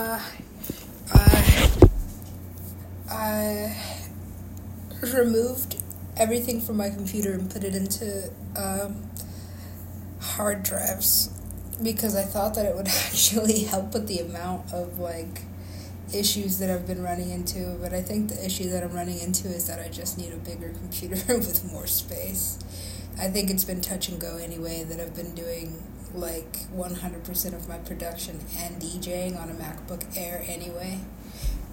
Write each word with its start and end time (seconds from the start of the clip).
uh, 0.00 0.20
I, 3.12 3.76
I 5.02 5.10
removed 5.14 5.76
everything 6.16 6.60
from 6.60 6.76
my 6.76 6.90
computer 6.90 7.32
and 7.32 7.50
put 7.50 7.64
it 7.64 7.74
into 7.74 8.30
um, 8.56 9.10
hard 10.20 10.62
drives 10.62 11.30
because 11.82 12.16
I 12.16 12.22
thought 12.22 12.54
that 12.54 12.66
it 12.66 12.76
would 12.76 12.88
actually 13.06 13.64
help 13.64 13.92
with 13.92 14.06
the 14.06 14.20
amount 14.20 14.72
of 14.72 14.98
like 14.98 15.42
issues 16.14 16.58
that 16.58 16.70
I've 16.70 16.86
been 16.86 17.02
running 17.02 17.30
into. 17.30 17.76
But 17.80 17.92
I 17.92 18.02
think 18.02 18.30
the 18.30 18.44
issue 18.44 18.70
that 18.70 18.82
I'm 18.82 18.92
running 18.92 19.18
into 19.18 19.48
is 19.48 19.66
that 19.66 19.80
I 19.80 19.88
just 19.88 20.18
need 20.18 20.32
a 20.32 20.36
bigger 20.36 20.70
computer 20.80 21.36
with 21.36 21.70
more 21.70 21.86
space. 21.86 22.58
I 23.18 23.28
think 23.28 23.50
it's 23.50 23.64
been 23.64 23.82
touch 23.82 24.08
and 24.08 24.18
go 24.18 24.38
anyway 24.38 24.82
that 24.84 24.98
I've 24.98 25.14
been 25.14 25.34
doing 25.34 25.82
like 26.14 26.52
100% 26.74 27.54
of 27.54 27.68
my 27.68 27.78
production 27.78 28.40
and 28.58 28.80
DJing 28.80 29.40
on 29.40 29.50
a 29.50 29.54
MacBook 29.54 30.04
Air 30.16 30.44
anyway. 30.46 31.00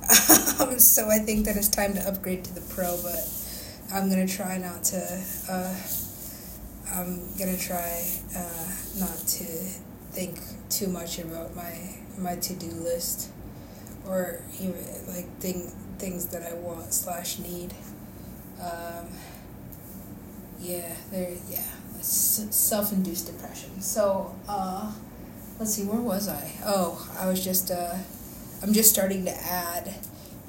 um, 0.60 0.80
so 0.80 1.10
I 1.10 1.20
think 1.20 1.46
that 1.46 1.58
it's 1.58 1.68
time 1.68 1.94
to 1.96 2.08
upgrade 2.08 2.44
to 2.46 2.54
the 2.54 2.62
Pro, 2.62 2.98
but 3.02 3.20
I'm 3.94 4.10
gonna 4.10 4.28
try 4.28 4.58
not 4.58 4.84
to. 4.86 5.24
Uh, 5.50 5.76
I'm 6.96 7.36
gonna 7.38 7.58
try 7.58 8.06
uh, 8.36 8.72
not 9.00 9.18
to 9.18 9.44
think 10.12 10.40
too 10.70 10.88
much 10.88 11.20
about 11.20 11.56
my 11.56 11.74
my 12.18 12.36
to 12.36 12.54
do 12.54 12.68
list, 12.68 13.32
or 14.08 14.42
even 14.60 14.76
like 15.08 15.28
thing 15.40 15.72
things 15.98 16.28
that 16.28 16.44
I 16.44 16.54
want 16.54 16.94
slash 16.94 17.40
need. 17.40 17.74
Um, 18.62 19.08
yeah, 20.60 20.96
there. 21.12 21.32
Yeah, 21.50 21.64
self 22.02 22.92
induced 22.92 23.28
depression. 23.28 23.82
So, 23.82 24.36
uh, 24.48 24.92
let's 25.60 25.74
see, 25.74 25.84
where 25.86 26.02
was 26.02 26.28
I? 26.28 26.52
Oh, 26.66 27.10
I 27.20 27.28
was 27.28 27.44
just. 27.44 27.72
Uh, 27.72 27.98
I'm 28.64 28.74
just 28.74 28.90
starting 28.92 29.26
to 29.26 29.32
add 29.32 29.94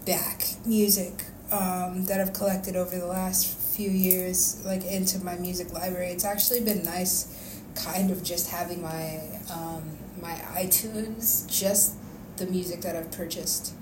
back 0.06 0.44
music 0.64 1.24
um, 1.52 2.04
that 2.06 2.20
I've 2.20 2.32
collected 2.32 2.74
over 2.74 2.98
the 2.98 3.06
last 3.06 3.46
few 3.76 3.90
years, 3.90 4.62
like 4.64 4.84
into 4.84 5.22
my 5.22 5.36
music 5.36 5.72
library. 5.72 6.08
It's 6.08 6.24
actually 6.24 6.60
been 6.60 6.82
nice, 6.84 7.60
kind 7.74 8.10
of 8.10 8.22
just 8.22 8.50
having 8.50 8.82
my 8.82 9.20
um, 9.52 9.82
my 10.20 10.34
iTunes, 10.56 11.48
just 11.48 11.94
the 12.38 12.46
music 12.46 12.80
that 12.82 12.96
I've 12.96 13.10
purchased. 13.12 13.74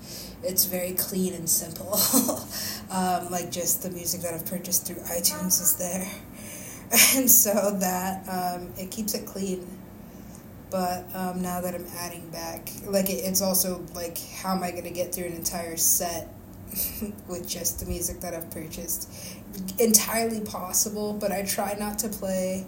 It's 0.43 0.65
very 0.65 0.93
clean 0.93 1.33
and 1.33 1.49
simple. 1.49 1.93
um, 2.91 3.31
like 3.31 3.51
just 3.51 3.83
the 3.83 3.89
music 3.89 4.21
that 4.21 4.33
I've 4.33 4.45
purchased 4.45 4.85
through 4.85 5.01
iTunes 5.03 5.61
is 5.61 5.75
there, 5.77 6.07
and 7.15 7.29
so 7.29 7.77
that 7.79 8.27
um, 8.29 8.73
it 8.77 8.91
keeps 8.91 9.13
it 9.13 9.25
clean. 9.25 9.67
But 10.69 11.05
um, 11.13 11.41
now 11.41 11.61
that 11.61 11.73
I'm 11.75 11.85
adding 11.99 12.29
back, 12.29 12.69
like 12.85 13.09
it, 13.09 13.23
it's 13.23 13.41
also 13.41 13.85
like, 13.95 14.17
how 14.41 14.53
am 14.53 14.63
I 14.63 14.71
gonna 14.71 14.91
get 14.91 15.15
through 15.15 15.25
an 15.25 15.33
entire 15.33 15.77
set 15.77 16.27
with 17.27 17.47
just 17.47 17.79
the 17.79 17.85
music 17.85 18.19
that 18.21 18.33
I've 18.33 18.49
purchased. 18.51 19.09
Entirely 19.79 20.41
possible, 20.41 21.13
but 21.13 21.31
I 21.31 21.43
try 21.43 21.75
not 21.79 21.99
to 21.99 22.09
play. 22.09 22.65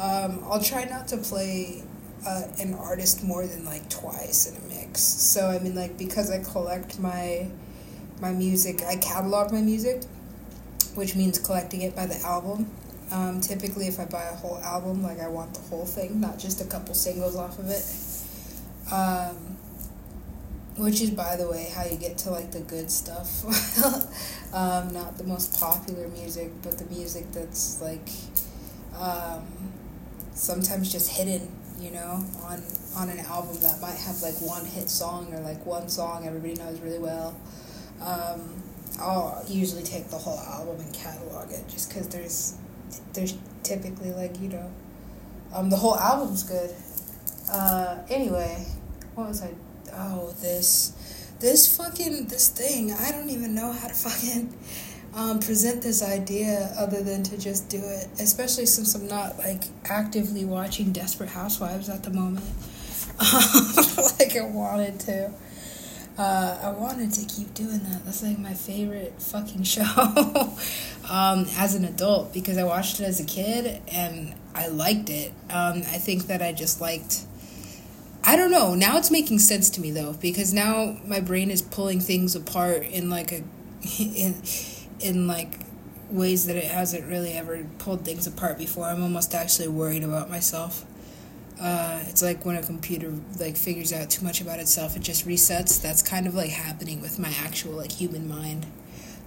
Um, 0.00 0.44
I'll 0.44 0.62
try 0.62 0.84
not 0.84 1.08
to 1.08 1.16
play 1.16 1.82
uh, 2.26 2.42
an 2.60 2.74
artist 2.74 3.24
more 3.24 3.46
than 3.46 3.64
like 3.64 3.88
twice 3.88 4.46
in 4.50 4.56
a 4.56 4.74
mix. 4.74 5.00
So 5.00 5.48
I 5.48 5.58
mean, 5.58 5.74
like 5.74 5.98
because 5.98 6.30
I 6.30 6.42
collect 6.42 6.98
my 6.98 7.48
my 8.20 8.32
music, 8.32 8.82
I 8.82 8.96
catalog 8.96 9.52
my 9.52 9.60
music, 9.60 10.02
which 10.94 11.14
means 11.14 11.38
collecting 11.38 11.82
it 11.82 11.94
by 11.94 12.06
the 12.06 12.18
album. 12.22 12.70
Um, 13.12 13.40
typically, 13.40 13.86
if 13.86 14.00
I 14.00 14.04
buy 14.04 14.24
a 14.24 14.34
whole 14.34 14.58
album, 14.58 15.02
like 15.02 15.20
I 15.20 15.28
want 15.28 15.54
the 15.54 15.60
whole 15.60 15.86
thing, 15.86 16.20
not 16.20 16.38
just 16.38 16.60
a 16.60 16.64
couple 16.64 16.94
singles 16.94 17.36
off 17.36 17.58
of 17.58 17.70
it. 17.70 17.84
Um, 18.92 19.56
which 20.76 21.00
is 21.00 21.10
by 21.10 21.36
the 21.36 21.48
way 21.48 21.70
how 21.74 21.84
you 21.84 21.96
get 21.96 22.18
to 22.18 22.30
like 22.30 22.50
the 22.52 22.60
good 22.60 22.90
stuff 22.90 23.44
um, 24.54 24.92
not 24.92 25.16
the 25.16 25.24
most 25.24 25.58
popular 25.58 26.06
music 26.08 26.50
but 26.62 26.76
the 26.78 26.84
music 26.94 27.24
that's 27.32 27.80
like 27.80 28.08
um, 28.98 29.46
sometimes 30.34 30.92
just 30.92 31.10
hidden 31.10 31.50
you 31.80 31.90
know 31.90 32.22
on 32.44 32.62
on 32.94 33.08
an 33.08 33.18
album 33.20 33.56
that 33.60 33.80
might 33.80 33.96
have 33.96 34.20
like 34.22 34.34
one 34.40 34.64
hit 34.64 34.88
song 34.88 35.32
or 35.32 35.40
like 35.40 35.64
one 35.64 35.88
song 35.88 36.26
everybody 36.26 36.54
knows 36.54 36.78
really 36.80 36.98
well 36.98 37.34
um, 38.02 38.62
i'll 39.00 39.42
usually 39.48 39.82
take 39.82 40.08
the 40.08 40.16
whole 40.16 40.38
album 40.40 40.78
and 40.80 40.92
catalog 40.92 41.50
it 41.50 41.66
just 41.68 41.88
because 41.88 42.08
there's 42.08 42.56
there's 43.12 43.34
typically 43.62 44.10
like 44.12 44.40
you 44.40 44.48
know 44.48 44.70
um, 45.54 45.70
the 45.70 45.76
whole 45.76 45.96
album's 45.96 46.42
good. 46.42 46.74
Uh, 47.50 47.98
anyway 48.10 48.66
what 49.14 49.28
was 49.28 49.42
i 49.42 49.50
oh 49.94 50.34
this 50.40 50.92
this 51.38 51.76
fucking 51.76 52.26
this 52.26 52.48
thing 52.48 52.92
i 52.92 53.10
don't 53.10 53.30
even 53.30 53.54
know 53.54 53.72
how 53.72 53.86
to 53.88 53.94
fucking 54.08 54.52
um, 55.14 55.38
present 55.40 55.80
this 55.80 56.02
idea 56.02 56.74
other 56.76 57.02
than 57.02 57.22
to 57.22 57.38
just 57.38 57.68
do 57.68 57.78
it 57.78 58.08
especially 58.20 58.66
since 58.66 58.94
i'm 58.94 59.06
not 59.06 59.38
like 59.38 59.64
actively 59.84 60.44
watching 60.44 60.92
desperate 60.92 61.30
housewives 61.30 61.88
at 61.88 62.02
the 62.02 62.10
moment. 62.10 62.44
Like 64.18 64.36
i 64.36 64.42
wanted 64.42 64.98
to 65.00 65.32
uh, 66.18 66.58
I 66.62 66.70
wanted 66.70 67.12
to 67.12 67.26
keep 67.26 67.52
doing 67.54 67.80
that. 67.90 68.04
That's 68.04 68.22
like 68.22 68.38
my 68.38 68.54
favorite 68.54 69.14
fucking 69.20 69.62
show 69.64 69.84
um, 71.10 71.46
as 71.56 71.74
an 71.74 71.84
adult 71.84 72.32
because 72.32 72.58
I 72.58 72.64
watched 72.64 73.00
it 73.00 73.04
as 73.04 73.20
a 73.20 73.24
kid 73.24 73.82
and 73.92 74.34
I 74.54 74.68
liked 74.68 75.10
it. 75.10 75.32
Um, 75.50 75.78
I 75.78 75.98
think 75.98 76.26
that 76.28 76.42
I 76.42 76.52
just 76.52 76.80
liked 76.80 77.26
I 78.28 78.34
don't 78.34 78.50
know. 78.50 78.74
Now 78.74 78.98
it's 78.98 79.12
making 79.12 79.38
sense 79.38 79.70
to 79.70 79.80
me 79.80 79.92
though 79.92 80.14
because 80.14 80.52
now 80.52 80.96
my 81.06 81.20
brain 81.20 81.48
is 81.48 81.62
pulling 81.62 82.00
things 82.00 82.34
apart 82.34 82.82
in 82.82 83.08
like 83.08 83.30
a 83.30 83.44
in 84.00 84.42
in 84.98 85.28
like 85.28 85.60
ways 86.10 86.46
that 86.46 86.56
it 86.56 86.64
hasn't 86.64 87.06
really 87.06 87.32
ever 87.32 87.64
pulled 87.78 88.04
things 88.04 88.26
apart 88.26 88.58
before. 88.58 88.86
I'm 88.86 89.02
almost 89.02 89.32
actually 89.32 89.68
worried 89.68 90.02
about 90.02 90.28
myself. 90.28 90.84
Uh, 91.60 92.00
it's 92.08 92.22
like 92.22 92.44
when 92.44 92.56
a 92.56 92.62
computer 92.62 93.12
like 93.38 93.56
figures 93.56 93.92
out 93.92 94.10
too 94.10 94.24
much 94.24 94.40
about 94.40 94.58
itself, 94.58 94.96
it 94.96 95.02
just 95.02 95.26
resets. 95.26 95.80
That's 95.80 96.02
kind 96.02 96.26
of 96.26 96.34
like 96.34 96.50
happening 96.50 97.00
with 97.00 97.18
my 97.18 97.32
actual 97.42 97.72
like 97.72 97.92
human 97.92 98.28
mind 98.28 98.66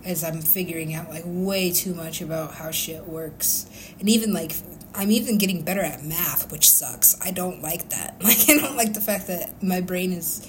as 0.05 0.23
I'm 0.23 0.41
figuring 0.41 0.93
out 0.93 1.09
like 1.09 1.23
way 1.25 1.71
too 1.71 1.93
much 1.93 2.21
about 2.21 2.55
how 2.55 2.71
shit 2.71 3.07
works. 3.07 3.67
And 3.99 4.07
even 4.07 4.33
like 4.33 4.53
I'm 4.93 5.11
even 5.11 5.37
getting 5.37 5.63
better 5.63 5.81
at 5.81 6.03
math, 6.03 6.51
which 6.51 6.69
sucks. 6.69 7.19
I 7.21 7.31
don't 7.31 7.61
like 7.61 7.89
that. 7.89 8.15
Like 8.23 8.49
I 8.49 8.57
don't 8.57 8.75
like 8.75 8.93
the 8.93 9.01
fact 9.01 9.27
that 9.27 9.61
my 9.63 9.81
brain 9.81 10.11
is 10.13 10.47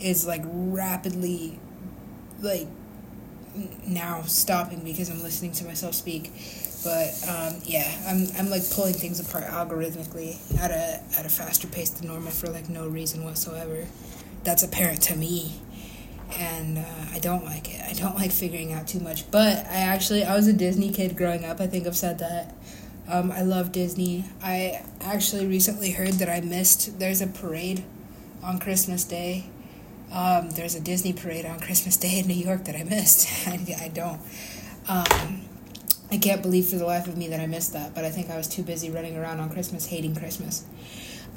is 0.00 0.26
like 0.26 0.42
rapidly 0.44 1.58
like 2.40 2.68
now 3.86 4.22
stopping 4.22 4.80
because 4.80 5.10
I'm 5.10 5.22
listening 5.22 5.52
to 5.52 5.64
myself 5.64 5.94
speak. 5.94 6.32
But 6.84 7.08
um, 7.28 7.60
yeah, 7.64 7.90
I'm 8.06 8.26
I'm 8.38 8.50
like 8.50 8.62
pulling 8.70 8.94
things 8.94 9.20
apart 9.20 9.44
algorithmically 9.44 10.38
at 10.60 10.70
a 10.70 11.02
at 11.18 11.26
a 11.26 11.28
faster 11.28 11.66
pace 11.66 11.90
than 11.90 12.08
normal 12.08 12.30
for 12.30 12.48
like 12.48 12.68
no 12.68 12.86
reason 12.88 13.24
whatsoever. 13.24 13.86
That's 14.44 14.62
apparent 14.62 15.02
to 15.02 15.16
me 15.16 15.60
and 16.36 16.78
uh, 16.78 16.82
I 17.12 17.18
don't 17.18 17.44
like 17.44 17.72
it. 17.74 17.80
I 17.82 17.92
don't 17.92 18.14
like 18.16 18.30
figuring 18.30 18.72
out 18.72 18.86
too 18.86 19.00
much. 19.00 19.30
But 19.30 19.66
I 19.66 19.78
actually, 19.78 20.24
I 20.24 20.34
was 20.36 20.46
a 20.46 20.52
Disney 20.52 20.90
kid 20.90 21.16
growing 21.16 21.44
up. 21.44 21.60
I 21.60 21.66
think 21.66 21.86
I've 21.86 21.96
said 21.96 22.18
that. 22.18 22.54
Um, 23.08 23.32
I 23.32 23.42
love 23.42 23.72
Disney. 23.72 24.24
I 24.42 24.82
actually 25.00 25.46
recently 25.46 25.92
heard 25.92 26.14
that 26.14 26.28
I 26.28 26.40
missed. 26.40 26.98
There's 26.98 27.22
a 27.22 27.26
parade 27.26 27.84
on 28.42 28.58
Christmas 28.58 29.04
Day. 29.04 29.46
Um, 30.12 30.50
there's 30.50 30.74
a 30.74 30.80
Disney 30.80 31.12
parade 31.12 31.46
on 31.46 31.60
Christmas 31.60 31.96
Day 31.96 32.18
in 32.18 32.26
New 32.26 32.34
York 32.34 32.64
that 32.64 32.76
I 32.76 32.84
missed. 32.84 33.28
I, 33.48 33.58
I 33.80 33.88
don't. 33.88 34.20
Um, 34.88 35.47
I 36.10 36.16
can't 36.16 36.42
believe 36.42 36.66
for 36.66 36.76
the 36.76 36.86
life 36.86 37.06
of 37.06 37.16
me 37.16 37.28
that 37.28 37.40
I 37.40 37.46
missed 37.46 37.74
that, 37.74 37.94
but 37.94 38.04
I 38.04 38.10
think 38.10 38.30
I 38.30 38.36
was 38.36 38.48
too 38.48 38.62
busy 38.62 38.90
running 38.90 39.16
around 39.16 39.40
on 39.40 39.50
Christmas 39.50 39.86
hating 39.86 40.14
Christmas. 40.16 40.64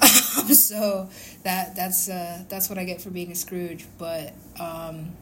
so 0.00 1.08
that 1.42 1.76
that's 1.76 2.08
uh, 2.08 2.42
that's 2.48 2.68
what 2.68 2.78
I 2.78 2.84
get 2.84 3.00
for 3.00 3.10
being 3.10 3.30
a 3.30 3.34
Scrooge. 3.34 3.86
But 3.98 4.32
um, 4.58 5.12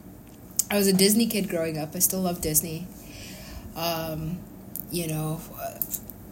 I 0.69 0.77
was 0.77 0.87
a 0.87 0.93
Disney 0.93 1.27
kid 1.27 1.49
growing 1.49 1.77
up. 1.77 1.95
I 1.95 1.99
still 1.99 2.21
love 2.21 2.41
Disney. 2.41 2.87
Um, 3.75 4.39
you 4.89 5.07
know, 5.07 5.41
uh, 5.59 5.79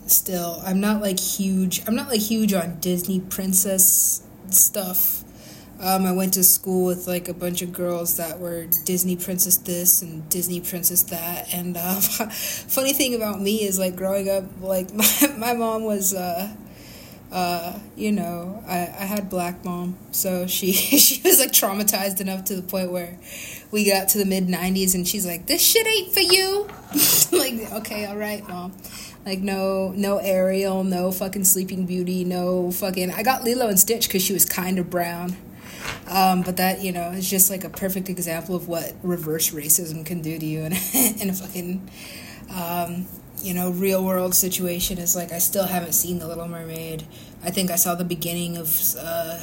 still 0.07 0.61
I'm 0.65 0.79
not 0.79 1.01
like 1.01 1.19
huge. 1.19 1.81
I'm 1.87 1.95
not 1.95 2.07
like 2.07 2.21
huge 2.21 2.53
on 2.53 2.79
Disney 2.79 3.19
princess 3.19 4.23
stuff. 4.49 5.23
Um, 5.81 6.05
I 6.05 6.11
went 6.11 6.33
to 6.33 6.43
school 6.43 6.87
with 6.87 7.07
like 7.07 7.29
a 7.29 7.33
bunch 7.33 7.61
of 7.61 7.71
girls 7.71 8.17
that 8.17 8.39
were 8.39 8.65
Disney 8.83 9.15
princess 9.15 9.55
this 9.57 10.01
and 10.01 10.27
Disney 10.29 10.59
princess 10.59 11.03
that. 11.03 11.53
And 11.53 11.77
uh, 11.77 11.95
funny 11.99 12.93
thing 12.93 13.15
about 13.15 13.41
me 13.41 13.63
is 13.63 13.79
like 13.79 13.95
growing 13.95 14.29
up, 14.29 14.43
like 14.61 14.93
my, 14.93 15.05
my 15.37 15.53
mom 15.53 15.83
was 15.83 16.13
uh, 16.13 16.53
uh, 17.31 17.77
you 17.95 18.11
know, 18.11 18.63
I, 18.67 18.79
I 18.79 19.05
had 19.05 19.29
black 19.29 19.63
mom, 19.63 19.97
so 20.11 20.47
she 20.47 20.71
she 20.73 21.21
was 21.21 21.39
like 21.39 21.51
traumatized 21.51 22.19
enough 22.21 22.43
to 22.45 22.55
the 22.55 22.63
point 22.63 22.91
where 22.91 23.17
we 23.71 23.85
got 23.89 24.09
to 24.09 24.17
the 24.17 24.25
mid 24.25 24.47
'90s 24.47 24.95
and 24.95 25.07
she's 25.07 25.25
like, 25.25 25.45
"This 25.45 25.61
shit 25.61 25.85
ain't 25.85 26.13
for 26.13 26.21
you." 26.21 26.67
like, 27.31 27.71
okay, 27.73 28.05
all 28.05 28.17
right, 28.17 28.47
mom. 28.47 28.73
Like, 29.25 29.39
no, 29.39 29.93
no 29.95 30.17
Ariel, 30.17 30.83
no 30.83 31.11
fucking 31.11 31.43
Sleeping 31.43 31.85
Beauty, 31.85 32.23
no 32.23 32.71
fucking. 32.71 33.11
I 33.11 33.21
got 33.21 33.43
Lilo 33.43 33.67
and 33.67 33.79
Stitch 33.79 34.07
because 34.07 34.23
she 34.23 34.33
was 34.33 34.45
kind 34.45 34.79
of 34.79 34.89
brown. 34.89 35.37
Um, 36.07 36.41
but 36.41 36.57
that 36.57 36.81
you 36.81 36.91
know 36.91 37.11
is 37.11 37.29
just 37.29 37.51
like 37.51 37.63
a 37.63 37.69
perfect 37.69 38.09
example 38.09 38.55
of 38.55 38.67
what 38.67 38.93
reverse 39.03 39.51
racism 39.51 40.05
can 40.05 40.21
do 40.21 40.39
to 40.39 40.45
you 40.45 40.61
in 40.61 40.73
in 41.21 41.29
a 41.29 41.33
fucking 41.33 41.89
um, 42.53 43.07
you 43.41 43.53
know 43.53 43.71
real 43.71 44.03
world 44.03 44.33
situation. 44.33 44.97
Is 44.97 45.15
like 45.15 45.31
I 45.31 45.37
still 45.37 45.65
haven't 45.65 45.93
seen 45.93 46.19
The 46.19 46.27
Little 46.27 46.47
Mermaid. 46.47 47.05
I 47.43 47.51
think 47.51 47.71
I 47.71 47.75
saw 47.75 47.95
the 47.95 48.03
beginning 48.03 48.57
of 48.57 48.95
uh, 48.99 49.39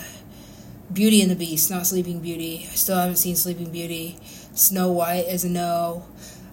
Beauty 0.93 1.22
and 1.22 1.31
the 1.31 1.37
Beast, 1.37 1.70
not 1.70 1.87
Sleeping 1.87 2.20
Beauty. 2.20 2.66
I 2.70 2.75
still 2.75 2.96
haven't 2.96 3.16
seen 3.16 3.37
Sleeping 3.37 3.70
Beauty. 3.70 4.19
Snow 4.54 4.90
White 4.93 5.26
is 5.28 5.44
a 5.44 5.48
no. 5.48 6.04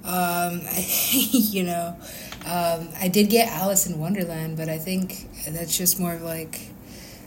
Um, 0.04 0.62
you 1.12 1.64
know, 1.64 1.96
um, 2.46 2.90
I 3.00 3.10
did 3.12 3.30
get 3.30 3.50
Alice 3.50 3.88
in 3.88 4.00
Wonderland, 4.00 4.58
but 4.58 4.70
I 4.70 4.78
think 4.78 5.30
that's 5.48 5.78
just 5.78 6.00
more 6.00 6.14
of 6.14 6.22
like 6.22 6.73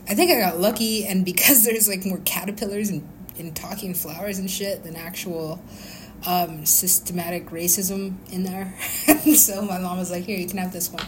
I 0.08 0.14
think 0.14 0.30
I 0.30 0.40
got 0.40 0.58
lucky, 0.60 1.06
and 1.06 1.24
because 1.24 1.64
there's 1.66 1.88
like 1.88 2.04
more 2.04 2.20
caterpillars 2.24 2.90
and, 2.90 3.06
and 3.38 3.54
talking 3.54 3.94
flowers 3.94 4.38
and 4.38 4.50
shit 4.50 4.82
than 4.84 4.96
actual 4.96 5.62
um, 6.26 6.64
systematic 6.64 7.50
racism 7.50 8.14
in 8.32 8.44
there. 8.44 8.74
so 9.34 9.62
my 9.62 9.78
mom 9.78 9.98
was 9.98 10.10
like, 10.10 10.24
"Here, 10.24 10.38
you 10.38 10.46
can 10.46 10.58
have 10.58 10.72
this 10.72 10.90
one." 10.90 11.04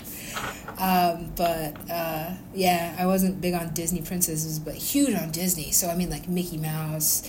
Um, 0.78 1.32
but 1.34 1.76
uh, 1.90 2.34
yeah, 2.54 2.94
I 2.98 3.06
wasn't 3.06 3.40
big 3.40 3.54
on 3.54 3.74
Disney 3.74 4.02
princesses, 4.02 4.58
but 4.58 4.74
huge 4.74 5.14
on 5.14 5.30
Disney. 5.30 5.70
So 5.72 5.88
I 5.88 5.94
mean, 5.94 6.10
like 6.10 6.28
Mickey 6.28 6.58
Mouse, 6.58 7.28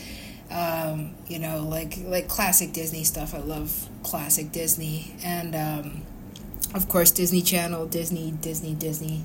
um, 0.52 1.16
you 1.28 1.40
know, 1.40 1.64
like 1.64 1.98
like 2.06 2.28
classic 2.28 2.74
Disney 2.74 3.04
stuff. 3.04 3.34
I 3.34 3.40
love 3.40 3.90
classic 4.04 4.52
Disney, 4.52 5.16
and 5.24 5.56
um, 5.56 6.02
of 6.74 6.88
course 6.88 7.12
Disney 7.12 7.42
Channel, 7.42 7.88
Disney, 7.88 8.32
Disney, 8.32 8.74
Disney. 8.74 9.24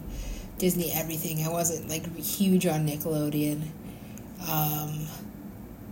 Disney 0.59 0.93
everything. 0.93 1.45
I 1.45 1.49
wasn't 1.49 1.89
like 1.89 2.15
huge 2.17 2.67
on 2.67 2.87
Nickelodeon, 2.87 3.63
um, 4.49 5.07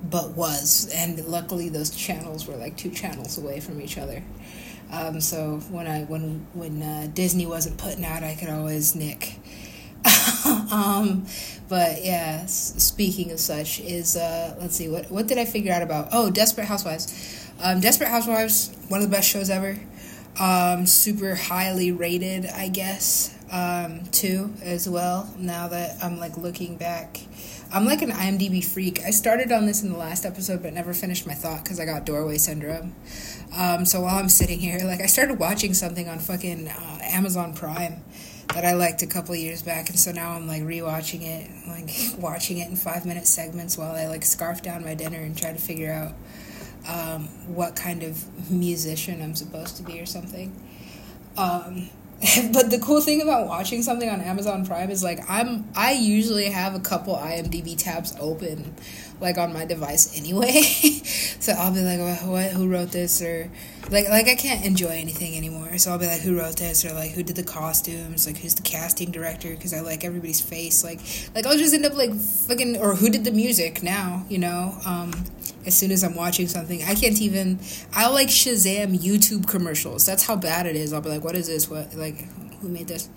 but 0.04 0.30
was, 0.30 0.92
and 0.94 1.24
luckily 1.26 1.68
those 1.68 1.90
channels 1.90 2.46
were 2.46 2.56
like 2.56 2.76
two 2.76 2.90
channels 2.90 3.38
away 3.38 3.60
from 3.60 3.80
each 3.80 3.98
other. 3.98 4.22
Um, 4.92 5.20
so 5.20 5.58
when 5.70 5.86
I 5.86 6.02
when 6.04 6.46
when 6.52 6.82
uh, 6.82 7.08
Disney 7.12 7.46
wasn't 7.46 7.78
putting 7.78 8.04
out, 8.04 8.22
I 8.22 8.34
could 8.34 8.50
always 8.50 8.94
nick. 8.94 9.36
um, 10.70 11.26
but 11.68 12.04
yeah, 12.04 12.44
speaking 12.46 13.30
of 13.30 13.40
such, 13.40 13.80
is 13.80 14.16
uh, 14.16 14.54
let's 14.60 14.76
see 14.76 14.88
what 14.88 15.10
what 15.10 15.26
did 15.26 15.38
I 15.38 15.44
figure 15.44 15.72
out 15.72 15.82
about? 15.82 16.08
Oh, 16.12 16.30
Desperate 16.30 16.66
Housewives. 16.66 17.50
Um, 17.62 17.80
Desperate 17.80 18.10
Housewives, 18.10 18.74
one 18.88 19.02
of 19.02 19.08
the 19.08 19.16
best 19.16 19.28
shows 19.28 19.48
ever. 19.48 19.78
Um, 20.38 20.86
super 20.86 21.34
highly 21.34 21.92
rated, 21.92 22.46
I 22.46 22.68
guess 22.68 23.34
um, 23.52 24.04
too 24.06 24.52
as 24.62 24.88
well. 24.88 25.32
Now 25.37 25.69
that 25.69 26.02
I'm 26.02 26.19
like 26.19 26.37
looking 26.38 26.76
back, 26.76 27.20
I'm 27.72 27.84
like 27.84 28.02
an 28.02 28.10
IMDb 28.10 28.64
freak. 28.64 29.00
I 29.04 29.10
started 29.10 29.52
on 29.52 29.66
this 29.66 29.82
in 29.82 29.93
the 29.93 29.99
last 29.99 30.25
episode, 30.25 30.62
but 30.62 30.72
never 30.72 30.94
finished 30.94 31.26
my 31.26 31.34
thought 31.34 31.62
because 31.62 31.78
I 31.78 31.84
got 31.84 32.06
doorway 32.06 32.38
syndrome. 32.38 32.94
Um, 33.56 33.84
so 33.84 34.00
while 34.00 34.19
I'm 34.19 34.31
sitting 34.31 34.58
here, 34.58 34.81
like 34.84 35.00
I 35.00 35.06
started 35.06 35.38
watching 35.38 35.75
something 35.75 36.08
on 36.08 36.19
fucking 36.19 36.66
uh, 36.66 36.99
Amazon 37.02 37.54
Prime 37.54 38.02
that 38.54 38.64
I 38.64 38.72
liked 38.72 39.02
a 39.02 39.06
couple 39.06 39.34
years 39.34 39.62
back, 39.62 39.90
and 39.90 39.98
so 39.98 40.12
now 40.12 40.32
I'm 40.32 40.46
like 40.46 40.62
rewatching 40.62 41.22
it, 41.22 41.50
like 41.69 41.90
watching 42.19 42.58
it 42.58 42.69
in 42.69 42.76
five 42.76 43.05
minute 43.05 43.26
segments 43.26 43.76
while 43.76 43.94
I 43.94 44.06
like 44.06 44.25
scarf 44.25 44.62
down 44.62 44.82
my 44.82 44.94
dinner 44.94 45.19
and 45.19 45.37
try 45.37 45.52
to 45.52 45.60
figure 45.60 45.93
out 45.93 46.14
um, 46.88 47.28
what 47.55 47.76
kind 47.76 48.02
of 48.02 48.50
musician 48.50 49.22
I'm 49.22 49.34
supposed 49.34 49.76
to 49.76 49.82
be 49.82 50.00
or 50.00 50.06
something. 50.06 50.55
Um, 51.37 51.90
but 52.52 52.70
the 52.70 52.78
cool 52.78 53.00
thing 53.00 53.20
about 53.20 53.48
watching 53.48 53.82
something 53.82 54.08
on 54.08 54.20
Amazon 54.20 54.64
Prime 54.64 54.90
is 54.90 55.02
like 55.02 55.19
I'm 55.28 55.64
I 55.74 55.92
usually 55.92 56.50
have 56.50 56.74
a 56.74 56.80
couple 56.80 57.16
IMDb 57.16 57.76
tabs 57.76 58.14
open 58.20 58.74
like 59.20 59.38
on 59.38 59.52
my 59.52 59.64
device 59.64 60.16
anyway. 60.18 60.62
so 61.40 61.52
I'll 61.52 61.72
be 61.72 61.80
like 61.80 62.00
what 62.26 62.50
who 62.52 62.68
wrote 62.68 62.90
this 62.90 63.22
or 63.22 63.50
like 63.90 64.08
like 64.08 64.28
I 64.28 64.34
can't 64.34 64.64
enjoy 64.64 64.88
anything 64.90 65.36
anymore. 65.36 65.78
So 65.78 65.92
I'll 65.92 65.98
be 65.98 66.06
like 66.06 66.20
who 66.20 66.38
wrote 66.38 66.56
this 66.56 66.84
or 66.84 66.92
like 66.92 67.12
who 67.12 67.22
did 67.22 67.36
the 67.36 67.42
costumes, 67.42 68.26
like 68.26 68.38
who's 68.38 68.54
the 68.54 68.62
casting 68.62 69.10
director 69.10 69.50
because 69.50 69.72
I 69.72 69.80
like 69.80 70.04
everybody's 70.04 70.40
face 70.40 70.82
like 70.84 71.00
like 71.34 71.46
I'll 71.46 71.58
just 71.58 71.74
end 71.74 71.86
up 71.86 71.94
like 71.94 72.14
fucking 72.14 72.78
or 72.78 72.94
who 72.94 73.10
did 73.10 73.24
the 73.24 73.32
music 73.32 73.82
now, 73.82 74.24
you 74.28 74.38
know. 74.38 74.76
Um 74.86 75.12
as 75.64 75.76
soon 75.76 75.90
as 75.92 76.02
I'm 76.02 76.14
watching 76.14 76.48
something. 76.48 76.82
I 76.82 76.94
can't 76.94 77.20
even. 77.20 77.60
I'll 77.94 78.12
like 78.12 78.28
Shazam 78.28 78.98
YouTube 78.98 79.48
commercials. 79.48 80.04
That's 80.06 80.26
how 80.26 80.36
bad 80.36 80.66
it 80.66 80.76
is. 80.76 80.92
I'll 80.92 81.00
be 81.00 81.08
like, 81.08 81.24
what 81.24 81.36
is 81.36 81.46
this? 81.46 81.68
What 81.70 81.94
like 81.94 82.26
who 82.60 82.68
made 82.68 82.88
this? 82.88 83.08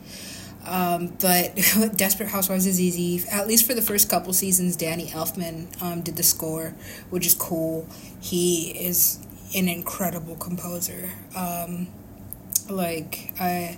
Um, 0.66 1.08
but 1.20 1.56
Desperate 1.96 2.30
Housewives 2.30 2.66
is 2.66 2.80
easy. 2.80 3.28
At 3.30 3.48
least 3.48 3.66
for 3.66 3.74
the 3.74 3.82
first 3.82 4.10
couple 4.10 4.34
seasons, 4.34 4.76
Danny 4.76 5.08
Elfman 5.08 5.82
um, 5.82 6.02
did 6.02 6.16
the 6.16 6.24
score, 6.24 6.74
which 7.10 7.26
is 7.26 7.34
cool. 7.34 7.88
He 8.20 8.72
is 8.72 9.20
an 9.56 9.68
incredible 9.68 10.36
composer. 10.36 11.10
Um, 11.36 11.88
like 12.70 13.34
I, 13.40 13.78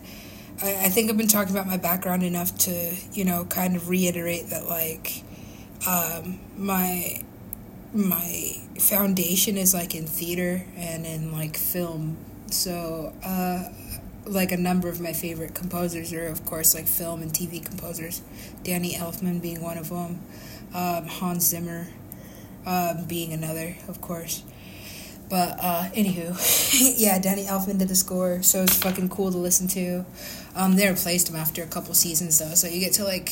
I 0.62 0.90
think 0.90 1.10
I've 1.10 1.18
been 1.18 1.28
talking 1.28 1.54
about 1.54 1.68
my 1.68 1.78
background 1.78 2.24
enough 2.24 2.58
to 2.60 2.96
you 3.14 3.26
know 3.26 3.46
kind 3.46 3.76
of 3.76 3.90
reiterate 3.90 4.50
that 4.50 4.66
like 4.68 5.24
um, 5.88 6.40
my 6.58 7.22
my 7.94 8.56
foundation 8.80 9.58
is 9.58 9.74
like 9.74 9.96
in 9.96 10.06
theater 10.06 10.66
and 10.76 11.06
in 11.06 11.32
like 11.32 11.58
film. 11.58 12.18
So, 12.50 13.14
uh, 13.24 13.64
like 14.28 14.52
a 14.52 14.58
number 14.58 14.90
of 14.90 15.00
my 15.00 15.14
favorite 15.14 15.54
composers 15.54 16.14
are, 16.14 16.28
of 16.28 16.46
course, 16.46 16.76
like 16.76 16.88
film 16.88 17.22
and 17.22 17.32
TV 17.32 17.64
composers. 17.64 18.22
Danny 18.64 18.94
Elfman 18.94 19.42
being 19.42 19.62
one 19.62 19.78
of 19.78 19.90
them, 19.90 20.22
um, 20.74 21.06
Hans 21.08 21.48
Zimmer 21.48 21.88
um, 22.66 23.06
being 23.06 23.34
another, 23.34 23.76
of 23.88 24.02
course. 24.02 24.44
But 25.30 25.58
uh, 25.62 25.90
anywho, 25.94 26.96
yeah, 26.98 27.20
Danny 27.20 27.46
Elfman 27.46 27.80
did 27.80 27.90
the 27.90 27.96
score, 27.96 28.42
so 28.44 28.64
it's 28.64 28.78
fucking 28.78 29.10
cool 29.10 29.32
to 29.32 29.38
listen 29.38 29.68
to. 29.70 30.06
Um, 30.56 30.76
they 30.76 30.88
replaced 30.88 31.30
him 31.30 31.36
after 31.36 31.64
a 31.64 31.68
couple 31.68 31.94
seasons 31.94 32.40
though, 32.40 32.56
so 32.56 32.68
you 32.68 32.80
get 32.80 32.94
to 32.94 33.04
like, 33.04 33.32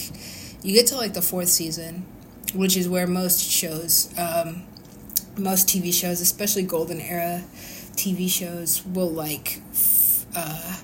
you 0.63 0.73
get 0.73 0.87
to 0.87 0.97
like 0.97 1.13
the 1.13 1.21
fourth 1.21 1.49
season, 1.49 2.05
which 2.53 2.75
is 2.75 2.89
where 2.89 3.07
most 3.07 3.39
shows, 3.39 4.13
um, 4.17 4.63
most 5.37 5.67
TV 5.67 5.93
shows, 5.93 6.21
especially 6.21 6.63
golden 6.63 6.99
era 6.99 7.43
TV 7.95 8.29
shows, 8.29 8.85
will 8.85 9.09
like 9.09 9.61
uh, 10.35 10.77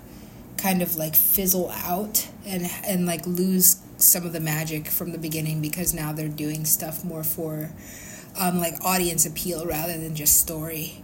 kind 0.61 0.81
of 0.81 0.95
like 0.95 1.15
fizzle 1.15 1.69
out 1.71 2.27
and 2.45 2.69
and 2.85 3.05
like 3.05 3.25
lose 3.25 3.81
some 3.97 4.25
of 4.25 4.33
the 4.33 4.39
magic 4.39 4.87
from 4.87 5.11
the 5.11 5.17
beginning 5.17 5.61
because 5.61 5.93
now 5.93 6.11
they're 6.11 6.27
doing 6.27 6.65
stuff 6.65 7.03
more 7.03 7.23
for 7.23 7.71
um, 8.39 8.59
like 8.59 8.73
audience 8.83 9.25
appeal 9.25 9.65
rather 9.65 9.97
than 9.97 10.15
just 10.15 10.39
story. 10.39 11.03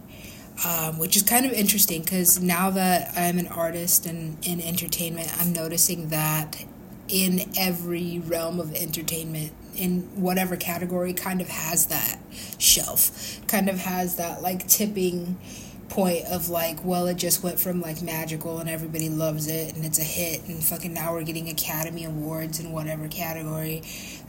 Um, 0.66 0.98
which 0.98 1.14
is 1.14 1.22
kind 1.22 1.46
of 1.46 1.52
interesting 1.52 2.02
because 2.02 2.42
now 2.42 2.70
that 2.70 3.12
I'm 3.16 3.38
an 3.38 3.46
artist 3.46 4.06
and 4.06 4.44
in 4.44 4.60
entertainment, 4.60 5.30
I'm 5.38 5.52
noticing 5.52 6.08
that 6.08 6.64
in 7.06 7.42
every 7.56 8.18
realm 8.18 8.58
of 8.58 8.74
entertainment 8.74 9.52
in 9.76 10.00
whatever 10.20 10.56
category 10.56 11.12
kind 11.12 11.40
of 11.40 11.48
has 11.48 11.86
that 11.86 12.18
shelf 12.58 13.40
kind 13.46 13.68
of 13.68 13.78
has 13.78 14.16
that 14.16 14.42
like 14.42 14.66
tipping 14.66 15.38
point 15.88 16.24
of 16.26 16.48
like 16.50 16.84
well 16.84 17.06
it 17.06 17.16
just 17.16 17.42
went 17.42 17.58
from 17.58 17.80
like 17.80 18.02
magical 18.02 18.58
and 18.58 18.68
everybody 18.68 19.08
loves 19.08 19.48
it 19.48 19.74
and 19.74 19.84
it's 19.84 19.98
a 19.98 20.04
hit 20.04 20.46
and 20.46 20.62
fucking 20.62 20.92
now 20.92 21.12
we're 21.12 21.24
getting 21.24 21.48
academy 21.48 22.04
awards 22.04 22.60
in 22.60 22.72
whatever 22.72 23.08
category 23.08 23.82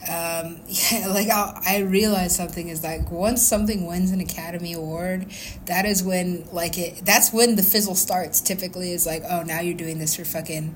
um, 0.07 0.61
yeah, 0.67 1.07
like 1.07 1.29
I, 1.29 1.61
I 1.65 1.77
realized 1.79 2.35
something 2.35 2.69
is 2.69 2.83
like 2.83 3.11
once 3.11 3.41
something 3.41 3.85
wins 3.85 4.11
an 4.11 4.21
Academy 4.21 4.73
Award, 4.73 5.27
that 5.65 5.85
is 5.85 6.03
when 6.03 6.47
like 6.51 6.77
it. 6.77 7.05
That's 7.05 7.33
when 7.33 7.55
the 7.55 7.63
fizzle 7.63 7.95
starts. 7.95 8.39
Typically, 8.39 8.91
is 8.91 9.05
like, 9.05 9.23
oh, 9.29 9.43
now 9.43 9.59
you're 9.59 9.77
doing 9.77 9.99
this 9.99 10.15
for 10.15 10.23
fucking, 10.23 10.75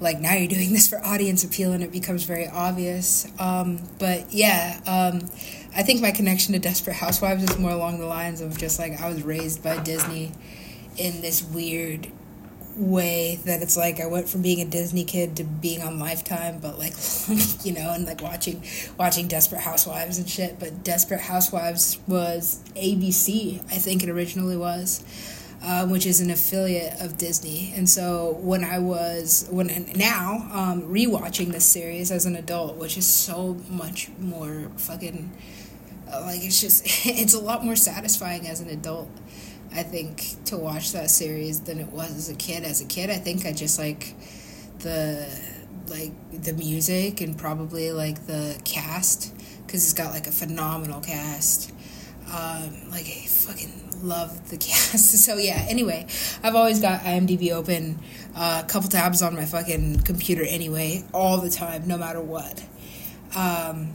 like 0.00 0.20
now 0.20 0.34
you're 0.34 0.48
doing 0.48 0.72
this 0.72 0.88
for 0.88 1.04
audience 1.04 1.44
appeal, 1.44 1.72
and 1.72 1.82
it 1.82 1.92
becomes 1.92 2.24
very 2.24 2.48
obvious. 2.48 3.26
Um, 3.38 3.80
but 3.98 4.32
yeah, 4.32 4.80
um, 4.86 5.28
I 5.74 5.82
think 5.82 6.02
my 6.02 6.10
connection 6.10 6.52
to 6.52 6.58
Desperate 6.58 6.96
Housewives 6.96 7.44
is 7.44 7.58
more 7.58 7.70
along 7.70 7.98
the 7.98 8.06
lines 8.06 8.42
of 8.42 8.58
just 8.58 8.78
like 8.78 9.00
I 9.00 9.08
was 9.08 9.22
raised 9.22 9.62
by 9.62 9.78
Disney 9.82 10.32
in 10.98 11.22
this 11.22 11.42
weird 11.42 12.08
way 12.76 13.38
that 13.44 13.62
it's 13.62 13.76
like 13.76 14.00
I 14.00 14.06
went 14.06 14.28
from 14.28 14.42
being 14.42 14.60
a 14.60 14.70
Disney 14.70 15.04
kid 15.04 15.36
to 15.36 15.44
being 15.44 15.82
on 15.82 15.98
Lifetime, 15.98 16.58
but 16.60 16.78
like 16.78 16.92
you 17.64 17.72
know, 17.72 17.92
and 17.92 18.04
like 18.04 18.22
watching 18.22 18.62
watching 18.98 19.28
Desperate 19.28 19.62
Housewives 19.62 20.18
and 20.18 20.28
shit. 20.28 20.58
But 20.58 20.84
Desperate 20.84 21.20
Housewives 21.20 21.98
was 22.06 22.62
ABC, 22.76 23.60
I 23.72 23.78
think 23.78 24.02
it 24.02 24.10
originally 24.10 24.58
was, 24.58 25.02
um, 25.62 25.90
which 25.90 26.04
is 26.04 26.20
an 26.20 26.30
affiliate 26.30 27.00
of 27.00 27.16
Disney. 27.16 27.72
And 27.74 27.88
so 27.88 28.36
when 28.40 28.62
I 28.62 28.78
was 28.78 29.48
when 29.50 29.68
now 29.96 30.48
um, 30.52 30.82
rewatching 30.82 31.52
this 31.52 31.64
series 31.64 32.10
as 32.10 32.26
an 32.26 32.36
adult, 32.36 32.76
which 32.76 32.98
is 32.98 33.06
so 33.06 33.54
much 33.70 34.10
more 34.18 34.70
fucking 34.76 35.30
like 36.20 36.44
it's 36.44 36.60
just 36.60 36.84
it's 37.06 37.34
a 37.34 37.40
lot 37.40 37.64
more 37.64 37.76
satisfying 37.76 38.46
as 38.46 38.60
an 38.60 38.68
adult 38.68 39.10
I 39.74 39.82
think 39.82 40.44
to 40.46 40.56
watch 40.56 40.92
that 40.92 41.10
series 41.10 41.60
than 41.60 41.78
it 41.78 41.88
was 41.88 42.10
as 42.10 42.28
a 42.28 42.34
kid. 42.34 42.62
As 42.64 42.82
a 42.82 42.84
kid, 42.84 43.08
I 43.08 43.16
think 43.16 43.46
I 43.46 43.52
just 43.52 43.78
like 43.78 44.14
the 44.80 45.26
like 45.88 46.12
the 46.42 46.52
music 46.52 47.20
and 47.20 47.36
probably 47.36 47.90
like 47.92 48.26
the 48.26 48.60
cast 48.64 49.34
because 49.66 49.84
it's 49.84 49.94
got 49.94 50.12
like 50.12 50.26
a 50.26 50.32
phenomenal 50.32 51.00
cast. 51.00 51.72
Um, 52.26 52.90
like 52.90 53.06
I 53.06 53.26
fucking 53.26 54.02
love 54.02 54.50
the 54.50 54.56
cast. 54.58 55.24
So 55.24 55.36
yeah. 55.36 55.64
Anyway, 55.68 56.06
I've 56.42 56.54
always 56.54 56.80
got 56.80 57.00
IMDb 57.00 57.52
open, 57.52 57.98
uh, 58.36 58.62
a 58.64 58.68
couple 58.68 58.90
tabs 58.90 59.22
on 59.22 59.34
my 59.34 59.46
fucking 59.46 60.00
computer 60.00 60.44
anyway, 60.46 61.02
all 61.14 61.38
the 61.38 61.50
time, 61.50 61.88
no 61.88 61.96
matter 61.96 62.20
what. 62.20 62.62
Um, 63.34 63.94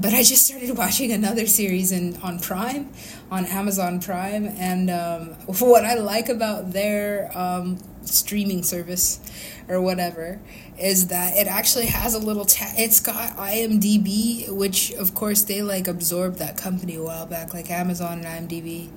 but 0.00 0.14
I 0.14 0.22
just 0.22 0.46
started 0.46 0.76
watching 0.76 1.12
another 1.12 1.46
series 1.46 1.92
in 1.92 2.16
on 2.18 2.38
Prime, 2.38 2.90
on 3.30 3.44
Amazon 3.46 4.00
Prime, 4.00 4.46
and 4.46 4.90
um, 4.90 5.28
what 5.58 5.84
I 5.84 5.94
like 5.94 6.28
about 6.28 6.72
their 6.72 7.30
um, 7.36 7.78
streaming 8.02 8.62
service 8.62 9.20
or 9.68 9.80
whatever 9.80 10.40
is 10.78 11.08
that 11.08 11.36
it 11.36 11.46
actually 11.46 11.86
has 11.86 12.14
a 12.14 12.18
little 12.18 12.44
ta- 12.44 12.72
it's 12.76 13.00
got 13.00 13.36
IMDb 13.36 14.48
which 14.48 14.92
of 14.92 15.14
course 15.14 15.42
they 15.42 15.60
like 15.60 15.88
absorbed 15.88 16.38
that 16.38 16.56
company 16.56 16.94
a 16.94 17.02
while 17.02 17.26
back. 17.26 17.52
Like 17.52 17.70
Amazon 17.70 18.24
and 18.24 18.48
IMDb 18.48 18.88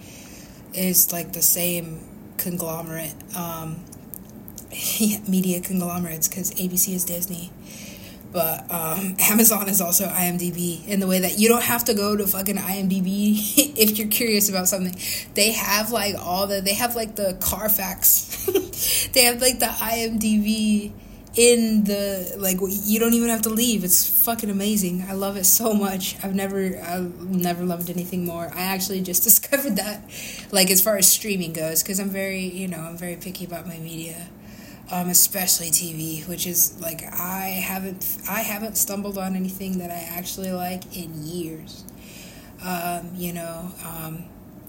is 0.73 1.11
like 1.11 1.33
the 1.33 1.41
same 1.41 1.99
conglomerate 2.37 3.15
um, 3.35 3.83
media 5.27 5.61
conglomerates 5.61 6.27
because 6.27 6.51
ABC 6.51 6.93
is 6.93 7.03
Disney 7.03 7.51
but 8.31 8.71
um, 8.71 9.15
Amazon 9.19 9.67
is 9.69 9.81
also 9.81 10.07
IMDb 10.07 10.85
in 10.87 10.99
the 10.99 11.07
way 11.07 11.19
that 11.19 11.39
you 11.39 11.49
don't 11.49 11.63
have 11.63 11.85
to 11.85 11.93
go 11.93 12.15
to 12.15 12.25
fucking 12.27 12.57
IMDb 12.57 13.35
if 13.77 13.97
you're 13.97 14.07
curious 14.07 14.49
about 14.49 14.67
something. 14.67 14.95
They 15.33 15.51
have 15.51 15.91
like 15.91 16.15
all 16.15 16.47
the 16.47 16.61
they 16.61 16.73
have 16.73 16.95
like 16.95 17.15
the 17.15 17.37
Carfax, 17.41 18.45
they 19.13 19.23
have 19.23 19.41
like 19.41 19.59
the 19.59 19.65
IMDb 19.65 20.91
in 21.33 21.85
the 21.85 22.33
like 22.37 22.57
you 22.61 22.99
don't 22.99 23.13
even 23.13 23.29
have 23.29 23.43
to 23.43 23.49
leave. 23.49 23.83
It's 23.83 24.05
fucking 24.25 24.49
amazing. 24.49 25.05
I 25.07 25.13
love 25.13 25.37
it 25.37 25.45
so 25.45 25.73
much. 25.73 26.15
I've 26.23 26.35
never 26.35 26.81
I've 26.81 27.21
never 27.21 27.63
loved 27.63 27.89
anything 27.89 28.25
more. 28.25 28.51
I 28.53 28.61
actually 28.61 29.01
just 29.01 29.23
discovered 29.23 29.77
that, 29.77 30.09
like 30.51 30.69
as 30.69 30.81
far 30.81 30.97
as 30.97 31.09
streaming 31.09 31.53
goes, 31.53 31.83
because 31.83 31.99
I'm 31.99 32.09
very 32.09 32.41
you 32.41 32.67
know 32.67 32.79
I'm 32.79 32.97
very 32.97 33.15
picky 33.15 33.45
about 33.45 33.67
my 33.67 33.77
media 33.77 34.27
um, 34.91 35.09
especially 35.09 35.67
TV, 35.71 36.27
which 36.27 36.45
is 36.45 36.79
like 36.81 37.01
I 37.03 37.47
haven't 37.65 38.05
I 38.29 38.41
haven't 38.41 38.75
stumbled 38.75 39.17
on 39.17 39.35
anything 39.35 39.79
that 39.79 39.89
I 39.89 40.07
actually 40.17 40.51
like 40.51 40.95
in 40.95 41.25
years. 41.25 41.85
Um, 42.63 43.09
you 43.15 43.33
know, 43.33 43.71
um, 43.85 44.25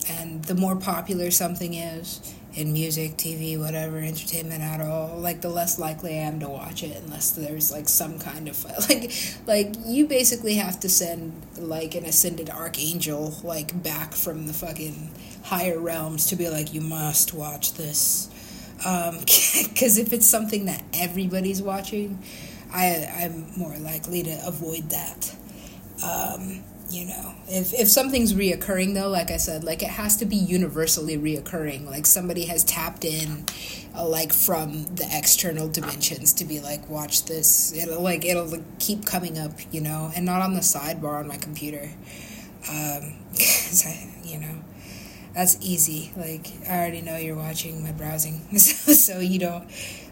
and 0.08 0.44
the 0.44 0.54
more 0.54 0.76
popular 0.76 1.30
something 1.30 1.74
is 1.74 2.34
in 2.54 2.72
music, 2.72 3.16
TV, 3.16 3.58
whatever, 3.58 3.98
entertainment 3.98 4.62
at 4.62 4.80
all, 4.80 5.18
like 5.18 5.40
the 5.40 5.48
less 5.48 5.78
likely 5.78 6.12
I 6.12 6.22
am 6.22 6.38
to 6.40 6.48
watch 6.48 6.82
it 6.82 7.02
unless 7.02 7.30
there's 7.30 7.72
like 7.72 7.88
some 7.88 8.18
kind 8.18 8.48
of 8.48 8.64
like 8.88 9.12
like 9.46 9.74
you 9.84 10.06
basically 10.06 10.54
have 10.54 10.78
to 10.80 10.88
send 10.88 11.32
like 11.58 11.94
an 11.94 12.04
ascended 12.04 12.48
archangel 12.48 13.34
like 13.42 13.82
back 13.82 14.14
from 14.14 14.46
the 14.46 14.52
fucking 14.52 15.10
higher 15.44 15.78
realms 15.78 16.26
to 16.26 16.36
be 16.36 16.48
like 16.48 16.72
you 16.72 16.80
must 16.80 17.34
watch 17.34 17.74
this 17.74 18.28
because 18.82 19.98
um, 19.98 20.04
if 20.06 20.12
it's 20.12 20.26
something 20.26 20.66
that 20.66 20.82
everybody's 20.94 21.62
watching, 21.62 22.22
I 22.72 23.08
I'm 23.22 23.46
more 23.56 23.76
likely 23.78 24.22
to 24.24 24.46
avoid 24.46 24.90
that. 24.90 25.34
Um, 26.04 26.64
you 26.90 27.06
know, 27.06 27.34
if 27.48 27.72
if 27.72 27.88
something's 27.88 28.34
reoccurring 28.34 28.94
though, 28.94 29.08
like 29.08 29.30
I 29.30 29.36
said, 29.36 29.64
like 29.64 29.82
it 29.82 29.88
has 29.88 30.16
to 30.18 30.26
be 30.26 30.36
universally 30.36 31.16
reoccurring. 31.16 31.86
Like 31.86 32.06
somebody 32.06 32.46
has 32.46 32.64
tapped 32.64 33.04
in, 33.04 33.46
uh, 33.96 34.06
like 34.06 34.32
from 34.32 34.84
the 34.96 35.08
external 35.10 35.68
dimensions 35.68 36.32
to 36.34 36.44
be 36.44 36.60
like, 36.60 36.88
watch 36.90 37.24
this. 37.26 37.72
It'll 37.74 38.02
like 38.02 38.24
it'll 38.24 38.46
like, 38.46 38.78
keep 38.78 39.06
coming 39.06 39.38
up, 39.38 39.52
you 39.70 39.80
know, 39.80 40.10
and 40.14 40.26
not 40.26 40.42
on 40.42 40.54
the 40.54 40.60
sidebar 40.60 41.20
on 41.20 41.28
my 41.28 41.38
computer. 41.38 41.90
Um, 42.68 43.14
I, 43.86 44.08
you 44.24 44.38
know, 44.40 44.62
that's 45.34 45.56
easy. 45.60 46.12
Like 46.16 46.48
I 46.68 46.78
already 46.78 47.00
know 47.00 47.16
you're 47.16 47.36
watching 47.36 47.82
my 47.82 47.92
browsing, 47.92 48.40
so, 48.58 48.92
so 48.92 49.18
you 49.20 49.38
don't, 49.38 49.68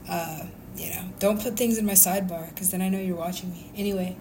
uh, 0.09 0.45
you 0.77 0.91
know, 0.91 1.03
don't 1.19 1.41
put 1.41 1.57
things 1.57 1.79
in 1.79 1.87
my 1.87 1.93
sidebar 1.93 2.49
because 2.51 2.71
then 2.71 2.83
I 2.83 2.89
know 2.89 2.99
you're 2.99 3.17
watching 3.17 3.53
me. 3.53 3.71
Anyway, 3.77 4.17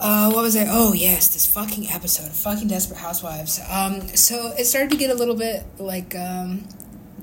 uh, 0.00 0.30
what 0.30 0.42
was 0.42 0.56
I? 0.56 0.66
Oh 0.68 0.92
yes, 0.92 1.28
this 1.28 1.46
fucking 1.46 1.88
episode, 1.88 2.26
of 2.26 2.36
fucking 2.36 2.68
Desperate 2.68 2.98
Housewives. 2.98 3.60
Um, 3.70 4.00
so 4.16 4.52
it 4.58 4.64
started 4.64 4.90
to 4.90 4.96
get 4.96 5.10
a 5.10 5.14
little 5.14 5.36
bit 5.36 5.64
like 5.78 6.14
um, 6.14 6.66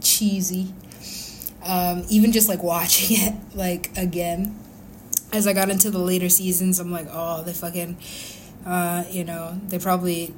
cheesy. 0.02 0.74
Um, 1.66 2.06
even 2.10 2.32
just 2.32 2.48
like 2.48 2.64
watching 2.64 3.18
it 3.20 3.36
like 3.56 3.96
again 3.98 4.58
as 5.34 5.48
I 5.48 5.54
got 5.54 5.70
into 5.70 5.90
the 5.92 6.00
later 6.00 6.30
seasons, 6.30 6.80
I'm 6.80 6.92
like, 6.92 7.08
oh, 7.12 7.44
they 7.44 7.54
fucking, 7.54 7.98
uh, 8.66 9.04
you 9.10 9.24
know, 9.24 9.60
they 9.68 9.80
probably 9.80 10.34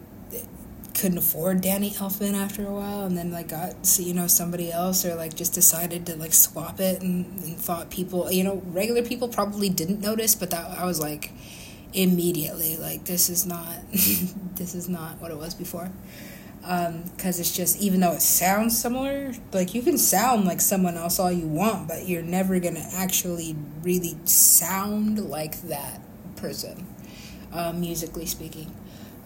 couldn't 0.99 1.17
afford 1.17 1.61
Danny 1.61 1.91
Elfman 1.91 2.33
after 2.33 2.67
a 2.67 2.73
while 2.73 3.05
and 3.05 3.17
then 3.17 3.31
like 3.31 3.47
got 3.47 3.73
you 3.99 4.13
know 4.13 4.27
somebody 4.27 4.69
else 4.69 5.05
or 5.05 5.15
like 5.15 5.33
just 5.33 5.53
decided 5.53 6.05
to 6.07 6.17
like 6.17 6.33
swap 6.33 6.81
it 6.81 7.01
and, 7.01 7.25
and 7.41 7.57
thought 7.57 7.89
people 7.89 8.29
you 8.29 8.43
know 8.43 8.61
regular 8.65 9.01
people 9.01 9.29
probably 9.29 9.69
didn't 9.69 10.01
notice 10.01 10.35
but 10.35 10.51
that 10.51 10.77
I 10.77 10.85
was 10.85 10.99
like 10.99 11.31
immediately 11.93 12.75
like 12.75 13.05
this 13.05 13.29
is 13.29 13.45
not 13.45 13.77
this 13.91 14.75
is 14.75 14.89
not 14.89 15.21
what 15.21 15.31
it 15.31 15.37
was 15.37 15.53
before. 15.53 15.89
Because 16.59 16.89
um, 16.89 17.41
it's 17.41 17.55
just 17.55 17.81
even 17.81 18.01
though 18.01 18.11
it 18.11 18.21
sounds 18.21 18.77
similar 18.77 19.31
like 19.53 19.73
you 19.73 19.81
can 19.81 19.97
sound 19.97 20.43
like 20.43 20.59
someone 20.59 20.97
else 20.97 21.17
all 21.17 21.31
you 21.31 21.47
want 21.47 21.87
but 21.87 22.09
you're 22.09 22.21
never 22.21 22.59
gonna 22.59 22.85
actually 22.93 23.55
really 23.81 24.17
sound 24.25 25.29
like 25.29 25.61
that 25.61 26.01
person 26.35 26.85
uh, 27.53 27.71
musically 27.71 28.25
speaking 28.25 28.69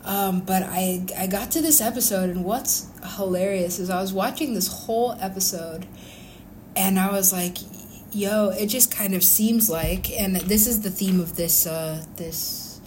um, 0.06 0.42
but 0.42 0.64
I 0.64 1.06
I 1.18 1.28
got 1.28 1.52
to 1.52 1.62
this 1.62 1.80
episode, 1.80 2.30
and 2.30 2.44
what's 2.44 2.88
hilarious 3.16 3.80
is 3.80 3.90
I 3.90 4.02
was 4.02 4.12
watching 4.12 4.54
this 4.54 4.68
whole 4.68 5.14
episode, 5.20 5.86
and 6.76 7.00
I 7.00 7.12
was 7.12 7.32
like, 7.32 7.58
"Yo, 8.12 8.50
it 8.50 8.68
just 8.68 8.94
kind 8.94 9.16
of 9.16 9.24
seems 9.24 9.70
like." 9.70 10.12
And 10.12 10.36
this 10.36 10.68
is 10.68 10.82
the 10.82 10.90
theme 10.90 11.22
of 11.22 11.38
this 11.38 11.66
uh, 11.66 12.04
this 12.18 12.82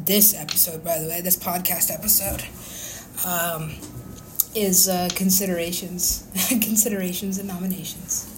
this 0.00 0.34
episode, 0.34 0.82
by 0.82 0.98
the 0.98 1.08
way, 1.08 1.20
this 1.20 1.36
podcast 1.36 1.92
episode, 1.92 2.42
um, 3.26 3.74
is 4.54 4.88
uh, 4.88 5.10
considerations, 5.14 6.26
considerations, 6.48 7.36
and 7.38 7.48
nominations. 7.48 8.34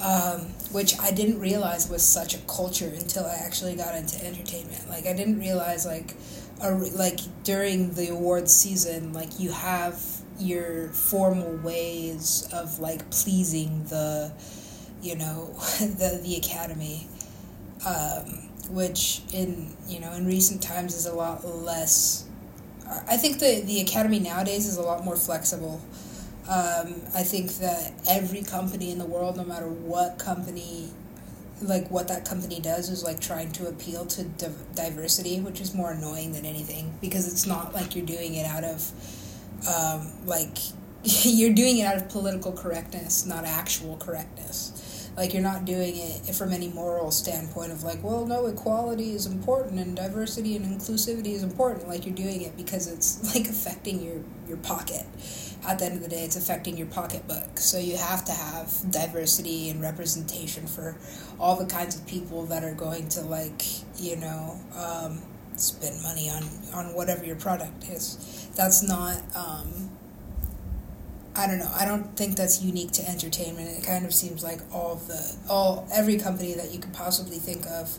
Um, 0.00 0.46
which 0.72 0.98
I 0.98 1.10
didn't 1.10 1.40
realize 1.40 1.90
was 1.90 2.02
such 2.02 2.34
a 2.34 2.38
culture 2.46 2.86
until 2.86 3.26
I 3.26 3.34
actually 3.34 3.74
got 3.74 3.94
into 3.94 4.24
entertainment. 4.24 4.88
Like 4.88 5.04
I 5.04 5.12
didn't 5.12 5.38
realize 5.38 5.84
like 5.84 6.14
a, 6.62 6.70
like 6.70 7.20
during 7.44 7.94
the 7.94 8.08
awards 8.08 8.54
season, 8.54 9.12
like 9.12 9.38
you 9.40 9.50
have 9.52 10.02
your 10.38 10.88
formal 10.88 11.56
ways 11.58 12.48
of 12.52 12.78
like 12.78 13.10
pleasing 13.10 13.84
the, 13.84 14.32
you 15.02 15.16
know, 15.16 15.50
the 15.80 16.20
the 16.22 16.36
academy, 16.36 17.06
um, 17.86 18.48
which 18.70 19.22
in 19.32 19.74
you 19.88 20.00
know 20.00 20.12
in 20.12 20.26
recent 20.26 20.62
times 20.62 20.94
is 20.94 21.06
a 21.06 21.14
lot 21.14 21.44
less. 21.44 22.24
I 23.08 23.16
think 23.16 23.38
the 23.38 23.62
the 23.64 23.80
academy 23.80 24.18
nowadays 24.18 24.66
is 24.66 24.76
a 24.76 24.82
lot 24.82 25.04
more 25.04 25.16
flexible. 25.16 25.80
Um, 26.48 27.02
I 27.14 27.22
think 27.22 27.58
that 27.58 27.92
every 28.08 28.42
company 28.42 28.90
in 28.90 28.98
the 28.98 29.04
world, 29.06 29.36
no 29.36 29.44
matter 29.44 29.68
what 29.68 30.18
company 30.18 30.90
like 31.62 31.90
what 31.90 32.08
that 32.08 32.24
company 32.24 32.60
does 32.60 32.88
is 32.88 33.04
like 33.04 33.20
trying 33.20 33.52
to 33.52 33.68
appeal 33.68 34.06
to 34.06 34.24
diversity, 34.74 35.40
which 35.40 35.60
is 35.60 35.74
more 35.74 35.92
annoying 35.92 36.32
than 36.32 36.46
anything 36.46 36.94
because 37.00 37.30
it's 37.30 37.46
not 37.46 37.74
like 37.74 37.94
you're 37.94 38.06
doing 38.06 38.34
it 38.34 38.46
out 38.46 38.64
of 38.64 38.90
um, 39.68 40.12
like 40.26 40.56
you're 41.04 41.52
doing 41.52 41.78
it 41.78 41.84
out 41.84 41.96
of 41.96 42.08
political 42.08 42.52
correctness, 42.52 43.26
not 43.26 43.44
actual 43.44 43.96
correctness. 43.96 45.10
Like 45.16 45.34
you're 45.34 45.42
not 45.42 45.64
doing 45.64 45.96
it 45.96 46.34
from 46.34 46.52
any 46.52 46.68
moral 46.68 47.10
standpoint 47.10 47.72
of 47.72 47.82
like, 47.82 48.02
well, 48.02 48.24
no, 48.26 48.46
equality 48.46 49.12
is 49.12 49.26
important 49.26 49.78
and 49.80 49.96
diversity 49.96 50.56
and 50.56 50.64
inclusivity 50.64 51.34
is 51.34 51.42
important. 51.42 51.88
Like 51.88 52.06
you're 52.06 52.14
doing 52.14 52.42
it 52.42 52.56
because 52.56 52.86
it's 52.86 53.34
like 53.34 53.48
affecting 53.48 54.00
your 54.00 54.22
your 54.48 54.56
pocket 54.58 55.04
at 55.66 55.78
the 55.78 55.84
end 55.84 55.96
of 55.96 56.02
the 56.02 56.08
day, 56.08 56.24
it's 56.24 56.36
affecting 56.36 56.76
your 56.76 56.86
pocketbook. 56.86 57.58
So 57.58 57.78
you 57.78 57.96
have 57.96 58.24
to 58.26 58.32
have 58.32 58.72
diversity 58.90 59.70
and 59.70 59.80
representation 59.80 60.66
for 60.66 60.96
all 61.38 61.56
the 61.56 61.66
kinds 61.66 61.96
of 61.96 62.06
people 62.06 62.46
that 62.46 62.64
are 62.64 62.74
going 62.74 63.08
to 63.10 63.20
like, 63.22 63.62
you 63.98 64.16
know, 64.16 64.58
um, 64.74 65.22
spend 65.56 66.02
money 66.02 66.30
on 66.30 66.42
on 66.74 66.94
whatever 66.94 67.24
your 67.24 67.36
product 67.36 67.88
is. 67.88 68.48
That's 68.56 68.82
not. 68.82 69.18
Um, 69.34 69.90
I 71.36 71.46
don't 71.46 71.58
know. 71.58 71.70
I 71.74 71.84
don't 71.84 72.16
think 72.16 72.36
that's 72.36 72.62
unique 72.62 72.90
to 72.92 73.08
entertainment. 73.08 73.78
It 73.78 73.84
kind 73.84 74.04
of 74.04 74.12
seems 74.12 74.42
like 74.42 74.60
all 74.72 74.96
the 74.96 75.36
all 75.48 75.86
every 75.92 76.18
company 76.18 76.54
that 76.54 76.72
you 76.72 76.78
could 76.78 76.92
possibly 76.92 77.38
think 77.38 77.66
of 77.66 77.98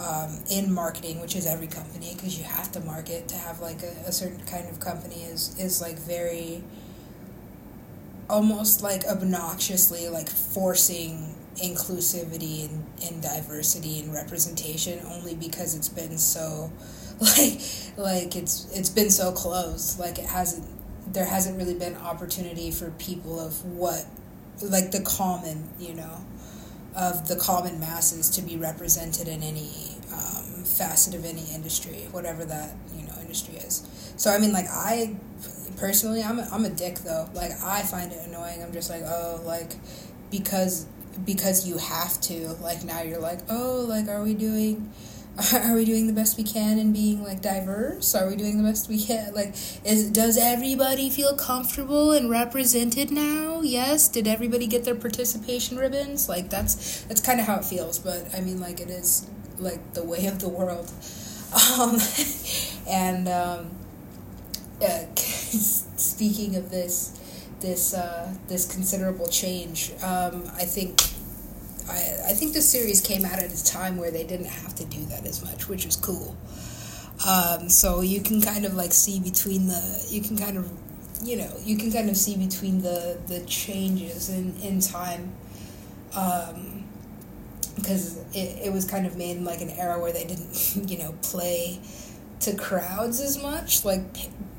um, 0.00 0.42
in 0.50 0.72
marketing, 0.72 1.20
which 1.20 1.36
is 1.36 1.46
every 1.46 1.68
company, 1.68 2.14
because 2.14 2.38
you 2.38 2.44
have 2.44 2.72
to 2.72 2.80
market 2.80 3.28
to 3.28 3.36
have 3.36 3.60
like 3.60 3.82
a, 3.82 4.08
a 4.08 4.12
certain 4.12 4.44
kind 4.46 4.68
of 4.68 4.80
company 4.80 5.22
is 5.22 5.56
is 5.58 5.80
like 5.80 5.98
very 5.98 6.62
almost 8.28 8.82
like 8.82 9.04
obnoxiously 9.04 10.08
like 10.08 10.28
forcing 10.28 11.34
inclusivity 11.56 12.68
and, 12.68 12.84
and 13.08 13.22
diversity 13.22 14.00
and 14.00 14.12
representation 14.12 15.00
only 15.06 15.34
because 15.34 15.74
it's 15.74 15.88
been 15.88 16.18
so 16.18 16.70
like 17.20 17.60
like 17.96 18.36
it's 18.36 18.70
it's 18.72 18.90
been 18.90 19.10
so 19.10 19.32
close 19.32 19.98
like 19.98 20.18
it 20.18 20.26
hasn't 20.26 20.66
there 21.12 21.24
hasn't 21.24 21.56
really 21.56 21.74
been 21.74 21.96
opportunity 21.96 22.70
for 22.70 22.90
people 22.92 23.40
of 23.40 23.64
what 23.64 24.04
like 24.62 24.90
the 24.90 25.00
common 25.00 25.68
you 25.78 25.94
know 25.94 26.24
of 26.94 27.28
the 27.28 27.36
common 27.36 27.78
masses 27.78 28.28
to 28.30 28.42
be 28.42 28.56
represented 28.56 29.28
in 29.28 29.42
any 29.42 29.96
um, 30.12 30.64
facet 30.64 31.14
of 31.14 31.24
any 31.24 31.44
industry 31.54 32.06
whatever 32.10 32.44
that 32.44 32.74
you 32.94 33.06
know 33.06 33.14
industry 33.20 33.54
is. 33.56 33.86
So 34.16 34.30
i 34.30 34.38
mean 34.38 34.52
like 34.52 34.66
i 34.70 35.16
personally 35.76 36.22
i'm 36.22 36.38
a, 36.38 36.48
I'm 36.52 36.64
a 36.64 36.70
dick 36.70 36.96
though. 36.98 37.28
Like 37.34 37.52
i 37.62 37.82
find 37.82 38.12
it 38.12 38.26
annoying. 38.26 38.62
I'm 38.62 38.72
just 38.72 38.90
like 38.90 39.02
oh 39.04 39.40
like 39.44 39.72
because 40.30 40.86
because 41.24 41.66
you 41.66 41.78
have 41.78 42.20
to. 42.22 42.48
Like 42.60 42.84
now 42.84 43.02
you're 43.02 43.20
like 43.20 43.40
oh 43.48 43.84
like 43.88 44.08
are 44.08 44.22
we 44.22 44.34
doing 44.34 44.92
are 45.52 45.74
we 45.74 45.84
doing 45.84 46.06
the 46.06 46.14
best 46.14 46.38
we 46.38 46.44
can 46.44 46.78
and 46.78 46.92
being 46.92 47.22
like 47.22 47.42
diverse? 47.42 48.14
Are 48.14 48.28
we 48.28 48.36
doing 48.36 48.56
the 48.56 48.64
best 48.64 48.88
we 48.88 49.02
can? 49.02 49.34
Like 49.34 49.54
is 49.84 50.10
does 50.10 50.38
everybody 50.38 51.10
feel 51.10 51.36
comfortable 51.36 52.12
and 52.12 52.30
represented 52.30 53.10
now? 53.10 53.60
Yes. 53.62 54.08
Did 54.08 54.26
everybody 54.26 54.66
get 54.66 54.84
their 54.84 54.94
participation 54.94 55.76
ribbons? 55.76 56.28
Like 56.28 56.48
that's 56.48 57.02
that's 57.02 57.20
kind 57.20 57.40
of 57.40 57.46
how 57.46 57.56
it 57.56 57.64
feels 57.64 57.98
but 57.98 58.34
i 58.34 58.40
mean 58.40 58.60
like 58.60 58.80
it 58.80 58.90
is 58.90 59.28
like 59.58 59.94
the 59.94 60.04
way 60.04 60.26
of 60.26 60.38
the 60.40 60.48
world. 60.48 60.90
Um, 61.78 61.96
and 62.88 63.28
um, 63.28 63.70
uh, 64.82 65.14
speaking 65.14 66.56
of 66.56 66.70
this 66.70 67.20
this 67.60 67.94
uh, 67.94 68.32
this 68.48 68.70
considerable 68.70 69.28
change 69.28 69.92
um, 70.02 70.42
i 70.56 70.64
think 70.64 71.00
I, 71.88 72.30
I 72.30 72.32
think 72.32 72.52
the 72.52 72.62
series 72.62 73.00
came 73.00 73.24
out 73.24 73.38
at 73.38 73.52
a 73.52 73.64
time 73.64 73.96
where 73.96 74.10
they 74.10 74.24
didn't 74.24 74.46
have 74.46 74.74
to 74.76 74.84
do 74.84 75.04
that 75.06 75.24
as 75.24 75.42
much, 75.44 75.68
which 75.68 75.86
is 75.86 75.96
cool. 75.96 76.36
Um, 77.26 77.68
so 77.68 78.00
you 78.00 78.20
can 78.20 78.42
kind 78.42 78.64
of 78.64 78.74
like 78.74 78.92
see 78.92 79.20
between 79.20 79.68
the 79.68 80.06
you 80.10 80.20
can 80.20 80.36
kind 80.36 80.58
of 80.58 80.70
you 81.22 81.36
know 81.36 81.50
you 81.64 81.78
can 81.78 81.90
kind 81.90 82.10
of 82.10 82.16
see 82.16 82.36
between 82.36 82.82
the 82.82 83.18
the 83.26 83.40
changes 83.46 84.28
in 84.28 84.54
in 84.62 84.80
time 84.80 85.32
um, 86.14 86.84
because 87.76 88.18
it, 88.34 88.66
it 88.66 88.72
was 88.72 88.84
kind 88.84 89.06
of 89.06 89.16
made 89.16 89.38
in 89.38 89.44
like 89.44 89.62
an 89.62 89.70
era 89.70 89.98
where 89.98 90.12
they 90.12 90.24
didn't 90.24 90.76
you 90.90 90.98
know 90.98 91.14
play 91.22 91.80
to 92.40 92.54
crowds 92.54 93.20
as 93.20 93.42
much 93.42 93.82
like 93.84 94.02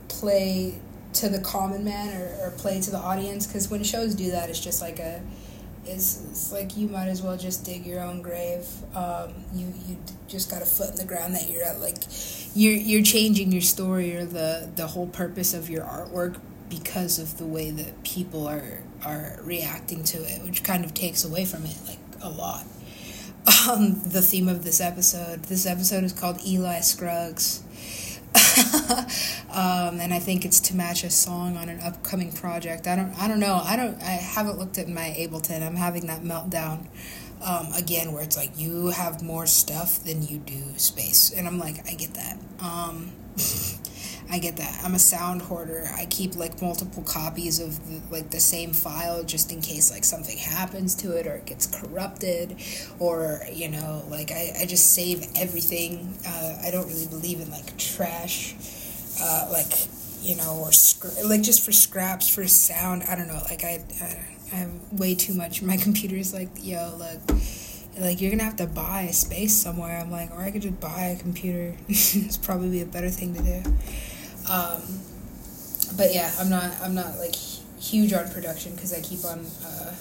play 0.10 0.80
to 1.14 1.30
the 1.30 1.40
common 1.40 1.84
man 1.84 2.22
or, 2.22 2.48
or 2.48 2.52
play 2.52 2.80
to 2.80 2.92
the 2.92 2.98
audience 2.98 3.48
because 3.48 3.70
when 3.70 3.84
shows 3.84 4.14
do 4.14 4.32
that 4.32 4.50
it's 4.50 4.60
just 4.60 4.82
like 4.82 5.00
a 5.00 5.22
it's, 5.88 6.22
it's 6.30 6.52
like 6.52 6.78
you 6.78 6.88
might 6.88 7.08
as 7.08 7.22
well 7.22 7.38
just 7.38 7.66
dig 7.66 7.86
your 7.86 8.02
own 8.02 8.22
grave. 8.22 8.68
Um, 8.96 9.34
you 9.54 9.74
you 9.88 9.98
just 10.28 10.52
got 10.52 10.62
a 10.62 10.66
foot 10.66 10.92
in 10.92 10.96
the 10.96 11.06
ground 11.06 11.34
that 11.36 11.50
you're 11.50 11.64
at. 11.64 11.80
Like 11.80 11.98
you're 12.54 12.76
you're 12.76 13.04
changing 13.04 13.52
your 13.52 13.62
story 13.62 14.16
or 14.16 14.26
the 14.26 14.70
the 14.76 14.88
whole 14.88 15.08
purpose 15.08 15.54
of 15.54 15.70
your 15.70 15.84
artwork 15.84 16.40
because 16.70 17.20
of 17.20 17.38
the 17.38 17.46
way 17.46 17.72
that 17.72 18.04
people 18.04 18.48
are 18.48 18.80
are 19.04 19.40
reacting 19.44 20.04
to 20.04 20.18
it, 20.18 20.44
which 20.44 20.64
kind 20.64 20.84
of 20.84 20.94
takes 20.94 21.24
away 21.24 21.46
from 21.46 21.66
it 21.66 21.78
like 21.88 22.00
a 22.22 22.30
lot. 22.30 22.66
Um, 23.70 24.02
the 24.04 24.22
theme 24.22 24.50
of 24.50 24.66
this 24.66 24.82
episode. 24.82 25.44
This 25.44 25.66
episode 25.66 26.04
is 26.04 26.12
called 26.12 26.46
Eli 26.46 26.82
Scruggs. 26.82 27.64
um, 29.52 30.00
and 30.00 30.14
I 30.14 30.20
think 30.20 30.46
it's 30.46 30.60
to 30.62 30.76
match 30.76 31.04
a 31.04 31.10
song 31.10 31.58
on 31.58 31.70
an 31.70 31.80
upcoming 31.82 32.32
project. 32.32 32.88
I 32.88 32.96
don't, 32.96 33.14
I 33.20 33.28
don't 33.28 33.40
know. 33.40 33.62
I 33.64 33.76
don't. 33.76 34.02
I 34.02 34.12
haven't 34.12 34.58
looked 34.60 34.78
at 34.78 34.88
my 34.88 35.16
Ableton. 35.18 35.66
I'm 35.66 35.76
having 35.76 36.08
that 36.08 36.22
meltdown 36.22 36.88
um, 37.46 37.72
again, 37.74 38.12
where 38.12 38.24
it's 38.24 38.38
like 38.38 38.52
you 38.58 38.88
have 38.88 39.22
more 39.22 39.46
stuff 39.46 40.04
than 40.04 40.26
you 40.26 40.38
do 40.38 40.62
space, 40.78 41.32
and 41.32 41.48
I'm 41.48 41.60
like, 41.60 41.88
I 41.90 41.94
get 41.94 42.14
that. 42.16 42.38
Um, 42.60 43.12
I 44.30 44.40
get 44.40 44.58
that. 44.58 44.82
I'm 44.84 44.94
a 44.94 45.00
sound 45.00 45.42
hoarder. 45.42 45.90
I 45.96 46.06
keep 46.06 46.36
like 46.36 46.62
multiple 46.62 47.04
copies 47.04 47.60
of 47.60 47.88
the, 47.88 48.02
like 48.14 48.30
the 48.30 48.40
same 48.40 48.74
file 48.74 49.24
just 49.24 49.52
in 49.52 49.62
case 49.62 49.90
like 49.92 50.04
something 50.04 50.38
happens 50.38 50.96
to 50.96 51.12
it 51.12 51.28
or 51.28 51.36
it 51.36 51.46
gets 51.46 51.66
corrupted 51.68 52.58
or 53.00 53.42
you 53.52 53.70
know 53.70 54.04
like 54.10 54.32
I, 54.32 54.54
I 54.62 54.66
just 54.66 54.94
save 54.94 55.26
everything. 55.38 56.14
Uh, 56.28 56.58
I 56.64 56.72
don't 56.72 56.88
really 56.88 57.08
believe 57.08 57.40
in 57.40 57.50
like 57.52 57.78
trash, 57.78 58.56
uh, 59.22 59.48
like 59.52 59.88
you 60.22 60.36
know 60.36 60.62
or 60.62 60.72
scr- 60.74 61.24
like 61.26 61.42
just 61.42 61.66
for 61.66 61.72
scraps 61.72 62.28
for 62.28 62.46
sound. 62.48 63.04
I 63.08 63.16
don't 63.16 63.28
know. 63.28 63.42
Like 63.50 63.64
I, 63.64 63.84
I 64.02 64.26
I 64.52 64.56
have 64.56 64.72
way 64.92 65.16
too 65.16 65.34
much. 65.34 65.62
My 65.62 65.78
computer's 65.78 66.34
like 66.34 66.50
yo 66.56 66.96
look 66.98 67.40
like 68.00 68.22
you're 68.22 68.32
gonna 68.32 68.44
have 68.44 68.58
to 68.58 68.68
buy 68.68 69.02
a 69.04 69.14
space 69.14 69.54
somewhere. 69.54 69.98
I'm 69.98 70.12
like, 70.12 70.32
or 70.32 70.42
I 70.42 70.52
could 70.52 70.62
just 70.62 70.80
buy 70.80 71.16
a 71.18 71.20
computer. 71.20 71.76
it's 71.88 72.38
probably 72.38 72.82
a 72.82 72.86
better 72.86 73.10
thing 73.10 73.34
to 73.34 73.42
do. 73.42 73.64
Um, 74.50 75.02
but 75.96 76.14
yeah, 76.14 76.32
I'm 76.40 76.50
not 76.50 76.80
I'm 76.82 76.96
not 76.96 77.18
like 77.18 77.36
huge 77.80 78.14
on 78.14 78.30
production 78.32 78.76
because 78.76 78.94
I 78.94 79.02
keep 79.02 79.24
on 79.26 79.46
uh, 79.66 79.94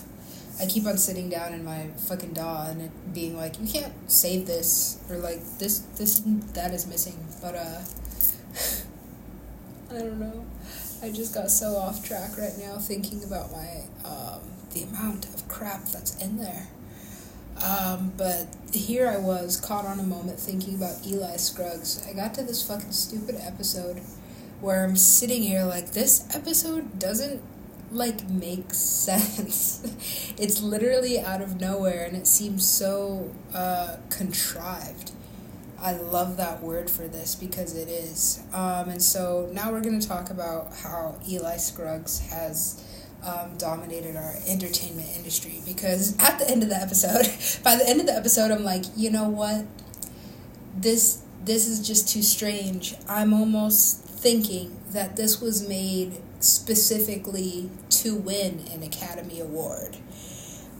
I 0.60 0.66
keep 0.66 0.86
on 0.86 0.96
sitting 0.96 1.28
down 1.28 1.52
in 1.52 1.64
my 1.64 1.88
fucking 2.08 2.32
DAW 2.32 2.68
and 2.70 2.82
it 2.82 3.14
being 3.14 3.36
like 3.36 3.60
you 3.60 3.66
can't 3.66 3.92
save 4.10 4.46
this 4.46 4.98
or 5.10 5.16
like 5.16 5.40
this 5.58 5.80
this 5.96 6.22
that 6.54 6.72
is 6.72 6.86
missing. 6.86 7.18
But 7.40 7.54
uh, 7.54 7.80
I 9.90 9.98
don't 9.98 10.18
know. 10.18 10.46
I 11.02 11.10
just 11.10 11.34
got 11.34 11.50
so 11.50 11.76
off 11.76 12.06
track 12.06 12.38
right 12.38 12.56
now 12.58 12.78
thinking 12.78 13.22
about 13.22 13.52
my 13.52 13.82
um, 14.04 14.40
the 14.72 14.82
amount 14.82 15.26
of 15.26 15.46
crap 15.48 15.84
that's 15.86 16.16
in 16.22 16.38
there. 16.38 16.68
Um, 17.62 18.12
but 18.18 18.54
here 18.72 19.08
I 19.08 19.16
was 19.16 19.58
caught 19.58 19.86
on 19.86 19.98
a 19.98 20.02
moment 20.02 20.38
thinking 20.38 20.74
about 20.74 21.06
Eli 21.06 21.36
Scruggs. 21.36 22.06
I 22.06 22.12
got 22.12 22.34
to 22.34 22.42
this 22.42 22.66
fucking 22.66 22.92
stupid 22.92 23.36
episode 23.40 24.02
where 24.60 24.84
I'm 24.84 24.96
sitting 24.96 25.42
here 25.42 25.64
like 25.64 25.92
this 25.92 26.26
episode 26.34 26.98
doesn't 26.98 27.42
like 27.90 28.28
make 28.28 28.72
sense. 28.74 30.34
it's 30.38 30.62
literally 30.62 31.20
out 31.20 31.40
of 31.40 31.60
nowhere 31.60 32.04
and 32.04 32.16
it 32.16 32.26
seems 32.26 32.66
so 32.66 33.32
uh, 33.54 33.96
contrived. 34.10 35.12
I 35.78 35.92
love 35.92 36.38
that 36.38 36.62
word 36.62 36.90
for 36.90 37.06
this 37.06 37.34
because 37.34 37.76
it 37.76 37.88
is. 37.88 38.42
Um, 38.52 38.88
and 38.88 39.02
so 39.02 39.48
now 39.52 39.70
we're 39.70 39.82
going 39.82 40.00
to 40.00 40.08
talk 40.08 40.30
about 40.30 40.72
how 40.74 41.16
Eli 41.28 41.58
Scruggs 41.58 42.20
has 42.30 42.82
um, 43.22 43.56
dominated 43.58 44.16
our 44.16 44.34
entertainment 44.46 45.08
industry. 45.16 45.60
Because 45.66 46.16
at 46.18 46.38
the 46.38 46.48
end 46.48 46.62
of 46.62 46.70
the 46.70 46.76
episode, 46.76 47.26
by 47.64 47.76
the 47.76 47.88
end 47.88 48.00
of 48.00 48.06
the 48.06 48.14
episode, 48.14 48.50
I'm 48.50 48.64
like, 48.64 48.84
you 48.96 49.10
know 49.10 49.28
what? 49.28 49.66
This 50.76 51.22
this 51.44 51.68
is 51.68 51.86
just 51.86 52.08
too 52.08 52.22
strange. 52.22 52.94
I'm 53.08 53.32
almost 53.32 54.05
thinking 54.16 54.76
that 54.90 55.16
this 55.16 55.40
was 55.40 55.66
made 55.68 56.20
specifically 56.40 57.70
to 57.90 58.14
win 58.14 58.64
an 58.72 58.82
Academy 58.82 59.40
Award. 59.40 59.96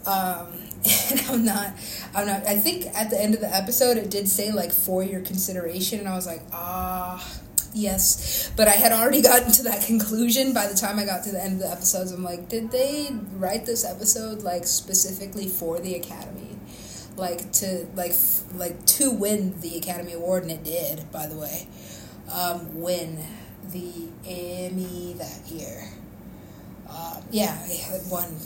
Um, 0.06 0.52
and 1.10 1.20
I'm 1.28 1.44
not, 1.44 1.72
I'm 2.14 2.26
not. 2.26 2.46
I 2.46 2.56
think 2.56 2.86
at 2.94 3.10
the 3.10 3.20
end 3.20 3.34
of 3.34 3.40
the 3.40 3.54
episode, 3.54 3.96
it 3.96 4.10
did 4.10 4.28
say 4.28 4.52
like 4.52 4.72
for 4.72 5.02
your 5.02 5.20
consideration, 5.20 6.00
and 6.00 6.08
I 6.08 6.14
was 6.14 6.26
like, 6.26 6.42
ah, 6.52 7.40
yes. 7.74 8.52
But 8.56 8.68
I 8.68 8.72
had 8.72 8.92
already 8.92 9.22
gotten 9.30 9.52
to 9.52 9.62
that 9.64 9.84
conclusion 9.84 10.52
by 10.52 10.66
the 10.66 10.74
time 10.74 10.98
I 10.98 11.04
got 11.04 11.24
to 11.24 11.32
the 11.32 11.42
end 11.42 11.54
of 11.54 11.58
the 11.60 11.70
episodes. 11.70 12.12
I'm 12.12 12.22
like, 12.22 12.48
did 12.48 12.70
they 12.70 13.08
write 13.34 13.66
this 13.66 13.84
episode 13.84 14.42
like 14.42 14.66
specifically 14.66 15.48
for 15.48 15.80
the 15.80 15.94
Academy? 15.94 16.56
Like 17.16 17.50
to 17.52 17.86
like 17.96 18.14
like 18.54 18.84
to 18.86 19.10
win 19.10 19.60
the 19.60 19.76
Academy 19.78 20.12
Award, 20.12 20.42
and 20.42 20.52
it 20.52 20.62
did. 20.62 21.10
By 21.10 21.26
the 21.26 21.36
way, 21.36 21.66
um, 22.32 22.80
win 22.80 23.24
the 23.72 24.08
Emmy 24.26 25.14
that 25.18 25.40
year. 25.48 25.88
Uh, 26.88 27.20
yeah, 27.30 27.66
won 28.10 28.36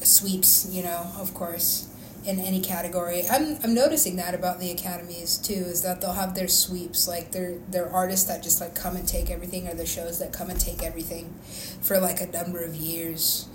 sweeps, 0.00 0.68
you 0.70 0.82
know, 0.82 1.10
of 1.18 1.32
course, 1.34 1.88
in 2.24 2.38
any 2.38 2.60
category. 2.60 3.22
I'm, 3.30 3.56
I'm 3.62 3.74
noticing 3.74 4.16
that 4.16 4.34
about 4.34 4.60
the 4.60 4.70
academies 4.70 5.38
too, 5.38 5.54
is 5.54 5.82
that 5.82 6.00
they'll 6.00 6.12
have 6.12 6.34
their 6.34 6.48
sweeps, 6.48 7.08
like 7.08 7.32
they're, 7.32 7.58
they're 7.70 7.90
artists 7.90 8.28
that 8.28 8.42
just 8.42 8.60
like 8.60 8.74
come 8.74 8.96
and 8.96 9.08
take 9.08 9.30
everything, 9.30 9.66
or 9.68 9.74
the 9.74 9.86
shows 9.86 10.18
that 10.18 10.32
come 10.32 10.50
and 10.50 10.60
take 10.60 10.82
everything 10.82 11.34
for 11.80 11.98
like 11.98 12.20
a 12.20 12.26
number 12.26 12.62
of 12.62 12.74
years 12.74 13.48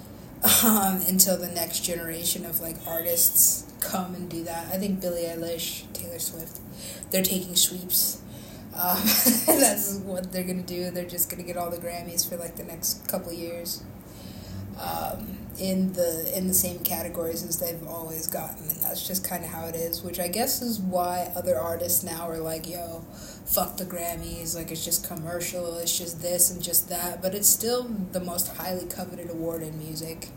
um, 0.66 1.02
until 1.08 1.38
the 1.38 1.50
next 1.50 1.82
generation 1.82 2.46
of 2.46 2.60
like 2.60 2.76
artists 2.88 3.72
come 3.80 4.16
and 4.16 4.30
do 4.30 4.44
that. 4.44 4.74
I 4.74 4.78
think 4.78 5.00
Billie 5.00 5.24
Eilish, 5.24 5.92
Taylor 5.94 6.20
Swift, 6.20 6.60
they're 7.12 7.24
taking 7.24 7.56
sweeps 7.56 8.23
um, 8.76 8.98
that's 9.46 10.00
what 10.00 10.32
they're 10.32 10.44
gonna 10.44 10.62
do. 10.64 10.92
They're 10.92 11.06
just 11.06 11.30
gonna 11.30 11.44
get 11.44 11.58
all 11.58 11.70
the 11.70 11.78
Grammys 11.78 12.28
for 12.28 12.38
like 12.38 12.56
the 12.56 12.64
next 12.64 13.08
couple 13.08 13.32
years. 13.32 13.84
Um, 14.80 15.38
in 15.60 15.94
the 15.94 16.32
in 16.36 16.48
the 16.48 16.54
same 16.54 16.80
categories 16.80 17.44
as 17.44 17.60
they've 17.60 17.88
always 17.88 18.26
gotten, 18.28 18.68
and 18.70 18.82
that's 18.82 19.06
just 19.06 19.24
kind 19.24 19.44
of 19.44 19.52
how 19.52 19.68
it 19.68 19.76
is. 19.76 20.04
Which 20.04 20.20
I 20.20 20.28
guess 20.28 20.62
is 20.62 20.80
why 20.80 21.32
other 21.36 21.58
artists 21.58 22.04
now 22.04 22.28
are 22.28 22.40
like, 22.40 22.68
"Yo, 22.68 23.06
fuck 23.46 23.78
the 23.78 23.86
Grammys! 23.86 24.56
Like 24.56 24.72
it's 24.72 24.84
just 24.84 25.08
commercial. 25.08 25.78
It's 25.78 25.96
just 25.96 26.22
this 26.22 26.50
and 26.50 26.62
just 26.62 26.90
that." 26.90 27.22
But 27.22 27.36
it's 27.36 27.48
still 27.48 27.84
the 28.12 28.20
most 28.20 28.56
highly 28.58 28.88
coveted 28.88 29.30
award 29.30 29.62
in 29.62 29.78
music. 29.78 30.30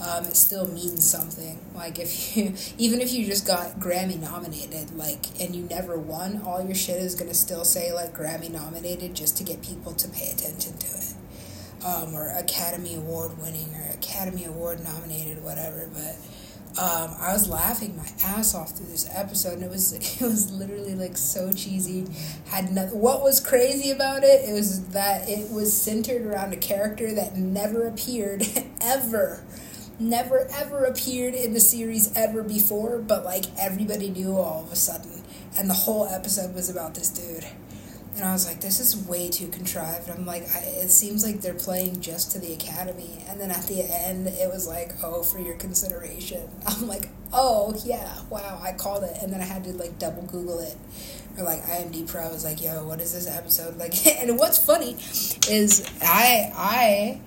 Um, 0.00 0.24
it 0.24 0.36
still 0.36 0.66
means 0.66 1.08
something. 1.08 1.60
Like 1.74 1.98
if 1.98 2.36
you, 2.36 2.54
even 2.78 3.00
if 3.00 3.12
you 3.12 3.26
just 3.26 3.46
got 3.46 3.78
Grammy 3.78 4.18
nominated, 4.18 4.96
like, 4.96 5.26
and 5.40 5.54
you 5.54 5.64
never 5.64 5.98
won, 5.98 6.42
all 6.44 6.64
your 6.64 6.74
shit 6.74 7.00
is 7.00 7.14
gonna 7.14 7.34
still 7.34 7.64
say 7.64 7.92
like 7.92 8.16
Grammy 8.16 8.50
nominated 8.50 9.14
just 9.14 9.36
to 9.38 9.44
get 9.44 9.62
people 9.62 9.92
to 9.92 10.08
pay 10.08 10.30
attention 10.30 10.78
to 10.78 10.86
it, 10.86 11.14
um, 11.84 12.14
or 12.14 12.28
Academy 12.28 12.94
Award 12.94 13.38
winning 13.38 13.74
or 13.74 13.90
Academy 13.92 14.44
Award 14.44 14.82
nominated, 14.82 15.44
whatever. 15.44 15.88
But 15.92 16.16
um, 16.80 17.14
I 17.20 17.32
was 17.32 17.48
laughing 17.48 17.96
my 17.96 18.08
ass 18.24 18.54
off 18.54 18.70
through 18.70 18.86
this 18.86 19.06
episode, 19.12 19.54
and 19.54 19.64
it 19.64 19.70
was 19.70 19.92
it 20.20 20.24
was 20.24 20.50
literally 20.50 20.94
like 20.94 21.18
so 21.18 21.52
cheesy. 21.52 22.06
Had 22.46 22.72
nothing. 22.72 22.98
What 22.98 23.22
was 23.22 23.38
crazy 23.38 23.90
about 23.90 24.24
it? 24.24 24.48
It 24.48 24.54
was 24.54 24.86
that 24.88 25.28
it 25.28 25.50
was 25.50 25.74
centered 25.74 26.22
around 26.22 26.54
a 26.54 26.56
character 26.56 27.12
that 27.12 27.36
never 27.36 27.86
appeared 27.86 28.46
ever 28.80 29.44
never 30.00 30.48
ever 30.52 30.84
appeared 30.84 31.34
in 31.34 31.52
the 31.52 31.60
series 31.60 32.16
ever 32.16 32.42
before, 32.42 32.98
but 32.98 33.24
like 33.24 33.44
everybody 33.58 34.10
knew 34.10 34.36
all 34.36 34.64
of 34.64 34.72
a 34.72 34.76
sudden. 34.76 35.22
And 35.58 35.68
the 35.68 35.74
whole 35.74 36.06
episode 36.06 36.54
was 36.54 36.70
about 36.70 36.94
this 36.94 37.10
dude. 37.10 37.46
And 38.16 38.24
I 38.24 38.32
was 38.32 38.46
like, 38.46 38.60
this 38.60 38.80
is 38.80 38.96
way 39.06 39.30
too 39.30 39.48
contrived. 39.48 40.10
I'm 40.10 40.26
like, 40.26 40.42
I, 40.54 40.60
it 40.60 40.90
seems 40.90 41.24
like 41.24 41.40
they're 41.40 41.54
playing 41.54 42.00
just 42.00 42.32
to 42.32 42.38
the 42.38 42.52
Academy. 42.52 43.24
And 43.28 43.40
then 43.40 43.50
at 43.50 43.66
the 43.66 43.82
end, 43.82 44.26
it 44.26 44.52
was 44.52 44.66
like, 44.66 44.92
oh, 45.02 45.22
for 45.22 45.38
your 45.38 45.54
consideration. 45.56 46.48
I'm 46.66 46.88
like, 46.88 47.08
oh, 47.32 47.74
yeah, 47.84 48.20
wow, 48.28 48.60
I 48.62 48.72
called 48.72 49.04
it. 49.04 49.16
And 49.22 49.32
then 49.32 49.40
I 49.40 49.44
had 49.44 49.64
to 49.64 49.72
like 49.72 49.98
double 49.98 50.22
Google 50.22 50.58
it. 50.60 50.76
Or 51.38 51.44
like 51.44 51.62
IMD 51.62 52.08
Pro 52.08 52.28
was 52.28 52.44
like, 52.44 52.62
yo, 52.62 52.84
what 52.86 53.00
is 53.00 53.12
this 53.12 53.28
episode? 53.28 53.76
Like, 53.80 54.06
and 54.06 54.38
what's 54.38 54.58
funny 54.58 54.96
is 55.48 55.88
I, 56.02 56.52
I, 56.54 57.20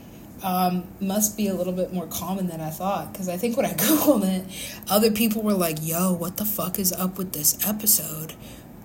um, 0.43 0.83
must 0.99 1.37
be 1.37 1.47
a 1.47 1.53
little 1.53 1.73
bit 1.73 1.93
more 1.93 2.05
common 2.07 2.47
than 2.47 2.59
I 2.61 2.69
thought. 2.69 3.11
Because 3.13 3.29
I 3.29 3.37
think 3.37 3.57
when 3.57 3.65
I 3.65 3.73
Googled 3.73 4.25
it, 4.25 4.45
other 4.89 5.09
people 5.09 5.41
were 5.41 5.53
like, 5.53 5.77
yo, 5.81 6.13
what 6.13 6.37
the 6.37 6.45
fuck 6.45 6.77
is 6.77 6.91
up 6.91 7.17
with 7.17 7.31
this 7.31 7.65
episode? 7.65 8.33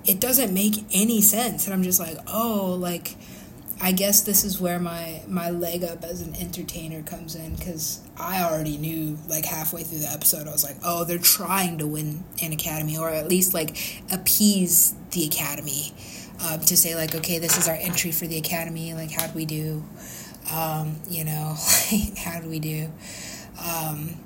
It 0.07 0.21
doesn't 0.21 0.55
make 0.55 0.85
any 0.95 1.21
sense. 1.21 1.67
And 1.67 1.75
I'm 1.75 1.83
just 1.83 2.01
like, 2.01 2.17
oh, 2.29 2.77
like, 2.79 3.17
I 3.81 3.93
guess 3.93 4.23
this 4.23 4.45
is 4.45 4.61
where 4.61 4.79
my, 4.79 5.23
my 5.27 5.51
leg 5.51 5.85
up 5.85 6.03
as 6.05 6.21
an 6.21 6.35
entertainer 6.37 7.03
comes 7.03 7.35
in. 7.35 7.57
Because 7.57 8.01
I 8.17 8.43
already 8.45 8.79
knew, 8.79 9.19
like, 9.29 9.45
halfway 9.45 9.83
through 9.83 9.99
the 9.99 10.11
episode, 10.11 10.47
I 10.47 10.53
was 10.53 10.65
like, 10.65 10.77
oh, 10.85 11.05
they're 11.05 11.19
trying 11.19 11.79
to 11.79 11.87
win 11.87 12.25
an 12.41 12.53
Academy, 12.53 12.97
or 12.97 13.11
at 13.11 13.29
least, 13.29 13.53
like, 13.53 13.77
appease 14.13 14.95
the 15.11 15.27
Academy. 15.27 15.93
Um, 16.49 16.61
to 16.61 16.77
say, 16.77 16.95
like, 16.95 17.17
okay, 17.17 17.41
this 17.41 17.59
is 17.59 17.67
our 17.67 17.75
entry 17.75 18.13
for 18.13 18.29
the 18.29 18.39
Academy. 18.39 18.95
Like, 18.95 19.11
how'd 19.11 19.35
we 19.35 19.45
do? 19.45 19.83
Um, 20.53 20.97
you 21.09 21.25
know, 21.25 21.55
how 22.19 22.41
do 22.41 22.49
we 22.49 22.59
do? 22.59 22.91
Um, 23.63 24.17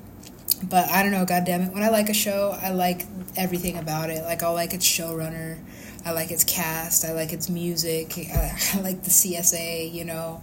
but 0.62 0.88
I 0.90 1.02
don't 1.02 1.12
know, 1.12 1.24
God 1.24 1.44
damn 1.44 1.62
it. 1.62 1.72
When 1.72 1.82
I 1.82 1.88
like 1.88 2.08
a 2.08 2.14
show, 2.14 2.56
I 2.60 2.70
like 2.70 3.04
everything 3.36 3.78
about 3.78 4.10
it. 4.10 4.22
Like, 4.22 4.42
I'll 4.42 4.54
like 4.54 4.74
its 4.74 4.86
showrunner, 4.86 5.58
I 6.04 6.12
like 6.12 6.30
its 6.30 6.44
cast, 6.44 7.04
I 7.04 7.12
like 7.12 7.32
its 7.32 7.48
music, 7.48 8.16
I, 8.16 8.56
I 8.74 8.80
like 8.80 9.02
the 9.02 9.10
CSA, 9.10 9.92
you 9.92 10.04
know. 10.04 10.40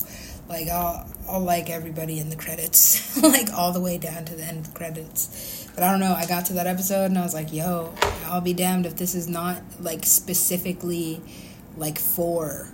Like, 0.50 0.68
I'll, 0.68 1.08
I'll 1.30 1.42
like 1.42 1.70
everybody 1.70 2.20
in 2.20 2.30
the 2.30 2.36
credits, 2.36 3.16
like, 3.22 3.54
all 3.54 3.72
the 3.72 3.80
way 3.80 4.00
down 4.00 4.26
to 4.26 4.36
the 4.36 4.44
end 4.44 4.58
of 4.60 4.74
the 4.74 4.78
credits. 4.78 5.68
But 5.76 5.84
I 5.84 5.92
don't 5.92 6.00
know, 6.00 6.14
I 6.14 6.26
got 6.26 6.46
to 6.48 6.54
that 6.54 6.66
episode 6.66 7.06
and 7.06 7.18
I 7.20 7.22
was 7.22 7.36
like, 7.36 7.54
yo, 7.54 7.94
I'll 8.26 8.42
be 8.42 8.54
damned 8.54 8.88
if 8.88 8.96
this 8.96 9.14
is 9.14 9.30
not, 9.30 9.62
like, 9.80 10.06
specifically, 10.06 11.22
like, 11.78 12.00
for 12.00 12.74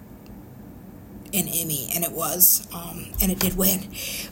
an 1.36 1.48
Emmy, 1.48 1.90
and 1.94 2.04
it 2.04 2.12
was, 2.12 2.68
um, 2.74 3.08
and 3.22 3.32
it 3.32 3.40
did 3.40 3.58
win. 3.58 3.90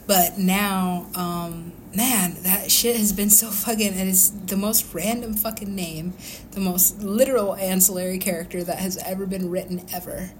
But 0.08 0.38
now, 0.38 1.08
um, 1.16 1.74
man, 1.96 2.36
that 2.44 2.72
shit 2.72 2.96
has 2.96 3.14
been 3.14 3.30
so 3.30 3.50
fucking. 3.50 3.94
And 3.94 4.10
it's 4.10 4.30
the 4.30 4.58
most 4.58 4.94
random 4.94 5.34
fucking 5.34 5.74
name, 5.74 6.14
the 6.52 6.60
most 6.60 7.02
literal 7.02 7.56
ancillary 7.56 8.18
character 8.18 8.64
that 8.64 8.80
has 8.80 8.98
ever 8.98 9.26
been 9.26 9.50
written 9.50 9.86
ever. 9.94 10.32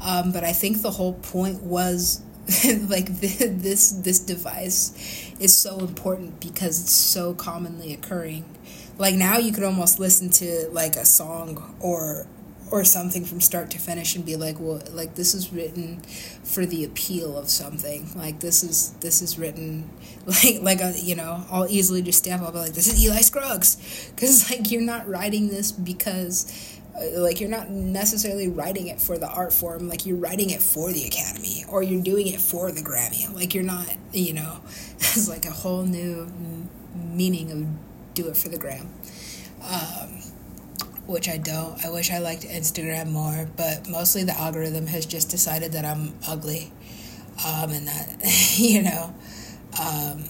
Um, 0.00 0.32
but 0.32 0.44
I 0.44 0.52
think 0.52 0.82
the 0.82 0.92
whole 0.92 1.14
point 1.14 1.62
was 1.62 2.22
like 2.88 3.06
this 3.20 3.90
this 3.90 4.18
device 4.20 5.32
is 5.38 5.56
so 5.56 5.78
important 5.78 6.40
because 6.40 6.80
it's 6.80 6.92
so 6.92 7.34
commonly 7.34 7.92
occurring. 7.92 8.44
Like 8.98 9.14
now, 9.14 9.38
you 9.38 9.52
could 9.52 9.64
almost 9.64 10.00
listen 10.00 10.30
to 10.30 10.68
like 10.72 10.96
a 10.96 11.04
song 11.04 11.76
or 11.78 12.26
or 12.70 12.84
something 12.84 13.24
from 13.24 13.40
start 13.40 13.70
to 13.70 13.78
finish 13.78 14.14
and 14.16 14.24
be 14.24 14.36
like 14.36 14.56
well 14.58 14.82
like 14.92 15.14
this 15.14 15.34
is 15.34 15.52
written 15.52 16.00
for 16.44 16.66
the 16.66 16.84
appeal 16.84 17.36
of 17.36 17.48
something. 17.48 18.08
Like 18.14 18.40
this 18.40 18.62
is 18.62 18.92
this 19.00 19.22
is 19.22 19.38
written 19.38 19.90
like 20.26 20.62
like 20.62 20.80
a, 20.80 20.98
you 20.98 21.14
know 21.14 21.44
i'll 21.50 21.68
easily 21.68 22.02
just 22.02 22.18
stamp 22.18 22.42
up 22.42 22.54
like 22.54 22.72
this 22.72 22.86
is 22.86 23.02
eli 23.02 23.20
scruggs. 23.20 24.10
Because 24.18 24.50
like 24.50 24.70
you're 24.70 24.82
not 24.82 25.08
writing 25.08 25.48
this 25.48 25.70
because 25.70 26.80
uh, 26.96 27.20
like 27.20 27.40
you're 27.40 27.50
not 27.50 27.70
necessarily 27.70 28.48
writing 28.48 28.88
it 28.88 29.00
for 29.00 29.16
the 29.16 29.28
art 29.28 29.52
form. 29.52 29.88
Like 29.88 30.06
you're 30.06 30.16
writing 30.16 30.50
it 30.50 30.60
for 30.60 30.92
the 30.92 31.04
academy 31.04 31.64
or 31.68 31.82
you're 31.82 32.02
doing 32.02 32.26
it 32.26 32.40
for 32.40 32.72
the 32.72 32.80
grammy. 32.80 33.32
Like 33.32 33.54
you're 33.54 33.64
not 33.64 33.86
you 34.12 34.32
know 34.32 34.60
it's 34.98 35.28
like 35.28 35.44
a 35.44 35.50
whole 35.50 35.84
new 35.84 36.30
meaning 36.94 37.52
of 37.52 37.66
do 38.14 38.28
it 38.28 38.36
for 38.36 38.48
the 38.48 38.58
gram. 38.58 38.88
Um, 39.62 40.17
which 41.08 41.26
I 41.26 41.38
don't. 41.38 41.82
I 41.84 41.88
wish 41.90 42.12
I 42.12 42.18
liked 42.18 42.42
Instagram 42.42 43.10
more, 43.10 43.48
but 43.56 43.88
mostly 43.88 44.24
the 44.24 44.38
algorithm 44.38 44.86
has 44.88 45.06
just 45.06 45.30
decided 45.30 45.72
that 45.72 45.84
I'm 45.86 46.12
ugly, 46.28 46.70
um, 47.46 47.70
and 47.70 47.88
that 47.88 48.08
you 48.58 48.82
know 48.82 49.14
um, 49.80 50.24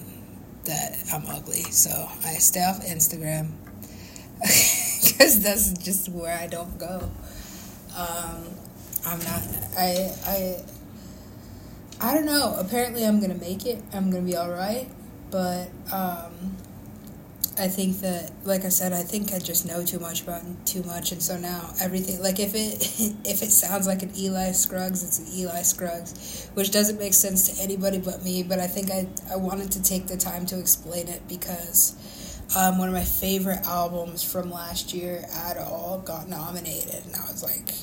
that 0.63 0.97
I'm 1.13 1.27
ugly. 1.27 1.63
So 1.63 1.91
I 2.23 2.35
stay 2.35 2.63
off 2.63 2.79
Instagram 2.85 3.51
because 4.39 5.43
that's 5.43 5.73
just 5.73 6.07
where 6.09 6.35
I 6.37 6.47
don't 6.47 6.79
go. 6.79 7.11
Um, 7.95 8.45
I'm 9.05 9.19
not. 9.19 9.43
I 9.77 10.15
I. 10.25 10.63
I 12.01 12.13
don't 12.13 12.25
know. 12.25 12.55
Apparently, 12.57 13.05
I'm 13.05 13.19
gonna 13.19 13.35
make 13.35 13.65
it. 13.65 13.83
I'm 13.93 14.09
gonna 14.09 14.23
be 14.23 14.37
all 14.37 14.49
right, 14.49 14.87
but 15.29 15.69
um, 15.91 16.55
I 17.59 17.67
think 17.67 17.99
that, 17.99 18.31
like 18.45 18.63
I 18.63 18.69
said, 18.69 18.93
I 18.93 19.03
think 19.03 19.33
I 19.33 19.39
just 19.39 19.67
know 19.67 19.83
too 19.83 19.99
much 19.99 20.23
about 20.23 20.41
too 20.65 20.81
much, 20.83 21.11
and 21.11 21.21
so 21.21 21.37
now 21.37 21.71
everything, 21.81 22.21
like 22.23 22.39
if 22.39 22.55
it 22.55 22.81
if 23.25 23.43
it 23.43 23.51
sounds 23.51 23.85
like 23.85 24.01
an 24.01 24.11
Eli 24.17 24.53
Scruggs, 24.53 25.03
it's 25.03 25.19
an 25.19 25.27
Eli 25.37 25.61
Scruggs, 25.63 26.49
which 26.53 26.71
doesn't 26.71 26.97
make 26.97 27.13
sense 27.13 27.49
to 27.49 27.61
anybody 27.61 27.97
but 27.97 28.23
me. 28.23 28.43
But 28.43 28.59
I 28.59 28.67
think 28.67 28.89
I 28.91 29.07
I 29.29 29.35
wanted 29.35 29.71
to 29.71 29.83
take 29.83 30.07
the 30.07 30.15
time 30.15 30.45
to 30.47 30.59
explain 30.59 31.09
it 31.09 31.27
because 31.27 31.95
um, 32.55 32.77
one 32.77 32.87
of 32.87 32.93
my 32.93 33.03
favorite 33.03 33.65
albums 33.65 34.23
from 34.23 34.49
last 34.49 34.93
year 34.93 35.25
at 35.33 35.57
all 35.57 36.01
got 36.05 36.29
nominated, 36.29 37.03
and 37.05 37.15
I 37.15 37.29
was 37.29 37.43
like, 37.43 37.73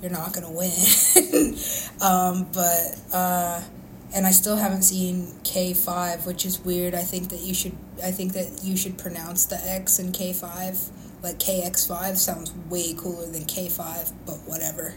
"You're 0.00 0.12
not 0.12 0.32
gonna 0.32 0.52
win," 0.52 0.70
um, 2.00 2.46
but. 2.52 3.00
Uh, 3.12 3.62
and 4.14 4.26
I 4.26 4.30
still 4.30 4.56
haven't 4.56 4.82
seen 4.82 5.32
K5, 5.42 6.26
which 6.26 6.44
is 6.44 6.60
weird. 6.60 6.94
I 6.94 7.02
think 7.02 7.30
that 7.30 7.40
you 7.40 7.54
should 7.54 7.76
I 8.02 8.10
think 8.10 8.32
that 8.34 8.60
you 8.62 8.76
should 8.76 8.98
pronounce 8.98 9.46
the 9.46 9.56
X 9.56 9.98
in 9.98 10.12
K5 10.12 10.90
like 11.22 11.38
KX5 11.38 12.16
sounds 12.16 12.52
way 12.68 12.94
cooler 12.94 13.26
than 13.26 13.44
K5, 13.44 14.12
but 14.26 14.36
whatever. 14.46 14.94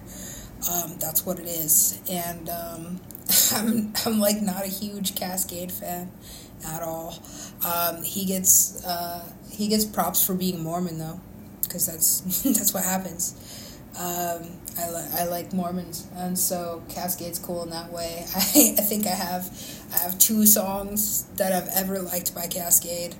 Um, 0.71 0.97
that's 0.99 1.25
what 1.25 1.39
it 1.39 1.45
is. 1.45 2.01
And 2.09 2.49
um, 2.49 3.01
I'm 3.53 3.93
I'm 4.05 4.19
like 4.19 4.41
not 4.41 4.63
a 4.63 4.67
huge 4.67 5.13
Kaskade 5.15 5.71
fan 5.71 6.11
at 6.65 6.81
all. 6.81 7.19
Um, 7.65 8.03
he 8.03 8.25
gets 8.25 8.83
uh, 8.85 9.23
he 9.51 9.67
gets 9.67 9.85
props 9.85 10.25
for 10.25 10.33
being 10.33 10.63
Mormon 10.63 10.97
though, 10.97 11.19
because 11.61 11.85
that's 11.85 12.41
that's 12.43 12.73
what 12.73 12.83
happens. 12.83 13.35
Um, 13.99 14.59
I, 14.77 14.89
li- 14.89 15.09
I 15.19 15.25
like 15.25 15.53
Mormons, 15.53 16.07
and 16.15 16.37
so 16.37 16.83
Kaskade's 16.89 17.39
cool 17.39 17.63
in 17.63 17.69
that 17.69 17.91
way. 17.91 18.25
I, 18.35 18.75
I 18.77 18.81
think 18.81 19.05
I 19.05 19.11
have 19.11 19.49
I 19.93 19.97
have 19.99 20.19
two 20.19 20.45
songs 20.45 21.23
that 21.37 21.53
I've 21.53 21.69
ever 21.75 21.99
liked 21.99 22.35
by 22.35 22.47
Kaskade, 22.47 23.15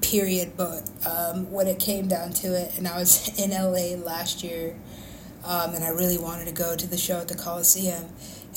period. 0.00 0.52
But 0.56 0.88
um, 1.06 1.50
when 1.50 1.66
it 1.66 1.78
came 1.78 2.08
down 2.08 2.32
to 2.34 2.48
it, 2.58 2.78
and 2.78 2.88
I 2.88 2.98
was 2.98 3.38
in 3.42 3.50
LA 3.50 4.02
last 4.02 4.42
year, 4.42 4.76
um, 5.44 5.74
and 5.74 5.84
I 5.84 5.88
really 5.88 6.18
wanted 6.18 6.46
to 6.46 6.54
go 6.54 6.74
to 6.74 6.86
the 6.86 6.98
show 6.98 7.18
at 7.20 7.28
the 7.28 7.36
Coliseum. 7.36 8.06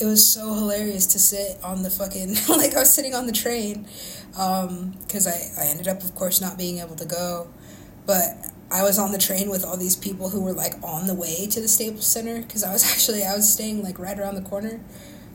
It 0.00 0.06
was 0.06 0.26
so 0.26 0.54
hilarious 0.54 1.06
to 1.08 1.18
sit 1.18 1.62
on 1.62 1.82
the 1.82 1.90
fucking 1.90 2.34
like 2.48 2.74
I 2.74 2.80
was 2.80 2.92
sitting 2.92 3.14
on 3.14 3.26
the 3.26 3.32
train 3.32 3.86
because 4.30 5.26
um, 5.26 5.32
I 5.58 5.64
I 5.64 5.66
ended 5.66 5.86
up 5.86 6.02
of 6.02 6.14
course 6.14 6.40
not 6.40 6.56
being 6.56 6.78
able 6.78 6.96
to 6.96 7.04
go, 7.04 7.48
but 8.06 8.51
I 8.72 8.82
was 8.82 8.98
on 8.98 9.12
the 9.12 9.18
train 9.18 9.50
with 9.50 9.66
all 9.66 9.76
these 9.76 9.96
people 9.96 10.30
who 10.30 10.40
were 10.40 10.54
like 10.54 10.74
on 10.82 11.06
the 11.06 11.14
way 11.14 11.46
to 11.46 11.60
the 11.60 11.68
Staples 11.68 12.06
Center 12.06 12.40
because 12.40 12.64
I 12.64 12.72
was 12.72 12.84
actually 12.90 13.22
I 13.22 13.34
was 13.34 13.52
staying 13.52 13.82
like 13.82 13.98
right 13.98 14.18
around 14.18 14.34
the 14.34 14.48
corner. 14.48 14.80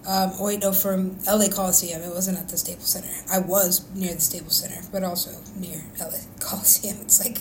Um, 0.07 0.31
oh 0.39 0.45
wait, 0.45 0.61
no, 0.61 0.71
from 0.71 1.17
LA 1.27 1.47
Coliseum. 1.49 2.01
It 2.01 2.09
wasn't 2.09 2.39
at 2.39 2.49
the 2.49 2.57
Staples 2.57 2.87
Center. 2.87 3.09
I 3.31 3.39
was 3.39 3.85
near 3.93 4.13
the 4.13 4.21
Staples 4.21 4.57
Center, 4.57 4.81
but 4.91 5.03
also 5.03 5.31
near 5.55 5.83
LA 5.99 6.17
Coliseum. 6.39 6.97
It's 7.01 7.23
like, 7.23 7.37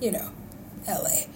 you 0.00 0.10
know, 0.10 0.30
LA. 0.86 1.26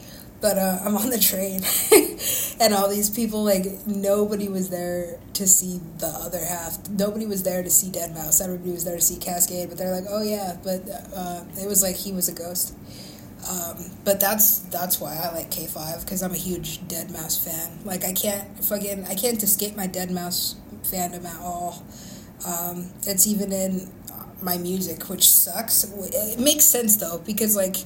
but 0.42 0.58
uh, 0.58 0.80
I'm 0.84 0.96
on 0.96 1.08
the 1.08 1.18
train, 1.18 1.62
and 2.60 2.74
all 2.74 2.90
these 2.90 3.08
people 3.08 3.44
like 3.44 3.86
nobody 3.86 4.48
was 4.48 4.68
there 4.68 5.20
to 5.34 5.46
see 5.46 5.80
the 5.98 6.08
other 6.08 6.44
half. 6.44 6.86
Nobody 6.90 7.26
was 7.26 7.44
there 7.44 7.62
to 7.62 7.70
see 7.70 7.90
Deadmau5. 7.90 8.42
Everybody 8.42 8.72
was 8.72 8.84
there 8.84 8.96
to 8.96 9.02
see 9.02 9.16
Kaskade. 9.16 9.68
but 9.68 9.78
they're 9.78 9.94
like, 9.94 10.10
oh 10.10 10.22
yeah, 10.22 10.56
but 10.64 10.82
uh, 11.14 11.44
it 11.58 11.68
was 11.68 11.82
like 11.82 11.96
he 11.96 12.12
was 12.12 12.28
a 12.28 12.34
ghost. 12.34 12.74
Um, 13.48 13.92
but 14.04 14.18
that's 14.18 14.60
that's 14.70 15.00
why 15.00 15.16
I 15.16 15.32
like 15.32 15.50
K 15.50 15.66
five 15.66 16.00
because 16.00 16.22
I'm 16.22 16.32
a 16.32 16.38
huge 16.38 16.80
Deadmau5 16.80 17.44
fan. 17.44 17.78
Like 17.84 18.04
I 18.04 18.12
can't 18.12 18.64
fucking 18.64 19.04
I 19.06 19.14
can't 19.14 19.40
escape 19.40 19.76
my 19.76 19.86
Deadmau5 19.86 20.56
fandom 20.82 21.24
at 21.24 21.40
all. 21.40 21.84
Um, 22.46 22.90
it's 23.06 23.26
even 23.26 23.52
in 23.52 23.92
my 24.42 24.58
music, 24.58 25.08
which 25.08 25.30
sucks. 25.30 25.84
It 25.84 26.40
makes 26.40 26.64
sense 26.64 26.96
though 26.96 27.22
because 27.24 27.54
like 27.54 27.76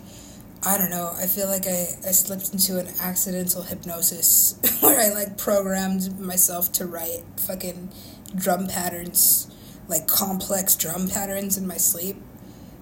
I 0.64 0.78
don't 0.78 0.90
know. 0.90 1.12
I 1.16 1.26
feel 1.26 1.48
like 1.48 1.66
I, 1.66 1.88
I 2.06 2.12
slipped 2.12 2.52
into 2.52 2.78
an 2.78 2.88
accidental 3.00 3.62
hypnosis 3.62 4.58
where 4.80 4.98
I 4.98 5.12
like 5.12 5.36
programmed 5.36 6.18
myself 6.18 6.72
to 6.72 6.86
write 6.86 7.22
fucking 7.46 7.90
drum 8.34 8.66
patterns, 8.66 9.50
like 9.88 10.06
complex 10.06 10.74
drum 10.74 11.08
patterns 11.08 11.58
in 11.58 11.66
my 11.66 11.76
sleep 11.76 12.16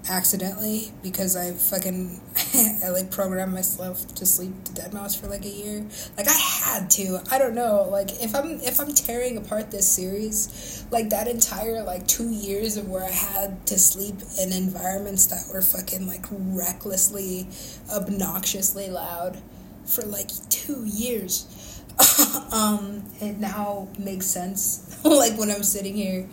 accidentally 0.09 0.90
because 1.03 1.37
I 1.37 1.53
fucking 1.53 2.21
I 2.85 2.88
like 2.90 3.11
programmed 3.11 3.53
myself 3.53 4.07
to 4.14 4.27
sleep 4.27 4.53
to 4.64 4.73
Deadmau5 4.73 5.21
for 5.21 5.27
like 5.29 5.44
a 5.44 5.49
year. 5.49 5.85
Like 6.16 6.29
I 6.29 6.33
had 6.33 6.90
to. 6.92 7.21
I 7.31 7.38
don't 7.38 7.55
know. 7.55 7.88
Like 7.90 8.23
if 8.23 8.35
I'm 8.35 8.61
if 8.61 8.81
I'm 8.81 8.94
tearing 8.94 9.37
apart 9.37 9.71
this 9.71 9.87
series, 9.87 10.85
like 10.90 11.11
that 11.11 11.29
entire 11.29 11.83
like 11.83 12.07
two 12.07 12.31
years 12.31 12.77
of 12.77 12.88
where 12.88 13.05
I 13.05 13.11
had 13.11 13.66
to 13.66 13.79
sleep 13.79 14.16
in 14.40 14.53
environments 14.53 15.27
that 15.27 15.53
were 15.53 15.62
fucking 15.62 16.07
like 16.07 16.27
recklessly, 16.31 17.49
obnoxiously 17.92 18.90
loud 18.90 19.38
for 19.85 20.03
like 20.03 20.31
two 20.49 20.85
years. 20.85 21.83
um, 22.53 23.05
it 23.21 23.38
now 23.38 23.88
makes 23.99 24.27
sense. 24.27 24.99
like 25.05 25.38
when 25.38 25.51
I'm 25.51 25.62
sitting 25.62 25.94
here, 25.94 26.29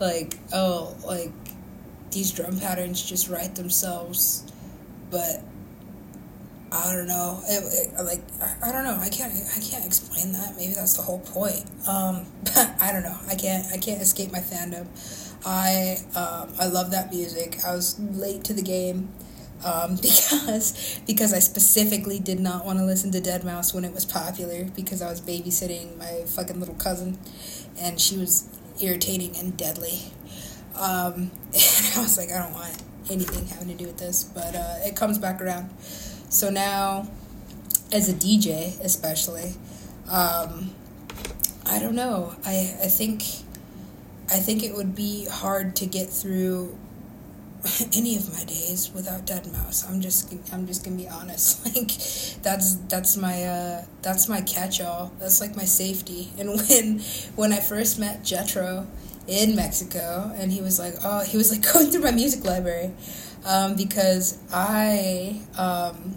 like 0.00 0.36
oh 0.52 0.94
like 1.06 1.30
these 2.14 2.32
drum 2.32 2.58
patterns 2.58 3.02
just 3.02 3.28
write 3.28 3.54
themselves, 3.56 4.44
but 5.10 5.42
I 6.72 6.92
don't 6.92 7.06
know. 7.06 7.40
It, 7.46 7.92
it, 7.92 8.04
like 8.04 8.20
I, 8.40 8.68
I 8.68 8.72
don't 8.72 8.84
know. 8.84 8.98
I 8.98 9.08
can't 9.08 9.32
I 9.56 9.60
can't 9.60 9.84
explain 9.84 10.32
that. 10.32 10.56
Maybe 10.56 10.74
that's 10.74 10.96
the 10.96 11.02
whole 11.02 11.20
point. 11.20 11.64
Um, 11.86 12.26
I 12.80 12.90
don't 12.92 13.02
know. 13.02 13.16
I 13.28 13.34
can't 13.34 13.66
I 13.72 13.78
can't 13.78 14.00
escape 14.00 14.32
my 14.32 14.40
fandom. 14.40 14.86
I 15.46 15.98
um, 16.16 16.52
I 16.58 16.66
love 16.66 16.90
that 16.92 17.10
music. 17.12 17.58
I 17.64 17.74
was 17.74 17.98
late 18.00 18.42
to 18.44 18.54
the 18.54 18.62
game 18.62 19.12
um, 19.64 19.96
because 20.02 21.00
because 21.06 21.32
I 21.32 21.38
specifically 21.38 22.18
did 22.18 22.40
not 22.40 22.64
want 22.64 22.78
to 22.78 22.84
listen 22.84 23.12
to 23.12 23.20
Deadmau5 23.20 23.74
when 23.74 23.84
it 23.84 23.92
was 23.92 24.04
popular 24.04 24.64
because 24.76 25.02
I 25.02 25.10
was 25.10 25.20
babysitting 25.20 25.96
my 25.96 26.24
fucking 26.26 26.58
little 26.58 26.74
cousin, 26.74 27.18
and 27.78 28.00
she 28.00 28.16
was 28.16 28.48
irritating 28.80 29.36
and 29.36 29.56
deadly. 29.56 30.00
Um, 30.76 31.30
I 31.54 31.98
was 31.98 32.18
like, 32.18 32.30
I 32.32 32.42
don't 32.42 32.52
want 32.52 32.82
anything 33.10 33.46
having 33.46 33.68
to 33.68 33.74
do 33.74 33.86
with 33.86 33.98
this, 33.98 34.24
but 34.24 34.54
uh, 34.54 34.76
it 34.80 34.96
comes 34.96 35.18
back 35.18 35.40
around. 35.40 35.70
So 36.28 36.50
now, 36.50 37.08
as 37.92 38.08
a 38.08 38.14
DJ, 38.14 38.80
especially, 38.80 39.54
um, 40.10 40.70
I 41.66 41.78
don't 41.78 41.94
know. 41.94 42.34
I 42.44 42.76
I 42.82 42.88
think 42.88 43.22
I 44.30 44.38
think 44.38 44.62
it 44.62 44.74
would 44.74 44.94
be 44.94 45.26
hard 45.26 45.76
to 45.76 45.86
get 45.86 46.10
through 46.10 46.76
any 47.94 48.16
of 48.16 48.32
my 48.32 48.44
days 48.44 48.90
without 48.94 49.26
Deadmau5. 49.26 49.88
I'm 49.88 50.00
just 50.00 50.34
I'm 50.52 50.66
just 50.66 50.84
gonna 50.84 50.96
be 50.96 51.08
honest. 51.08 51.64
Like 51.74 51.92
that's 52.42 52.74
that's 52.88 53.16
my 53.16 53.44
uh, 53.44 53.84
that's 54.02 54.28
my 54.28 54.40
catch 54.42 54.80
all. 54.80 55.12
That's 55.18 55.40
like 55.40 55.56
my 55.56 55.64
safety. 55.64 56.30
And 56.38 56.50
when 56.50 57.00
when 57.36 57.52
I 57.52 57.60
first 57.60 57.98
met 57.98 58.22
Jetro 58.22 58.86
in 59.26 59.56
Mexico, 59.56 60.32
and 60.36 60.52
he 60.52 60.60
was 60.60 60.78
like, 60.78 60.94
oh, 61.04 61.24
he 61.24 61.36
was 61.36 61.50
like 61.50 61.72
going 61.72 61.90
through 61.90 62.02
my 62.02 62.10
music 62.10 62.44
library 62.44 62.92
um, 63.46 63.76
because 63.76 64.38
I, 64.52 65.40
um, 65.56 66.16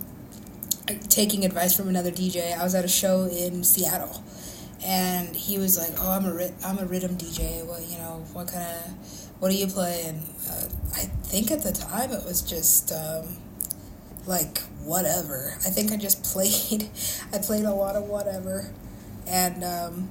taking 1.10 1.46
advice 1.46 1.76
from 1.76 1.90
another 1.90 2.12
DJ, 2.12 2.58
I 2.58 2.64
was 2.64 2.76
at 2.76 2.86
a 2.86 2.90
show 2.90 3.24
in 3.24 3.64
Seattle, 3.64 4.24
and 4.86 5.36
he 5.36 5.58
was 5.58 5.78
like, 5.78 5.98
oh, 6.00 6.12
I'm 6.12 6.26
a 6.26 6.52
I'm 6.66 6.80
a 6.80 6.86
rhythm 6.86 7.18
DJ. 7.18 7.66
What 7.66 7.82
you 7.88 7.98
know, 7.98 8.26
what 8.34 8.48
kind 8.48 8.66
of 8.66 9.40
what 9.40 9.52
do 9.52 9.56
you 9.56 9.68
play? 9.68 10.04
And 10.06 10.20
uh, 10.50 10.66
I 10.94 11.04
think 11.24 11.52
at 11.52 11.64
the 11.64 11.72
time 11.72 12.12
it 12.12 12.24
was 12.24 12.42
just 12.42 12.92
um, 12.92 13.38
like 14.26 14.60
whatever. 14.84 15.54
I 15.66 15.70
think 15.70 15.92
I 15.92 15.98
just 15.98 16.24
played. 16.32 16.90
I 17.34 17.40
played 17.40 17.66
a 17.66 17.74
lot 17.74 17.96
of 17.96 18.04
whatever, 18.04 18.72
and 19.28 19.64
um, 19.64 20.10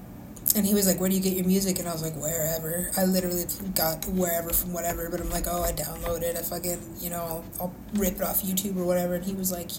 and 0.56 0.66
he 0.66 0.74
was 0.74 0.86
like, 0.86 0.98
"Where 0.98 1.08
do 1.08 1.14
you 1.14 1.22
get 1.22 1.34
your 1.34 1.46
music?" 1.46 1.78
And 1.78 1.88
I 1.88 1.92
was 1.92 2.02
like, 2.02 2.14
"Wherever." 2.14 2.90
I 2.96 3.04
literally 3.04 3.44
got 3.74 4.04
wherever 4.06 4.50
from 4.50 4.72
whatever. 4.72 5.08
But 5.10 5.20
I'm 5.20 5.30
like, 5.30 5.46
"Oh, 5.46 5.62
I 5.62 5.72
downloaded. 5.72 6.36
I 6.36 6.42
fucking, 6.42 6.80
you 6.98 7.10
know, 7.10 7.20
I'll, 7.20 7.44
I'll 7.60 7.74
rip 7.94 8.16
it 8.16 8.22
off 8.22 8.42
YouTube 8.42 8.76
or 8.76 8.84
whatever." 8.84 9.14
And 9.14 9.24
he 9.24 9.34
was 9.34 9.52
like, 9.52 9.70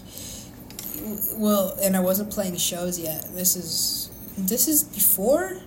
"Well," 1.36 1.76
and 1.82 1.96
I 1.96 2.00
wasn't 2.00 2.30
playing 2.30 2.56
shows 2.56 2.98
yet. 2.98 3.28
This 3.34 3.56
is 3.56 4.10
this 4.38 4.68
is 4.68 4.84
before. 4.84 5.60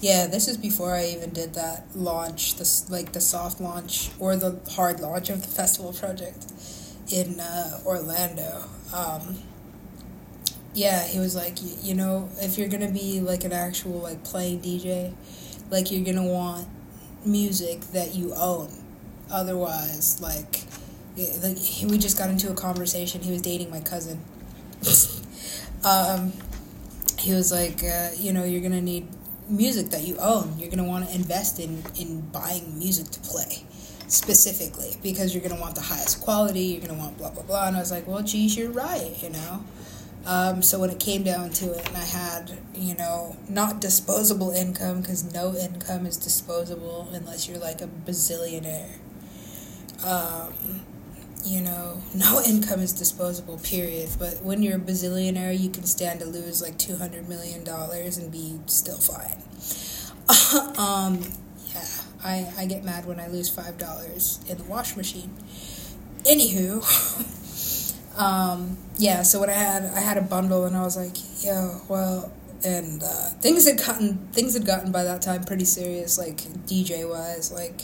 Yeah, 0.00 0.28
this 0.28 0.46
is 0.46 0.56
before 0.56 0.94
I 0.94 1.06
even 1.06 1.30
did 1.30 1.54
that 1.54 1.84
launch, 1.96 2.56
this 2.56 2.88
like 2.88 3.12
the 3.12 3.20
soft 3.20 3.60
launch 3.60 4.10
or 4.20 4.36
the 4.36 4.60
hard 4.70 5.00
launch 5.00 5.28
of 5.28 5.42
the 5.42 5.48
festival 5.48 5.92
project 5.92 6.52
in 7.10 7.40
uh, 7.40 7.80
Orlando. 7.84 8.64
Um, 8.94 9.38
yeah, 10.74 11.06
he 11.06 11.18
was 11.18 11.34
like, 11.34 11.56
you 11.82 11.94
know, 11.94 12.28
if 12.40 12.58
you're 12.58 12.68
gonna 12.68 12.90
be 12.90 13.20
like 13.20 13.44
an 13.44 13.52
actual 13.52 13.98
like 14.00 14.22
playing 14.24 14.60
DJ, 14.60 15.14
like 15.70 15.90
you're 15.90 16.04
gonna 16.04 16.26
want 16.26 16.68
music 17.24 17.80
that 17.92 18.14
you 18.14 18.34
own. 18.34 18.70
Otherwise, 19.30 20.20
like, 20.20 20.62
like 21.42 21.56
we 21.86 21.98
just 21.98 22.16
got 22.16 22.30
into 22.30 22.50
a 22.50 22.54
conversation. 22.54 23.20
He 23.20 23.30
was 23.30 23.42
dating 23.42 23.70
my 23.70 23.80
cousin. 23.80 24.20
um, 25.84 26.32
he 27.18 27.32
was 27.32 27.52
like, 27.52 27.82
uh, 27.82 28.10
you 28.16 28.32
know, 28.32 28.44
you're 28.44 28.62
gonna 28.62 28.80
need 28.80 29.08
music 29.48 29.90
that 29.90 30.02
you 30.06 30.16
own. 30.18 30.58
You're 30.58 30.70
gonna 30.70 30.84
want 30.84 31.08
to 31.08 31.14
invest 31.14 31.58
in 31.58 31.82
in 31.96 32.20
buying 32.20 32.78
music 32.78 33.08
to 33.10 33.20
play 33.20 33.64
specifically 34.06 34.96
because 35.02 35.34
you're 35.34 35.46
gonna 35.46 35.60
want 35.60 35.74
the 35.74 35.82
highest 35.82 36.22
quality. 36.22 36.60
You're 36.60 36.82
gonna 36.82 36.98
want 36.98 37.18
blah 37.18 37.30
blah 37.30 37.42
blah. 37.42 37.68
And 37.68 37.76
I 37.76 37.80
was 37.80 37.90
like, 37.90 38.06
well, 38.06 38.22
geez, 38.22 38.56
you're 38.56 38.70
right. 38.70 39.20
You 39.22 39.30
know. 39.30 39.64
Um, 40.26 40.62
so 40.62 40.78
when 40.78 40.90
it 40.90 41.00
came 41.00 41.22
down 41.22 41.50
to 41.50 41.72
it, 41.72 41.88
and 41.88 41.96
I 41.96 42.04
had, 42.04 42.58
you 42.74 42.94
know, 42.94 43.36
not 43.48 43.80
disposable 43.80 44.50
income 44.50 45.00
because 45.00 45.32
no 45.32 45.54
income 45.54 46.06
is 46.06 46.16
disposable 46.16 47.08
unless 47.12 47.48
you're 47.48 47.58
like 47.58 47.80
a 47.80 47.86
bazillionaire. 47.86 48.98
Um, 50.04 50.82
you 51.44 51.62
know, 51.62 52.02
no 52.14 52.42
income 52.42 52.80
is 52.80 52.92
disposable, 52.92 53.58
period. 53.58 54.10
But 54.18 54.42
when 54.42 54.62
you're 54.62 54.76
a 54.76 54.80
bazillionaire, 54.80 55.58
you 55.58 55.70
can 55.70 55.84
stand 55.84 56.20
to 56.20 56.26
lose 56.26 56.60
like 56.60 56.78
two 56.78 56.96
hundred 56.96 57.28
million 57.28 57.64
dollars 57.64 58.18
and 58.18 58.30
be 58.30 58.58
still 58.66 58.98
fine. 58.98 59.42
um, 60.78 61.22
yeah, 61.74 61.86
I 62.22 62.52
I 62.58 62.66
get 62.66 62.84
mad 62.84 63.06
when 63.06 63.18
I 63.18 63.28
lose 63.28 63.48
five 63.48 63.78
dollars 63.78 64.40
in 64.48 64.58
the 64.58 64.64
wash 64.64 64.96
machine. 64.96 65.30
Anywho. 66.24 67.34
Um, 68.18 68.76
yeah, 68.98 69.22
so 69.22 69.38
what 69.38 69.48
I 69.48 69.52
had, 69.52 69.84
I 69.84 70.00
had 70.00 70.16
a 70.18 70.22
bundle, 70.22 70.64
and 70.64 70.76
I 70.76 70.82
was 70.82 70.96
like, 70.96 71.16
yo, 71.44 71.80
well, 71.88 72.32
and 72.64 73.02
uh, 73.02 73.30
things 73.40 73.68
had 73.68 73.78
gotten 73.78 74.18
things 74.32 74.54
had 74.54 74.66
gotten 74.66 74.90
by 74.90 75.04
that 75.04 75.22
time 75.22 75.44
pretty 75.44 75.64
serious, 75.64 76.18
like 76.18 76.38
DJ 76.66 77.08
wise, 77.08 77.52
like. 77.52 77.82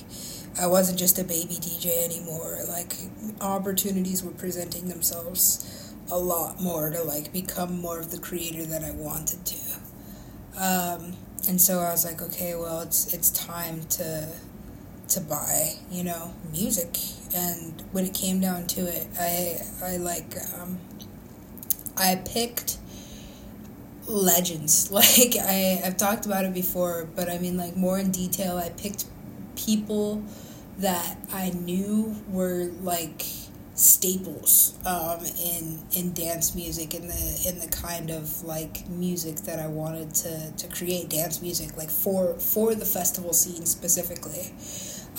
I 0.56 0.68
wasn't 0.68 1.00
just 1.00 1.18
a 1.18 1.24
baby 1.24 1.54
DJ 1.54 2.04
anymore. 2.04 2.60
Like 2.68 2.94
opportunities 3.40 4.22
were 4.22 4.30
presenting 4.30 4.88
themselves 4.88 5.92
a 6.10 6.16
lot 6.18 6.60
more 6.60 6.90
to 6.90 7.02
like 7.02 7.32
become 7.32 7.80
more 7.80 7.98
of 7.98 8.12
the 8.12 8.18
creator 8.18 8.64
that 8.66 8.84
I 8.84 8.92
wanted 8.92 9.44
to. 9.46 9.56
Um, 10.56 11.16
and 11.48 11.60
so 11.60 11.80
I 11.80 11.90
was 11.90 12.04
like, 12.04 12.22
okay, 12.22 12.54
well, 12.54 12.80
it's 12.80 13.12
it's 13.12 13.30
time 13.30 13.82
to 13.98 14.28
to 15.08 15.20
buy, 15.20 15.74
you 15.90 16.04
know, 16.04 16.34
music. 16.52 16.96
And 17.34 17.82
when 17.92 18.04
it 18.04 18.14
came 18.14 18.40
down 18.40 18.66
to 18.68 18.80
it, 18.82 19.06
I 19.18 19.58
I 19.82 19.96
like 19.96 20.34
um, 20.58 20.78
I 21.96 22.16
picked 22.16 22.78
legends. 24.06 24.90
Like 24.94 25.36
I 25.40 25.80
I've 25.84 25.96
talked 25.96 26.26
about 26.26 26.44
it 26.44 26.54
before, 26.54 27.08
but 27.16 27.28
I 27.28 27.38
mean 27.38 27.56
like 27.56 27.76
more 27.76 27.98
in 27.98 28.10
detail. 28.10 28.56
I 28.56 28.70
picked 28.70 29.06
people 29.56 30.22
that 30.78 31.16
I 31.32 31.50
knew 31.50 32.16
were 32.28 32.70
like 32.82 33.24
staples 33.74 34.78
um, 34.86 35.20
in 35.42 35.80
in 35.92 36.12
dance 36.12 36.54
music 36.54 36.94
in 36.94 37.08
the 37.08 37.44
in 37.48 37.58
the 37.58 37.66
kind 37.66 38.10
of 38.10 38.44
like 38.44 38.88
music 38.88 39.36
that 39.36 39.58
I 39.58 39.66
wanted 39.66 40.14
to 40.16 40.52
to 40.52 40.68
create 40.68 41.08
dance 41.08 41.42
music 41.42 41.76
like 41.76 41.90
for 41.90 42.34
for 42.34 42.74
the 42.74 42.84
festival 42.84 43.32
scene 43.32 43.66
specifically. 43.66 44.52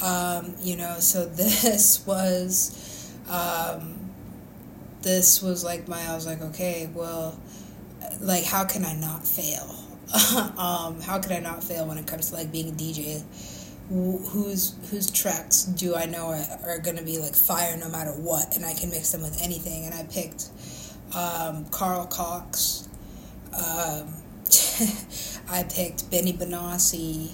Um, 0.04 0.56
you 0.62 0.76
know, 0.78 1.00
so 1.00 1.26
this 1.26 2.06
was, 2.06 3.12
um, 3.30 4.12
this 5.02 5.42
was 5.42 5.64
like 5.64 5.88
my, 5.88 6.02
I 6.08 6.16
was 6.16 6.26
like, 6.26 6.42
okay, 6.42 6.90
well, 6.94 7.40
like 8.22 8.44
how 8.44 8.66
can 8.66 8.86
I 8.86 8.96
not 8.96 9.26
fail? 9.26 9.76
um, 10.58 11.02
how 11.02 11.20
can 11.20 11.32
I 11.32 11.40
not 11.40 11.64
fail 11.64 11.88
when 11.88 11.98
it 11.98 12.08
comes 12.08 12.30
to 12.30 12.36
like 12.36 12.52
being 12.52 12.70
a 12.70 12.74
DJ? 12.74 13.24
whose 13.90 14.76
whose 14.90 15.12
tracks 15.12 15.64
do 15.64 15.96
I 15.96 16.06
know 16.06 16.28
are, 16.28 16.70
are 16.70 16.80
gonna 16.80 17.04
be 17.04 17.20
like 17.20 17.36
fire 17.36 17.78
no 17.78 17.90
matter 17.90 18.12
what, 18.12 18.56
and 18.56 18.66
I 18.66 18.74
can 18.74 18.90
mix 18.90 19.12
them 19.12 19.22
with 19.22 19.42
anything. 19.42 19.86
And 19.86 19.94
I 19.94 20.04
picked 20.04 20.50
um, 21.16 21.66
Carl 21.70 22.08
Cox. 22.08 22.88
Um, 23.54 24.14
I 25.50 25.64
picked 25.64 26.10
Benny 26.10 26.34
Benassi. 26.34 27.32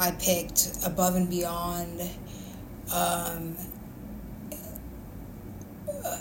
I 0.00 0.12
picked 0.12 0.78
Above 0.86 1.14
and 1.14 1.28
Beyond. 1.28 2.00
Um, 2.90 3.54
uh, 6.02 6.18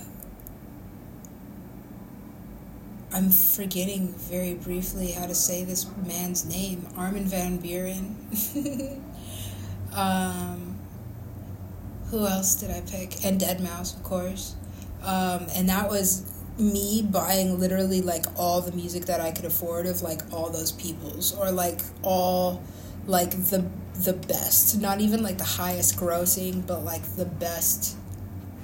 I'm 3.13 3.29
forgetting 3.29 4.09
very 4.09 4.55
briefly 4.55 5.11
how 5.11 5.27
to 5.27 5.33
say 5.33 5.63
this 5.63 5.85
man's 6.05 6.45
name. 6.45 6.87
Armin 6.97 7.23
van 7.23 7.57
Buuren. 7.59 8.99
um, 9.95 10.77
who 12.09 12.27
else 12.27 12.55
did 12.55 12.71
I 12.71 12.81
pick? 12.81 13.23
And 13.23 13.39
Deadmau5, 13.39 13.95
of 13.95 14.03
course. 14.03 14.55
Um, 15.03 15.47
and 15.55 15.69
that 15.69 15.89
was 15.89 16.29
me 16.57 17.01
buying 17.01 17.57
literally 17.57 18.01
like 18.01 18.25
all 18.37 18.59
the 18.59 18.73
music 18.73 19.05
that 19.05 19.21
I 19.21 19.31
could 19.31 19.45
afford 19.45 19.85
of 19.85 20.01
like 20.01 20.21
all 20.33 20.49
those 20.49 20.73
people's 20.73 21.33
or 21.37 21.49
like 21.49 21.79
all 22.03 22.61
like 23.07 23.31
the 23.31 23.65
the 24.03 24.13
best 24.13 24.79
not 24.79 25.01
even 25.01 25.21
like 25.21 25.37
the 25.37 25.43
highest 25.43 25.97
grossing 25.97 26.65
but 26.65 26.85
like 26.85 27.03
the 27.15 27.25
best 27.25 27.97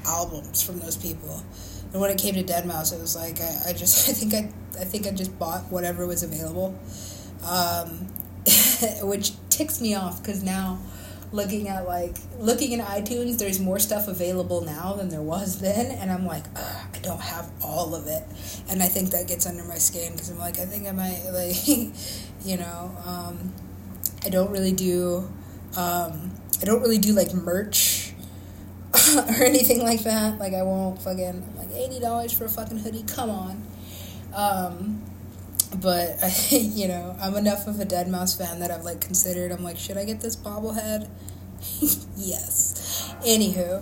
albums 0.06 0.62
from 0.62 0.80
those 0.80 0.96
people. 0.96 1.44
And 1.92 2.02
when 2.02 2.12
it 2.12 2.18
came 2.18 2.36
to 2.36 2.44
Deadmau5, 2.44 2.94
it 2.94 3.02
was 3.02 3.16
like 3.16 3.42
I, 3.42 3.70
I 3.70 3.74
just 3.74 4.10
I 4.10 4.14
think 4.14 4.34
I 4.34 4.50
I 4.80 4.86
think 4.86 5.08
I 5.08 5.12
just 5.12 5.38
bought 5.38 5.64
whatever 5.72 6.06
was 6.06 6.24
available 6.24 6.78
um, 7.46 8.08
which 9.02 9.34
ticks 9.50 9.82
me 9.82 9.96
off 9.96 10.22
because 10.22 10.44
now 10.44 10.80
looking 11.32 11.68
at 11.68 11.86
like 11.86 12.16
looking 12.40 12.72
in 12.72 12.80
iTunes, 12.80 13.38
there's 13.38 13.60
more 13.60 13.80
stuff 13.80 14.08
available 14.08 14.62
now 14.62 14.94
than 14.94 15.10
there 15.10 15.22
was 15.22 15.60
then, 15.62 15.92
and 15.92 16.12
I'm 16.12 16.26
like, 16.26 16.46
I 16.58 17.00
don't 17.02 17.22
have 17.22 17.50
all 17.62 17.96
of 17.96 18.08
it, 18.08 18.24
and 18.70 18.82
I 18.82 18.88
think 18.88 19.12
that 19.12 19.28
gets 19.28 19.46
under 19.46 19.64
my 19.64 19.78
skin 19.78 20.14
because 20.14 20.30
I'm 20.30 20.40
like, 20.40 20.60
I 20.60 20.66
think 20.66 20.88
I 20.88 20.92
might 20.92 21.22
like, 21.32 21.68
you 22.46 22.58
know, 22.58 22.92
um, 23.06 23.54
I 24.26 24.30
don't 24.30 24.52
really 24.52 24.74
do, 24.74 25.30
um, 25.78 26.32
I 26.62 26.66
don't 26.66 26.82
really 26.82 26.98
do 26.98 27.14
like 27.14 27.34
merch 27.34 28.14
or 29.16 29.44
anything 29.44 29.82
like 29.82 30.02
that. 30.02 30.40
Like 30.40 30.54
I 30.54 30.64
won't 30.64 31.02
fucking 31.02 31.28
I'm 31.28 31.58
like 31.58 31.72
eighty 31.76 32.00
dollars 32.00 32.34
for 32.34 32.46
a 32.46 32.50
fucking 32.50 32.80
hoodie. 32.80 33.04
Come 33.04 33.30
on. 33.30 33.64
Um, 34.34 35.02
but 35.80 36.18
I, 36.24 36.34
you 36.56 36.88
know, 36.88 37.16
I'm 37.22 37.36
enough 37.36 37.68
of 37.68 37.80
a 37.80 37.86
Deadmau5 37.86 38.38
fan 38.38 38.60
that 38.60 38.72
I've 38.72 38.84
like 38.84 39.02
considered. 39.02 39.52
I'm 39.52 39.64
like, 39.64 39.78
should 39.78 39.98
I 39.98 40.06
get 40.06 40.22
this 40.22 40.36
bobblehead? 40.36 41.08
yes. 42.18 43.14
Anywho, 43.26 43.82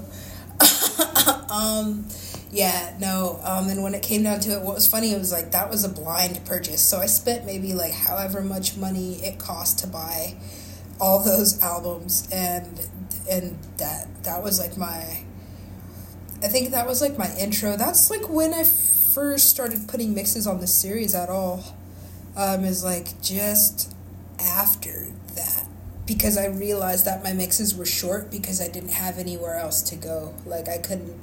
um, 1.51 2.07
yeah, 2.53 2.95
no. 2.99 3.39
Um, 3.43 3.67
and 3.67 3.81
when 3.83 3.95
it 3.95 4.03
came 4.03 4.23
down 4.23 4.39
to 4.41 4.51
it, 4.51 4.61
what 4.61 4.75
was 4.75 4.87
funny 4.87 5.11
it 5.11 5.17
was 5.17 5.31
like 5.31 5.51
that 5.51 5.69
was 5.69 5.83
a 5.83 5.89
blind 5.89 6.45
purchase. 6.45 6.81
So 6.81 6.99
I 6.99 7.07
spent 7.07 7.45
maybe 7.45 7.73
like 7.73 7.93
however 7.93 8.41
much 8.41 8.77
money 8.77 9.15
it 9.25 9.39
cost 9.39 9.79
to 9.79 9.87
buy 9.87 10.35
all 11.01 11.23
those 11.23 11.61
albums, 11.61 12.27
and 12.31 12.87
and 13.29 13.57
that 13.77 14.07
that 14.23 14.43
was 14.43 14.59
like 14.59 14.77
my. 14.77 15.23
I 16.43 16.47
think 16.47 16.71
that 16.71 16.85
was 16.85 17.01
like 17.01 17.17
my 17.17 17.33
intro. 17.37 17.75
That's 17.75 18.11
like 18.11 18.29
when 18.29 18.53
I 18.53 18.63
first 18.63 19.47
started 19.47 19.87
putting 19.87 20.13
mixes 20.13 20.45
on 20.45 20.59
the 20.59 20.67
series 20.67 21.15
at 21.15 21.29
all 21.29 21.63
um, 22.35 22.63
is 22.65 22.83
like 22.83 23.21
just 23.21 23.93
after 24.39 25.07
that 25.35 25.67
because 26.05 26.37
I 26.37 26.47
realized 26.47 27.05
that 27.05 27.23
my 27.23 27.33
mixes 27.33 27.75
were 27.75 27.85
short 27.85 28.29
because 28.29 28.61
I 28.61 28.67
didn't 28.67 28.91
have 28.91 29.17
anywhere 29.17 29.57
else 29.57 29.81
to 29.83 29.95
go. 29.95 30.33
Like 30.45 30.67
I 30.67 30.77
couldn't, 30.77 31.19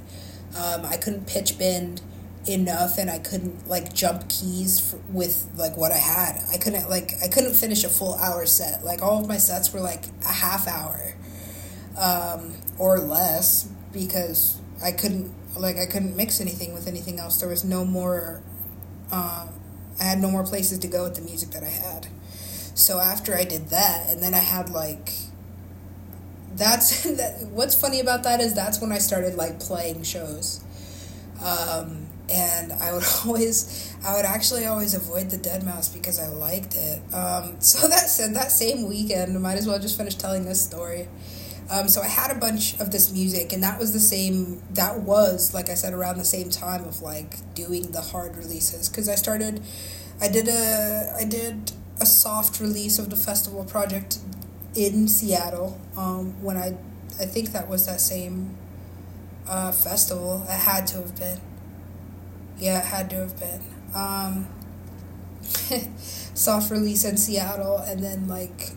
um, 0.57 0.85
I 0.85 0.97
couldn't 0.97 1.27
pitch 1.27 1.59
bend 1.59 2.03
enough, 2.47 2.99
and 2.99 3.11
I 3.11 3.19
couldn't 3.19 3.69
like 3.69 3.93
jump 3.93 4.29
keys 4.29 4.95
with 5.11 5.49
like 5.57 5.77
what 5.77 5.93
I 5.93 5.99
had. 5.99 6.43
I 6.53 6.57
couldn't 6.57 6.89
like 6.89 7.13
I 7.23 7.29
couldn't 7.29 7.55
finish 7.55 7.85
a 7.85 7.89
full 7.89 8.15
hour 8.15 8.47
set. 8.47 8.85
Like 8.85 9.03
all 9.03 9.21
of 9.21 9.29
my 9.29 9.37
sets 9.37 9.73
were 9.73 9.81
like 9.81 10.05
a 10.25 10.33
half 10.33 10.67
hour, 10.67 11.15
um, 11.99 12.55
or 12.79 12.99
less 12.99 13.69
because 13.93 14.59
I 14.83 14.93
couldn't 14.93 15.33
like 15.57 15.77
I 15.79 15.87
couldn't 15.87 16.17
mix 16.17 16.41
anything 16.41 16.73
with 16.75 16.87
anything 16.87 17.19
else. 17.19 17.39
There 17.41 17.49
was 17.49 17.65
no 17.65 17.85
more. 17.85 18.43
Um, 19.13 19.51
I 19.99 20.05
had 20.05 20.21
no 20.21 20.31
more 20.31 20.45
places 20.45 20.79
to 20.79 20.89
go 20.89 21.05
with 21.05 21.17
the 21.17 21.23
music 21.23 21.51
that 21.51 21.63
I 21.63 21.69
had. 21.69 22.07
So 22.75 22.99
after 23.01 23.35
I 23.37 23.45
did 23.45 23.69
that, 23.69 24.09
and 24.09 24.23
then 24.23 24.35
I 24.35 24.39
had 24.39 24.71
like. 24.71 25.11
That's 26.53 27.03
that. 27.17 27.47
What's 27.51 27.75
funny 27.75 28.01
about 28.01 28.23
that 28.25 28.41
is 28.41 28.55
that's 28.55 28.81
when 28.81 28.93
I 28.93 28.99
started 28.99 29.35
like 29.35 29.61
playing 29.61 30.03
shows, 30.03 30.63
um, 31.45 32.07
and 32.29 32.73
I 32.73 32.93
would 32.93 33.05
always, 33.27 33.95
I 34.05 34.17
would 34.17 34.25
actually 34.25 34.67
always 34.67 34.95
avoid 34.95 35.31
the 35.31 35.39
Deadmau5 35.39 35.95
because 35.95 36.19
I 36.19 36.29
liked 36.29 36.77
it. 36.77 37.01
Um, 37.15 37.57
so 37.61 37.87
that 37.89 38.09
said, 38.09 38.35
that 38.35 38.51
same 38.51 38.89
weekend, 38.89 39.41
might 39.41 39.57
as 39.57 39.67
well 39.67 39.79
just 39.79 39.97
finish 39.97 40.15
telling 40.15 40.45
this 40.45 40.61
story. 40.61 41.09
Um, 41.71 41.87
so 41.87 42.03
I 42.03 42.09
had 42.09 42.33
a 42.33 42.35
bunch 42.35 42.81
of 42.81 42.91
this 42.91 43.13
music, 43.13 43.53
and 43.53 43.63
that 43.63 43.79
was 43.79 43.93
the 43.93 44.01
same. 44.01 44.61
That 44.71 45.03
was, 45.03 45.55
like 45.55 45.69
I 45.69 45.75
said, 45.75 45.95
around 45.95 46.19
the 46.19 46.25
same 46.25 46.51
time 46.51 46.85
of 46.85 47.01
like 47.01 47.55
doing 47.55 47.93
the 47.93 48.01
hard 48.01 48.37
releases 48.37 48.89
because 48.89 49.09
I 49.09 49.15
started. 49.15 49.63
I 50.21 50.29
did 50.29 50.49
a 50.49 51.15
I 51.17 51.25
did 51.25 51.73
a 52.01 52.07
soft 52.07 52.61
release 52.61 52.99
of 52.99 53.09
the 53.11 53.17
festival 53.17 53.65
project 53.65 54.19
in 54.75 55.09
Seattle 55.09 55.81
um, 55.97 56.41
when 56.43 56.57
I 56.57 56.77
I 57.19 57.27
think 57.27 57.53
that 57.53 57.69
was 57.69 57.87
that 57.87 58.01
same 58.01 58.57
uh, 59.47 59.73
festival. 59.73 60.43
It 60.49 60.53
had 60.53 60.87
to 60.89 60.99
have 60.99 61.17
been. 61.17 61.41
Yeah, 62.59 62.79
it 62.79 62.87
had 62.87 63.11
to 63.11 63.17
have 63.17 63.39
been. 63.39 63.63
Um, 63.95 64.47
soft 66.35 66.71
release 66.71 67.05
in 67.05 67.17
Seattle, 67.17 67.79
and 67.79 68.03
then 68.03 68.29
like, 68.29 68.71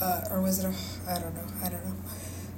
uh, 0.00 0.22
or 0.30 0.40
was 0.40 0.64
it? 0.64 0.74
I 1.06 1.18
don't 1.18 1.34
know. 1.34 1.46
I 1.62 1.68
don't 1.68 1.84
know. 1.84 1.96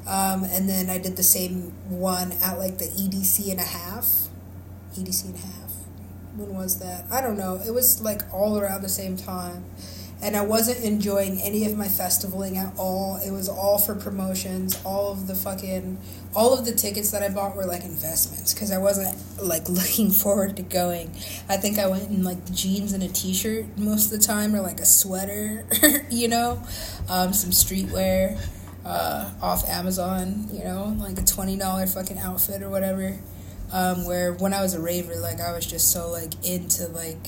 Um, 0.07 0.45
and 0.45 0.69
then 0.69 0.91
I 0.91 0.99
did 0.99 1.17
the 1.17 1.23
same 1.23 1.73
one 1.89 2.33
at 2.43 2.59
like 2.59 2.79
the 2.79 2.87
EDC 2.87 3.51
and 3.51 3.61
a 3.61 3.65
half. 3.65 4.29
EDC 4.95 5.27
and 5.27 5.35
a 5.35 5.39
half. 5.39 5.73
When 6.37 6.55
was 6.55 6.79
that? 6.79 7.07
I 7.11 7.21
don't 7.21 7.37
know. 7.37 7.61
It 7.67 7.73
was 7.73 8.01
like 8.03 8.23
all 8.33 8.59
around 8.59 8.83
the 8.83 8.89
same 8.89 9.17
time. 9.17 9.65
And 10.23 10.37
I 10.37 10.43
wasn't 10.43 10.85
enjoying 10.85 11.41
any 11.43 11.67
of 11.67 11.77
my 11.77 11.87
festivaling 11.87 12.57
at 12.57 12.73
all. 12.79 13.21
It 13.27 13.33
was 13.33 13.49
all 13.49 13.77
for 13.77 13.97
promotions. 13.97 14.81
All 14.85 15.11
of 15.11 15.27
the 15.27 15.35
fucking, 15.35 15.99
all 16.35 16.57
of 16.57 16.65
the 16.65 16.73
tickets 16.73 17.11
that 17.11 17.25
I 17.25 17.29
bought 17.29 17.57
were 17.57 17.67
like 17.67 17.83
investments 17.83 18.55
because 18.55 18.71
I 18.71 18.79
wasn't 18.79 19.19
like 19.43 19.69
looking 19.69 20.13
forward 20.13 20.57
to 20.57 20.63
going. 20.63 21.11
I 21.49 21.57
think 21.57 21.79
I 21.79 21.89
went 21.89 22.09
in 22.09 22.23
like 22.23 22.53
jeans 22.53 22.93
and 22.93 23.03
a 23.03 23.09
t 23.09 23.35
shirt 23.35 23.67
most 23.77 24.13
of 24.13 24.21
the 24.21 24.25
time 24.25 24.55
or 24.55 24.61
like 24.61 24.79
a 24.79 24.87
sweater, 24.87 25.67
you 26.11 26.29
know, 26.29 26.63
um, 27.09 27.33
some 27.33 27.51
streetwear 27.51 28.41
uh, 28.85 29.31
off 29.43 29.69
Amazon, 29.69 30.49
you 30.53 30.63
know, 30.63 30.95
like 30.99 31.19
a 31.19 31.25
twenty 31.25 31.57
dollar 31.57 31.87
fucking 31.87 32.19
outfit 32.19 32.63
or 32.63 32.71
whatever. 32.71 33.19
Um, 33.73 34.05
where 34.05 34.35
when 34.35 34.53
I 34.53 34.61
was 34.61 34.75
a 34.75 34.81
raver, 34.81 35.17
like 35.17 35.41
I 35.41 35.53
was 35.53 35.65
just 35.67 35.91
so 35.93 36.11
like 36.11 36.33
into 36.45 36.87
like 36.89 37.27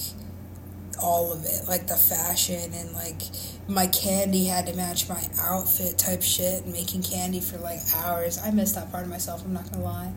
all 1.02 1.32
of 1.32 1.44
it, 1.44 1.68
like 1.68 1.86
the 1.86 1.96
fashion 1.96 2.72
and 2.74 2.92
like 2.92 3.22
my 3.68 3.86
candy 3.86 4.46
had 4.46 4.66
to 4.66 4.74
match 4.74 5.08
my 5.08 5.22
outfit 5.40 5.98
type 5.98 6.22
shit. 6.22 6.66
Making 6.66 7.02
candy 7.02 7.40
for 7.40 7.58
like 7.58 7.80
hours, 7.96 8.38
I 8.38 8.50
miss 8.50 8.72
that 8.72 8.90
part 8.90 9.04
of 9.04 9.10
myself. 9.10 9.44
I'm 9.44 9.52
not 9.52 9.70
gonna 9.70 9.84
lie, 9.84 10.12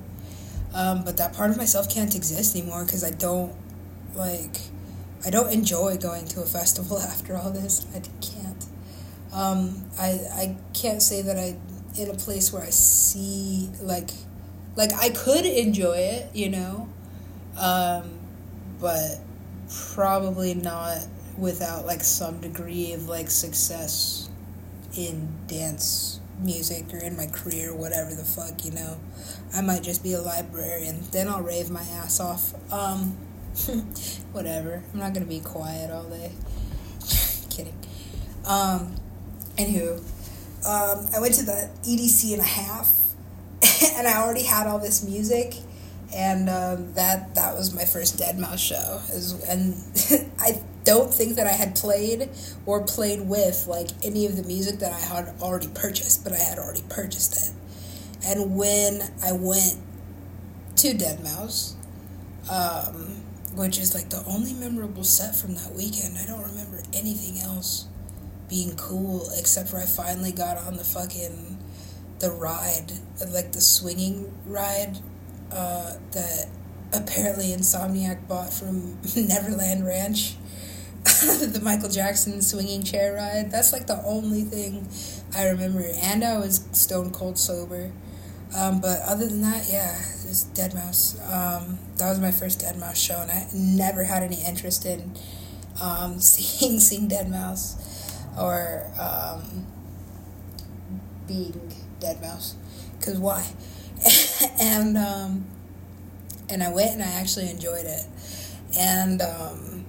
um, 0.74 1.04
but 1.04 1.18
that 1.18 1.34
part 1.34 1.52
of 1.52 1.58
myself 1.58 1.90
can't 1.90 2.16
exist 2.16 2.56
anymore 2.56 2.86
because 2.86 3.04
I 3.04 3.12
don't 3.12 3.54
like. 4.16 4.58
I 5.26 5.30
don't 5.30 5.52
enjoy 5.52 5.98
going 5.98 6.28
to 6.28 6.42
a 6.42 6.46
festival 6.46 7.00
after 7.14 7.36
all 7.36 7.52
this. 7.52 7.86
I 7.96 8.02
can't. 8.22 8.66
Um, 9.34 9.86
I 10.00 10.20
I 10.34 10.58
can't 10.74 11.02
say 11.02 11.22
that 11.22 11.38
I 11.38 11.58
in 12.00 12.10
a 12.10 12.14
place 12.14 12.54
where 12.54 12.64
I 12.64 12.70
see 12.70 13.70
like 13.82 14.10
like 14.76 14.94
I 14.94 15.10
could 15.10 15.46
enjoy 15.46 15.98
it, 15.98 16.36
you 16.36 16.50
know, 16.50 16.88
um, 17.60 18.20
but 18.80 19.20
probably 19.94 20.54
not 20.54 21.00
without 21.38 21.86
like 21.86 22.04
some 22.04 22.40
degree 22.40 22.94
of 22.94 23.08
like 23.08 23.30
success 23.30 24.30
in 24.96 25.28
dance 25.48 26.20
music 26.40 26.94
or 26.94 27.00
in 27.00 27.16
my 27.16 27.28
career, 27.28 27.76
whatever 27.76 28.14
the 28.14 28.24
fuck, 28.24 28.66
you 28.66 28.72
know. 28.72 28.98
I 29.54 29.62
might 29.62 29.84
just 29.84 30.04
be 30.04 30.14
a 30.14 30.22
librarian. 30.22 31.00
Then 31.12 31.28
I'll 31.28 31.42
rave 31.42 31.70
my 31.70 31.82
ass 31.82 32.20
off. 32.20 32.54
Um, 32.72 33.18
whatever. 34.32 34.84
I'm 34.94 35.00
not 35.00 35.14
gonna 35.14 35.26
be 35.26 35.40
quiet 35.40 35.92
all 35.92 36.04
day. 36.04 36.32
Kidding. 37.50 37.78
Um, 38.46 38.96
Anywho, 39.58 39.98
um, 40.68 41.08
I 41.16 41.20
went 41.20 41.34
to 41.34 41.44
the 41.44 41.70
EDC 41.82 42.34
and 42.34 42.42
a 42.42 42.46
half, 42.46 42.94
and 43.98 44.08
I 44.08 44.22
already 44.22 44.44
had 44.44 44.68
all 44.68 44.78
this 44.78 45.04
music, 45.04 45.56
and 46.14 46.50
um, 46.50 46.94
that 46.94 47.36
that 47.36 47.56
was 47.56 47.74
my 47.74 47.86
first 47.86 48.18
Deadmau5 48.18 48.58
show. 48.58 49.02
Was, 49.14 49.44
and 49.48 50.32
I 50.40 50.62
don't 50.84 51.14
think 51.14 51.36
that 51.36 51.48
I 51.48 51.52
had 51.52 51.76
played 51.76 52.30
or 52.66 52.84
played 52.84 53.22
with 53.22 53.68
like 53.68 53.90
any 54.04 54.26
of 54.26 54.38
the 54.38 54.44
music 54.44 54.80
that 54.80 54.94
I 54.94 55.00
had 55.00 55.34
already 55.42 55.68
purchased, 55.68 56.24
but 56.24 56.34
I 56.34 56.40
had 56.40 56.58
already 56.58 56.84
purchased 56.90 57.36
it. 57.36 57.54
And 58.26 58.56
when 58.56 59.02
I 59.24 59.34
went 59.34 59.78
to 60.78 60.94
Deadmau5, 60.94 61.74
um, 62.50 63.24
which 63.56 63.78
is 63.78 63.94
like 63.94 64.10
the 64.10 64.24
only 64.26 64.54
memorable 64.54 65.04
set 65.04 65.36
from 65.36 65.56
that 65.56 65.74
weekend, 65.74 66.18
I 66.18 66.26
don't 66.26 66.44
remember 66.44 66.82
anything 66.94 67.40
else 67.40 67.88
being 68.50 68.76
cool 68.78 69.30
except 69.38 69.70
for 69.70 69.78
I 69.78 69.86
finally 69.86 70.32
got 70.32 70.58
on 70.58 70.78
the 70.78 70.84
fucking 70.84 71.58
the 72.20 72.32
ride, 72.32 72.94
like 73.32 73.52
the 73.52 73.62
swinging 73.62 74.34
ride 74.46 74.98
uh, 75.52 75.94
that 76.12 76.48
apparently 76.94 77.48
Insomniac 77.48 78.28
bought 78.28 78.54
from 78.54 78.98
Neverland 79.16 79.86
Ranch. 79.86 80.36
the 81.04 81.62
Michael 81.64 81.90
Jackson 81.90 82.42
swinging 82.42 82.84
chair 82.84 83.16
ride. 83.16 83.50
That's 83.50 83.72
like 83.72 83.88
the 83.88 84.02
only 84.04 84.42
thing 84.42 84.88
I 85.36 85.48
remember. 85.48 85.86
And 86.02 86.24
I 86.24 86.38
was 86.38 86.68
stone 86.74 87.12
cold 87.12 87.38
sober. 87.38 87.92
Um, 88.56 88.80
but 88.82 89.02
other 89.02 89.28
than 89.28 89.42
that, 89.42 89.68
yeah, 89.70 89.96
it's 90.30 90.46
Deadmau5. 90.54 91.22
Um, 91.32 91.80
that 91.98 92.10
was 92.10 92.20
my 92.20 92.32
first 92.32 92.62
Deadmau5 92.62 92.96
show, 92.96 93.20
and 93.20 93.32
I 93.32 93.48
never 93.54 94.04
had 94.04 94.24
any 94.24 94.42
interest 94.46 94.86
in 94.86 95.14
um, 95.82 96.20
seeing 96.20 96.80
seeing 96.80 97.10
Deadmau5 97.10 98.40
or 98.40 98.86
um, 99.00 99.66
being 101.28 101.74
Deadmau5. 102.00 102.54
Cause 103.02 103.18
why? 103.18 103.46
and 104.60 104.98
um, 104.98 105.46
and 106.50 106.64
I 106.64 106.72
went 106.72 106.92
and 106.92 107.04
I 107.04 107.20
actually 107.20 107.50
enjoyed 107.50 107.86
it, 107.86 108.06
and 108.78 109.22
um, 109.22 109.86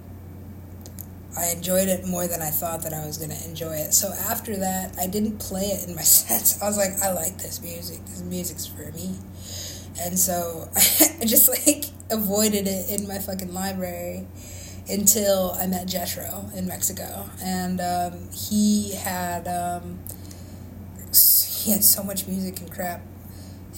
I 1.37 1.51
enjoyed 1.51 1.87
it 1.87 2.05
more 2.05 2.27
than 2.27 2.41
I 2.41 2.49
thought 2.49 2.83
that 2.83 2.93
I 2.93 3.05
was 3.05 3.17
gonna 3.17 3.39
enjoy 3.45 3.75
it. 3.75 3.93
So 3.93 4.11
after 4.11 4.57
that, 4.57 4.95
I 4.99 5.07
didn't 5.07 5.37
play 5.39 5.67
it 5.67 5.87
in 5.87 5.95
my 5.95 6.01
sets. 6.03 6.61
I 6.61 6.67
was 6.67 6.77
like, 6.77 7.01
I 7.01 7.11
like 7.11 7.37
this 7.37 7.61
music. 7.61 8.03
This 8.05 8.21
music's 8.21 8.65
for 8.65 8.91
me, 8.91 9.15
and 10.01 10.17
so 10.17 10.69
I 10.75 11.25
just 11.25 11.49
like 11.49 11.85
avoided 12.11 12.67
it 12.67 12.89
in 12.89 13.07
my 13.07 13.19
fucking 13.19 13.53
library 13.53 14.27
until 14.89 15.55
I 15.59 15.67
met 15.67 15.87
Jethro 15.87 16.49
in 16.55 16.65
Mexico, 16.65 17.29
and 17.41 17.79
um, 17.79 18.29
he 18.33 18.95
had 18.95 19.47
um, 19.47 19.99
he 21.13 21.71
had 21.71 21.83
so 21.83 22.03
much 22.03 22.27
music 22.27 22.59
and 22.61 22.71
crap 22.71 23.01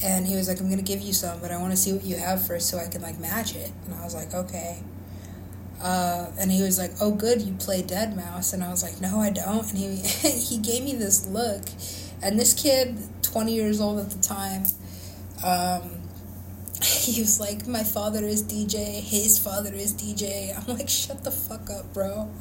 and 0.04 0.26
he 0.26 0.36
was 0.36 0.48
like 0.48 0.60
i'm 0.60 0.70
gonna 0.70 0.82
give 0.82 1.02
you 1.02 1.14
some 1.14 1.40
but 1.40 1.52
i 1.52 1.58
want 1.58 1.72
to 1.72 1.78
see 1.78 1.94
what 1.94 2.04
you 2.04 2.16
have 2.16 2.46
first 2.46 2.70
so 2.70 2.78
i 2.78 2.88
can 2.88 3.02
like 3.02 3.20
match 3.20 3.56
it. 3.56 3.72
And 3.86 3.96
i 3.96 4.04
was 4.04 4.16
like 4.16 4.34
okay. 4.34 4.84
Uh, 5.84 6.28
and 6.40 6.52
he 6.52 6.62
was 6.62 6.78
like 6.78 6.92
oh 7.02 7.10
good 7.10 7.42
you 7.42 7.54
play 7.54 7.82
Deadmau5," 7.82 8.54
and 8.54 8.64
i 8.64 8.70
was 8.70 8.84
like 8.84 9.02
no 9.02 9.20
i 9.20 9.30
don't. 9.30 9.68
And 9.70 9.78
he 9.78 9.96
he 10.30 10.58
gave 10.58 10.84
me 10.84 10.96
this 10.96 11.28
look. 11.28 11.64
And 12.24 12.40
this 12.40 12.54
kid 12.54 13.00
20 13.24 13.54
years 13.54 13.82
old 13.82 14.00
at 14.00 14.12
the 14.12 14.22
time 14.22 14.64
um, 15.44 15.90
he 16.84 17.20
was 17.22 17.40
like 17.40 17.66
my 17.68 17.84
father 17.84 18.24
is 18.24 18.44
dj 18.44 19.00
his 19.02 19.40
father 19.40 19.74
is 19.74 19.94
dj 19.94 20.56
i'm 20.56 20.78
like 20.78 20.90
shut 20.90 21.24
the 21.24 21.32
fuck 21.32 21.70
up 21.70 21.94
bro. 21.94 22.30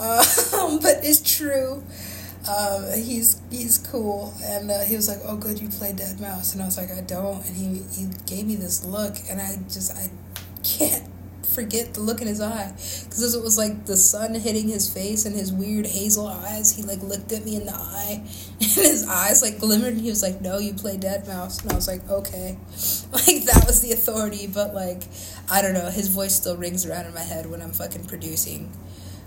Um, 0.00 0.78
but 0.78 1.00
it's 1.02 1.20
true 1.20 1.82
um, 2.48 2.86
he's 2.94 3.40
he's 3.50 3.76
cool, 3.78 4.32
and 4.42 4.70
uh, 4.70 4.80
he 4.84 4.96
was 4.96 5.08
like, 5.08 5.18
"Oh, 5.24 5.36
good, 5.36 5.60
you 5.60 5.68
play 5.68 5.92
Deadmau5," 5.92 6.54
and 6.54 6.62
I 6.62 6.64
was 6.64 6.78
like, 6.78 6.90
"I 6.90 7.02
don't," 7.02 7.44
and 7.46 7.54
he 7.56 7.82
he 7.94 8.08
gave 8.26 8.46
me 8.46 8.56
this 8.56 8.82
look, 8.82 9.16
and 9.28 9.40
I 9.40 9.56
just 9.68 9.94
I 9.94 10.10
can't 10.62 11.06
forget 11.50 11.94
the 11.94 12.00
look 12.00 12.20
in 12.22 12.28
his 12.28 12.40
eye 12.40 12.72
because 13.04 13.34
it 13.34 13.42
was 13.42 13.58
like 13.58 13.84
the 13.86 13.96
sun 13.96 14.34
hitting 14.34 14.68
his 14.68 14.92
face 14.92 15.26
and 15.26 15.36
his 15.36 15.52
weird 15.52 15.86
hazel 15.86 16.28
eyes. 16.28 16.74
He 16.74 16.82
like 16.82 17.02
looked 17.02 17.30
at 17.32 17.44
me 17.44 17.56
in 17.56 17.66
the 17.66 17.74
eye, 17.74 18.22
and 18.60 18.70
his 18.70 19.06
eyes 19.06 19.42
like 19.42 19.58
glimmered. 19.58 19.92
And 19.92 20.00
he 20.00 20.08
was 20.08 20.22
like, 20.22 20.40
"No, 20.40 20.58
you 20.58 20.72
play 20.72 20.96
Deadmau5," 20.96 21.62
and 21.62 21.72
I 21.72 21.74
was 21.74 21.88
like, 21.88 22.08
"Okay," 22.08 22.56
like 23.12 23.44
that 23.44 23.64
was 23.66 23.82
the 23.82 23.92
authority. 23.92 24.46
But 24.46 24.74
like, 24.74 25.02
I 25.50 25.60
don't 25.60 25.74
know, 25.74 25.90
his 25.90 26.08
voice 26.08 26.34
still 26.34 26.56
rings 26.56 26.86
around 26.86 27.04
in 27.04 27.12
my 27.12 27.20
head 27.20 27.50
when 27.50 27.60
I'm 27.60 27.72
fucking 27.72 28.06
producing. 28.06 28.72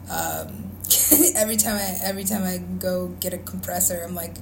Um, 0.09 0.72
every 1.35 1.57
time 1.57 1.75
I 1.75 1.97
every 2.03 2.23
time 2.23 2.43
I 2.43 2.57
go 2.57 3.09
get 3.19 3.33
a 3.33 3.37
compressor, 3.37 4.01
I'm 4.05 4.15
like, 4.15 4.35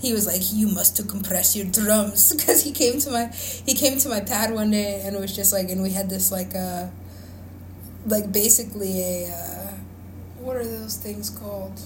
he 0.00 0.12
was 0.12 0.26
like, 0.26 0.40
you 0.52 0.68
must 0.68 0.96
to 0.96 1.02
compress 1.02 1.56
your 1.56 1.66
drums 1.66 2.32
because 2.36 2.62
he 2.62 2.72
came 2.72 2.98
to 3.00 3.10
my 3.10 3.26
he 3.66 3.74
came 3.74 3.98
to 3.98 4.08
my 4.08 4.20
pad 4.20 4.52
one 4.52 4.70
day 4.70 5.02
and 5.04 5.18
was 5.18 5.34
just 5.34 5.52
like, 5.52 5.70
and 5.70 5.82
we 5.82 5.90
had 5.90 6.10
this 6.10 6.30
like 6.32 6.54
uh 6.54 6.86
like 8.06 8.32
basically 8.32 9.00
a 9.00 9.32
uh, 9.32 9.72
what 10.38 10.56
are 10.56 10.64
those 10.64 10.96
things 10.96 11.30
called? 11.30 11.80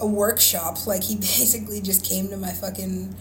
A 0.00 0.06
workshop. 0.06 0.86
Like 0.86 1.02
he 1.02 1.16
basically 1.36 1.80
just 1.80 2.04
came 2.04 2.28
to 2.28 2.36
my 2.36 2.52
fucking 2.52 3.14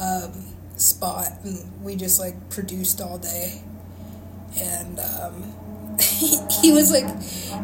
um, 0.00 0.32
spot 0.76 1.28
and 1.44 1.82
we 1.82 1.96
just 1.96 2.20
like 2.20 2.50
produced 2.50 3.00
all 3.00 3.18
day 3.18 3.62
and. 4.60 4.98
Um, 5.00 5.54
he, 6.62 6.72
was 6.72 6.90
like 6.90 7.06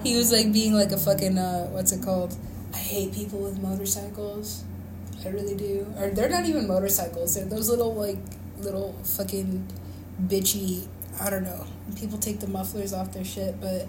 he 0.02 0.16
was 0.16 0.32
like 0.32 0.52
being 0.52 0.74
like 0.74 0.92
a 0.92 0.98
fucking 0.98 1.38
uh, 1.38 1.66
what's 1.66 1.92
it 1.92 2.02
called? 2.02 2.36
I 2.72 2.78
hate 2.78 3.12
people 3.12 3.40
with 3.40 3.60
motorcycles. 3.60 4.64
I 5.24 5.28
really 5.28 5.56
do. 5.56 5.86
Or 5.98 6.08
they're 6.08 6.28
not 6.28 6.46
even 6.46 6.66
motorcycles. 6.66 7.34
They're 7.34 7.44
those 7.44 7.68
little 7.68 7.94
like 7.94 8.18
little 8.58 8.94
fucking 9.04 9.66
bitchy. 10.26 10.86
I 11.20 11.30
don't 11.30 11.44
know. 11.44 11.66
People 11.96 12.18
take 12.18 12.40
the 12.40 12.46
mufflers 12.46 12.92
off 12.92 13.12
their 13.12 13.24
shit, 13.24 13.60
but 13.60 13.86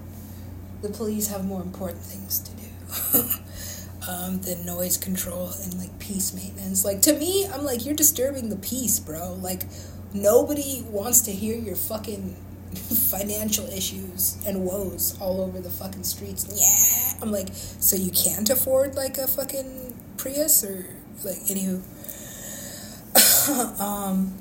the 0.82 0.90
police 0.90 1.28
have 1.28 1.46
more 1.46 1.62
important 1.62 2.02
things 2.02 2.40
to 2.40 2.52
do 2.52 3.24
um, 4.10 4.42
than 4.42 4.66
noise 4.66 4.98
control 4.98 5.52
and 5.64 5.78
like 5.78 5.98
peace 6.00 6.34
maintenance. 6.34 6.84
Like 6.84 7.02
to 7.04 7.14
me, 7.14 7.48
I'm 7.48 7.64
like 7.64 7.86
you're 7.86 7.96
disturbing 7.96 8.50
the 8.50 8.58
peace, 8.58 9.00
bro. 9.00 9.34
Like 9.34 9.64
nobody 10.14 10.84
wants 10.90 11.22
to 11.22 11.32
hear 11.32 11.56
your 11.56 11.76
fucking 11.76 12.36
financial 12.78 13.68
issues 13.68 14.38
and 14.46 14.66
woes 14.66 15.18
all 15.20 15.42
over 15.42 15.60
the 15.60 15.70
fucking 15.70 16.04
streets. 16.04 16.48
Yeah, 16.50 17.22
I'm 17.22 17.32
like, 17.32 17.50
so 17.52 17.96
you 17.96 18.12
can't 18.12 18.50
afford 18.50 18.96
like 18.96 19.18
a 19.18 19.28
fucking 19.28 19.98
Prius 20.18 20.64
or 20.64 20.86
like 21.24 21.38
anywho. 21.48 21.82
um, 23.80 24.34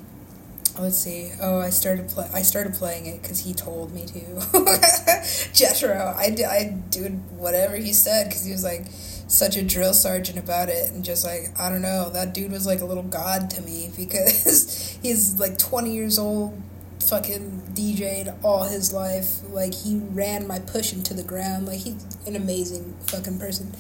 let's 0.79 0.99
see. 0.99 1.31
Oh, 1.41 1.61
I 1.61 1.71
started 1.71 2.09
play. 2.09 2.29
I 2.33 2.43
started 2.43 2.75
playing 2.75 3.07
it 3.07 3.23
because 3.23 3.41
he 3.41 3.55
told 3.55 3.93
me 3.93 4.07
to. 4.07 4.21
Jethro, 5.53 6.15
I 6.17 6.31
did. 6.31 6.47
I 6.47 6.77
did 6.91 7.21
whatever 7.37 7.77
he 7.77 7.93
said 7.93 8.29
because 8.29 8.45
he 8.45 8.53
was 8.53 8.65
like 8.65 8.87
such 9.31 9.57
a 9.57 9.63
drill 9.63 9.95
sergeant 9.95 10.39
about 10.39 10.69
it 10.69 10.91
and 10.91 11.05
just 11.05 11.25
like 11.25 11.59
I 11.59 11.71
don't 11.71 11.83
know. 11.83 12.11
That 12.11 12.35
dude 12.35 12.53
was 12.53 12.67
like 12.67 12.81
a 12.81 12.85
little 12.85 13.03
god 13.03 13.51
to 13.51 13.63
me 13.63 13.91
because 13.97 14.99
he's 15.03 15.39
like 15.39 15.59
twenty 15.59 15.95
years 15.95 16.19
old 16.19 16.61
fucking 17.03 17.63
DJ'd 17.75 18.33
all 18.45 18.65
his 18.65 18.93
life. 18.93 19.41
Like 19.51 19.75
he 19.75 19.97
ran 19.97 20.47
my 20.47 20.59
push 20.59 20.93
into 20.93 21.15
the 21.15 21.23
ground. 21.23 21.67
Like 21.67 21.79
he's 21.79 22.05
an 22.27 22.37
amazing 22.37 22.97
fucking 23.07 23.39
person. 23.39 23.73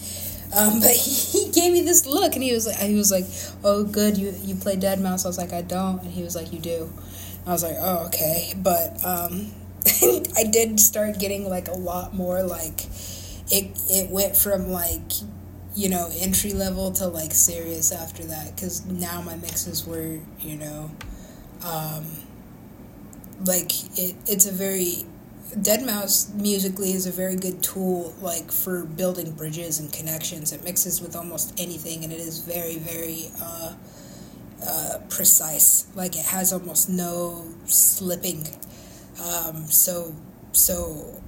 Um, 0.56 0.80
but 0.80 0.90
he, 0.92 1.10
he 1.44 1.52
gave 1.52 1.72
me 1.72 1.82
this 1.82 2.06
look, 2.06 2.34
and 2.34 2.42
he 2.42 2.52
was 2.52 2.66
like, 2.66 2.76
he 2.76 2.94
was 2.94 3.10
like, 3.10 3.26
"Oh, 3.64 3.84
good, 3.84 4.16
you 4.16 4.34
you 4.42 4.54
play 4.54 4.76
Deadmau5." 4.76 5.24
I 5.24 5.28
was 5.28 5.38
like, 5.38 5.52
"I 5.52 5.62
don't," 5.62 6.02
and 6.02 6.10
he 6.10 6.22
was 6.22 6.34
like, 6.34 6.52
"You 6.52 6.58
do." 6.58 6.92
I 7.46 7.52
was 7.52 7.62
like, 7.62 7.76
"Oh, 7.78 8.06
okay," 8.06 8.52
but 8.56 9.04
um, 9.04 9.52
I 10.36 10.44
did 10.50 10.80
start 10.80 11.18
getting 11.18 11.48
like 11.48 11.68
a 11.68 11.76
lot 11.76 12.14
more 12.14 12.42
like 12.42 12.86
it. 13.50 13.78
It 13.88 14.10
went 14.10 14.36
from 14.36 14.68
like 14.68 15.12
you 15.76 15.88
know 15.88 16.10
entry 16.18 16.52
level 16.52 16.90
to 16.92 17.06
like 17.06 17.32
serious 17.32 17.92
after 17.92 18.24
that 18.24 18.56
because 18.56 18.84
now 18.86 19.22
my 19.22 19.36
mixes 19.36 19.86
were 19.86 20.18
you 20.40 20.56
know. 20.56 20.90
Um, 21.62 22.06
like 23.44 23.98
it, 23.98 24.14
it's 24.26 24.46
a 24.46 24.52
very 24.52 25.04
Deadmau5 25.50 26.34
musically 26.34 26.92
is 26.92 27.06
a 27.06 27.10
very 27.10 27.34
good 27.34 27.60
tool 27.62 28.14
like 28.20 28.52
for 28.52 28.84
building 28.84 29.32
bridges 29.32 29.80
and 29.80 29.92
connections. 29.92 30.52
It 30.52 30.62
mixes 30.62 31.00
with 31.00 31.16
almost 31.16 31.58
anything 31.58 32.04
and 32.04 32.12
it 32.12 32.20
is 32.20 32.38
very 32.38 32.78
very 32.78 33.30
uh, 33.40 33.74
uh, 34.64 34.98
precise. 35.08 35.86
Like 35.94 36.14
it 36.16 36.26
has 36.26 36.52
almost 36.52 36.88
no 36.88 37.46
slipping. 37.66 38.46
Um, 39.20 39.66
so 39.66 40.14
so 40.52 41.20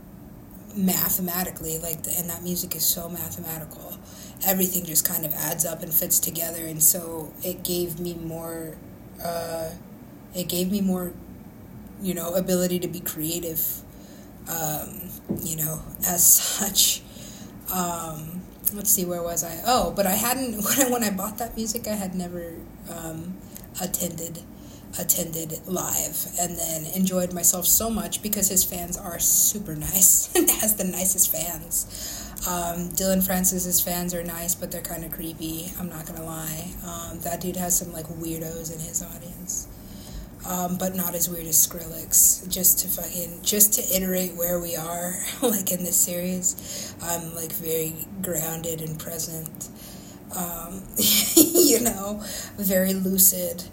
mathematically 0.76 1.78
like 1.78 2.04
the, 2.04 2.16
and 2.16 2.30
that 2.30 2.42
music 2.42 2.76
is 2.76 2.84
so 2.84 3.08
mathematical. 3.08 3.98
Everything 4.46 4.84
just 4.84 5.04
kind 5.04 5.24
of 5.24 5.32
adds 5.34 5.64
up 5.64 5.82
and 5.82 5.92
fits 5.92 6.20
together 6.20 6.64
and 6.64 6.82
so 6.82 7.32
it 7.42 7.64
gave 7.64 7.98
me 7.98 8.14
more 8.14 8.76
uh, 9.22 9.70
it 10.34 10.48
gave 10.48 10.70
me 10.70 10.80
more 10.80 11.12
you 12.02 12.14
know, 12.14 12.34
ability 12.34 12.78
to 12.80 12.88
be 12.88 13.00
creative, 13.00 13.60
um, 14.48 15.10
you 15.42 15.56
know, 15.56 15.82
as 16.06 16.26
such. 16.26 17.02
Um, 17.72 18.42
let's 18.74 18.90
see, 18.90 19.04
where 19.04 19.22
was 19.22 19.44
I? 19.44 19.60
Oh, 19.66 19.92
but 19.94 20.06
I 20.06 20.12
hadn't, 20.12 20.54
when 20.64 20.86
I, 20.86 20.90
when 20.90 21.04
I 21.04 21.10
bought 21.10 21.38
that 21.38 21.56
music, 21.56 21.86
I 21.86 21.94
had 21.94 22.14
never 22.14 22.54
um, 22.90 23.38
attended 23.80 24.40
attended 24.98 25.58
live 25.66 26.26
and 26.38 26.56
then 26.58 26.84
enjoyed 26.94 27.32
myself 27.32 27.66
so 27.66 27.88
much 27.88 28.22
because 28.22 28.48
his 28.48 28.62
fans 28.62 28.96
are 28.96 29.18
super 29.18 29.74
nice 29.76 30.34
and 30.34 30.50
has 30.50 30.76
the 30.76 30.84
nicest 30.84 31.32
fans. 31.32 32.28
Um, 32.46 32.88
Dillon 32.90 33.22
Francis's 33.22 33.80
fans 33.80 34.14
are 34.14 34.24
nice, 34.24 34.54
but 34.54 34.72
they're 34.72 34.82
kind 34.82 35.04
of 35.04 35.12
creepy. 35.12 35.70
I'm 35.78 35.88
not 35.88 36.06
gonna 36.06 36.24
lie. 36.24 36.72
Um, 36.84 37.20
that 37.20 37.40
dude 37.40 37.56
has 37.56 37.78
some 37.78 37.92
like 37.92 38.06
weirdos 38.06 38.72
in 38.72 38.80
his 38.80 39.02
audience, 39.02 39.68
um, 40.46 40.76
but 40.76 40.94
not 40.94 41.14
as 41.14 41.28
weird 41.28 41.46
as 41.46 41.66
Skrillex. 41.66 42.48
Just 42.48 42.80
to 42.80 42.88
fucking 42.88 43.42
just 43.42 43.74
to 43.74 43.96
iterate 43.96 44.34
where 44.34 44.58
we 44.58 44.76
are, 44.76 45.14
like 45.42 45.70
in 45.72 45.84
this 45.84 45.96
series, 45.96 46.94
I'm 47.02 47.34
like 47.34 47.52
very 47.52 47.94
grounded 48.20 48.80
and 48.80 48.98
present. 48.98 49.68
Um, 50.36 50.82
you 50.96 51.80
know, 51.80 52.22
very 52.56 52.94
lucid. 52.94 53.64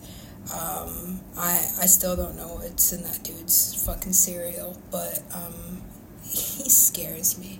Um, 0.54 1.22
I 1.38 1.54
I 1.82 1.86
still 1.86 2.16
don't 2.16 2.36
know 2.36 2.56
what's 2.56 2.92
in 2.92 3.04
that 3.04 3.24
dude's 3.24 3.84
fucking 3.86 4.14
cereal, 4.14 4.78
but 4.92 5.22
um, 5.34 5.82
he 6.24 6.70
scares 6.70 7.38
me. 7.38 7.60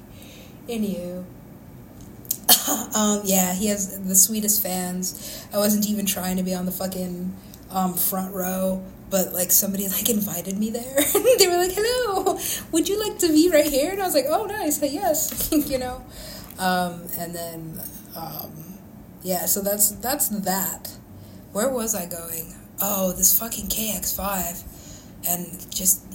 Anywho. 0.68 1.26
um, 2.96 3.22
yeah, 3.26 3.54
he 3.54 3.68
has 3.68 4.00
the 4.00 4.16
sweetest 4.16 4.62
fans. 4.62 5.48
I 5.54 5.58
wasn't 5.58 5.88
even 5.88 6.06
trying 6.06 6.38
to 6.38 6.44
be 6.44 6.54
on 6.54 6.66
the 6.66 6.72
fucking 6.72 7.36
um, 7.72 7.94
front 7.94 8.34
row, 8.34 8.84
but 9.10 9.34
like 9.34 9.52
somebody 9.52 9.88
like 9.88 10.10
invited 10.10 10.58
me 10.58 10.70
there. 10.70 11.02
they 11.38 11.48
were 11.48 11.58
like, 11.58 11.72
"Hello, 11.74 12.40
would 12.72 12.88
you 12.88 13.00
like 13.00 13.20
to 13.20 13.28
be 13.30 13.50
right 13.50 13.66
here?" 13.66 13.92
And 13.92 14.02
I 14.02 14.06
was 14.06 14.16
like, 14.16 14.26
"Oh, 14.28 14.46
nice, 14.46 14.82
yes," 14.82 15.50
you 15.70 15.78
know. 15.78 16.04
Um, 16.60 17.08
and 17.18 17.34
then, 17.34 17.82
um, 18.16 18.78
yeah, 19.24 19.46
so 19.46 19.62
that's 19.62 19.92
that's 19.92 20.30
that. 20.30 20.90
Where 21.52 21.70
was 21.70 21.96
I 21.96 22.06
going? 22.06 22.54
Oh, 22.82 23.12
this 23.12 23.38
fucking 23.38 23.68
KX5, 23.68 24.64
and 25.28 25.74
just 25.74 26.06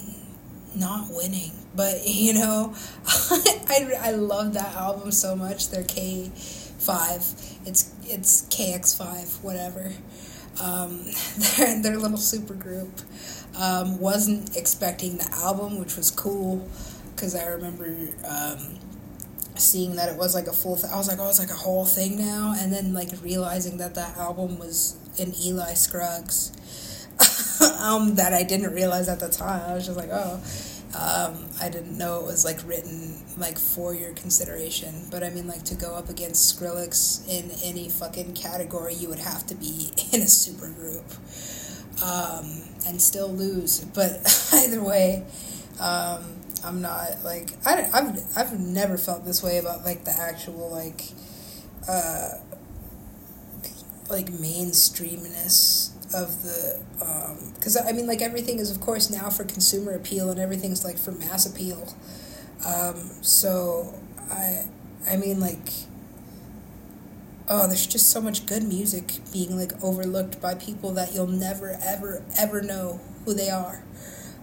not 0.75 1.07
winning. 1.09 1.51
But 1.75 2.01
you 2.07 2.33
know, 2.33 2.73
I, 3.07 3.91
I 3.99 4.11
love 4.11 4.53
that 4.53 4.75
album 4.75 5.11
so 5.11 5.35
much. 5.35 5.69
They're 5.69 5.83
K 5.83 6.31
five. 6.35 7.23
It's 7.65 7.91
it's 8.03 8.43
KX 8.43 8.97
five, 8.97 9.43
whatever. 9.43 9.91
Um, 10.61 11.05
their 11.57 11.81
their 11.81 11.97
little 11.97 12.17
super 12.17 12.53
group. 12.53 13.01
Um, 13.57 13.99
wasn't 13.99 14.57
expecting 14.57 15.17
the 15.17 15.29
album, 15.31 15.79
which 15.79 15.95
was 15.95 16.11
cool, 16.11 16.67
because 17.15 17.35
I 17.35 17.45
remember 17.45 17.85
um, 18.27 18.79
seeing 19.55 19.95
that 19.95 20.09
it 20.09 20.17
was 20.17 20.35
like 20.35 20.47
a 20.47 20.53
full. 20.53 20.77
I 20.91 20.97
was 20.97 21.07
like, 21.07 21.19
oh, 21.19 21.29
it's 21.29 21.39
like 21.39 21.51
a 21.51 21.53
whole 21.53 21.85
thing 21.85 22.17
now, 22.17 22.53
and 22.57 22.71
then 22.71 22.93
like 22.93 23.09
realizing 23.23 23.77
that 23.77 23.95
that 23.95 24.17
album 24.17 24.59
was 24.59 24.97
in 25.17 25.33
Eli 25.41 25.73
Scruggs. 25.73 26.51
um, 27.79 28.15
that 28.15 28.33
I 28.33 28.43
didn't 28.43 28.73
realize 28.73 29.07
at 29.07 29.19
the 29.19 29.29
time. 29.29 29.69
I 29.69 29.73
was 29.73 29.85
just 29.85 29.97
like, 29.97 30.09
oh, 30.11 30.41
um, 30.97 31.49
I 31.61 31.67
didn't 31.67 31.97
know 31.97 32.19
it 32.21 32.25
was 32.25 32.45
like 32.45 32.59
written 32.65 33.21
like 33.37 33.57
for 33.57 33.93
your 33.93 34.13
consideration, 34.13 35.07
but 35.11 35.23
I 35.23 35.29
mean 35.29 35.45
like 35.47 35.63
to 35.65 35.75
go 35.75 35.93
up 35.93 36.09
against 36.09 36.57
Skrillex 36.57 37.27
in 37.27 37.51
any 37.63 37.89
fucking 37.89 38.33
category, 38.33 38.93
you 38.93 39.09
would 39.09 39.19
have 39.19 39.45
to 39.47 39.55
be 39.55 39.91
in 40.13 40.21
a 40.21 40.27
super 40.27 40.69
group 40.69 41.05
um, 42.03 42.61
and 42.87 43.01
still 43.01 43.27
lose. 43.27 43.81
But 43.81 44.49
either 44.53 44.81
way, 44.81 45.25
um, 45.81 46.23
I'm 46.63 46.81
not 46.81 47.23
like 47.23 47.51
I 47.65 47.89
I've 47.93 48.37
I've 48.37 48.59
never 48.59 48.97
felt 48.97 49.25
this 49.25 49.43
way 49.43 49.57
about 49.57 49.83
like 49.83 50.05
the 50.05 50.15
actual 50.17 50.71
like 50.71 51.09
uh, 51.89 52.29
like 54.09 54.27
mainstreamness 54.27 55.91
of 56.15 56.43
the 56.43 56.79
because 57.55 57.75
um, 57.77 57.87
I 57.87 57.91
mean 57.91 58.07
like 58.07 58.21
everything 58.21 58.59
is 58.59 58.71
of 58.71 58.79
course 58.79 59.09
now 59.09 59.29
for 59.29 59.43
consumer 59.43 59.93
appeal 59.93 60.29
and 60.29 60.39
everything's 60.39 60.83
like 60.83 60.97
for 60.97 61.11
mass 61.11 61.45
appeal. 61.45 61.93
Um, 62.65 62.95
so 63.21 63.93
I 64.31 64.65
I 65.09 65.17
mean 65.17 65.39
like 65.39 65.69
oh 67.47 67.67
there's 67.67 67.85
just 67.85 68.09
so 68.09 68.21
much 68.21 68.45
good 68.45 68.63
music 68.63 69.19
being 69.31 69.57
like 69.57 69.71
overlooked 69.83 70.41
by 70.41 70.55
people 70.55 70.91
that 70.93 71.13
you'll 71.13 71.27
never 71.27 71.77
ever 71.83 72.23
ever 72.39 72.61
know 72.61 72.99
who 73.25 73.33
they 73.33 73.49
are 73.49 73.83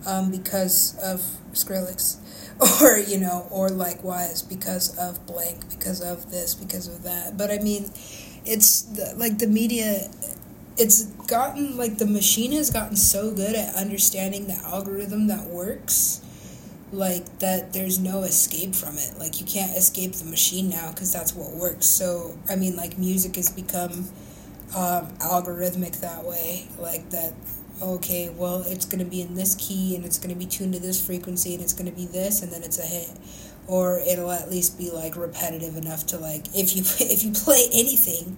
um, 0.07 0.31
because 0.31 0.97
of 1.03 1.21
Skrillex 1.53 2.19
or 2.83 2.99
you 2.99 3.19
know 3.19 3.47
or 3.51 3.71
likewise 3.71 4.43
because 4.43 4.97
of 4.99 5.25
blank 5.27 5.69
because 5.71 6.01
of 6.01 6.31
this 6.31 6.55
because 6.55 6.87
of 6.87 7.03
that 7.03 7.37
but 7.37 7.51
I 7.51 7.59
mean 7.59 7.91
it's 8.45 8.83
the, 8.83 9.15
like 9.17 9.39
the 9.39 9.47
media 9.47 10.09
it's 10.79 11.05
gotten 11.27 11.77
like 11.77 11.99
the 11.99 12.07
machine 12.07 12.53
has 12.53 12.71
gotten 12.71 12.97
so 12.97 13.31
good 13.31 13.55
at 13.55 13.75
understanding 13.75 14.47
the 14.47 14.59
algorithm 14.65 15.27
that 15.27 15.47
works 15.47 16.23
like 16.93 17.39
that 17.39 17.73
there's 17.73 17.99
no 17.99 18.23
escape 18.23 18.75
from 18.75 18.99
it. 18.99 19.15
Like 19.19 19.41
you 19.41 19.47
can't 19.47 19.77
escape 19.77 20.13
the 20.13 20.27
machine 20.27 20.69
now 20.69 20.91
because 20.91 21.13
that's 21.13 21.35
what 21.35 21.53
works. 21.53 21.87
So 21.87 22.39
i 22.49 22.57
mean 22.57 22.77
like 22.77 22.99
music 22.99 23.37
has 23.37 23.51
become 23.51 24.09
um, 24.77 25.07
algorithmic 25.19 26.01
that 26.01 26.25
way 26.25 26.67
like 26.79 27.11
that 27.11 27.35
okay 27.83 28.31
well 28.31 28.65
it's 28.67 28.87
going 28.87 29.05
to 29.05 29.11
be 29.11 29.21
in 29.21 29.35
this 29.35 29.55
key 29.57 29.95
and 29.95 30.05
it's 30.05 30.19
going 30.19 30.31
to 30.31 30.39
be 30.39 30.47
tuned 30.47 30.73
to 30.73 30.81
this 30.81 31.05
frequency 31.05 31.53
and 31.53 31.63
it's 31.63 31.75
going 31.75 31.91
to 31.91 31.95
be 31.95 32.07
this 32.07 32.43
and 32.43 32.53
then 32.53 32.63
it's 32.63 32.79
a 32.79 32.87
hit. 32.87 33.11
Or 33.69 34.01
it'll 34.01 34.33
at 34.33 34.51
least 34.51 34.77
be 34.77 34.91
like 34.91 35.17
repetitive 35.17 35.77
enough 35.77 36.07
to 36.09 36.19
like 36.19 36.47
if 36.55 36.77
you 36.77 36.83
if 37.07 37.25
you 37.25 37.33
play 37.33 37.69
anything 37.73 38.37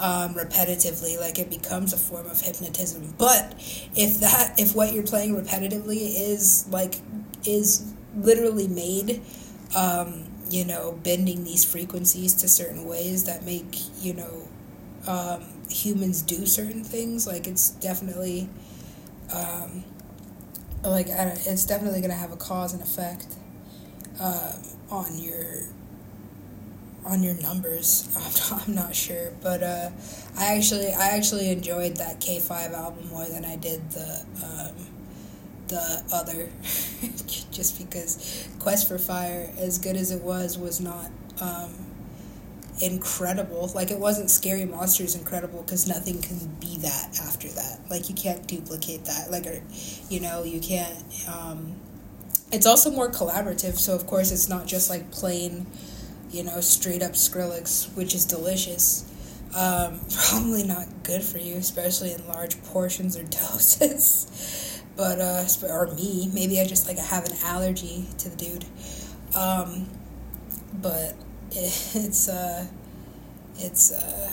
um, 0.00 0.34
repetitively 0.34 1.18
like 1.18 1.38
it 1.38 1.50
becomes 1.50 1.92
a 1.92 1.96
form 1.96 2.26
of 2.26 2.40
hypnotism. 2.40 3.14
But 3.18 3.54
if 3.96 4.20
that 4.20 4.54
if 4.58 4.74
what 4.74 4.92
you're 4.92 5.06
playing 5.06 5.34
repetitively 5.34 6.14
is 6.16 6.66
like 6.70 6.96
is 7.44 7.92
literally 8.16 8.68
made 8.68 9.20
um, 9.76 10.24
you 10.50 10.64
know 10.64 10.98
bending 11.02 11.44
these 11.44 11.64
frequencies 11.64 12.34
to 12.34 12.48
certain 12.48 12.84
ways 12.84 13.24
that 13.24 13.44
make 13.44 13.76
you 14.00 14.14
know 14.14 14.48
um, 15.06 15.44
humans 15.70 16.22
do 16.22 16.46
certain 16.46 16.84
things 16.84 17.26
like 17.26 17.46
it's 17.46 17.70
definitely 17.70 18.48
um, 19.32 19.84
like 20.82 21.06
it's 21.08 21.64
definitely 21.64 22.00
going 22.00 22.10
to 22.10 22.16
have 22.16 22.32
a 22.32 22.36
cause 22.36 22.72
and 22.72 22.82
effect 22.82 23.26
uh, 24.20 24.52
on 24.90 25.18
your 25.18 25.64
on 27.04 27.22
your 27.22 27.34
numbers. 27.34 28.08
I'm 28.16 28.22
not, 28.22 28.68
I'm 28.68 28.74
not 28.74 28.94
sure, 28.94 29.32
but 29.42 29.62
uh, 29.62 29.90
I 30.36 30.56
actually 30.56 30.92
I 30.92 31.08
actually 31.08 31.50
enjoyed 31.50 31.96
that 31.96 32.20
K 32.20 32.38
five 32.40 32.72
album 32.72 33.08
more 33.08 33.26
than 33.26 33.44
I 33.44 33.56
did 33.56 33.90
the 33.90 34.24
um, 34.44 34.74
the 35.68 36.02
other, 36.12 36.48
just 37.50 37.78
because 37.78 38.48
Quest 38.58 38.88
for 38.88 38.98
Fire, 38.98 39.52
as 39.58 39.78
good 39.78 39.96
as 39.96 40.10
it 40.10 40.22
was, 40.22 40.58
was 40.58 40.80
not 40.80 41.10
um, 41.40 41.74
incredible. 42.80 43.70
Like 43.74 43.90
it 43.90 43.98
wasn't 43.98 44.30
Scary 44.30 44.64
Monsters 44.64 45.14
incredible 45.14 45.62
because 45.62 45.86
nothing 45.86 46.20
can 46.20 46.38
be 46.60 46.78
that 46.78 47.18
after 47.22 47.48
that. 47.48 47.80
Like 47.90 48.08
you 48.08 48.14
can't 48.14 48.46
duplicate 48.46 49.04
that. 49.04 49.30
Like 49.30 49.46
or, 49.46 49.60
you 50.08 50.20
know 50.20 50.42
you 50.42 50.60
can't. 50.60 51.04
Um, 51.28 51.76
it's 52.50 52.66
also 52.66 52.90
more 52.90 53.10
collaborative, 53.10 53.76
so 53.76 53.94
of 53.94 54.06
course 54.06 54.32
it's 54.32 54.48
not 54.48 54.66
just 54.66 54.88
like 54.88 55.10
plain 55.10 55.66
you 56.30 56.42
know, 56.42 56.60
straight 56.60 57.02
up 57.02 57.12
Skrillex, 57.12 57.94
which 57.96 58.14
is 58.14 58.24
delicious. 58.24 59.04
Um, 59.56 60.00
probably 60.28 60.64
not 60.64 60.86
good 61.02 61.22
for 61.22 61.38
you, 61.38 61.56
especially 61.56 62.12
in 62.12 62.26
large 62.26 62.62
portions 62.64 63.16
or 63.16 63.22
doses. 63.24 64.82
but 64.96 65.20
uh, 65.20 65.44
or 65.68 65.86
me, 65.94 66.30
maybe 66.32 66.60
I 66.60 66.66
just 66.66 66.86
like 66.86 66.98
I 66.98 67.04
have 67.04 67.24
an 67.26 67.36
allergy 67.44 68.06
to 68.18 68.28
the 68.28 68.36
dude. 68.36 68.64
Um, 69.34 69.88
but 70.74 71.14
it, 71.52 71.90
it's 71.94 72.28
uh, 72.28 72.66
it's 73.58 73.92
uh, 73.92 74.30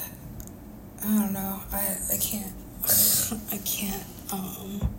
I 1.04 1.06
don't 1.06 1.34
know. 1.34 1.62
I 1.72 1.98
I 2.14 2.18
can't 2.18 2.54
I 3.52 3.58
can't 3.58 4.04
um. 4.32 4.90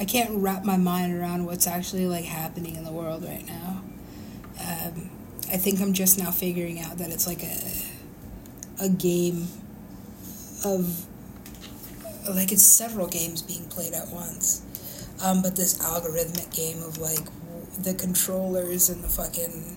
I 0.00 0.04
can't 0.04 0.30
wrap 0.34 0.64
my 0.64 0.76
mind 0.76 1.12
around 1.12 1.44
what's 1.44 1.66
actually 1.66 2.06
like 2.06 2.24
happening 2.24 2.76
in 2.76 2.84
the 2.84 2.92
world 2.92 3.24
right 3.24 3.44
now. 3.44 3.82
Um, 4.60 5.10
I 5.50 5.56
think 5.56 5.80
I'm 5.80 5.92
just 5.92 6.18
now 6.18 6.30
figuring 6.30 6.80
out 6.80 6.98
that 6.98 7.10
it's 7.10 7.26
like 7.26 7.42
a 7.42 8.84
a 8.84 8.88
game 8.88 9.48
of 10.64 11.06
like 12.28 12.52
it's 12.52 12.62
several 12.62 13.08
games 13.08 13.42
being 13.42 13.64
played 13.68 13.92
at 13.94 14.08
once. 14.08 14.62
Um, 15.22 15.42
but 15.42 15.56
this 15.56 15.78
algorithmic 15.78 16.54
game 16.54 16.82
of 16.82 16.98
like 16.98 17.26
the 17.82 17.94
controllers 17.94 18.88
and 18.88 19.02
the 19.02 19.08
fucking 19.08 19.76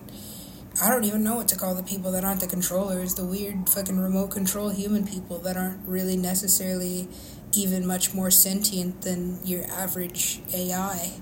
I 0.82 0.88
don't 0.88 1.04
even 1.04 1.22
know 1.22 1.36
what 1.36 1.48
to 1.48 1.56
call 1.56 1.74
the 1.74 1.82
people 1.82 2.12
that 2.12 2.24
aren't 2.24 2.40
the 2.40 2.46
controllers, 2.46 3.14
the 3.14 3.24
weird 3.24 3.68
fucking 3.68 3.98
remote 3.98 4.30
control 4.30 4.70
human 4.70 5.06
people 5.06 5.38
that 5.40 5.56
aren't 5.56 5.86
really 5.86 6.16
necessarily 6.16 7.08
even 7.52 7.86
much 7.86 8.14
more 8.14 8.30
sentient 8.30 9.02
than 9.02 9.38
your 9.44 9.64
average 9.70 10.40
AI. 10.54 11.12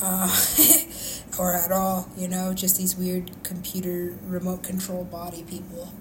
Uh, 0.00 0.28
or 1.38 1.54
at 1.54 1.70
all, 1.70 2.08
you 2.16 2.28
know, 2.28 2.52
just 2.52 2.76
these 2.76 2.96
weird 2.96 3.30
computer 3.44 4.16
remote 4.24 4.62
control 4.62 5.04
body 5.04 5.44
people. 5.44 5.92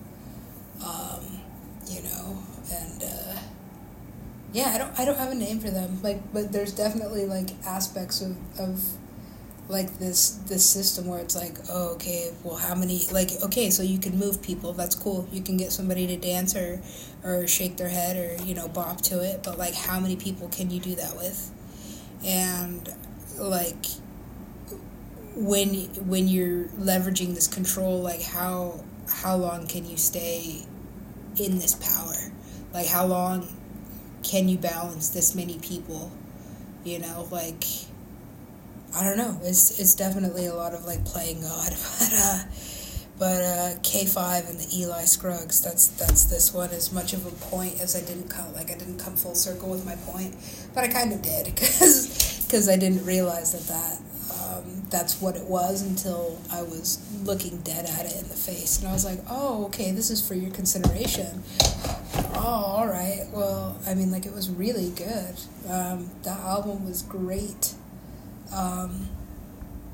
Um, 0.86 1.42
you 1.88 2.02
know, 2.04 2.38
and 2.72 3.04
uh, 3.04 3.40
yeah, 4.52 4.72
I 4.74 4.78
don't 4.78 5.00
I 5.00 5.06
don't 5.06 5.18
have 5.18 5.32
a 5.32 5.36
name 5.36 5.60
for 5.60 5.70
them. 5.70 6.02
Like, 6.02 6.34
but 6.34 6.52
there's 6.52 6.74
definitely 6.74 7.26
like 7.26 7.50
aspects 7.66 8.22
of 8.22 8.36
of 8.60 8.84
like 9.70 10.00
this 10.00 10.32
this 10.48 10.66
system 10.66 11.08
where 11.08 11.20
it's 11.20 11.36
like 11.36 11.58
oh 11.70 11.90
okay 11.90 12.32
well 12.44 12.56
how 12.56 12.74
many 12.74 13.02
like 13.12 13.32
okay 13.44 13.70
so 13.70 13.84
you 13.84 14.00
can 14.00 14.18
move 14.18 14.42
people 14.42 14.72
that's 14.72 14.96
cool 14.96 15.28
you 15.32 15.42
can 15.42 15.58
get 15.58 15.72
somebody 15.74 16.08
to 16.08 16.16
dance 16.16 16.56
or 16.56 16.82
or 17.24 17.46
shake 17.48 17.76
their 17.76 17.90
head 17.90 18.16
or 18.16 18.42
you 18.46 18.56
know 18.56 18.68
bop 18.70 19.02
to 19.02 19.22
it 19.22 19.44
but 19.44 19.58
like 19.58 19.74
how 19.74 20.00
many 20.00 20.16
people 20.16 20.48
can 20.48 20.70
you 20.72 20.80
do 20.80 20.96
that 20.96 21.16
with 21.18 21.52
and 22.24 22.94
like 23.38 23.86
when 25.38 25.68
when 26.08 26.28
you're 26.28 26.66
leveraging 26.80 27.36
this 27.36 27.48
control 27.48 28.02
like 28.02 28.22
how 28.22 28.84
how 29.22 29.36
long 29.36 29.68
can 29.68 29.90
you 29.90 29.98
stay 29.98 30.66
in 31.40 31.60
this 31.60 31.76
power 31.76 32.32
like 32.74 32.88
how 32.88 33.06
long 33.06 33.48
can 34.24 34.50
you 34.50 34.58
balance 34.58 35.10
this 35.10 35.36
many 35.36 35.60
people 35.60 36.12
you 36.84 37.00
know 37.00 37.28
like 37.32 37.64
I 38.96 39.04
don't 39.04 39.18
know. 39.18 39.38
It's 39.44 39.80
it's 39.80 39.94
definitely 39.94 40.48
a 40.48 40.56
lot 40.56 40.74
of 40.74 40.86
like 40.86 41.06
playing 41.06 41.42
God, 41.42 41.70
but 42.00 42.14
uh, 42.14 42.44
but 43.20 43.42
uh, 43.42 43.70
K 43.84 44.06
five 44.06 44.50
and 44.50 44.60
the 44.60 44.80
Eli 44.80 45.04
Scruggs. 45.04 45.62
That's 45.62 45.88
that's 45.88 46.26
this 46.26 46.54
one. 46.54 46.72
As 46.72 46.92
much 46.92 47.14
of 47.14 47.26
a 47.26 47.32
point 47.32 47.80
as 47.82 47.96
I 47.96 48.02
didn't 48.02 48.30
come, 48.30 48.54
like 48.54 48.72
I 48.72 48.76
didn't 48.76 48.98
come 48.98 49.16
full 49.16 49.36
circle 49.36 49.70
with 49.70 49.86
my 49.86 49.96
point, 50.12 50.36
but 50.74 50.84
I 50.84 50.88
kind 50.88 51.14
of 51.14 51.22
did 51.22 51.46
because 51.56 52.44
because 52.46 52.70
I 52.70 52.78
didn't 52.78 53.06
realize 53.06 53.52
that 53.52 53.74
that 53.74 54.02
um, 54.58 54.84
that's 54.90 55.22
what 55.22 55.36
it 55.36 55.46
was 55.46 55.82
until 55.82 56.40
I 56.52 56.62
was 56.62 57.00
looking 57.24 57.58
dead 57.62 57.86
at 57.86 58.06
it 58.06 58.16
in 58.22 58.28
the 58.28 58.36
face, 58.36 58.80
and 58.80 58.88
I 58.88 58.94
was 58.94 59.06
like, 59.06 59.20
oh, 59.30 59.66
okay, 59.66 59.92
this 59.92 60.10
is 60.10 60.26
for 60.26 60.34
your 60.34 60.52
consideration. 60.52 61.44
Oh, 62.34 62.76
all 62.78 62.88
right. 62.88 63.26
Well, 63.32 63.78
I 63.88 63.94
mean, 63.94 64.12
like 64.12 64.26
it 64.26 64.34
was 64.34 64.50
really 64.50 64.92
good. 64.92 65.36
Um, 65.70 66.10
album 66.26 66.86
was 66.86 67.02
great. 67.02 67.74
Um, 68.56 69.10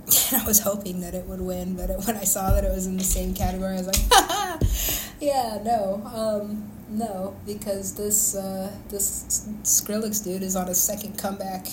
I 0.32 0.44
was 0.46 0.60
hoping 0.60 1.02
that 1.02 1.14
it 1.14 1.26
would 1.26 1.42
win, 1.42 1.76
but 1.76 1.90
it, 1.90 2.00
when 2.06 2.18
I 2.18 2.24
saw 2.24 2.52
that 2.52 2.64
it 2.64 2.72
was 2.72 2.88
in 2.88 2.98
the 2.98 3.04
same 3.04 3.34
category, 3.34 3.76
I 3.76 3.82
was 3.82 3.88
like, 3.88 5.12
yeah, 5.20 5.60
no, 5.64 6.02
um, 6.14 6.70
no, 6.90 7.36
because 7.46 7.96
this 7.96 8.36
uh, 8.36 8.72
this 8.90 9.48
Skrillex 9.64 10.24
dude 10.24 10.44
is 10.44 10.56
on 10.56 10.68
a 10.68 10.76
second 10.76 11.18
comeback 11.18 11.68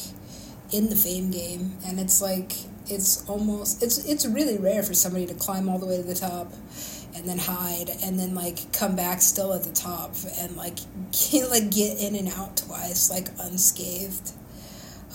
in 0.73 0.89
the 0.89 0.97
Fame 0.97 1.31
game, 1.31 1.77
and 1.85 1.99
it's 1.99 2.23
like 2.23 2.53
it's 2.91 3.29
almost 3.29 3.83
it's 3.83 4.05
it's 4.05 4.27
really 4.27 4.59
rare 4.59 4.83
for 4.83 4.95
somebody 4.95 5.27
to 5.27 5.35
climb 5.35 5.69
all 5.69 5.79
the 5.79 5.87
way 5.87 5.97
to 5.97 6.03
the 6.03 6.15
top 6.15 6.53
and 7.15 7.29
then 7.29 7.39
hide 7.39 7.91
and 8.05 8.19
then 8.19 8.35
like 8.35 8.73
come 8.73 8.95
back 8.95 9.21
still 9.21 9.53
at 9.53 9.63
the 9.65 9.73
top 9.73 10.15
and 10.39 10.57
like 10.57 10.77
get, 11.31 11.51
like 11.51 11.71
get 11.71 12.01
in 12.01 12.15
and 12.15 12.29
out 12.29 12.57
twice 12.57 13.11
like 13.11 13.29
unscathed. 13.41 14.33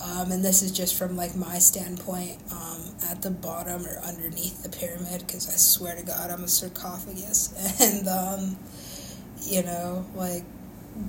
Um, 0.04 0.30
and 0.30 0.44
this 0.44 0.62
is 0.62 0.72
just 0.72 0.94
from 0.98 1.16
like 1.16 1.34
my 1.34 1.58
standpoint 1.58 2.36
um, 2.52 2.82
at 3.10 3.22
the 3.22 3.30
bottom 3.30 3.86
or 3.86 3.98
underneath 4.00 4.62
the 4.62 4.68
pyramid 4.68 5.20
because 5.26 5.48
I 5.48 5.56
swear 5.56 5.96
to 5.96 6.04
God 6.04 6.30
I'm 6.30 6.44
a 6.44 6.48
sarcophagus. 6.48 7.54
And 7.80 8.06
um, 8.08 8.56
you 9.42 9.62
know 9.62 10.06
like 10.14 10.44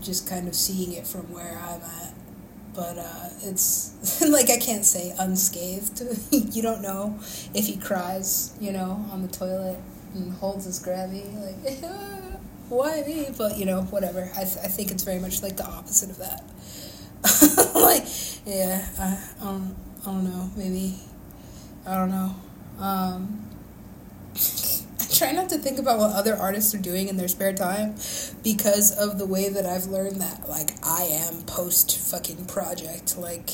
just 0.01 0.28
kind 0.28 0.47
of 0.47 0.55
seeing 0.55 0.93
it 0.93 1.07
from 1.07 1.32
where 1.32 1.57
I'm 1.57 1.82
at 1.82 2.13
but 2.78 2.97
uh, 2.97 3.30
it's 3.41 4.21
like 4.30 4.49
I 4.49 4.57
can't 4.57 4.86
say 4.86 5.13
unscathed 5.19 6.01
you 6.55 6.61
don't 6.61 6.82
know 6.82 7.19
if 7.53 7.65
he 7.65 7.75
cries 7.75 8.55
you 8.61 8.71
know 8.71 9.05
on 9.11 9.21
the 9.23 9.28
toilet 9.28 9.80
and 10.13 10.32
holds 10.36 10.63
his 10.63 10.82
grabby 10.82 11.25
like 11.43 11.84
why 12.69 13.03
me 13.05 13.28
but 13.38 13.57
you 13.57 13.65
know 13.65 13.82
whatever 13.84 14.30
I, 14.36 14.43
th- 14.45 14.63
I 14.63 14.69
think 14.69 14.91
it's 14.91 15.03
very 15.03 15.19
much 15.19 15.41
like 15.41 15.57
the 15.57 15.65
opposite 15.65 16.11
of 16.11 16.17
that 16.19 16.43
like, 17.75 18.05
yeah, 18.45 18.86
I, 18.99 19.19
I, 19.41 19.43
don't, 19.43 19.75
I 20.01 20.05
don't 20.05 20.23
know. 20.23 20.49
Maybe, 20.55 20.95
I 21.86 21.95
don't 21.95 22.11
know. 22.11 22.36
Um, 22.80 23.49
try 25.11 25.31
not 25.31 25.49
to 25.49 25.57
think 25.57 25.79
about 25.79 25.99
what 25.99 26.13
other 26.13 26.35
artists 26.35 26.73
are 26.73 26.79
doing 26.79 27.07
in 27.07 27.17
their 27.17 27.27
spare 27.27 27.53
time 27.53 27.95
because 28.43 28.91
of 28.91 29.17
the 29.17 29.25
way 29.25 29.49
that 29.49 29.65
I've 29.65 29.85
learned 29.85 30.21
that, 30.21 30.49
like, 30.49 30.71
I 30.83 31.03
am 31.03 31.43
post 31.43 31.97
fucking 31.97 32.45
project. 32.45 33.17
Like, 33.17 33.49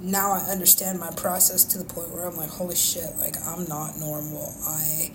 now 0.00 0.32
I 0.32 0.40
understand 0.40 0.98
my 0.98 1.10
process 1.10 1.64
to 1.64 1.78
the 1.78 1.84
point 1.84 2.10
where 2.10 2.24
I'm 2.24 2.36
like, 2.36 2.50
holy 2.50 2.76
shit, 2.76 3.16
like, 3.18 3.36
I'm 3.46 3.66
not 3.66 3.98
normal. 3.98 4.54
I 4.66 5.10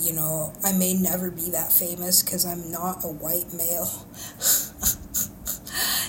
you 0.00 0.12
know, 0.12 0.52
I 0.64 0.72
may 0.72 0.94
never 0.94 1.30
be 1.30 1.50
that 1.50 1.72
famous 1.72 2.22
because 2.22 2.44
I'm 2.44 2.70
not 2.70 3.04
a 3.04 3.08
white 3.08 3.52
male. 3.52 3.88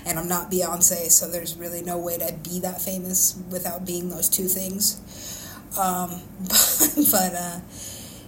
and 0.06 0.18
I'm 0.18 0.28
not 0.28 0.52
Beyonce, 0.52 1.12
so 1.12 1.30
there's 1.30 1.56
really 1.56 1.82
no 1.82 1.98
way 1.98 2.18
to 2.18 2.34
be 2.44 2.60
that 2.62 2.82
famous 2.82 3.40
without 3.52 3.86
being 3.86 4.10
those 4.10 4.30
two 4.30 4.48
things. 4.48 5.00
Um, 5.78 6.22
but, 6.40 6.94
but 7.12 7.36
uh, 7.36 7.60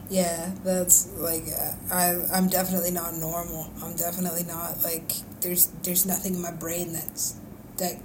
yeah, 0.10 0.52
that's 0.64 1.12
like 1.18 1.46
uh, 1.48 1.72
I 1.92 2.16
I'm 2.34 2.48
definitely 2.48 2.92
not 2.92 3.16
normal. 3.16 3.72
I'm 3.84 3.96
definitely 3.96 4.44
not 4.44 4.84
like 4.84 5.14
there's 5.42 5.68
there's 5.84 6.06
nothing 6.06 6.36
in 6.36 6.42
my 6.42 6.52
brain 6.52 6.94
that's 6.94 7.36
that 7.78 7.96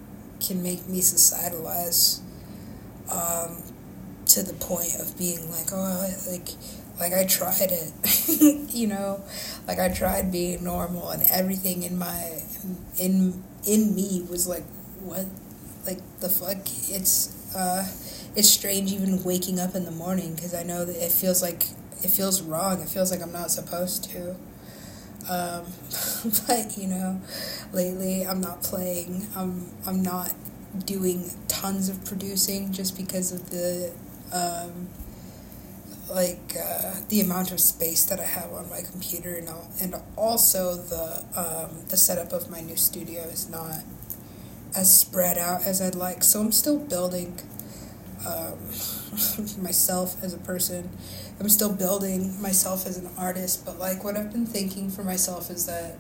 can 0.41 0.63
make 0.63 0.89
me 0.89 1.01
societalize 1.01 2.21
um, 3.13 3.63
to 4.27 4.43
the 4.43 4.55
point 4.55 4.95
of 4.99 5.17
being 5.19 5.51
like 5.51 5.67
oh 5.73 6.09
like 6.31 6.49
like 7.01 7.15
I 7.15 7.25
tried 7.25 7.71
it, 7.73 7.93
you 8.75 8.87
know, 8.87 9.23
like 9.67 9.79
I 9.79 9.89
tried 9.89 10.31
being 10.31 10.63
normal 10.63 11.09
and 11.11 11.23
everything 11.31 11.83
in 11.83 11.99
my 11.99 12.43
in 12.99 13.43
in 13.67 13.95
me 13.95 14.27
was 14.31 14.47
like, 14.47 14.65
what, 15.03 15.25
like 15.87 15.99
the 16.21 16.29
fuck? 16.29 16.59
It's 16.89 17.35
uh, 17.57 17.89
it's 18.37 18.49
strange 18.49 18.93
even 18.93 19.23
waking 19.25 19.59
up 19.59 19.75
in 19.75 19.85
the 19.85 19.91
morning 19.91 20.35
because 20.35 20.55
I 20.55 20.63
know 20.63 20.85
that 20.85 20.97
it 20.97 21.13
feels 21.13 21.43
like 21.43 21.67
it 22.03 22.11
feels 22.11 22.43
wrong. 22.43 22.81
It 22.81 22.89
feels 22.89 23.11
like 23.11 23.23
I'm 23.23 23.33
not 23.33 23.51
supposed 23.51 24.05
to. 24.11 24.31
Um, 25.29 25.67
but 26.47 26.77
you 26.79 26.89
know, 26.89 27.21
lately 27.73 28.27
I'm 28.27 28.41
not 28.41 28.63
playing. 28.63 29.27
I'm 29.37 29.71
I'm 29.87 30.03
not 30.03 30.33
doing 30.87 31.31
tons 31.49 31.89
of 31.89 32.05
producing 32.05 32.73
just 32.73 32.97
because 32.97 33.33
of 33.33 33.51
the 33.51 33.93
um, 34.33 34.89
like 36.09 36.57
uh, 36.61 36.95
the 37.09 37.21
amount 37.21 37.53
of 37.53 37.61
space 37.61 38.05
that 38.05 38.21
I 38.21 38.25
have 38.25 38.53
on 38.53 38.69
my 38.71 38.83
computer 38.83 39.35
and 39.35 39.49
all, 39.49 39.69
and 39.81 39.95
also 40.17 40.77
the 40.77 41.25
um, 41.37 41.85
the 41.89 41.97
setup 41.97 42.33
of 42.33 42.51
my 42.51 42.61
new 42.61 42.77
studio 42.77 43.23
is 43.23 43.51
not 43.51 43.81
as 44.77 44.97
spread 44.97 45.37
out 45.37 45.63
as 45.67 45.83
I'd 45.83 45.95
like. 45.97 46.23
So 46.23 46.41
I'm 46.41 46.53
still 46.53 46.79
building 46.79 47.39
um, 48.27 48.59
myself 49.63 50.23
as 50.23 50.35
a 50.35 50.39
person. 50.39 50.89
I'm 51.39 51.49
still 51.49 51.73
building 51.73 52.41
myself 52.41 52.87
as 52.87 52.99
an 52.99 53.09
artist. 53.17 53.65
But 53.65 53.79
like 53.79 54.05
what 54.05 54.17
I've 54.17 54.33
been 54.33 54.47
thinking 54.47 54.91
for 54.91 55.03
myself 55.05 55.51
is 55.51 55.67
that. 55.67 55.97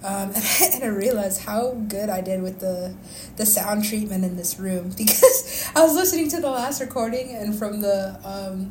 Um, 0.00 0.30
and, 0.34 0.36
I, 0.36 0.70
and 0.74 0.84
I 0.84 0.86
realized 0.88 1.42
how 1.42 1.72
good 1.72 2.08
I 2.08 2.20
did 2.20 2.40
with 2.40 2.60
the 2.60 2.94
the 3.36 3.44
sound 3.44 3.84
treatment 3.84 4.24
in 4.24 4.36
this 4.36 4.56
room 4.58 4.90
because 4.96 5.68
I 5.74 5.82
was 5.82 5.94
listening 5.94 6.28
to 6.30 6.40
the 6.40 6.50
last 6.50 6.80
recording 6.80 7.34
and 7.34 7.52
from 7.52 7.80
the 7.80 8.16
um, 8.24 8.70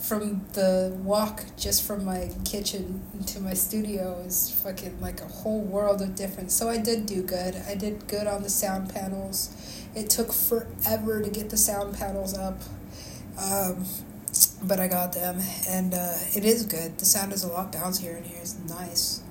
from 0.00 0.46
the 0.54 0.96
walk 1.04 1.44
just 1.58 1.82
from 1.86 2.04
my 2.04 2.30
kitchen 2.44 3.02
to 3.26 3.38
my 3.40 3.52
studio 3.52 4.18
is 4.26 4.50
fucking 4.62 4.98
like 5.00 5.20
a 5.20 5.26
whole 5.26 5.60
world 5.60 6.00
of 6.00 6.14
difference. 6.14 6.54
So 6.54 6.70
I 6.70 6.78
did 6.78 7.06
do 7.06 7.22
good. 7.22 7.54
I 7.68 7.74
did 7.74 8.08
good 8.08 8.26
on 8.26 8.42
the 8.42 8.48
sound 8.48 8.92
panels. 8.92 9.54
It 9.94 10.08
took 10.08 10.32
forever 10.32 11.20
to 11.20 11.30
get 11.30 11.50
the 11.50 11.56
sound 11.56 11.96
panels 11.96 12.36
up, 12.36 12.60
um, 13.38 13.84
but 14.62 14.80
I 14.80 14.88
got 14.88 15.12
them, 15.12 15.40
and 15.68 15.92
uh, 15.92 16.14
it 16.34 16.44
is 16.44 16.64
good. 16.64 16.98
The 16.98 17.04
sound 17.04 17.32
is 17.32 17.42
a 17.42 17.48
lot 17.48 17.72
bouncier 17.72 18.16
in 18.16 18.24
here. 18.24 18.38
It's 18.40 18.56
nice. 18.68 19.22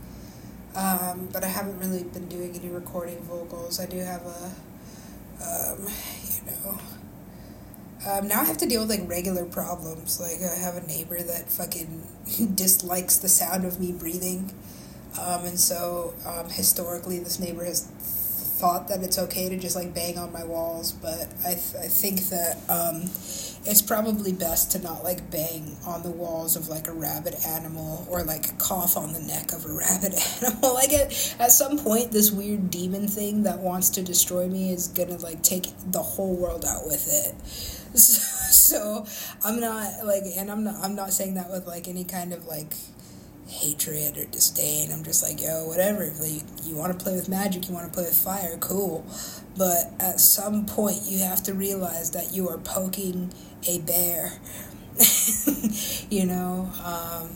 Um, 0.76 1.30
but 1.32 1.44
I 1.44 1.48
haven't 1.48 1.80
really 1.80 2.04
been 2.04 2.28
doing 2.28 2.56
any 2.56 2.70
recording 2.70 3.20
vocals. 3.22 3.80
I 3.80 3.86
do 3.86 3.98
have 3.98 4.22
a, 4.26 4.52
um, 5.42 5.88
you 5.88 6.52
know 6.52 6.80
um, 8.08 8.28
now 8.28 8.42
I 8.42 8.44
have 8.46 8.58
to 8.60 8.66
deal 8.66 8.82
with 8.82 8.90
like 8.90 9.08
regular 9.08 9.46
problems. 9.46 10.20
Like 10.20 10.42
I 10.42 10.56
have 10.58 10.76
a 10.76 10.88
neighbor 10.88 11.22
that 11.22 11.50
fucking 11.50 12.04
dislikes 12.56 13.18
the 13.18 13.30
sound 13.30 13.66
of 13.66 13.80
me 13.80 13.92
breathing, 13.92 14.52
um, 15.20 15.46
and 15.46 15.60
so 15.60 16.14
um, 16.26 16.50
historically 16.50 17.20
this 17.20 17.40
neighbor 17.40 17.66
has 17.66 17.88
thought 18.60 18.90
that 18.90 19.02
it's 19.02 19.18
okay 19.18 19.48
to 19.48 19.58
just 19.58 19.76
like 19.76 19.94
bang 19.94 20.18
on 20.18 20.34
my 20.34 20.44
walls. 20.44 20.92
But 20.92 21.28
I 21.46 21.54
th- 21.56 21.76
I 21.76 21.88
think 21.88 22.20
that 22.30 22.58
um, 22.68 23.04
it's 23.66 23.82
probably 23.82 24.34
best 24.34 24.74
to 24.74 24.80
not 24.80 25.04
like 25.04 25.32
bang 25.32 25.78
on 25.86 26.04
the 26.04 26.10
walls 26.10 26.56
of 26.56 26.68
like 26.68 26.88
a 26.88 26.94
rabid 26.94 27.36
animal 27.48 28.06
or 28.10 28.24
like 28.24 28.58
cough 28.58 28.98
on 28.98 29.14
the 29.14 29.22
neck 29.22 29.54
of 29.54 29.66
a 29.66 29.72
rabid 29.74 30.14
animal. 30.42 30.74
like 30.74 30.92
at, 30.92 31.36
at 31.40 31.52
some 31.52 31.78
point, 31.80 32.12
this 32.12 32.32
weird 32.32 32.70
demon 32.70 33.08
thing 33.08 33.44
that 33.44 33.60
wants 33.60 33.90
to 33.92 34.02
destroy 34.02 34.48
me 34.48 34.74
is 34.74 34.90
gonna 34.90 35.18
like 35.18 35.42
take 35.42 35.68
the 35.92 36.04
whole 36.04 36.36
world 36.36 36.66
out 36.66 36.86
with 36.86 37.08
it. 37.08 37.48
So, 37.98 38.22
so 38.52 39.06
I'm 39.44 39.60
not 39.60 40.06
like, 40.06 40.24
and 40.38 40.52
I'm 40.52 40.64
not, 40.66 40.76
I'm 40.84 40.96
not 40.96 41.14
saying 41.14 41.36
that 41.36 41.50
with 41.50 41.66
like 41.66 41.88
any 41.88 42.04
kind 42.04 42.34
of 42.34 42.46
like 42.46 42.74
hatred 43.50 44.18
or 44.18 44.26
disdain. 44.26 44.92
I'm 44.92 45.04
just 45.04 45.24
like, 45.24 45.42
yo, 45.42 45.68
whatever. 45.68 46.04
If 46.04 46.20
you, 46.22 46.42
you 46.64 46.76
want 46.76 46.98
to 46.98 47.04
play 47.04 47.16
with 47.16 47.28
magic, 47.28 47.68
you 47.68 47.74
want 47.74 47.88
to 47.88 47.94
play 47.94 48.06
with 48.06 48.18
fire, 48.18 48.58
cool. 48.60 49.06
But 49.58 49.92
at 50.00 50.20
some 50.20 50.66
point, 50.66 51.02
you 51.04 51.20
have 51.20 51.44
to 51.44 51.54
realize 51.54 52.12
that 52.12 52.34
you 52.34 52.48
are 52.50 52.58
poking 52.60 53.34
a 53.68 53.80
bear. 53.80 54.34
you 56.10 56.26
know? 56.26 56.70
Um, 56.84 57.30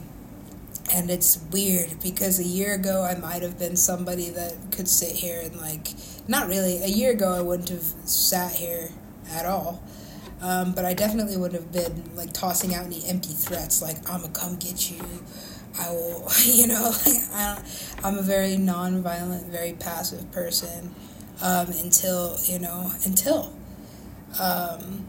and 0.94 1.10
it's 1.10 1.40
weird 1.52 2.02
because 2.04 2.40
a 2.40 2.44
year 2.44 2.76
ago 2.76 3.04
I 3.04 3.16
might 3.16 3.42
have 3.42 3.58
been 3.58 3.76
somebody 3.76 4.30
that 4.30 4.54
could 4.72 4.88
sit 4.88 5.16
here 5.16 5.42
and 5.42 5.60
like 5.60 5.88
not 6.28 6.48
really 6.48 6.84
a 6.84 6.88
year 6.88 7.12
ago 7.12 7.34
I 7.34 7.42
wouldn't 7.42 7.70
have 7.70 7.84
sat 8.06 8.52
here 8.54 8.90
at 9.32 9.46
all 9.46 9.82
um, 10.42 10.74
but 10.74 10.84
I 10.84 10.94
definitely 10.94 11.38
would 11.38 11.54
have 11.54 11.72
been 11.72 12.16
like 12.16 12.34
tossing 12.34 12.76
out 12.76 12.86
any 12.86 13.02
empty 13.08 13.34
threats 13.34 13.82
like 13.82 13.98
I'm 14.10 14.22
gonna 14.22 14.34
come 14.34 14.58
get 14.58 14.92
you 14.92 15.02
I 15.80 15.90
will 15.92 16.28
you 16.44 16.68
know 16.68 16.92
I, 17.34 17.62
I'm 18.04 18.18
a 18.18 18.22
very 18.22 18.58
non-violent 18.58 19.48
very 19.48 19.74
passive 19.74 20.32
person 20.32 20.94
um, 21.42 21.68
until 21.82 22.38
you 22.46 22.60
know 22.60 22.92
until 23.06 23.54
um, 24.40 25.06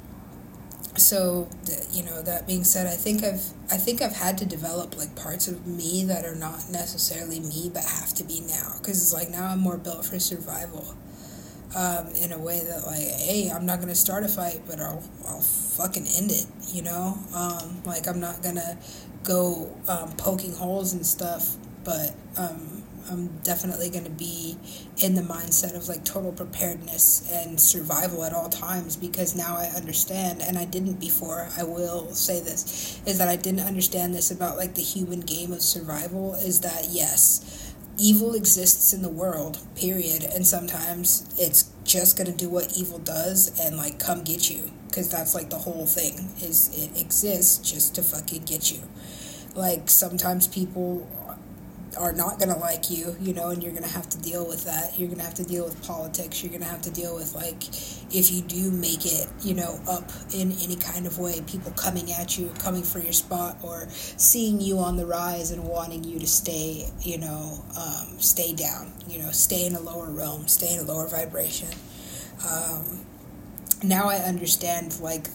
so 0.97 1.49
you 1.93 2.05
know 2.05 2.23
that 2.23 2.47
being 2.47 2.63
said 2.63 2.87
i 2.87 2.95
think 2.95 3.25
i've 3.25 3.45
i 3.73 3.77
think 3.77 4.01
i've 4.01 4.15
had 4.15 4.39
to 4.39 4.47
develop 4.47 4.97
like 4.97 5.15
parts 5.17 5.49
of 5.49 5.67
me 5.67 6.05
that 6.05 6.25
are 6.25 6.37
not 6.37 6.71
necessarily 6.71 7.41
me 7.41 7.69
but 7.73 7.83
have 7.85 8.15
to 8.15 8.23
be 8.23 8.41
now 8.43 8.75
because 8.79 9.03
it's 9.03 9.13
like 9.13 9.29
now 9.29 9.49
i'm 9.49 9.59
more 9.59 9.77
built 9.77 10.05
for 10.05 10.21
survival 10.21 10.95
um, 11.75 12.07
in 12.23 12.31
a 12.31 12.39
way 12.39 12.61
that 12.65 12.87
like 12.87 13.03
hey 13.03 13.51
i'm 13.53 13.67
not 13.67 13.81
gonna 13.81 13.95
start 13.95 14.23
a 14.23 14.29
fight 14.29 14.61
but 14.69 14.79
i'll 14.79 15.03
i'll 15.27 15.41
fucking 15.41 16.07
end 16.17 16.31
it 16.31 16.47
you 16.73 16.83
know? 16.83 17.19
Um, 17.35 17.83
like 17.85 18.07
i'm 18.07 18.21
not 18.21 18.43
gonna 18.43 18.79
go 19.25 19.75
um, 19.89 20.13
poking 20.17 20.53
holes 20.53 20.93
and 20.93 21.05
stuff 21.05 21.57
but 21.85 22.15
um, 22.39 22.85
I'm 23.11 23.29
definitely 23.43 23.91
going 23.91 24.05
to 24.05 24.11
be 24.11 24.57
in 24.99 25.15
the 25.15 25.23
mindset 25.23 25.77
of 25.77 25.89
like 25.89 26.05
total 26.05 26.33
preparedness 26.33 27.31
and 27.31 27.61
survival 27.61 28.25
at 28.25 28.33
all 28.33 28.49
times 28.49 28.97
because 28.97 29.37
now 29.37 29.57
I 29.57 29.67
understand, 29.77 30.43
and 30.43 30.57
I 30.59 30.65
didn't 30.65 31.01
before. 31.01 31.49
I 31.57 31.65
will 31.65 32.15
say 32.15 32.41
this 32.41 33.01
is 33.07 33.19
that 33.19 33.29
I 33.29 33.37
didn't 33.37 33.67
understand 33.67 34.15
this 34.15 34.31
about 34.31 34.57
like 34.57 34.75
the 34.75 34.83
human 34.83 35.21
game 35.21 35.53
of 35.53 35.61
survival 35.61 36.35
is 36.35 36.61
that 36.61 36.87
yes, 36.91 37.75
evil 37.99 38.35
exists 38.35 38.95
in 38.95 39.03
the 39.03 39.11
world, 39.11 39.59
period, 39.77 40.25
and 40.25 40.47
sometimes 40.47 41.35
it's 41.39 41.71
just 41.85 42.17
going 42.17 42.31
to 42.31 42.37
do 42.37 42.49
what 42.49 42.77
evil 42.77 42.99
does 42.99 43.59
and 43.61 43.77
like 43.77 43.99
come 43.99 44.25
get 44.25 44.51
you 44.51 44.71
because 44.89 45.11
that's 45.11 45.35
like 45.35 45.51
the 45.51 45.59
whole 45.59 45.87
thing 45.87 46.31
is 46.41 46.71
it 46.73 46.99
exists 47.01 47.59
just 47.71 47.97
to 47.97 48.03
fucking 48.03 48.45
get 48.45 48.73
you 48.73 48.79
like 49.55 49.89
sometimes 49.89 50.47
people 50.49 51.09
are 51.97 52.13
not 52.13 52.39
going 52.39 52.53
to 52.53 52.59
like 52.59 52.91
you, 52.91 53.17
you 53.21 53.33
know, 53.33 53.51
and 53.51 53.63
you're 53.63 53.73
going 53.73 53.85
to 53.85 53.89
have 53.89 54.09
to 54.09 54.19
deal 54.21 54.47
with 54.47 54.65
that. 54.65 54.99
You're 54.99 55.07
going 55.07 55.21
to 55.21 55.25
have 55.25 55.35
to 55.35 55.45
deal 55.45 55.65
with 55.65 55.81
politics. 55.87 56.43
You're 56.43 56.51
going 56.51 56.63
to 56.63 56.69
have 56.69 56.83
to 56.83 56.91
deal 56.91 57.15
with, 57.15 57.35
like, 57.35 57.69
if 58.13 58.33
you 58.33 58.43
do 58.43 58.71
make 58.73 59.07
it, 59.07 59.29
you 59.43 59.55
know, 59.55 59.81
up 59.89 60.11
in 60.35 60.53
any 60.63 60.77
kind 60.77 61.07
of 61.07 61.19
way, 61.19 61.41
people 61.47 61.71
coming 61.73 62.13
at 62.13 62.37
you, 62.37 62.51
coming 62.59 62.83
for 62.83 62.99
your 62.99 63.13
spot, 63.13 63.59
or 63.63 63.87
seeing 63.91 64.61
you 64.61 64.79
on 64.79 64.97
the 64.97 65.07
rise 65.07 65.53
and 65.53 65.63
wanting 65.63 66.03
you 66.03 66.19
to 66.19 66.27
stay, 66.27 66.91
you 67.01 67.19
know, 67.19 67.65
um, 67.79 68.19
stay 68.19 68.53
down, 68.53 68.93
you 69.09 69.21
know, 69.21 69.31
stay 69.31 69.67
in 69.67 69.75
a 69.75 69.81
lower 69.81 70.11
realm, 70.11 70.49
stay 70.49 70.75
in 70.75 70.81
a 70.81 70.85
lower 70.85 71.07
vibration. 71.07 71.69
Um, 72.49 73.07
now 73.83 74.09
I 74.09 74.17
understand, 74.17 74.99
like, 75.01 75.29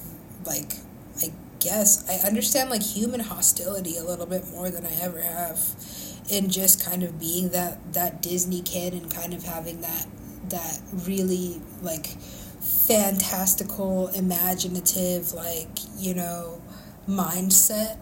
like, 0.46 0.74
I 1.22 1.32
guess 1.60 2.08
I 2.10 2.26
understand 2.28 2.70
like 2.70 2.84
human 2.84 3.20
hostility 3.20 3.98
a 3.98 4.04
little 4.04 4.26
bit 4.26 4.48
more 4.50 4.70
than 4.70 4.86
I 4.86 4.94
ever 5.02 5.22
have 5.22 5.60
and 6.32 6.52
just 6.52 6.84
kind 6.84 7.04
of 7.04 7.20
being 7.20 7.50
that 7.50 7.94
that 7.94 8.22
Disney 8.22 8.62
kid 8.62 8.94
and 8.94 9.14
kind 9.14 9.34
of 9.34 9.44
having 9.44 9.82
that 9.82 10.06
that 10.50 10.80
really 10.94 11.62
like 11.82 12.08
fantastical 12.60 14.08
imaginative 14.10 15.34
like 15.34 15.80
you 15.98 16.14
know 16.14 16.62
mindset 17.08 17.98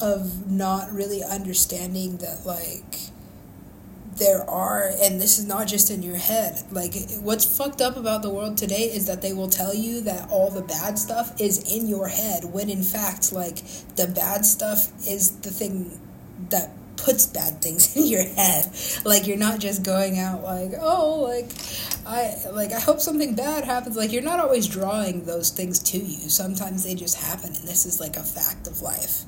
of 0.00 0.50
not 0.50 0.92
really 0.92 1.22
understanding 1.24 2.18
that 2.18 2.44
like 2.44 3.07
there 4.18 4.48
are 4.48 4.90
and 5.02 5.20
this 5.20 5.38
is 5.38 5.46
not 5.46 5.66
just 5.66 5.90
in 5.90 6.02
your 6.02 6.16
head 6.16 6.62
like 6.70 6.94
what's 7.20 7.44
fucked 7.44 7.80
up 7.80 7.96
about 7.96 8.22
the 8.22 8.30
world 8.30 8.56
today 8.56 8.84
is 8.84 9.06
that 9.06 9.22
they 9.22 9.32
will 9.32 9.48
tell 9.48 9.74
you 9.74 10.00
that 10.00 10.28
all 10.30 10.50
the 10.50 10.62
bad 10.62 10.98
stuff 10.98 11.40
is 11.40 11.72
in 11.72 11.86
your 11.86 12.08
head 12.08 12.44
when 12.44 12.68
in 12.68 12.82
fact 12.82 13.32
like 13.32 13.56
the 13.96 14.06
bad 14.14 14.44
stuff 14.44 14.92
is 15.06 15.30
the 15.40 15.50
thing 15.50 15.98
that 16.50 16.70
puts 16.98 17.26
bad 17.26 17.62
things 17.62 17.96
in 17.96 18.06
your 18.06 18.22
head. 18.22 18.70
Like 19.04 19.26
you're 19.26 19.36
not 19.36 19.60
just 19.60 19.82
going 19.82 20.18
out 20.18 20.42
like, 20.42 20.72
oh, 20.80 21.20
like 21.22 21.50
I 22.06 22.34
like 22.52 22.72
I 22.72 22.80
hope 22.80 23.00
something 23.00 23.34
bad 23.34 23.64
happens. 23.64 23.96
Like 23.96 24.12
you're 24.12 24.22
not 24.22 24.40
always 24.40 24.66
drawing 24.66 25.24
those 25.24 25.50
things 25.50 25.78
to 25.90 25.98
you. 25.98 26.28
Sometimes 26.28 26.84
they 26.84 26.94
just 26.94 27.16
happen 27.16 27.48
and 27.48 27.68
this 27.68 27.86
is 27.86 28.00
like 28.00 28.16
a 28.16 28.22
fact 28.22 28.66
of 28.66 28.82
life. 28.82 29.24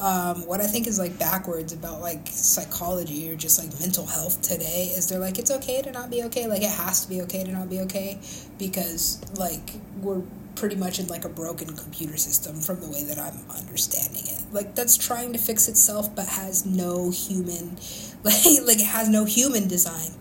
Um, 0.00 0.46
what 0.46 0.62
I 0.62 0.66
think 0.66 0.86
is 0.86 0.98
like 0.98 1.18
backwards 1.18 1.74
about 1.74 2.00
like 2.00 2.26
psychology 2.28 3.30
or 3.30 3.36
just 3.36 3.62
like 3.62 3.78
mental 3.80 4.06
health 4.06 4.40
today 4.40 4.92
is 4.96 5.06
they're 5.06 5.18
like 5.18 5.38
it's 5.38 5.50
okay 5.50 5.82
to 5.82 5.92
not 5.92 6.10
be 6.10 6.22
okay 6.24 6.46
like 6.46 6.62
it 6.62 6.70
has 6.70 7.04
to 7.04 7.08
be 7.10 7.20
okay 7.22 7.44
to 7.44 7.52
not 7.52 7.68
be 7.68 7.80
okay 7.80 8.18
because 8.58 9.20
like 9.36 9.72
we're 10.00 10.22
pretty 10.54 10.76
much 10.76 10.98
in 10.98 11.06
like 11.06 11.26
a 11.26 11.28
broken 11.28 11.76
computer 11.76 12.16
system 12.16 12.60
from 12.60 12.80
the 12.80 12.88
way 12.88 13.04
that 13.04 13.18
I'm 13.18 13.38
understanding 13.50 14.22
it. 14.24 14.42
Like 14.52 14.74
that's 14.74 14.96
trying 14.96 15.34
to 15.34 15.38
fix 15.38 15.68
itself 15.68 16.14
but 16.16 16.26
has 16.28 16.64
no 16.64 17.10
human 17.10 17.76
like 18.22 18.44
like 18.64 18.80
it 18.80 18.86
has 18.86 19.10
no 19.10 19.26
human 19.26 19.68
design. 19.68 20.12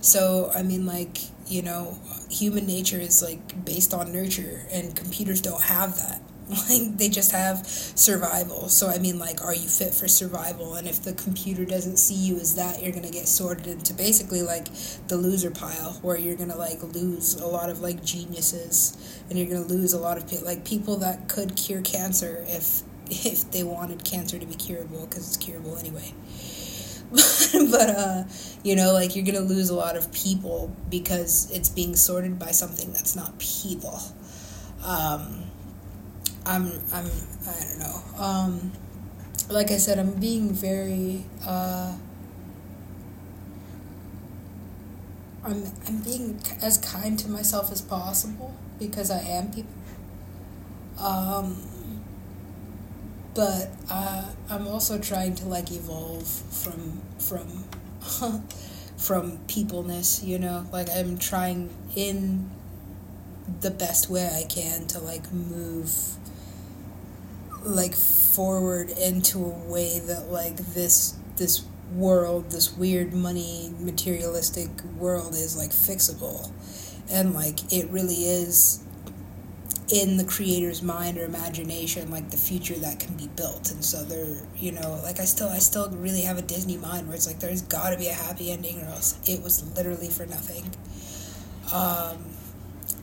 So 0.00 0.50
I 0.54 0.64
mean 0.64 0.86
like, 0.86 1.18
you 1.46 1.62
know, 1.62 1.98
human 2.28 2.66
nature 2.66 2.98
is 2.98 3.22
like 3.22 3.64
based 3.64 3.94
on 3.94 4.12
nurture 4.12 4.66
and 4.72 4.96
computers 4.96 5.40
don't 5.40 5.62
have 5.62 5.96
that. 5.98 6.20
like 6.68 6.96
they 6.96 7.08
just 7.08 7.32
have 7.32 7.66
survival. 7.66 8.68
So 8.68 8.88
i 8.88 8.98
mean 8.98 9.18
like 9.18 9.44
are 9.44 9.54
you 9.54 9.68
fit 9.68 9.94
for 9.94 10.08
survival? 10.08 10.74
And 10.74 10.88
if 10.88 11.02
the 11.02 11.12
computer 11.12 11.64
doesn't 11.64 11.98
see 11.98 12.14
you 12.14 12.36
as 12.36 12.56
that 12.56 12.82
you're 12.82 12.92
gonna 12.92 13.10
get 13.10 13.28
sorted 13.28 13.66
into 13.66 13.94
basically 13.94 14.42
like 14.42 14.66
the 15.08 15.16
loser 15.16 15.50
pile 15.50 15.98
where 16.02 16.16
you're 16.16 16.36
gonna 16.36 16.56
like 16.56 16.82
lose 16.82 17.34
a 17.34 17.46
lot 17.46 17.70
of 17.70 17.80
like 17.80 18.02
geniuses. 18.04 18.96
And 19.28 19.38
you're 19.38 19.48
gonna 19.48 19.66
lose 19.66 19.92
a 19.92 20.00
lot 20.00 20.16
of 20.16 20.28
people 20.28 20.46
like 20.46 20.64
people 20.64 20.96
that 20.98 21.28
could 21.28 21.56
cure 21.56 21.82
cancer 21.82 22.44
if 22.48 22.82
if 23.10 23.50
they 23.50 23.62
wanted 23.62 24.04
cancer 24.04 24.38
to 24.38 24.46
be 24.46 24.54
curable 24.54 25.06
because 25.06 25.28
it's 25.28 25.36
curable 25.36 25.76
anyway. 25.78 26.12
But 27.70 27.90
uh 27.90 28.24
you 28.64 28.74
know 28.74 28.92
like 28.92 29.14
you're 29.14 29.24
gonna 29.24 29.40
lose 29.40 29.70
a 29.70 29.74
lot 29.74 29.96
of 29.96 30.12
people 30.12 30.74
because 30.88 31.50
it's 31.52 31.68
being 31.68 31.94
sorted 31.94 32.38
by 32.38 32.50
something 32.50 32.92
that's 32.92 33.14
not 33.14 33.38
people. 33.38 34.00
Um 34.84 35.49
I'm 36.46 36.66
I'm 36.92 37.06
I 37.46 37.64
don't 37.64 37.78
know. 37.78 38.22
Um, 38.22 38.72
like 39.48 39.70
I 39.70 39.76
said, 39.76 39.98
I'm 39.98 40.12
being 40.12 40.52
very. 40.52 41.24
Uh, 41.46 41.94
I'm 45.44 45.64
I'm 45.86 45.98
being 46.02 46.40
as 46.62 46.78
kind 46.78 47.18
to 47.18 47.30
myself 47.30 47.72
as 47.72 47.80
possible 47.80 48.54
because 48.78 49.10
I 49.10 49.20
am 49.20 49.50
people. 49.50 49.70
Um, 50.98 51.56
but 53.34 53.70
uh, 53.90 54.26
I'm 54.48 54.66
also 54.66 54.98
trying 54.98 55.34
to 55.36 55.46
like 55.46 55.70
evolve 55.72 56.26
from 56.26 57.00
from 57.18 57.64
from 58.96 59.38
peopleness. 59.46 60.22
You 60.22 60.38
know, 60.38 60.66
like 60.72 60.88
I'm 60.90 61.18
trying 61.18 61.70
in 61.96 62.50
the 63.60 63.70
best 63.70 64.08
way 64.08 64.30
I 64.32 64.44
can 64.44 64.86
to 64.88 65.00
like 65.00 65.32
move 65.32 65.90
like 67.62 67.94
forward 67.94 68.90
into 68.90 69.38
a 69.38 69.70
way 69.70 69.98
that 70.00 70.30
like 70.30 70.56
this 70.56 71.16
this 71.36 71.64
world 71.94 72.50
this 72.50 72.76
weird 72.76 73.12
money 73.12 73.72
materialistic 73.80 74.68
world 74.96 75.34
is 75.34 75.56
like 75.56 75.70
fixable. 75.70 76.50
And 77.10 77.34
like 77.34 77.72
it 77.72 77.88
really 77.90 78.14
is 78.14 78.84
in 79.92 80.16
the 80.16 80.24
creator's 80.24 80.82
mind 80.82 81.18
or 81.18 81.24
imagination 81.24 82.08
like 82.12 82.30
the 82.30 82.36
future 82.36 82.76
that 82.76 83.00
can 83.00 83.16
be 83.16 83.28
built. 83.34 83.70
And 83.72 83.84
so 83.84 84.04
there 84.04 84.36
you 84.56 84.72
know 84.72 85.00
like 85.02 85.18
i 85.18 85.24
still 85.24 85.48
i 85.48 85.58
still 85.58 85.90
really 85.90 86.22
have 86.22 86.38
a 86.38 86.42
disney 86.42 86.76
mind 86.76 87.08
where 87.08 87.16
it's 87.16 87.26
like 87.26 87.40
there's 87.40 87.62
got 87.62 87.90
to 87.90 87.98
be 87.98 88.08
a 88.08 88.12
happy 88.12 88.52
ending 88.52 88.80
or 88.82 88.86
else 88.86 89.18
it 89.28 89.42
was 89.42 89.64
literally 89.76 90.08
for 90.08 90.26
nothing. 90.26 90.70
Um, 91.72 92.24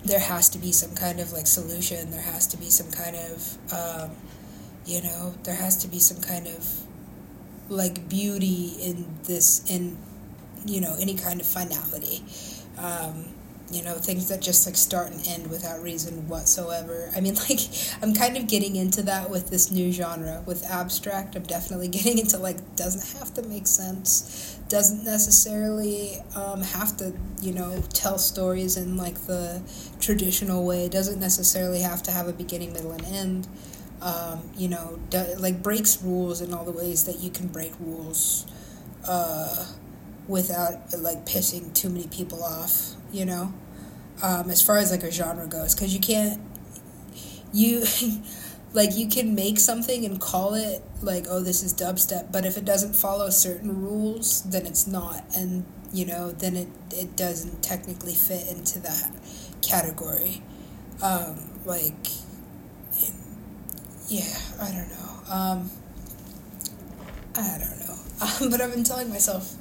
there 0.04 0.20
has 0.20 0.50
to 0.50 0.58
be 0.58 0.72
some 0.72 0.96
kind 0.96 1.20
of 1.20 1.32
like 1.32 1.48
solution. 1.48 2.12
There 2.12 2.22
has 2.22 2.48
to 2.48 2.58
be 2.58 2.70
some 2.70 2.92
kind 2.92 3.16
of 3.16 3.58
um, 3.74 4.12
you 4.88 5.04
know 5.04 5.36
there 5.44 5.56
has 5.56 5.78
to 5.78 5.88
be 5.88 6.00
some 6.00 6.22
kind 6.22 6.48
of 6.48 6.66
like 7.70 8.08
beauty 8.08 8.74
in 8.82 9.06
this 9.24 9.70
in 9.70 9.98
you 10.66 10.82
know 10.82 10.96
any 11.00 11.16
kind 11.16 11.40
of 11.40 11.46
finality. 11.46 12.24
Um, 12.78 13.26
you 13.70 13.84
know 13.84 13.96
things 13.96 14.30
that 14.30 14.42
just 14.42 14.66
like 14.66 14.78
start 14.78 15.12
and 15.12 15.28
end 15.28 15.50
without 15.50 15.82
reason 15.82 16.28
whatsoever. 16.30 17.12
I 17.14 17.20
mean 17.20 17.36
like 17.50 17.60
i'm 18.02 18.14
kind 18.14 18.38
of 18.38 18.48
getting 18.48 18.78
into 18.78 19.02
that 19.04 19.30
with 19.30 19.50
this 19.50 19.72
new 19.72 19.92
genre. 19.92 20.42
With 20.46 20.64
abstract 20.64 21.36
i'm 21.36 21.44
definitely 21.44 21.88
getting 21.98 22.18
into 22.18 22.38
like 22.38 22.76
doesn't 22.78 23.20
have 23.20 23.34
to 23.34 23.44
make 23.44 23.68
sense. 23.68 24.58
Doesn't 24.70 25.04
necessarily 25.04 26.18
um, 26.36 26.62
have 26.62 26.96
to 26.98 27.14
you 27.42 27.52
know 27.52 27.84
tell 27.94 28.18
stories 28.18 28.78
in 28.78 28.96
like 28.96 29.16
the 29.26 29.62
traditional 30.00 30.66
way. 30.66 30.88
Doesn't 30.88 31.20
necessarily 31.20 31.82
have 31.82 32.02
to 32.04 32.12
have 32.12 32.30
a 32.30 32.34
beginning 32.34 32.72
middle 32.72 32.92
and 32.92 33.06
end 33.06 33.48
um, 34.02 34.50
you 34.56 34.68
know 34.68 35.00
do, 35.10 35.24
like 35.38 35.64
breaks 35.64 36.02
rules 36.04 36.42
in 36.42 36.54
all 36.54 36.66
the 36.66 36.72
ways 36.72 37.06
that 37.06 37.20
you 37.20 37.30
can 37.30 37.48
break 37.48 37.74
rules 37.80 38.46
uh, 39.08 39.66
without 40.28 40.94
like 41.00 41.26
pissing 41.26 41.74
too 41.74 41.90
many 41.90 42.08
people 42.08 42.44
off 42.44 42.98
you 43.12 43.26
know, 43.26 43.54
um, 44.22 44.50
as 44.50 44.62
far 44.62 44.78
as 44.78 44.92
like 44.92 45.04
a 45.04 45.12
genre 45.12 45.48
goes, 45.48 45.74
because 45.74 45.94
you 45.94 46.00
can't, 46.00 46.42
you, 47.54 47.84
like 48.74 48.96
you 48.96 49.08
can 49.08 49.36
make 49.36 49.60
something 49.60 50.06
and 50.06 50.20
call 50.20 50.54
it 50.54 50.82
like, 51.02 51.26
oh, 51.30 51.42
this 51.42 51.64
is 51.64 51.74
dubstep, 51.74 52.32
but 52.32 52.46
if 52.46 52.58
it 52.58 52.66
doesn't 52.66 52.96
follow 52.96 53.30
certain 53.30 53.82
rules, 53.82 54.44
then 54.44 54.66
it's 54.66 54.88
not, 54.88 55.24
and 55.36 55.66
you 55.94 56.06
know, 56.06 56.32
then 56.32 56.56
it 56.58 56.68
it 56.92 57.16
doesn't 57.16 57.64
technically 57.64 58.14
fit 58.14 58.48
into 58.50 58.80
that 58.80 59.10
category. 59.62 60.42
Um, 61.02 61.52
like, 61.66 62.08
yeah, 64.08 64.38
I 64.62 64.72
don't 64.72 64.90
know. 64.90 65.34
Um, 65.34 65.72
I 67.36 67.58
don't 67.60 67.80
know. 67.80 67.94
Um, 68.20 68.50
but 68.50 68.62
I've 68.62 68.74
been 68.74 68.84
telling 68.84 69.10
myself 69.10 69.54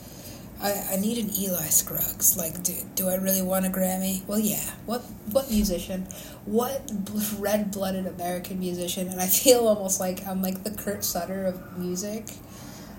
I, 0.63 0.93
I 0.93 0.97
need 0.97 1.19
an 1.19 1.31
Eli 1.39 1.67
Scruggs. 1.67 2.37
Like, 2.37 2.63
do, 2.63 2.73
do 2.95 3.09
I 3.09 3.17
really 3.17 3.43
want 3.43 3.67
a 3.67 3.69
Grammy? 3.69 4.27
Well, 4.27 4.39
yeah. 4.39 4.71
What 4.87 5.03
what 5.31 5.51
musician? 5.51 6.07
What 6.47 6.91
red 7.39 7.71
blooded 7.71 8.07
American 8.07 8.59
musician? 8.59 9.09
And 9.09 9.21
I 9.21 9.27
feel 9.43 9.69
almost 9.69 10.01
like 10.01 10.27
I'm 10.27 10.43
like 10.43 10.65
the 10.65 10.71
Kurt 10.71 11.05
Sutter 11.05 11.45
of 11.45 11.79
music. 11.79 12.25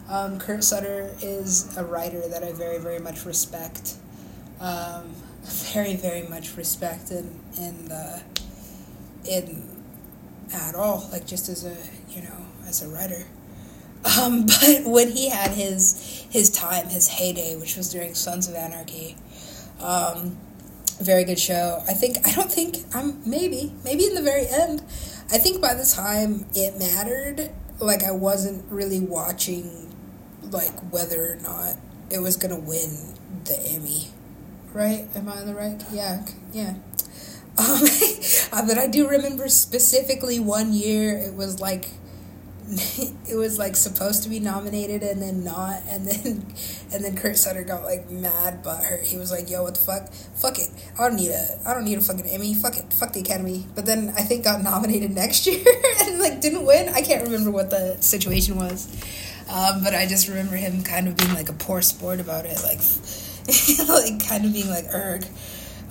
Um, 0.09 0.39
Kurt 0.39 0.63
Sutter 0.63 1.15
is 1.21 1.75
a 1.77 1.83
writer 1.83 2.27
that 2.29 2.43
I 2.43 2.53
very, 2.53 2.77
very 2.77 2.99
much 2.99 3.25
respect. 3.25 3.95
Um, 4.59 5.13
very, 5.73 5.95
very 5.95 6.23
much 6.27 6.55
respect 6.55 7.11
in, 7.11 7.39
in, 7.57 7.89
the, 7.89 8.21
in 9.29 9.76
at 10.53 10.75
all. 10.75 11.07
Like, 11.11 11.25
just 11.25 11.49
as 11.49 11.65
a, 11.65 11.75
you 12.09 12.21
know, 12.23 12.45
as 12.67 12.81
a 12.83 12.87
writer. 12.89 13.25
Um, 14.19 14.45
but 14.61 14.83
when 14.85 15.09
he 15.09 15.29
had 15.29 15.51
his 15.51 16.25
his 16.29 16.49
time, 16.49 16.87
his 16.89 17.07
heyday, 17.07 17.55
which 17.55 17.75
was 17.75 17.91
during 17.91 18.13
Sons 18.13 18.47
of 18.47 18.55
Anarchy, 18.55 19.15
um, 19.81 20.37
very 21.01 21.23
good 21.23 21.39
show. 21.39 21.83
I 21.87 21.93
think 21.93 22.27
I 22.27 22.31
don't 22.31 22.51
think 22.51 22.77
I'm 22.93 23.21
maybe 23.29 23.73
maybe 23.83 24.05
in 24.05 24.15
the 24.15 24.21
very 24.21 24.47
end. 24.47 24.81
I 25.31 25.37
think 25.37 25.61
by 25.61 25.73
the 25.73 25.85
time 25.85 26.45
it 26.55 26.77
mattered, 26.79 27.49
like 27.79 28.03
I 28.03 28.11
wasn't 28.11 28.65
really 28.71 28.99
watching, 28.99 29.93
like 30.41 30.79
whether 30.91 31.33
or 31.33 31.35
not 31.35 31.75
it 32.09 32.19
was 32.19 32.37
gonna 32.37 32.59
win 32.59 33.15
the 33.45 33.59
Emmy. 33.59 34.07
Right? 34.73 35.07
Am 35.15 35.27
I 35.27 35.39
on 35.39 35.47
the 35.47 35.55
right? 35.55 35.83
Yeah, 35.91 36.25
yeah. 36.53 36.75
Um, 37.57 37.81
but 38.67 38.77
I 38.77 38.87
do 38.87 39.07
remember 39.07 39.49
specifically 39.49 40.39
one 40.39 40.73
year. 40.73 41.17
It 41.17 41.33
was 41.33 41.59
like 41.59 41.87
it 42.67 43.37
was 43.37 43.57
like 43.57 43.77
supposed 43.77 44.23
to 44.23 44.29
be 44.29 44.41
nominated 44.41 45.01
and 45.01 45.21
then 45.21 45.41
not 45.41 45.81
and 45.87 46.05
then 46.05 46.45
and 46.93 47.03
then 47.03 47.15
Kurt 47.15 47.37
Sutter 47.37 47.63
got 47.63 47.83
like 47.83 48.09
mad 48.09 48.61
but 48.61 48.83
her 48.83 48.97
he 48.97 49.15
was 49.15 49.31
like 49.31 49.49
yo 49.49 49.63
what 49.63 49.75
the 49.75 49.79
fuck? 49.79 50.11
Fuck 50.11 50.59
it. 50.59 50.69
I 50.99 51.07
don't 51.07 51.15
need 51.15 51.31
a 51.31 51.47
I 51.65 51.73
don't 51.73 51.85
need 51.85 51.97
a 51.97 52.01
fucking 52.01 52.27
Emmy. 52.27 52.53
Fuck 52.53 52.77
it. 52.77 52.91
Fuck 52.93 53.13
the 53.13 53.21
Academy. 53.21 53.65
But 53.73 53.85
then 53.85 54.09
I 54.17 54.23
think 54.23 54.43
got 54.43 54.61
nominated 54.61 55.11
next 55.11 55.47
year 55.47 55.63
and 56.01 56.19
like 56.19 56.41
didn't 56.41 56.65
win. 56.65 56.89
I 56.89 57.01
can't 57.01 57.23
remember 57.23 57.51
what 57.51 57.69
the 57.69 57.97
situation 58.01 58.57
was. 58.57 58.87
Um, 59.49 59.81
but 59.81 59.95
I 59.95 60.05
just 60.05 60.27
remember 60.27 60.57
him 60.57 60.83
kind 60.83 61.07
of 61.07 61.15
being 61.15 61.33
like 61.33 61.47
a 61.47 61.53
poor 61.53 61.81
sport 61.81 62.19
about 62.19 62.45
it. 62.45 62.61
Like 62.63 62.81
like 63.87 64.27
kind 64.27 64.43
of 64.43 64.51
being 64.51 64.69
like 64.69 64.93
erg. 64.93 65.25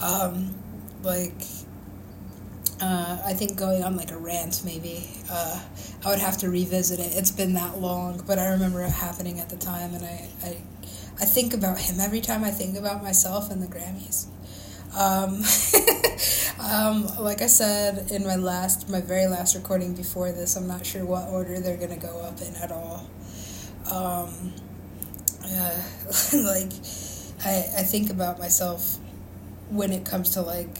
Um, 0.03 0.55
like 1.03 1.33
uh, 2.81 3.19
I 3.25 3.33
think 3.33 3.57
going 3.57 3.83
on 3.83 3.97
like 3.97 4.11
a 4.11 4.19
rant 4.19 4.63
maybe. 4.65 5.09
Uh, 5.31 5.61
I 6.05 6.11
would 6.11 6.19
have 6.19 6.37
to 6.39 6.51
revisit 6.51 6.99
it. 7.01 7.17
It's 7.17 7.31
been 7.31 7.55
that 7.55 7.79
long, 7.79 8.23
but 8.27 8.39
I 8.39 8.49
remember 8.49 8.83
it 8.83 8.91
happening 8.91 9.41
at 9.41 9.49
the 9.49 9.57
time, 9.57 9.95
and 9.95 10.05
I, 10.05 10.29
I, 10.43 10.57
I 11.21 11.25
think 11.25 11.55
about 11.55 11.79
him 11.79 12.01
every 12.01 12.21
time 12.21 12.45
I 12.45 12.51
think 12.51 12.77
about 12.77 13.03
myself 13.03 13.51
and 13.51 13.63
the 13.63 13.67
Grammys. 13.67 14.27
Um, 14.95 15.43
um, 16.71 17.07
like 17.23 17.41
I 17.41 17.47
said 17.47 18.11
in 18.11 18.25
my 18.27 18.37
last, 18.37 18.89
my 18.89 19.01
very 19.01 19.27
last 19.27 19.55
recording 19.55 19.95
before 19.95 20.33
this, 20.33 20.57
I'm 20.57 20.69
not 20.69 20.85
sure 20.85 21.05
what 21.05 21.29
order 21.29 21.61
they're 21.61 21.77
gonna 21.79 21.97
go 21.97 22.21
up 22.21 22.41
in 22.43 22.55
at 22.57 22.71
all. 22.71 23.09
Um, 23.91 24.53
uh, 25.45 25.83
like, 26.35 26.73
I 27.45 27.65
I 27.79 27.83
think 27.83 28.11
about 28.11 28.39
myself 28.39 28.99
when 29.71 29.93
it 29.93 30.05
comes 30.05 30.31
to 30.31 30.43
like 30.43 30.77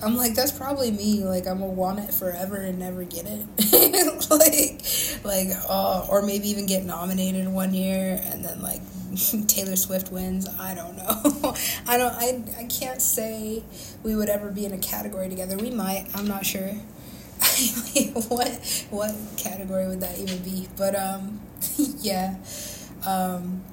I'm 0.00 0.16
like, 0.16 0.34
that's 0.34 0.52
probably 0.52 0.90
me. 0.90 1.24
Like, 1.24 1.46
I'm 1.46 1.58
gonna 1.60 1.72
want 1.72 1.98
it 1.98 2.14
forever 2.14 2.56
and 2.56 2.78
never 2.78 3.04
get 3.04 3.26
it. 3.26 4.30
like, 4.30 5.24
like, 5.24 5.56
uh, 5.68 6.06
or 6.08 6.22
maybe 6.22 6.48
even 6.50 6.66
get 6.66 6.84
nominated 6.84 7.48
one 7.48 7.74
year 7.74 8.20
and 8.24 8.44
then 8.44 8.62
like 8.62 8.80
Taylor 9.48 9.76
Swift 9.76 10.12
wins. 10.12 10.48
I 10.58 10.74
don't 10.74 10.96
know. 10.96 11.54
I 11.86 11.98
don't. 11.98 12.12
I 12.12 12.42
I 12.58 12.64
can't 12.64 13.02
say 13.02 13.64
we 14.02 14.14
would 14.14 14.28
ever 14.28 14.50
be 14.50 14.64
in 14.64 14.72
a 14.72 14.78
category 14.78 15.28
together. 15.28 15.56
We 15.56 15.70
might. 15.70 16.06
I'm 16.14 16.28
not 16.28 16.46
sure. 16.46 16.70
what 18.28 18.86
what 18.90 19.14
category 19.36 19.88
would 19.88 20.00
that 20.00 20.18
even 20.18 20.38
be? 20.42 20.68
But 20.76 20.94
um, 20.94 21.40
yeah. 21.76 22.36
Um, 23.06 23.64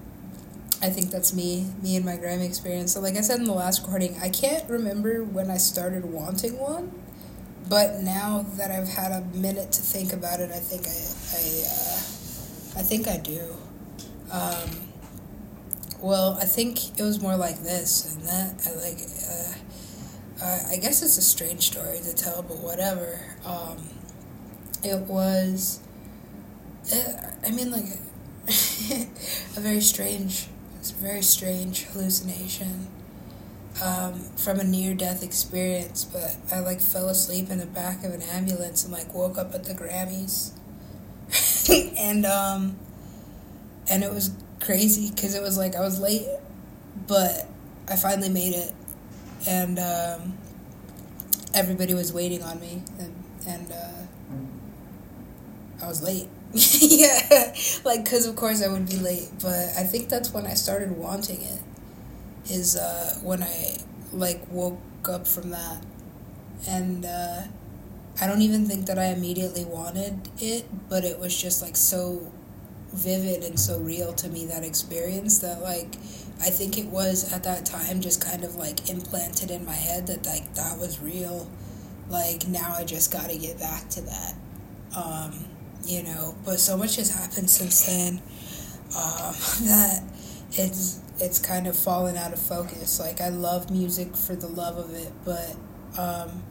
I 0.85 0.91
think 0.91 1.09
that's 1.09 1.33
me, 1.33 1.65
me 1.81 1.95
and 1.95 2.05
my 2.05 2.15
Grammy 2.15 2.45
experience. 2.45 2.93
So, 2.93 3.01
like 3.01 3.15
I 3.17 3.21
said 3.21 3.39
in 3.39 3.45
the 3.45 3.53
last 3.53 3.81
recording, 3.81 4.15
I 4.21 4.29
can't 4.29 4.69
remember 4.69 5.23
when 5.23 5.49
I 5.49 5.57
started 5.57 6.05
wanting 6.05 6.59
one, 6.59 6.91
but 7.67 8.01
now 8.01 8.45
that 8.57 8.69
I've 8.69 8.87
had 8.87 9.11
a 9.11 9.21
minute 9.35 9.71
to 9.71 9.81
think 9.81 10.13
about 10.13 10.41
it, 10.41 10.51
I 10.51 10.59
think 10.59 10.85
I, 10.85 10.93
I, 11.33 11.63
uh, 11.65 12.79
I 12.79 12.83
think 12.83 13.07
I 13.07 13.17
do. 13.17 13.55
Um, 14.31 14.69
well, 16.01 16.37
I 16.39 16.45
think 16.45 16.99
it 16.99 17.01
was 17.01 17.19
more 17.19 17.35
like 17.35 17.63
this 17.63 18.13
and 18.13 18.21
that. 18.27 18.67
I 18.67 18.75
like, 18.75 18.99
uh, 20.43 20.71
I 20.71 20.77
guess 20.77 21.01
it's 21.01 21.17
a 21.17 21.23
strange 21.23 21.63
story 21.63 21.99
to 22.03 22.15
tell, 22.15 22.43
but 22.43 22.59
whatever. 22.59 23.19
Um, 23.43 23.89
it 24.83 24.99
was, 24.99 25.79
uh, 26.93 27.31
I 27.43 27.49
mean, 27.49 27.71
like, 27.71 27.85
a 29.57 29.59
very 29.59 29.81
strange 29.81 30.47
it's 30.85 30.91
a 30.91 31.03
very 31.03 31.23
strange 31.23 31.85
hallucination 31.85 32.85
um, 33.83 34.19
from 34.37 34.59
a 34.59 34.63
near 34.63 34.93
death 34.93 35.23
experience, 35.23 36.03
but 36.03 36.35
I 36.51 36.59
like 36.59 36.79
fell 36.79 37.09
asleep 37.09 37.49
in 37.49 37.57
the 37.57 37.65
back 37.65 38.03
of 38.03 38.13
an 38.13 38.21
ambulance 38.21 38.83
and 38.83 38.93
like 38.93 39.11
woke 39.11 39.39
up 39.39 39.55
at 39.55 39.63
the 39.63 39.73
Grammys. 39.73 40.51
and 41.97 42.23
um, 42.27 42.77
and 43.89 44.03
it 44.03 44.13
was 44.13 44.29
crazy 44.59 45.09
because 45.09 45.33
it 45.33 45.41
was 45.41 45.57
like 45.57 45.75
I 45.75 45.79
was 45.79 45.99
late, 45.99 46.27
but 47.07 47.47
I 47.89 47.95
finally 47.95 48.29
made 48.29 48.53
it, 48.53 48.71
and 49.47 49.79
um, 49.79 50.37
everybody 51.55 51.95
was 51.95 52.13
waiting 52.13 52.43
on 52.43 52.59
me, 52.59 52.83
and 52.99 53.23
and 53.47 53.71
uh, 53.71 54.03
I 55.83 55.87
was 55.87 56.03
late. 56.03 56.27
yeah, 56.79 57.53
like 57.83 58.05
because 58.05 58.25
of 58.25 58.37
course 58.37 58.63
I 58.63 58.69
would 58.69 58.87
be 58.87 58.95
late, 58.95 59.27
but 59.41 59.73
I 59.77 59.83
think 59.83 60.07
that's 60.07 60.31
when 60.31 60.45
I 60.45 60.53
started 60.53 60.91
wanting 60.95 61.41
it. 61.41 61.59
Is 62.49 62.77
uh, 62.77 63.19
when 63.21 63.43
I 63.43 63.77
like 64.13 64.41
woke 64.49 64.79
up 65.09 65.27
from 65.27 65.49
that, 65.49 65.83
and 66.65 67.05
uh, 67.05 67.41
I 68.21 68.27
don't 68.27 68.41
even 68.41 68.65
think 68.67 68.85
that 68.85 68.97
I 68.97 69.07
immediately 69.07 69.65
wanted 69.65 70.29
it, 70.39 70.63
but 70.87 71.03
it 71.03 71.19
was 71.19 71.35
just 71.39 71.61
like 71.61 71.75
so 71.75 72.31
vivid 72.93 73.43
and 73.43 73.59
so 73.59 73.77
real 73.79 74.13
to 74.13 74.29
me 74.29 74.45
that 74.45 74.63
experience 74.63 75.39
that 75.39 75.61
like 75.61 75.95
I 76.39 76.51
think 76.51 76.77
it 76.77 76.85
was 76.85 77.33
at 77.33 77.43
that 77.43 77.65
time 77.65 77.99
just 77.99 78.23
kind 78.23 78.45
of 78.45 78.55
like 78.55 78.89
implanted 78.89 79.51
in 79.51 79.65
my 79.65 79.73
head 79.73 80.07
that 80.07 80.25
like 80.25 80.53
that 80.55 80.77
was 80.77 81.01
real. 81.01 81.49
Like 82.09 82.47
now 82.47 82.73
I 82.77 82.85
just 82.85 83.11
got 83.11 83.29
to 83.29 83.37
get 83.37 83.59
back 83.59 83.89
to 83.89 84.01
that. 84.03 84.33
Um, 84.95 85.45
you 85.85 86.03
know. 86.03 86.35
But 86.45 86.59
so 86.59 86.77
much 86.77 86.95
has 86.97 87.11
happened 87.11 87.49
since 87.49 87.85
then 87.85 88.21
um, 88.95 89.33
that 89.67 90.03
it's 90.53 90.99
it's 91.19 91.39
kind 91.39 91.67
of 91.67 91.75
fallen 91.77 92.17
out 92.17 92.33
of 92.33 92.39
focus. 92.39 92.99
Like 92.99 93.21
I 93.21 93.29
love 93.29 93.71
music 93.71 94.15
for 94.15 94.35
the 94.35 94.47
love 94.47 94.77
of 94.77 94.93
it, 94.93 95.11
but 95.23 95.55
um, 95.97 96.43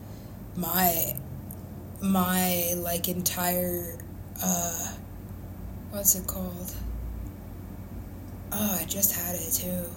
my 0.57 1.14
my 2.01 2.74
like 2.76 3.09
entire 3.09 3.99
uh, 4.43 4.89
what's 5.91 6.14
it 6.14 6.26
called? 6.26 6.74
Oh, 8.53 8.78
I 8.80 8.85
just 8.85 9.12
had 9.14 9.35
it 9.35 9.53
too. 9.53 9.91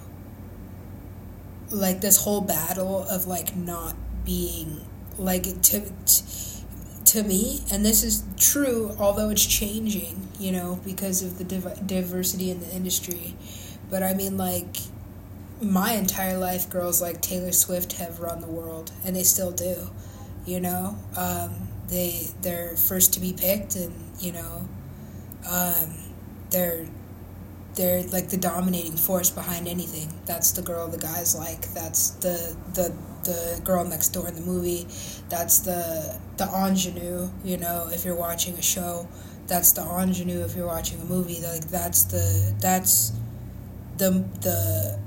like 1.70 2.00
this 2.00 2.16
whole 2.22 2.40
battle 2.40 3.04
of 3.10 3.26
like 3.26 3.54
not 3.56 3.94
being 4.24 4.80
like 5.18 5.44
to, 5.62 5.80
to 5.80 6.22
me 7.22 7.60
and 7.72 7.84
this 7.84 8.02
is 8.02 8.22
true 8.36 8.94
although 8.98 9.30
it's 9.30 9.46
changing 9.46 10.28
you 10.38 10.52
know 10.52 10.78
because 10.84 11.22
of 11.22 11.38
the 11.38 11.44
div- 11.44 11.86
diversity 11.86 12.50
in 12.50 12.60
the 12.60 12.70
industry. 12.74 13.34
But 13.90 14.02
i 14.02 14.12
mean 14.14 14.36
like 14.36 14.76
my 15.60 15.92
entire 15.92 16.38
life 16.38 16.70
girls 16.70 17.02
like 17.02 17.20
taylor 17.20 17.52
swift 17.52 17.94
have 17.94 18.20
run 18.20 18.40
the 18.40 18.46
world 18.46 18.92
and 19.04 19.16
they 19.16 19.24
still 19.24 19.50
do 19.50 19.90
you 20.48 20.60
know? 20.60 20.96
Um, 21.16 21.68
they 21.88 22.28
they're 22.42 22.76
first 22.76 23.14
to 23.14 23.20
be 23.20 23.32
picked 23.32 23.76
and 23.76 23.94
you 24.20 24.32
know 24.32 24.68
um, 25.48 25.94
they're 26.50 26.86
they're 27.78 28.02
like 28.08 28.28
the 28.28 28.36
dominating 28.36 28.96
force 28.96 29.30
behind 29.30 29.68
anything. 29.68 30.12
That's 30.26 30.50
the 30.50 30.62
girl 30.62 30.88
the 30.88 30.98
guys 30.98 31.36
like. 31.36 31.62
That's 31.72 32.10
the 32.10 32.56
the 32.74 32.92
the 33.22 33.60
girl 33.64 33.84
next 33.84 34.08
door 34.08 34.28
in 34.28 34.34
the 34.34 34.40
movie. 34.40 34.88
That's 35.28 35.60
the 35.60 36.18
the 36.36 36.48
ingenue. 36.66 37.30
You 37.44 37.56
know, 37.56 37.88
if 37.92 38.04
you're 38.04 38.16
watching 38.16 38.54
a 38.54 38.62
show, 38.62 39.08
that's 39.46 39.72
the 39.72 39.82
ingenue. 39.82 40.40
If 40.40 40.56
you're 40.56 40.66
watching 40.66 41.00
a 41.00 41.04
movie, 41.04 41.40
like 41.40 41.68
that's 41.68 42.04
the 42.04 42.52
that's 42.60 43.12
the 43.96 44.10
the 44.40 44.98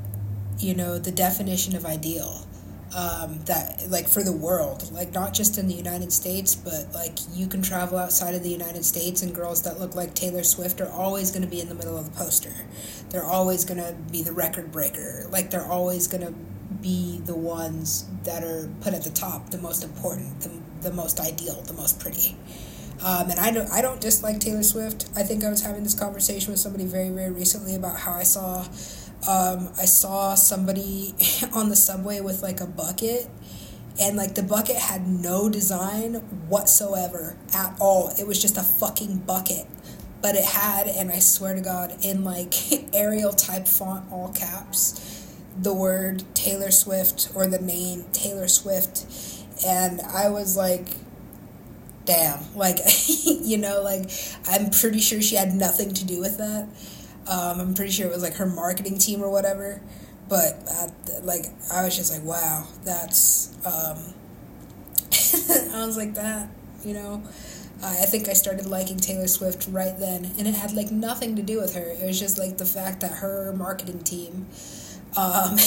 you 0.57 0.73
know 0.73 0.97
the 0.97 1.11
definition 1.11 1.75
of 1.75 1.85
ideal 1.85 2.47
um, 2.95 3.39
that 3.45 3.85
like 3.89 4.07
for 4.07 4.23
the 4.23 4.31
world 4.31 4.91
like 4.91 5.13
not 5.13 5.33
just 5.33 5.57
in 5.57 5.67
the 5.67 5.73
united 5.73 6.11
states 6.11 6.55
but 6.55 6.87
like 6.93 7.17
you 7.33 7.47
can 7.47 7.61
travel 7.61 7.97
outside 7.97 8.35
of 8.35 8.43
the 8.43 8.49
united 8.49 8.83
states 8.83 9.21
and 9.21 9.33
girls 9.33 9.63
that 9.63 9.79
look 9.79 9.95
like 9.95 10.13
taylor 10.13 10.43
swift 10.43 10.81
are 10.81 10.91
always 10.91 11.31
going 11.31 11.41
to 11.41 11.47
be 11.47 11.61
in 11.61 11.69
the 11.69 11.75
middle 11.75 11.97
of 11.97 12.05
the 12.05 12.17
poster. 12.17 12.53
They're 13.09 13.25
always 13.25 13.65
going 13.65 13.79
to 13.79 13.93
be 14.11 14.23
the 14.23 14.31
record 14.31 14.71
breaker. 14.71 15.27
Like 15.29 15.51
they're 15.51 15.65
always 15.65 16.07
going 16.07 16.25
to 16.25 16.33
be 16.81 17.19
the 17.25 17.35
ones 17.35 18.05
that 18.23 18.43
are 18.43 18.69
put 18.81 18.93
at 18.93 19.03
the 19.03 19.09
top 19.09 19.49
the 19.51 19.57
most 19.57 19.83
important 19.83 20.41
the, 20.41 20.51
the 20.81 20.93
most 20.93 21.19
ideal 21.19 21.61
the 21.61 21.73
most 21.73 21.99
pretty. 21.99 22.35
Um, 23.03 23.31
and 23.31 23.39
I 23.39 23.49
don't, 23.49 23.67
I 23.71 23.81
don't 23.81 23.99
dislike 23.99 24.39
Taylor 24.39 24.61
Swift. 24.61 25.09
I 25.15 25.23
think 25.23 25.43
I 25.43 25.49
was 25.49 25.63
having 25.63 25.81
this 25.81 25.95
conversation 25.95 26.51
with 26.51 26.59
somebody 26.59 26.85
very, 26.85 27.09
very 27.09 27.31
recently 27.31 27.73
about 27.73 28.01
how 28.01 28.11
I 28.11 28.21
saw 28.21 28.63
um, 29.27 29.69
I 29.77 29.85
saw 29.85 30.35
somebody 30.35 31.13
on 31.53 31.69
the 31.69 31.75
subway 31.75 32.21
with 32.21 32.41
like 32.41 32.59
a 32.59 32.67
bucket, 32.67 33.27
and 33.99 34.17
like 34.17 34.35
the 34.35 34.43
bucket 34.43 34.77
had 34.77 35.07
no 35.07 35.49
design 35.49 36.15
whatsoever 36.47 37.37
at 37.53 37.75
all. 37.79 38.11
It 38.19 38.27
was 38.27 38.41
just 38.41 38.57
a 38.57 38.63
fucking 38.63 39.19
bucket. 39.19 39.67
But 40.21 40.35
it 40.35 40.45
had, 40.45 40.87
and 40.87 41.11
I 41.11 41.17
swear 41.17 41.55
to 41.55 41.61
God, 41.61 41.97
in 42.03 42.23
like 42.23 42.53
Arial 42.93 43.33
type 43.33 43.67
font, 43.67 44.05
all 44.11 44.31
caps, 44.33 45.25
the 45.59 45.73
word 45.73 46.23
Taylor 46.33 46.71
Swift 46.71 47.29
or 47.33 47.47
the 47.47 47.59
name 47.59 48.05
Taylor 48.13 48.47
Swift. 48.47 49.05
And 49.65 50.01
I 50.01 50.29
was 50.29 50.55
like, 50.55 50.89
damn. 52.05 52.39
Like, 52.55 52.79
you 53.25 53.57
know, 53.57 53.81
like, 53.81 54.09
I'm 54.47 54.69
pretty 54.69 54.99
sure 54.99 55.21
she 55.21 55.35
had 55.35 55.53
nothing 55.53 55.93
to 55.93 56.05
do 56.05 56.19
with 56.19 56.37
that. 56.37 56.67
Um, 57.27 57.59
I'm 57.59 57.73
pretty 57.73 57.91
sure 57.91 58.07
it 58.07 58.11
was 58.11 58.23
like 58.23 58.35
her 58.35 58.45
marketing 58.45 58.97
team 58.97 59.21
or 59.23 59.29
whatever. 59.29 59.81
But 60.29 60.63
like, 61.23 61.47
I 61.71 61.83
was 61.83 61.95
just 61.95 62.11
like, 62.11 62.23
wow, 62.23 62.67
that's. 62.83 63.53
Um, 63.65 64.13
I 65.73 65.85
was 65.85 65.97
like 65.97 66.13
that, 66.15 66.49
you 66.83 66.93
know. 66.93 67.23
Uh, 67.83 67.87
I 67.87 68.05
think 68.05 68.29
I 68.29 68.33
started 68.33 68.65
liking 68.65 68.97
Taylor 68.97 69.27
Swift 69.27 69.67
right 69.71 69.97
then, 69.97 70.31
and 70.37 70.47
it 70.47 70.53
had 70.53 70.73
like 70.73 70.91
nothing 70.91 71.35
to 71.35 71.41
do 71.41 71.59
with 71.59 71.75
her. 71.75 71.81
It 71.81 72.05
was 72.05 72.19
just 72.19 72.37
like 72.37 72.57
the 72.57 72.65
fact 72.65 73.01
that 73.01 73.11
her 73.13 73.53
marketing 73.53 74.03
team 74.03 74.47
um, 75.17 75.53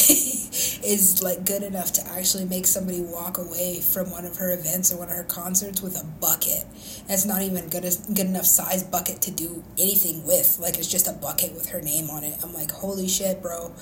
is 0.85 1.23
like 1.23 1.45
good 1.45 1.63
enough 1.63 1.93
to 1.93 2.07
actually 2.09 2.45
make 2.45 2.67
somebody 2.67 3.01
walk 3.01 3.39
away 3.39 3.81
from 3.81 4.11
one 4.11 4.25
of 4.25 4.37
her 4.37 4.53
events 4.53 4.93
or 4.93 4.99
one 4.99 5.09
of 5.09 5.17
her 5.17 5.25
concerts 5.25 5.83
with 5.83 6.01
a 6.01 6.05
bucket. 6.21 6.65
That's 7.09 7.25
not 7.25 7.43
even 7.43 7.69
good 7.69 7.85
good 8.15 8.27
enough 8.27 8.47
size 8.47 8.83
bucket 8.83 9.21
to 9.23 9.31
do 9.31 9.63
anything 9.79 10.27
with. 10.27 10.59
Like 10.59 10.79
it's 10.79 10.89
just 10.89 11.09
a 11.09 11.13
bucket 11.13 11.55
with 11.55 11.71
her 11.71 11.81
name 11.81 12.11
on 12.11 12.25
it. 12.25 12.37
I'm 12.43 12.53
like, 12.53 12.71
holy 12.71 13.09
shit, 13.09 13.43
bro! 13.43 13.73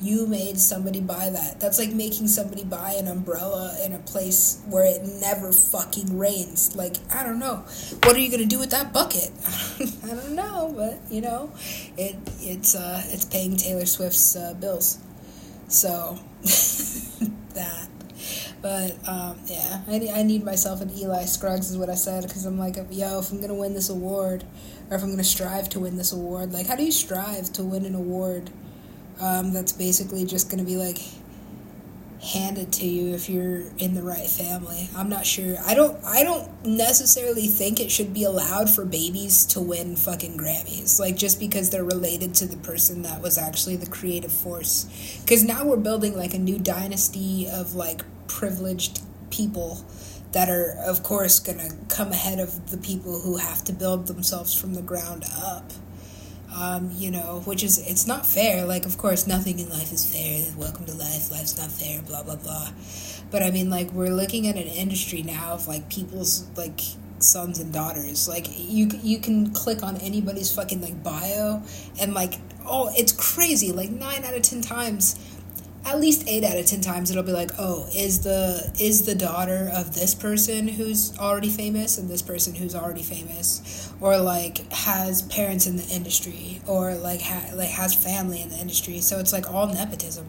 You 0.00 0.26
made 0.26 0.58
somebody 0.58 1.00
buy 1.00 1.30
that. 1.30 1.60
That's 1.60 1.78
like 1.78 1.90
making 1.90 2.28
somebody 2.28 2.64
buy 2.64 2.94
an 2.98 3.08
umbrella 3.08 3.76
in 3.84 3.92
a 3.92 3.98
place 3.98 4.60
where 4.68 4.84
it 4.84 5.02
never 5.20 5.52
fucking 5.52 6.18
rains. 6.18 6.74
Like 6.74 6.96
I 7.14 7.22
don't 7.22 7.38
know, 7.38 7.64
what 8.02 8.16
are 8.16 8.20
you 8.20 8.30
gonna 8.30 8.46
do 8.46 8.58
with 8.58 8.70
that 8.70 8.92
bucket? 8.92 9.30
I 10.04 10.14
don't 10.14 10.34
know, 10.34 10.72
but 10.76 11.00
you 11.12 11.20
know, 11.20 11.52
it 11.96 12.16
it's 12.40 12.74
uh 12.74 13.02
it's 13.06 13.24
paying 13.24 13.56
Taylor 13.56 13.86
Swift's 13.86 14.36
uh, 14.36 14.54
bills. 14.54 14.98
So 15.72 16.18
that. 17.54 17.88
But 18.60 19.08
um, 19.08 19.40
yeah, 19.46 19.80
I, 19.88 20.08
I 20.14 20.22
need 20.22 20.44
myself 20.44 20.82
an 20.82 20.90
Eli 20.96 21.24
Scruggs, 21.24 21.70
is 21.70 21.78
what 21.78 21.88
I 21.88 21.94
said, 21.94 22.22
because 22.22 22.44
I'm 22.44 22.58
like, 22.58 22.76
yo, 22.90 23.18
if 23.18 23.32
I'm 23.32 23.40
gonna 23.40 23.54
win 23.54 23.74
this 23.74 23.88
award, 23.88 24.44
or 24.90 24.96
if 24.96 25.02
I'm 25.02 25.10
gonna 25.10 25.24
strive 25.24 25.68
to 25.70 25.80
win 25.80 25.96
this 25.96 26.12
award, 26.12 26.52
like, 26.52 26.66
how 26.66 26.76
do 26.76 26.84
you 26.84 26.92
strive 26.92 27.52
to 27.54 27.64
win 27.64 27.84
an 27.86 27.94
award 27.94 28.50
um, 29.20 29.52
that's 29.52 29.72
basically 29.72 30.24
just 30.24 30.50
gonna 30.50 30.62
be 30.62 30.76
like, 30.76 30.98
handed 32.22 32.72
to 32.72 32.86
you 32.86 33.14
if 33.14 33.28
you're 33.28 33.64
in 33.78 33.94
the 33.94 34.02
right 34.02 34.28
family. 34.28 34.88
I'm 34.96 35.08
not 35.08 35.26
sure. 35.26 35.56
I 35.66 35.74
don't 35.74 36.02
I 36.04 36.22
don't 36.22 36.48
necessarily 36.64 37.48
think 37.48 37.80
it 37.80 37.90
should 37.90 38.14
be 38.14 38.22
allowed 38.22 38.70
for 38.70 38.84
babies 38.84 39.44
to 39.46 39.60
win 39.60 39.96
fucking 39.96 40.38
Grammys. 40.38 41.00
Like 41.00 41.16
just 41.16 41.40
because 41.40 41.70
they're 41.70 41.84
related 41.84 42.34
to 42.36 42.46
the 42.46 42.56
person 42.58 43.02
that 43.02 43.20
was 43.20 43.38
actually 43.38 43.76
the 43.76 43.90
creative 43.90 44.32
force. 44.32 44.86
Cuz 45.26 45.42
now 45.42 45.64
we're 45.64 45.76
building 45.76 46.16
like 46.16 46.32
a 46.32 46.38
new 46.38 46.58
dynasty 46.58 47.48
of 47.48 47.74
like 47.74 48.02
privileged 48.28 49.00
people 49.30 49.84
that 50.30 50.48
are 50.48 50.76
of 50.86 51.02
course 51.02 51.40
going 51.40 51.58
to 51.58 51.74
come 51.88 52.12
ahead 52.12 52.38
of 52.38 52.70
the 52.70 52.78
people 52.78 53.20
who 53.20 53.36
have 53.36 53.64
to 53.64 53.72
build 53.72 54.06
themselves 54.06 54.54
from 54.54 54.74
the 54.74 54.82
ground 54.82 55.24
up 55.36 55.72
um, 56.54 56.90
you 56.96 57.10
know, 57.10 57.42
which 57.44 57.62
is 57.62 57.78
it's 57.78 58.06
not 58.06 58.26
fair. 58.26 58.64
Like, 58.64 58.86
of 58.86 58.98
course, 58.98 59.26
nothing 59.26 59.58
in 59.58 59.68
life 59.70 59.92
is 59.92 60.04
fair. 60.04 60.44
Welcome 60.56 60.84
to 60.86 60.94
life. 60.94 61.30
Life's 61.30 61.56
not 61.58 61.70
fair. 61.70 62.02
Blah 62.02 62.22
blah 62.22 62.36
blah. 62.36 62.68
But 63.30 63.42
I 63.42 63.50
mean, 63.50 63.70
like, 63.70 63.90
we're 63.92 64.14
looking 64.14 64.46
at 64.46 64.56
an 64.56 64.66
industry 64.66 65.22
now 65.22 65.52
of 65.52 65.66
like 65.66 65.88
people's 65.88 66.46
like 66.56 66.80
sons 67.18 67.58
and 67.58 67.72
daughters. 67.72 68.28
Like, 68.28 68.46
you 68.56 68.90
you 69.02 69.18
can 69.18 69.50
click 69.52 69.82
on 69.82 69.96
anybody's 69.98 70.54
fucking 70.54 70.80
like 70.80 71.02
bio, 71.02 71.62
and 72.00 72.14
like, 72.14 72.34
oh, 72.66 72.92
it's 72.96 73.12
crazy. 73.12 73.72
Like 73.72 73.90
nine 73.90 74.24
out 74.24 74.34
of 74.34 74.42
ten 74.42 74.60
times 74.60 75.18
at 75.84 76.00
least 76.00 76.24
eight 76.28 76.44
out 76.44 76.56
of 76.56 76.66
ten 76.66 76.80
times 76.80 77.10
it'll 77.10 77.22
be 77.22 77.32
like 77.32 77.50
oh 77.58 77.88
is 77.94 78.22
the 78.22 78.72
is 78.80 79.04
the 79.04 79.14
daughter 79.14 79.70
of 79.74 79.94
this 79.94 80.14
person 80.14 80.68
who's 80.68 81.16
already 81.18 81.48
famous 81.48 81.98
and 81.98 82.08
this 82.08 82.22
person 82.22 82.54
who's 82.54 82.74
already 82.74 83.02
famous? 83.02 83.92
Or 84.00 84.18
like 84.18 84.70
has 84.72 85.22
parents 85.22 85.66
in 85.66 85.76
the 85.76 85.86
industry 85.88 86.60
or 86.66 86.94
like 86.94 87.20
ha- 87.22 87.50
like 87.54 87.70
has 87.70 87.94
family 87.94 88.42
in 88.42 88.48
the 88.50 88.56
industry. 88.56 89.00
So 89.00 89.18
it's 89.18 89.32
like 89.32 89.52
all 89.52 89.66
nepotism. 89.66 90.26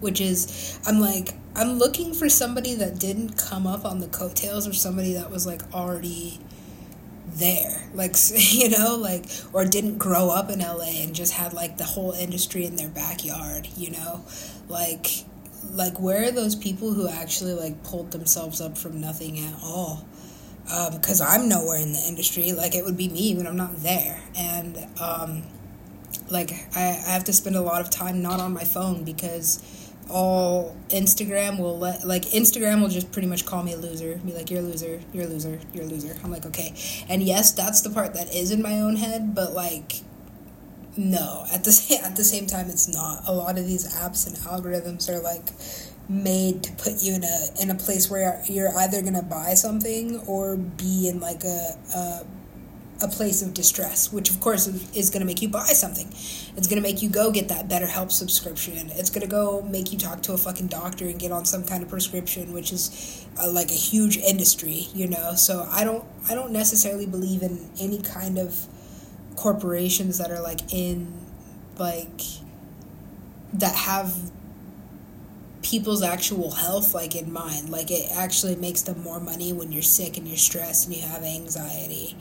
Which 0.00 0.20
is 0.20 0.80
i'm 0.84 0.98
like 0.98 1.34
i'm 1.54 1.78
looking 1.78 2.12
for 2.12 2.28
somebody 2.28 2.74
that 2.74 2.98
didn't 2.98 3.38
come 3.38 3.68
up 3.68 3.84
on 3.84 4.00
the 4.00 4.08
coattails 4.08 4.66
or 4.66 4.72
somebody 4.72 5.12
that 5.12 5.30
was 5.30 5.46
like 5.46 5.62
already 5.72 6.40
there. 7.26 7.88
Like 7.94 8.16
you 8.34 8.70
know 8.70 8.96
like 8.96 9.26
or 9.52 9.64
didn't 9.64 9.98
grow 9.98 10.30
up 10.30 10.50
in 10.50 10.60
LA 10.60 11.02
and 11.02 11.14
just 11.14 11.32
had 11.32 11.52
like 11.52 11.78
the 11.78 11.84
whole 11.84 12.12
industry 12.12 12.64
in 12.64 12.76
their 12.76 12.88
backyard 12.88 13.68
you 13.76 13.90
know? 13.90 14.24
Like 14.68 15.24
like 15.70 15.98
where 16.00 16.28
are 16.28 16.30
those 16.30 16.54
people 16.54 16.92
who 16.92 17.08
actually 17.08 17.54
like 17.54 17.82
pulled 17.82 18.10
themselves 18.10 18.60
up 18.60 18.76
from 18.76 19.00
nothing 19.00 19.38
at 19.38 19.54
all? 19.62 20.04
Because 20.64 21.20
um, 21.20 21.28
I'm 21.28 21.48
nowhere 21.48 21.78
in 21.78 21.92
the 21.92 22.04
industry. 22.06 22.52
Like 22.52 22.74
it 22.74 22.84
would 22.84 22.96
be 22.96 23.08
me 23.08 23.34
when 23.34 23.46
I'm 23.46 23.56
not 23.56 23.82
there. 23.82 24.20
And 24.36 24.78
um, 25.00 25.42
like 26.30 26.52
I, 26.74 27.02
I 27.06 27.10
have 27.10 27.24
to 27.24 27.32
spend 27.32 27.56
a 27.56 27.60
lot 27.60 27.80
of 27.80 27.90
time 27.90 28.22
not 28.22 28.40
on 28.40 28.52
my 28.52 28.64
phone 28.64 29.04
because 29.04 29.62
all 30.10 30.76
Instagram 30.88 31.58
will 31.58 31.78
let 31.78 32.06
like 32.06 32.22
Instagram 32.24 32.80
will 32.80 32.88
just 32.88 33.12
pretty 33.12 33.28
much 33.28 33.46
call 33.46 33.62
me 33.62 33.72
a 33.72 33.76
loser, 33.76 34.16
be 34.24 34.32
like 34.32 34.50
you're 34.50 34.60
a 34.60 34.62
loser, 34.62 35.00
you're 35.12 35.24
a 35.24 35.28
loser, 35.28 35.58
you're 35.72 35.84
a 35.84 35.86
loser. 35.86 36.16
I'm 36.22 36.30
like 36.30 36.46
okay, 36.46 36.74
and 37.08 37.22
yes, 37.22 37.52
that's 37.52 37.80
the 37.80 37.90
part 37.90 38.14
that 38.14 38.34
is 38.34 38.50
in 38.50 38.62
my 38.62 38.80
own 38.80 38.96
head, 38.96 39.34
but 39.34 39.52
like 39.52 40.02
no, 40.96 41.44
at 41.52 41.64
the 41.64 41.72
same 41.72 42.04
at 42.04 42.16
the 42.16 42.24
same 42.24 42.46
time, 42.46 42.68
it's 42.68 42.88
not. 42.92 43.22
A 43.26 43.32
lot 43.32 43.58
of 43.58 43.66
these 43.66 43.92
apps 43.96 44.26
and 44.26 44.36
algorithms 44.38 45.08
are 45.08 45.20
like 45.20 45.48
made 46.08 46.62
to 46.62 46.72
put 46.72 47.02
you 47.02 47.14
in 47.14 47.24
a 47.24 47.62
in 47.62 47.70
a 47.70 47.74
place 47.74 48.10
where 48.10 48.42
you're 48.48 48.76
either 48.78 49.02
gonna 49.02 49.22
buy 49.22 49.54
something 49.54 50.18
or 50.26 50.56
be 50.56 51.08
in 51.08 51.20
like 51.20 51.44
a, 51.44 51.78
a 51.94 52.26
a 53.02 53.08
place 53.08 53.42
of 53.42 53.52
distress, 53.52 54.12
which 54.12 54.30
of 54.30 54.40
course 54.40 54.66
is 54.94 55.10
going 55.10 55.20
to 55.20 55.26
make 55.26 55.42
you 55.42 55.48
buy 55.48 55.66
something. 55.66 56.08
It's 56.56 56.66
going 56.66 56.80
to 56.80 56.82
make 56.82 57.02
you 57.02 57.08
go 57.08 57.30
get 57.30 57.48
that 57.48 57.68
BetterHelp 57.68 58.12
subscription. 58.12 58.90
It's 58.92 59.10
going 59.10 59.22
to 59.22 59.30
go 59.30 59.62
make 59.62 59.92
you 59.92 59.98
talk 59.98 60.22
to 60.22 60.32
a 60.32 60.38
fucking 60.38 60.68
doctor 60.68 61.06
and 61.06 61.18
get 61.18 61.32
on 61.32 61.44
some 61.44 61.64
kind 61.64 61.82
of 61.82 61.88
prescription, 61.88 62.52
which 62.52 62.72
is 62.72 63.26
uh, 63.42 63.50
like 63.50 63.70
a 63.70 63.74
huge 63.74 64.16
industry, 64.16 64.86
you 64.94 65.08
know. 65.08 65.34
So 65.34 65.66
I 65.70 65.84
don't 65.84 66.04
I 66.30 66.34
don't 66.34 66.52
necessarily 66.52 67.06
believe 67.06 67.42
in 67.42 67.68
any 67.80 68.00
kind 68.00 68.38
of 68.38 68.66
corporations 69.36 70.18
that 70.18 70.30
are 70.30 70.40
like 70.40 70.72
in 70.72 71.12
like 71.78 72.20
that 73.54 73.74
have 73.74 74.14
people's 75.62 76.02
actual 76.02 76.50
health 76.50 76.94
like 76.94 77.14
in 77.14 77.32
mind 77.32 77.70
like 77.70 77.90
it 77.90 78.10
actually 78.12 78.56
makes 78.56 78.82
them 78.82 79.00
more 79.02 79.20
money 79.20 79.52
when 79.52 79.70
you're 79.70 79.80
sick 79.80 80.18
and 80.18 80.26
you're 80.26 80.36
stressed 80.36 80.86
and 80.86 80.96
you 80.96 81.02
have 81.02 81.22
anxiety 81.22 82.16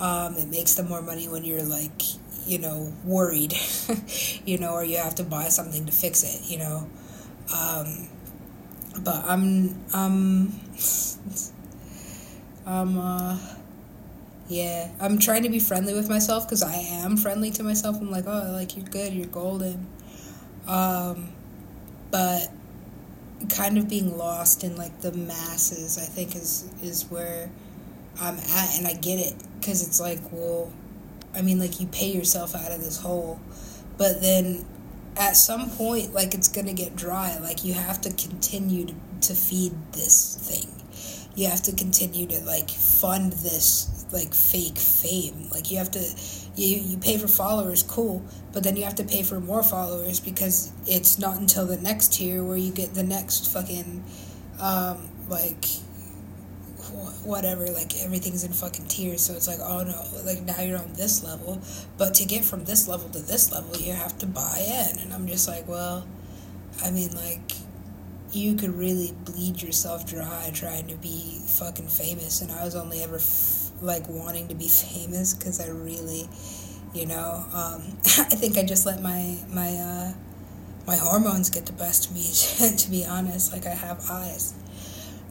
um, 0.00 0.36
it 0.36 0.48
makes 0.48 0.74
them 0.74 0.88
more 0.88 1.02
money 1.02 1.28
when 1.28 1.44
you're 1.44 1.62
like 1.62 2.02
you 2.46 2.58
know 2.58 2.92
worried 3.04 3.54
you 4.46 4.58
know 4.58 4.72
or 4.72 4.84
you 4.84 4.96
have 4.96 5.14
to 5.14 5.24
buy 5.24 5.48
something 5.48 5.86
to 5.86 5.92
fix 5.92 6.22
it 6.22 6.50
you 6.50 6.58
know? 6.58 6.88
Um, 7.54 8.08
but 9.04 9.24
i'm 9.26 9.74
i'm 9.94 10.46
i'm 12.66 12.98
uh 12.98 13.38
yeah 14.48 14.90
i'm 15.00 15.18
trying 15.18 15.42
to 15.42 15.48
be 15.48 15.60
friendly 15.60 15.94
with 15.94 16.08
myself 16.08 16.46
because 16.46 16.62
i 16.62 16.74
am 16.74 17.16
friendly 17.16 17.50
to 17.52 17.62
myself. 17.62 17.96
I'm 18.00 18.10
like 18.10 18.24
oh 18.26 18.50
like 18.52 18.76
you're 18.76 18.86
good 18.86 19.12
you're 19.12 19.26
golden. 19.26 19.86
Um 20.66 21.28
but 22.10 22.48
kind 23.48 23.78
of 23.78 23.88
being 23.88 24.16
lost 24.16 24.64
in 24.64 24.76
like 24.76 25.00
the 25.00 25.12
masses 25.12 25.96
i 25.96 26.02
think 26.02 26.34
is 26.34 26.68
is 26.82 27.08
where 27.10 27.48
i'm 28.20 28.36
at 28.36 28.78
and 28.78 28.86
i 28.86 28.94
get 28.94 29.18
it 29.18 29.34
because 29.60 29.86
it's 29.86 30.00
like 30.00 30.20
well 30.32 30.72
i 31.34 31.42
mean 31.42 31.58
like 31.58 31.80
you 31.80 31.86
pay 31.86 32.10
yourself 32.10 32.54
out 32.54 32.72
of 32.72 32.80
this 32.80 33.00
hole. 33.00 33.40
But 33.98 34.22
then 34.22 34.64
at 35.16 35.36
some 35.36 35.68
point 35.70 36.14
like 36.14 36.32
it's 36.32 36.48
gonna 36.48 36.72
get 36.72 36.96
dry. 36.96 37.36
Like 37.38 37.64
you 37.64 37.74
have 37.74 38.00
to 38.02 38.10
continue 38.10 38.86
to, 38.86 38.94
to 39.22 39.34
feed 39.34 39.72
this 39.92 40.36
thing. 40.40 40.72
You 41.34 41.48
have 41.48 41.62
to 41.62 41.72
continue 41.72 42.26
to 42.26 42.40
like 42.40 42.70
fund 42.70 43.32
this 43.32 44.06
like 44.12 44.32
fake 44.32 44.78
fame. 44.78 45.48
Like 45.52 45.70
you 45.70 45.78
have 45.78 45.90
to 45.92 46.00
you 46.56 46.78
you 46.78 46.96
pay 46.98 47.18
for 47.18 47.28
followers, 47.28 47.82
cool, 47.82 48.22
but 48.52 48.62
then 48.62 48.76
you 48.76 48.84
have 48.84 48.94
to 48.96 49.04
pay 49.04 49.22
for 49.22 49.40
more 49.40 49.62
followers 49.62 50.20
because 50.20 50.72
it's 50.86 51.18
not 51.18 51.36
until 51.36 51.66
the 51.66 51.76
next 51.76 52.14
tier 52.14 52.42
where 52.42 52.56
you 52.56 52.72
get 52.72 52.94
the 52.94 53.02
next 53.02 53.52
fucking 53.52 54.04
um, 54.60 55.08
like 55.28 55.66
whatever 57.28 57.66
like 57.70 57.92
everything's 58.02 58.42
in 58.44 58.52
fucking 58.52 58.86
tiers. 58.86 59.20
so 59.22 59.34
it's 59.34 59.46
like 59.46 59.58
oh 59.62 59.84
no 59.84 60.02
like 60.24 60.42
now 60.42 60.60
you're 60.62 60.78
on 60.78 60.92
this 60.94 61.22
level 61.22 61.60
but 61.96 62.14
to 62.14 62.24
get 62.24 62.44
from 62.44 62.64
this 62.64 62.88
level 62.88 63.08
to 63.10 63.20
this 63.20 63.52
level 63.52 63.76
you 63.76 63.92
have 63.92 64.16
to 64.18 64.26
buy 64.26 64.58
in 64.66 64.98
and 65.00 65.12
i'm 65.12 65.26
just 65.26 65.46
like 65.46 65.68
well 65.68 66.06
i 66.84 66.90
mean 66.90 67.14
like 67.14 67.52
you 68.32 68.54
could 68.54 68.74
really 68.74 69.12
bleed 69.24 69.62
yourself 69.62 70.06
dry 70.06 70.50
trying 70.54 70.86
to 70.86 70.96
be 70.96 71.40
fucking 71.46 71.86
famous 71.88 72.40
and 72.40 72.50
i 72.52 72.64
was 72.64 72.74
only 72.74 73.02
ever 73.02 73.16
f- 73.16 73.70
like 73.80 74.08
wanting 74.08 74.48
to 74.48 74.54
be 74.54 74.68
famous 74.68 75.34
because 75.34 75.60
I 75.60 75.68
really, 75.68 76.28
you 76.94 77.06
know, 77.06 77.44
um, 77.52 77.82
I 78.18 78.34
think 78.36 78.58
I 78.58 78.64
just 78.64 78.86
let 78.86 79.02
my 79.02 79.36
my 79.48 79.76
uh, 79.76 80.12
my 80.86 80.96
hormones 80.96 81.50
get 81.50 81.66
the 81.66 81.72
best 81.72 82.10
of 82.10 82.14
me. 82.14 82.24
to 82.76 82.90
be 82.90 83.04
honest, 83.04 83.52
like 83.52 83.66
I 83.66 83.74
have 83.74 84.04
eyes, 84.10 84.54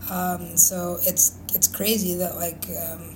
um, 0.10 0.58
so 0.58 0.97
it's 1.01 1.38
it's 1.53 1.68
crazy 1.68 2.16
that 2.16 2.36
like. 2.36 2.66
Um, 2.70 3.14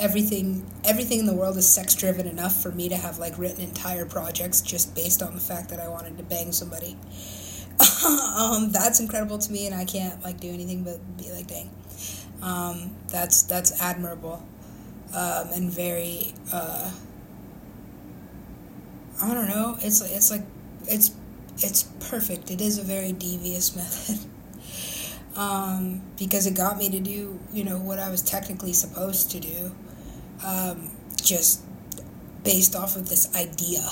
everything 0.00 0.64
everything 0.82 1.18
in 1.18 1.26
the 1.26 1.34
world 1.34 1.58
is 1.58 1.68
sex 1.68 1.94
driven 1.94 2.26
enough 2.26 2.62
for 2.62 2.72
me 2.72 2.88
to 2.88 2.96
have 2.96 3.18
like 3.18 3.36
written 3.38 3.60
entire 3.60 4.06
projects 4.06 4.62
just 4.62 4.94
based 4.94 5.20
on 5.20 5.34
the 5.34 5.40
fact 5.40 5.68
that 5.68 5.78
I 5.78 5.88
wanted 5.88 6.16
to 6.16 6.22
bang 6.22 6.52
somebody. 6.52 6.96
um, 8.38 8.70
that's 8.72 8.98
incredible 9.00 9.38
to 9.38 9.52
me, 9.52 9.66
and 9.66 9.74
I 9.74 9.84
can't 9.84 10.22
like 10.22 10.40
do 10.40 10.48
anything 10.48 10.84
but 10.84 10.98
be 11.18 11.30
like, 11.30 11.46
dang. 11.46 11.70
Um, 12.42 12.92
that's 13.08 13.42
that's 13.42 13.80
admirable 13.80 14.42
um, 15.14 15.48
and 15.54 15.70
very. 15.70 16.34
Uh, 16.52 16.90
I 19.22 19.34
don't 19.34 19.48
know. 19.48 19.76
It's 19.82 20.00
it's 20.00 20.30
like 20.30 20.42
it's 20.86 21.12
it's 21.58 21.84
perfect. 22.00 22.50
It 22.50 22.60
is 22.60 22.78
a 22.78 22.82
very 22.82 23.12
devious 23.12 23.76
method. 23.76 24.18
Um, 25.36 26.02
because 26.18 26.46
it 26.46 26.56
got 26.56 26.76
me 26.76 26.90
to 26.90 27.00
do 27.00 27.38
you 27.52 27.64
know 27.64 27.78
what 27.78 27.98
I 27.98 28.10
was 28.10 28.22
technically 28.22 28.72
supposed 28.72 29.30
to 29.32 29.40
do, 29.40 29.74
um, 30.46 30.90
just 31.22 31.62
based 32.44 32.74
off 32.74 32.96
of 32.96 33.08
this 33.08 33.34
idea 33.36 33.84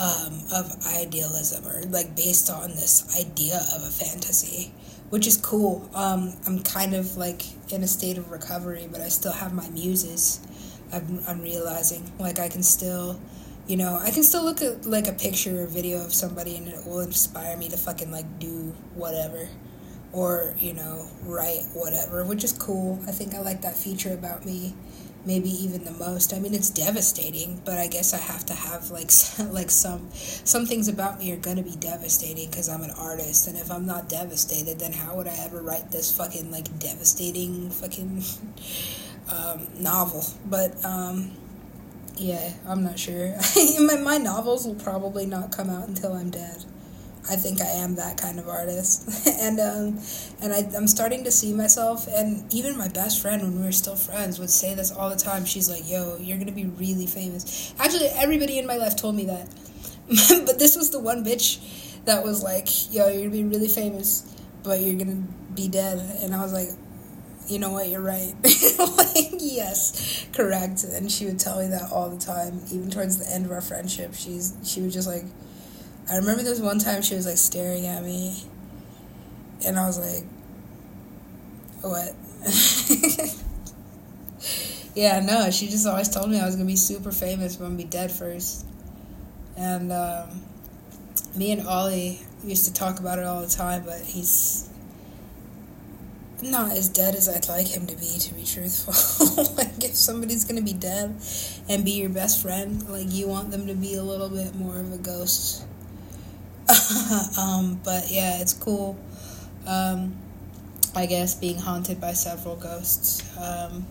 um, 0.00 0.42
of 0.52 0.72
idealism 0.86 1.66
or 1.66 1.82
like 1.82 2.14
based 2.16 2.50
on 2.50 2.70
this 2.70 3.16
idea 3.18 3.60
of 3.74 3.82
a 3.82 3.90
fantasy 3.90 4.72
which 5.14 5.28
is 5.28 5.36
cool. 5.36 5.88
Um, 5.94 6.34
I'm 6.44 6.60
kind 6.64 6.92
of 6.92 7.16
like 7.16 7.42
in 7.72 7.84
a 7.84 7.86
state 7.86 8.18
of 8.18 8.32
recovery, 8.32 8.88
but 8.90 9.00
I 9.00 9.08
still 9.08 9.30
have 9.30 9.52
my 9.52 9.68
muses. 9.68 10.40
I'm, 10.92 11.20
I'm 11.28 11.40
realizing 11.40 12.10
like 12.18 12.40
I 12.40 12.48
can 12.48 12.64
still, 12.64 13.20
you 13.68 13.76
know, 13.76 13.96
I 14.02 14.10
can 14.10 14.24
still 14.24 14.42
look 14.42 14.60
at 14.60 14.86
like 14.86 15.06
a 15.06 15.12
picture 15.12 15.62
or 15.62 15.66
video 15.66 16.04
of 16.04 16.12
somebody 16.12 16.56
and 16.56 16.66
it 16.66 16.84
will 16.84 16.98
inspire 16.98 17.56
me 17.56 17.68
to 17.68 17.76
fucking 17.76 18.10
like 18.10 18.40
do 18.40 18.74
whatever, 18.94 19.48
or 20.14 20.54
you 20.58 20.72
know, 20.72 21.06
write 21.22 21.64
whatever, 21.74 22.24
which 22.24 22.44
is 22.44 22.52
cool. 22.52 22.98
I 23.06 23.12
think 23.12 23.34
I 23.34 23.40
like 23.40 23.62
that 23.62 23.76
feature 23.76 24.14
about 24.14 24.46
me 24.46 24.74
maybe 25.26 25.48
even 25.48 25.84
the 25.84 25.90
most. 25.92 26.32
I 26.32 26.38
mean, 26.38 26.54
it's 26.54 26.70
devastating, 26.70 27.60
but 27.64 27.78
I 27.78 27.86
guess 27.86 28.12
I 28.12 28.18
have 28.18 28.44
to 28.46 28.54
have 28.54 28.90
like 28.90 29.10
like 29.52 29.70
some 29.70 30.08
some 30.12 30.66
things 30.66 30.88
about 30.88 31.18
me 31.18 31.32
are 31.32 31.36
gonna 31.36 31.62
be 31.62 31.76
devastating 31.76 32.50
because 32.50 32.68
I'm 32.68 32.82
an 32.82 32.90
artist, 32.90 33.46
and 33.48 33.56
if 33.56 33.70
I'm 33.70 33.86
not 33.86 34.08
devastated, 34.08 34.78
then 34.78 34.92
how 34.92 35.16
would 35.16 35.26
I 35.26 35.36
ever 35.44 35.62
write 35.62 35.90
this 35.90 36.14
fucking 36.16 36.50
like 36.50 36.78
devastating 36.78 37.70
fucking 37.70 38.22
um, 39.32 39.66
novel? 39.78 40.24
But 40.46 40.84
um, 40.84 41.32
yeah, 42.16 42.52
I'm 42.66 42.84
not 42.84 42.98
sure. 42.98 43.34
my 43.80 43.96
my 43.96 44.18
novels 44.18 44.66
will 44.66 44.76
probably 44.76 45.26
not 45.26 45.52
come 45.52 45.70
out 45.70 45.88
until 45.88 46.12
I'm 46.12 46.30
dead. 46.30 46.64
I 47.28 47.36
think 47.36 47.62
I 47.62 47.66
am 47.66 47.94
that 47.96 48.20
kind 48.20 48.38
of 48.38 48.48
artist, 48.48 49.26
and 49.40 49.58
um, 49.58 49.98
and 50.42 50.52
I, 50.52 50.68
I'm 50.76 50.86
starting 50.86 51.24
to 51.24 51.30
see 51.30 51.54
myself. 51.54 52.06
And 52.08 52.52
even 52.52 52.76
my 52.76 52.88
best 52.88 53.22
friend, 53.22 53.42
when 53.42 53.56
we 53.58 53.64
were 53.64 53.72
still 53.72 53.96
friends, 53.96 54.38
would 54.38 54.50
say 54.50 54.74
this 54.74 54.92
all 54.92 55.08
the 55.08 55.16
time. 55.16 55.44
She's 55.44 55.70
like, 55.70 55.88
"Yo, 55.88 56.18
you're 56.18 56.38
gonna 56.38 56.52
be 56.52 56.66
really 56.66 57.06
famous." 57.06 57.72
Actually, 57.78 58.08
everybody 58.08 58.58
in 58.58 58.66
my 58.66 58.76
life 58.76 58.96
told 58.96 59.14
me 59.14 59.24
that, 59.26 59.48
but 60.46 60.58
this 60.58 60.76
was 60.76 60.90
the 60.90 61.00
one 61.00 61.24
bitch 61.24 61.60
that 62.04 62.22
was 62.22 62.42
like, 62.42 62.92
"Yo, 62.92 63.08
you're 63.08 63.30
gonna 63.30 63.30
be 63.30 63.44
really 63.44 63.68
famous, 63.68 64.34
but 64.62 64.80
you're 64.80 64.98
gonna 64.98 65.22
be 65.54 65.68
dead." 65.68 65.98
And 66.22 66.34
I 66.34 66.42
was 66.42 66.52
like, 66.52 66.68
you 67.48 67.58
know 67.58 67.72
what, 67.72 67.88
you're 67.88 68.00
right. 68.00 68.34
like, 68.42 69.32
yes, 69.38 70.26
correct. 70.32 70.84
And 70.84 71.10
she 71.10 71.26
would 71.26 71.38
tell 71.38 71.60
me 71.60 71.68
that 71.68 71.90
all 71.92 72.10
the 72.10 72.18
time, 72.18 72.60
even 72.72 72.90
towards 72.90 73.18
the 73.18 73.32
end 73.32 73.46
of 73.46 73.52
our 73.52 73.60
friendship. 73.60 74.14
She's 74.14 74.56
she 74.64 74.80
was 74.80 74.92
just 74.92 75.08
like, 75.08 75.24
I 76.10 76.16
remember 76.16 76.42
this 76.42 76.58
one 76.60 76.78
time 76.78 77.02
she 77.02 77.14
was 77.14 77.26
like 77.26 77.38
staring 77.38 77.86
at 77.86 78.02
me, 78.02 78.42
and 79.66 79.78
I 79.78 79.86
was 79.86 79.98
like, 79.98 80.24
"What?" 81.80 82.14
yeah, 84.94 85.20
no. 85.20 85.50
She 85.50 85.68
just 85.68 85.86
always 85.86 86.10
told 86.10 86.30
me 86.30 86.38
I 86.38 86.44
was 86.44 86.56
gonna 86.56 86.66
be 86.66 86.76
super 86.76 87.10
famous, 87.10 87.56
but 87.56 87.64
I'm 87.64 87.70
gonna 87.72 87.84
be 87.84 87.88
dead 87.88 88.12
first. 88.12 88.66
And 89.56 89.90
um, 89.92 90.42
me 91.36 91.52
and 91.52 91.66
Ollie 91.66 92.20
used 92.44 92.66
to 92.66 92.74
talk 92.74 93.00
about 93.00 93.18
it 93.18 93.24
all 93.24 93.40
the 93.40 93.48
time, 93.48 93.84
but 93.84 94.02
he's 94.02 94.68
not 96.42 96.72
as 96.72 96.90
dead 96.90 97.14
as 97.14 97.30
I'd 97.30 97.48
like 97.48 97.68
him 97.68 97.86
to 97.86 97.96
be, 97.96 98.18
to 98.18 98.34
be 98.34 98.44
truthful. 98.44 98.92
like, 99.56 99.82
if 99.82 99.96
somebody's 99.96 100.44
gonna 100.44 100.60
be 100.60 100.74
dead 100.74 101.16
and 101.70 101.82
be 101.82 101.92
your 101.92 102.10
best 102.10 102.42
friend, 102.42 102.86
like, 102.90 103.06
you 103.08 103.26
want 103.26 103.50
them 103.50 103.66
to 103.68 103.74
be 103.74 103.94
a 103.94 104.02
little 104.02 104.28
bit 104.28 104.54
more 104.54 104.78
of 104.78 104.92
a 104.92 104.98
ghost 104.98 105.64
um, 107.38 107.80
but 107.84 108.10
yeah, 108.10 108.40
it's 108.40 108.54
cool. 108.54 108.98
Um, 109.66 110.16
I 110.96 111.06
guess 111.06 111.34
being 111.34 111.58
haunted 111.58 112.00
by 112.00 112.12
several 112.12 112.56
ghosts. 112.56 113.22
Um, 113.38 113.86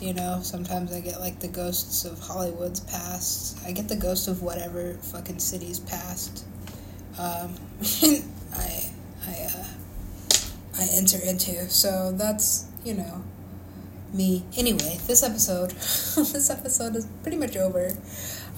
you 0.00 0.12
know, 0.12 0.40
sometimes 0.42 0.92
I 0.92 1.00
get 1.00 1.20
like 1.20 1.40
the 1.40 1.48
ghosts 1.48 2.04
of 2.04 2.18
Hollywood's 2.18 2.80
past. 2.80 3.58
I 3.64 3.72
get 3.72 3.88
the 3.88 3.96
ghosts 3.96 4.28
of 4.28 4.42
whatever 4.42 4.94
fucking 4.94 5.38
city's 5.38 5.80
past. 5.80 6.44
Um, 7.18 7.54
I 8.52 8.84
I 9.26 9.48
uh, 9.54 9.64
I 10.78 10.88
enter 10.92 11.18
into. 11.18 11.68
So 11.70 12.12
that's 12.12 12.66
you 12.84 12.94
know 12.94 13.24
me. 14.12 14.44
Anyway, 14.56 14.98
this 15.06 15.22
episode 15.22 15.70
this 15.70 16.50
episode 16.50 16.96
is 16.96 17.06
pretty 17.22 17.38
much 17.38 17.56
over. 17.56 17.92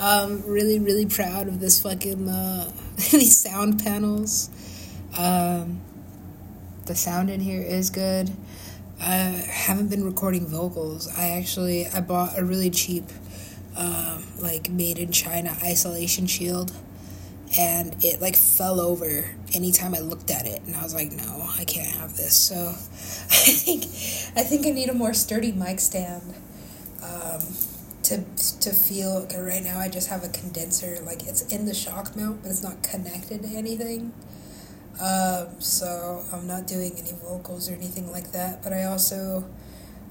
Um, 0.01 0.45
really, 0.47 0.79
really 0.79 1.07
proud 1.07 1.49
of 1.49 1.59
this 1.59 1.81
fucking 1.81 2.29
uh, 2.29 2.71
these 3.11 3.37
sound 3.37 3.83
panels. 3.83 4.49
Um, 5.17 5.81
the 6.87 6.95
sound 6.95 7.31
in 7.31 7.41
here 7.41 7.63
is 7.63 7.91
good. 7.91 8.31
I 9.01 9.15
haven't 9.15 9.89
been 9.89 10.05
recording 10.05 10.47
vocals. 10.47 11.09
I 11.17 11.31
actually 11.31 11.87
I 11.89 12.01
bought 12.01 12.39
a 12.39 12.45
really 12.45 12.71
cheap, 12.71 13.05
um, 13.77 14.25
like 14.41 14.71
made 14.71 14.99
in 14.99 15.11
China 15.11 15.57
isolation 15.65 16.27
shield, 16.27 16.73
and 17.59 17.97
it 18.05 18.21
like 18.21 18.37
fell 18.37 18.81
over 18.81 19.35
anytime 19.53 19.95
I 19.95 20.01
looked 20.01 20.31
at 20.31 20.47
it, 20.47 20.63
and 20.65 20.77
I 20.77 20.83
was 20.83 20.95
like, 20.95 21.11
no, 21.11 21.49
I 21.59 21.65
can't 21.65 21.89
have 21.97 22.17
this. 22.17 22.35
So 22.35 22.55
I 22.69 23.53
think 23.53 23.83
I 24.37 24.43
think 24.43 24.65
I 24.65 24.71
need 24.71 24.91
a 24.91 24.95
more 24.95 25.13
sturdy 25.13 25.51
mic 25.51 25.81
stand. 25.81 26.35
Um, 27.03 27.43
to 28.09 28.25
to 28.61 28.71
feel 28.73 29.11
okay, 29.25 29.41
right 29.41 29.63
now 29.63 29.79
I 29.79 29.89
just 29.89 30.09
have 30.09 30.25
a 30.25 30.29
condenser 30.29 30.99
like 31.05 31.27
it's 31.27 31.43
in 31.53 31.67
the 31.67 31.75
shock 31.75 32.17
mount 32.17 32.43
but 32.43 32.51
it's 32.51 32.63
not 32.63 32.83
connected 32.83 33.43
to 33.43 33.49
anything 33.49 34.13
Um, 35.01 35.61
so 35.61 36.25
I'm 36.33 36.47
not 36.47 36.67
doing 36.67 36.93
any 36.99 37.13
vocals 37.13 37.71
or 37.71 37.75
anything 37.75 38.11
like 38.11 38.33
that. 38.33 38.63
But 38.65 38.73
I 38.73 38.85
also, 38.85 39.45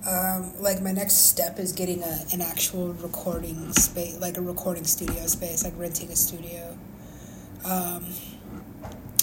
um, 0.08 0.54
like, 0.62 0.82
my 0.82 0.94
next 0.94 1.16
step 1.30 1.60
is 1.60 1.74
getting 1.74 2.04
a, 2.04 2.20
an 2.34 2.42
actual 2.42 2.94
recording 2.94 3.74
space, 3.74 4.18
like 4.20 4.38
a 4.38 4.42
recording 4.42 4.86
studio 4.86 5.26
space, 5.28 5.64
like 5.64 5.74
renting 5.78 6.10
a 6.12 6.16
studio. 6.16 6.78
Um, 7.66 8.06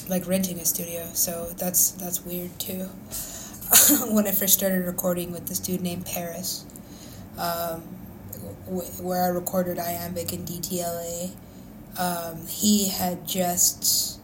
like 0.08 0.26
renting 0.26 0.58
a 0.58 0.64
studio. 0.64 1.08
So 1.14 1.50
that's 1.56 1.92
that's 1.92 2.24
weird 2.24 2.58
too. 2.60 2.84
when 4.10 4.26
I 4.26 4.32
first 4.32 4.54
started 4.54 4.84
recording 4.86 5.32
with 5.32 5.46
this 5.46 5.58
dude 5.58 5.80
named 5.80 6.04
Paris, 6.06 6.64
um, 7.38 7.82
where 8.66 9.24
I 9.24 9.28
recorded 9.28 9.78
Iambic 9.78 10.32
and 10.32 10.46
DTLA, 10.46 11.30
um, 11.98 12.46
he 12.46 12.88
had 12.88 13.26
just 13.26 14.20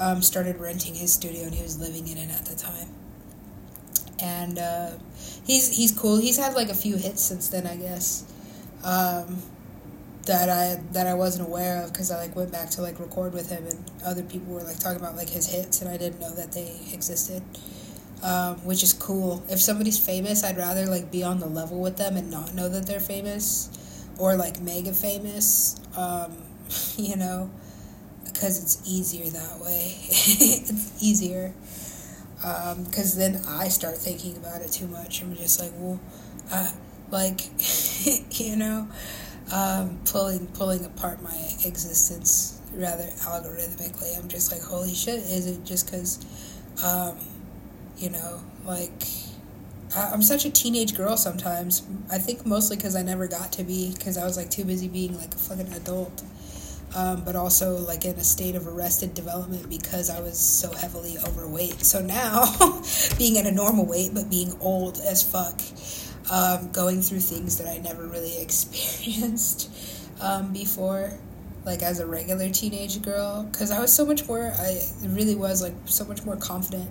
um, 0.00 0.22
started 0.22 0.58
renting 0.58 0.94
his 0.94 1.12
studio 1.12 1.44
and 1.44 1.54
he 1.54 1.62
was 1.62 1.78
living 1.78 2.08
in 2.08 2.18
it 2.18 2.30
at 2.30 2.46
the 2.46 2.56
time. 2.56 2.88
And 4.22 4.58
uh, 4.58 4.90
he's 5.44 5.76
he's 5.76 5.92
cool. 5.92 6.18
He's 6.18 6.38
had 6.38 6.54
like 6.54 6.68
a 6.68 6.74
few 6.74 6.96
hits 6.96 7.22
since 7.22 7.48
then, 7.48 7.66
I 7.66 7.76
guess. 7.76 8.24
Um, 8.84 9.42
that 10.26 10.48
I 10.48 10.80
that 10.92 11.06
I 11.06 11.14
wasn't 11.14 11.48
aware 11.48 11.82
of 11.82 11.92
because 11.92 12.10
I 12.10 12.18
like 12.18 12.34
went 12.34 12.52
back 12.52 12.70
to 12.70 12.82
like 12.82 12.98
record 12.98 13.34
with 13.34 13.50
him 13.50 13.66
and 13.66 13.84
other 14.04 14.22
people 14.22 14.54
were 14.54 14.62
like 14.62 14.78
talking 14.78 15.00
about 15.00 15.16
like 15.16 15.28
his 15.28 15.46
hits 15.46 15.82
and 15.82 15.90
I 15.90 15.96
didn't 15.96 16.20
know 16.20 16.34
that 16.34 16.52
they 16.52 16.80
existed 16.92 17.42
um, 18.24 18.56
which 18.64 18.82
is 18.82 18.94
cool. 18.94 19.44
If 19.50 19.60
somebody's 19.60 19.98
famous, 19.98 20.42
I'd 20.42 20.56
rather 20.56 20.86
like 20.86 21.12
be 21.12 21.22
on 21.22 21.40
the 21.40 21.46
level 21.46 21.80
with 21.80 21.98
them 21.98 22.16
and 22.16 22.30
not 22.30 22.54
know 22.54 22.70
that 22.70 22.86
they're 22.86 22.98
famous, 22.98 23.68
or 24.18 24.34
like 24.34 24.60
mega 24.60 24.94
famous. 24.94 25.78
Um, 25.96 26.38
you 26.96 27.16
know, 27.16 27.50
because 28.24 28.62
it's 28.62 28.80
easier 28.90 29.26
that 29.30 29.60
way. 29.60 29.94
it's 30.08 31.02
easier 31.02 31.52
because 32.36 33.14
um, 33.14 33.20
then 33.20 33.42
I 33.46 33.68
start 33.68 33.96
thinking 33.98 34.36
about 34.38 34.62
it 34.62 34.72
too 34.72 34.86
much. 34.86 35.22
I'm 35.22 35.36
just 35.36 35.60
like, 35.60 35.72
well, 35.76 36.00
uh, 36.50 36.72
like, 37.10 37.42
you 38.40 38.56
know, 38.56 38.88
um, 39.52 39.98
pulling 40.06 40.46
pulling 40.48 40.84
apart 40.86 41.22
my 41.22 41.36
existence 41.64 42.58
rather 42.72 43.04
algorithmically. 43.04 44.18
I'm 44.18 44.28
just 44.28 44.50
like, 44.50 44.62
holy 44.62 44.94
shit! 44.94 45.20
Is 45.20 45.46
it 45.46 45.62
just 45.64 45.90
because? 45.90 46.24
You 47.96 48.10
know, 48.10 48.40
like 48.64 48.90
I'm 49.96 50.22
such 50.22 50.44
a 50.44 50.50
teenage 50.50 50.96
girl 50.96 51.16
sometimes. 51.16 51.86
I 52.10 52.18
think 52.18 52.44
mostly 52.44 52.76
because 52.76 52.96
I 52.96 53.02
never 53.02 53.28
got 53.28 53.52
to 53.52 53.64
be 53.64 53.92
because 53.92 54.18
I 54.18 54.24
was 54.24 54.36
like 54.36 54.50
too 54.50 54.64
busy 54.64 54.88
being 54.88 55.16
like 55.16 55.34
a 55.34 55.38
fucking 55.38 55.72
adult. 55.72 56.22
Um, 56.96 57.24
but 57.24 57.34
also 57.34 57.76
like 57.76 58.04
in 58.04 58.14
a 58.14 58.24
state 58.24 58.54
of 58.54 58.68
arrested 58.68 59.14
development 59.14 59.68
because 59.68 60.10
I 60.10 60.20
was 60.20 60.38
so 60.38 60.72
heavily 60.72 61.16
overweight. 61.18 61.84
So 61.84 62.00
now, 62.00 62.44
being 63.18 63.36
at 63.38 63.46
a 63.46 63.52
normal 63.52 63.84
weight 63.84 64.12
but 64.14 64.30
being 64.30 64.52
old 64.60 64.98
as 64.98 65.22
fuck, 65.22 65.60
um, 66.30 66.70
going 66.70 67.02
through 67.02 67.20
things 67.20 67.58
that 67.58 67.68
I 67.68 67.78
never 67.78 68.06
really 68.06 68.38
experienced 68.40 69.70
um, 70.20 70.52
before, 70.52 71.12
like 71.64 71.82
as 71.82 72.00
a 72.00 72.06
regular 72.06 72.48
teenage 72.50 73.02
girl, 73.02 73.44
because 73.44 73.70
I 73.70 73.80
was 73.80 73.92
so 73.92 74.06
much 74.06 74.26
more. 74.26 74.52
I 74.56 74.80
really 75.02 75.34
was 75.34 75.62
like 75.62 75.74
so 75.86 76.04
much 76.04 76.24
more 76.24 76.36
confident 76.36 76.88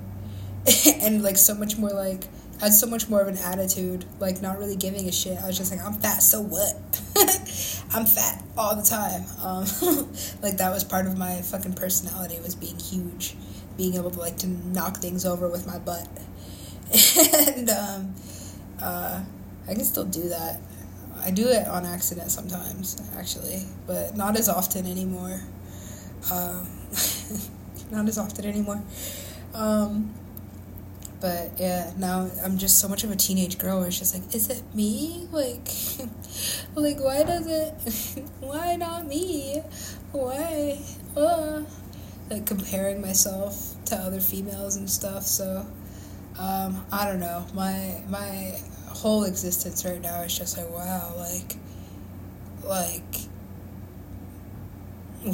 and 1.01 1.23
like 1.23 1.37
so 1.37 1.53
much 1.55 1.77
more 1.77 1.91
like 1.91 2.25
had 2.63 2.73
so 2.73 2.87
much 2.87 3.09
more 3.09 3.21
of 3.21 3.27
an 3.27 3.37
attitude, 3.37 4.05
like 4.19 4.41
not 4.41 4.57
really 4.57 4.77
giving 4.77 5.07
a 5.09 5.11
shit. 5.11 5.37
I 5.37 5.47
was 5.47 5.57
just 5.57 5.71
like, 5.71 5.83
I'm 5.83 5.93
fat, 5.93 6.19
so 6.23 6.41
what? 6.41 6.75
I'm 7.93 8.05
fat 8.05 8.41
all 8.57 8.75
the 8.75 8.83
time. 8.83 9.25
Um, 9.43 9.65
like 10.41 10.57
that 10.57 10.71
was 10.71 10.83
part 10.83 11.05
of 11.05 11.17
my 11.17 11.41
fucking 11.41 11.73
personality 11.73 12.39
was 12.41 12.55
being 12.55 12.79
huge, 12.79 13.35
being 13.75 13.95
able 13.95 14.11
to 14.11 14.19
like 14.19 14.37
to 14.37 14.47
knock 14.47 14.97
things 14.97 15.25
over 15.25 15.49
with 15.49 15.67
my 15.67 15.77
butt, 15.77 16.07
and 17.17 17.69
um, 17.69 18.15
uh, 18.81 19.21
I 19.67 19.73
can 19.73 19.83
still 19.83 20.05
do 20.05 20.29
that. 20.29 20.59
I 21.21 21.31
do 21.31 21.47
it 21.47 21.67
on 21.67 21.85
accident 21.85 22.31
sometimes, 22.31 23.01
actually, 23.17 23.63
but 23.87 24.15
not 24.15 24.37
as 24.37 24.47
often 24.47 24.85
anymore. 24.85 25.41
Um, 26.31 26.67
not 27.91 28.07
as 28.07 28.17
often 28.17 28.45
anymore. 28.45 28.81
Um, 29.53 30.13
but 31.23 31.51
yeah, 31.57 31.89
now 31.97 32.29
I'm 32.43 32.57
just 32.57 32.79
so 32.79 32.89
much 32.89 33.05
of 33.05 33.11
a 33.11 33.15
teenage 33.15 33.57
girl 33.57 33.79
where 33.79 33.87
it's 33.87 33.97
just 33.97 34.13
like, 34.13 34.35
is 34.35 34.49
it 34.49 34.61
me? 34.75 35.27
Like, 35.31 35.67
like 36.75 36.99
why 36.99 37.23
does 37.23 37.47
it? 37.47 38.23
Why 38.41 38.75
not 38.75 39.07
me? 39.07 39.61
Why? 40.11 40.79
Like 42.29 42.45
comparing 42.45 43.01
myself 43.01 43.75
to 43.85 43.95
other 43.95 44.19
females 44.19 44.75
and 44.75 44.89
stuff. 44.89 45.23
So, 45.23 45.65
um, 46.37 46.85
I 46.91 47.05
don't 47.05 47.19
know. 47.19 47.45
My 47.53 48.01
my 48.09 48.59
whole 48.87 49.23
existence 49.23 49.85
right 49.85 50.01
now 50.01 50.21
is 50.21 50.37
just 50.37 50.57
like, 50.57 50.69
wow, 50.69 51.13
like, 51.17 51.55
like 52.65 53.15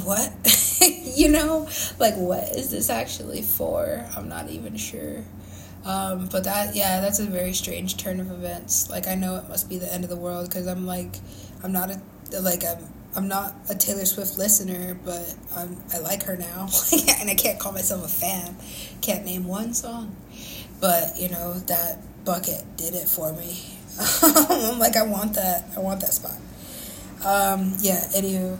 what? 0.04 0.32
you 1.16 1.30
know, 1.30 1.68
like 1.98 2.14
what 2.16 2.44
is 2.56 2.70
this 2.70 2.90
actually 2.90 3.42
for? 3.42 4.06
I'm 4.16 4.28
not 4.28 4.50
even 4.50 4.76
sure. 4.76 5.24
Um, 5.84 6.28
but 6.30 6.44
that, 6.44 6.76
yeah, 6.76 7.00
that's 7.00 7.20
a 7.20 7.24
very 7.24 7.52
strange 7.52 7.96
turn 7.96 8.20
of 8.20 8.30
events. 8.30 8.90
Like, 8.90 9.08
I 9.08 9.14
know 9.14 9.36
it 9.36 9.48
must 9.48 9.68
be 9.68 9.78
the 9.78 9.92
end 9.92 10.04
of 10.04 10.10
the 10.10 10.16
world 10.16 10.48
because 10.48 10.66
I'm 10.66 10.86
like, 10.86 11.16
I'm 11.62 11.72
not 11.72 11.90
a, 11.90 12.40
like, 12.40 12.64
I'm, 12.64 12.78
I'm 13.16 13.28
not 13.28 13.54
a 13.68 13.74
Taylor 13.74 14.04
Swift 14.04 14.36
listener, 14.38 14.94
but 15.04 15.34
I'm, 15.56 15.76
I 15.92 15.98
like 15.98 16.24
her 16.24 16.36
now. 16.36 16.68
and 17.20 17.30
I 17.30 17.34
can't 17.34 17.58
call 17.58 17.72
myself 17.72 18.04
a 18.04 18.08
fan. 18.08 18.56
Can't 19.00 19.24
name 19.24 19.46
one 19.46 19.72
song. 19.74 20.16
But, 20.80 21.18
you 21.18 21.28
know, 21.28 21.54
that 21.54 21.98
bucket 22.24 22.64
did 22.76 22.94
it 22.94 23.08
for 23.08 23.32
me. 23.32 23.58
I'm 24.22 24.78
like, 24.78 24.96
I 24.96 25.02
want 25.02 25.34
that. 25.34 25.64
I 25.76 25.80
want 25.80 26.00
that 26.00 26.12
spot. 26.12 26.36
Um, 27.24 27.74
yeah, 27.80 28.00
anywho, 28.14 28.58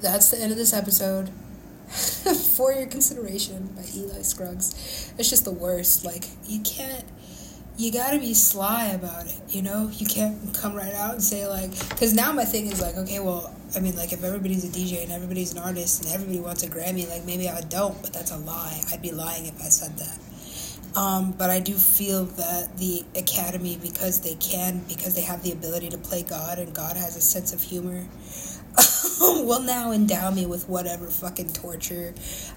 that's 0.00 0.30
the 0.30 0.40
end 0.40 0.52
of 0.52 0.58
this 0.58 0.72
episode. 0.72 1.30
for 2.56 2.72
your 2.72 2.86
consideration 2.86 3.68
by 3.74 3.82
Eli 3.94 4.22
Scruggs. 4.22 5.12
It's 5.18 5.28
just 5.28 5.44
the 5.44 5.52
worst. 5.52 6.04
Like 6.04 6.24
you 6.46 6.60
can't. 6.60 7.04
You 7.76 7.90
gotta 7.90 8.18
be 8.18 8.34
sly 8.34 8.88
about 8.88 9.26
it, 9.26 9.40
you 9.48 9.62
know. 9.62 9.90
You 9.94 10.06
can't 10.06 10.54
come 10.54 10.74
right 10.74 10.92
out 10.92 11.14
and 11.14 11.22
say 11.22 11.46
like, 11.46 11.70
because 11.88 12.12
now 12.12 12.30
my 12.30 12.44
thing 12.44 12.66
is 12.66 12.80
like, 12.80 12.96
okay, 12.96 13.20
well, 13.20 13.54
I 13.74 13.80
mean, 13.80 13.96
like 13.96 14.12
if 14.12 14.22
everybody's 14.22 14.64
a 14.64 14.68
DJ 14.68 15.02
and 15.02 15.12
everybody's 15.12 15.52
an 15.52 15.60
artist 15.60 16.04
and 16.04 16.12
everybody 16.12 16.40
wants 16.40 16.62
a 16.62 16.68
Grammy, 16.68 17.08
like 17.08 17.24
maybe 17.24 17.48
I 17.48 17.62
don't, 17.62 18.00
but 18.02 18.12
that's 18.12 18.32
a 18.32 18.36
lie. 18.36 18.82
I'd 18.92 19.00
be 19.00 19.12
lying 19.12 19.46
if 19.46 19.58
I 19.60 19.68
said 19.68 19.96
that. 19.96 20.18
Um, 20.96 21.32
but 21.32 21.50
I 21.50 21.60
do 21.60 21.74
feel 21.74 22.24
that 22.24 22.76
the 22.76 23.04
Academy, 23.14 23.78
because 23.80 24.20
they 24.20 24.34
can, 24.34 24.82
because 24.88 25.14
they 25.14 25.22
have 25.22 25.42
the 25.42 25.52
ability 25.52 25.88
to 25.90 25.98
play 25.98 26.22
God, 26.22 26.58
and 26.58 26.74
God 26.74 26.96
has 26.96 27.16
a 27.16 27.20
sense 27.20 27.52
of 27.52 27.62
humor, 27.62 28.06
will 29.20 29.60
now 29.60 29.92
endow 29.92 30.30
me 30.30 30.46
with 30.46 30.68
whatever 30.68 31.06
fucking 31.06 31.52
torture 31.52 32.14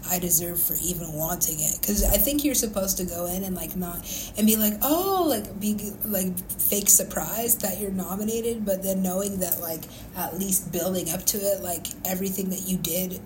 I 0.09 0.19
deserve 0.19 0.61
for 0.61 0.75
even 0.81 1.13
wanting 1.13 1.59
it. 1.59 1.77
Because 1.79 2.03
I 2.03 2.17
think 2.17 2.43
you're 2.43 2.55
supposed 2.55 2.97
to 2.97 3.05
go 3.05 3.25
in 3.25 3.43
and 3.43 3.55
like 3.55 3.75
not 3.75 3.97
and 4.37 4.47
be 4.47 4.55
like, 4.55 4.73
oh, 4.81 5.25
like 5.27 5.59
be 5.59 5.75
like 6.05 6.37
fake 6.49 6.89
surprised 6.89 7.61
that 7.61 7.79
you're 7.79 7.91
nominated, 7.91 8.65
but 8.65 8.83
then 8.83 9.01
knowing 9.01 9.39
that 9.39 9.59
like 9.59 9.83
at 10.15 10.37
least 10.37 10.71
building 10.71 11.09
up 11.09 11.25
to 11.27 11.37
it, 11.37 11.61
like 11.61 11.87
everything 12.05 12.49
that 12.49 12.67
you 12.67 12.77
did 12.77 13.19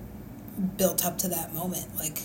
built 0.78 1.06
up 1.06 1.18
to 1.20 1.28
that 1.28 1.54
moment, 1.54 1.86
like 1.98 2.20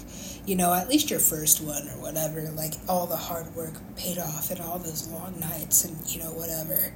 you 0.45 0.57
know, 0.57 0.75
at 0.75 0.89
least 0.89 1.11
your 1.11 1.21
first 1.21 1.61
one 1.61 1.89
or 1.89 2.01
whatever, 2.01 2.43
like 2.57 2.75
all 2.89 3.07
the 3.07 3.17
hard 3.17 3.55
work 3.55 3.75
paid 3.97 4.19
off 4.19 4.51
and 4.51 4.61
all 4.61 4.79
those 4.79 5.09
long 5.09 5.39
nights 5.39 5.85
and 5.85 5.97
you 6.07 6.21
know 6.21 6.33
whatever. 6.33 6.93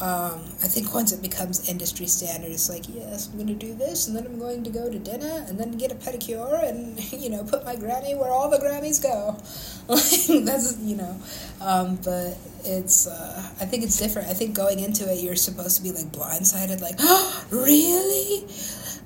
Um, 0.00 0.44
I 0.62 0.68
think 0.68 0.92
once 0.92 1.12
it 1.12 1.22
becomes 1.22 1.68
industry 1.68 2.06
standard, 2.06 2.50
it's 2.50 2.68
like, 2.68 2.84
yes, 2.86 3.28
I'm 3.28 3.36
going 3.36 3.46
to 3.46 3.54
do 3.54 3.72
this, 3.74 4.06
and 4.06 4.16
then 4.16 4.26
I'm 4.26 4.38
going 4.38 4.62
to 4.64 4.70
go 4.70 4.90
to 4.90 4.98
dinner, 4.98 5.44
and 5.48 5.58
then 5.58 5.72
get 5.72 5.90
a 5.90 5.94
pedicure, 5.94 6.68
and 6.68 7.00
you 7.12 7.30
know, 7.30 7.44
put 7.44 7.64
my 7.64 7.76
Grammy 7.76 8.16
where 8.18 8.30
all 8.30 8.50
the 8.50 8.58
Grammys 8.58 9.02
go. 9.02 9.36
Like, 9.88 10.44
that's 10.44 10.76
you 10.80 10.96
know, 10.96 11.16
um, 11.60 11.94
but 12.04 12.36
it's. 12.64 13.06
Uh, 13.06 13.50
I 13.60 13.64
think 13.66 13.84
it's 13.84 13.96
different. 13.96 14.28
I 14.28 14.34
think 14.34 14.56
going 14.56 14.80
into 14.80 15.10
it, 15.10 15.22
you're 15.22 15.36
supposed 15.36 15.76
to 15.76 15.82
be 15.84 15.92
like 15.92 16.06
blindsided, 16.06 16.80
like, 16.80 16.96
oh, 16.98 17.46
really? 17.50 18.44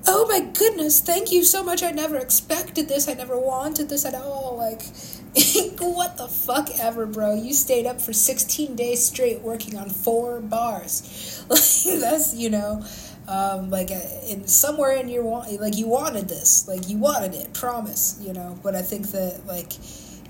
Oh 0.07 0.27
my 0.29 0.41
goodness! 0.41 1.01
Thank 1.01 1.31
you 1.31 1.45
so 1.45 1.63
much. 1.63 1.83
I 1.83 1.91
never 1.91 2.17
expected 2.17 2.89
this. 2.89 3.09
I 3.09 3.15
never 3.15 3.39
wanted 3.39 3.89
this 3.89 4.05
at 4.05 4.15
all. 4.15 4.57
Like 4.57 4.83
what 5.79 6.17
the 6.17 6.27
fuck 6.27 6.71
ever, 6.81 7.07
bro? 7.07 7.35
You 7.35 7.55
stayed 7.55 7.87
up 7.87 8.01
for 8.01 8.13
16 8.13 8.75
days 8.75 9.05
straight 9.05 9.43
working 9.43 9.77
on 9.77 9.91
four 9.91 10.41
bars. 10.41 11.45
Like 11.51 12.01
that's, 12.01 12.35
you 12.35 12.49
know, 12.49 12.85
um, 13.27 13.71
like 13.71 13.91
uh, 13.91 14.01
in 14.29 14.47
somewhere 14.47 14.93
in 14.93 15.09
your 15.09 15.25
want, 15.25 15.61
like 15.61 15.77
you 15.77 15.89
wanted 15.89 16.29
this, 16.29 16.69
like 16.69 16.89
you 16.89 16.97
wanted 16.97 17.35
it, 17.35 17.53
promise, 17.53 18.19
you 18.21 18.33
know. 18.33 18.59
But 18.63 18.77
I 18.77 18.83
think 18.83 19.09
that 19.09 19.47
like 19.47 19.73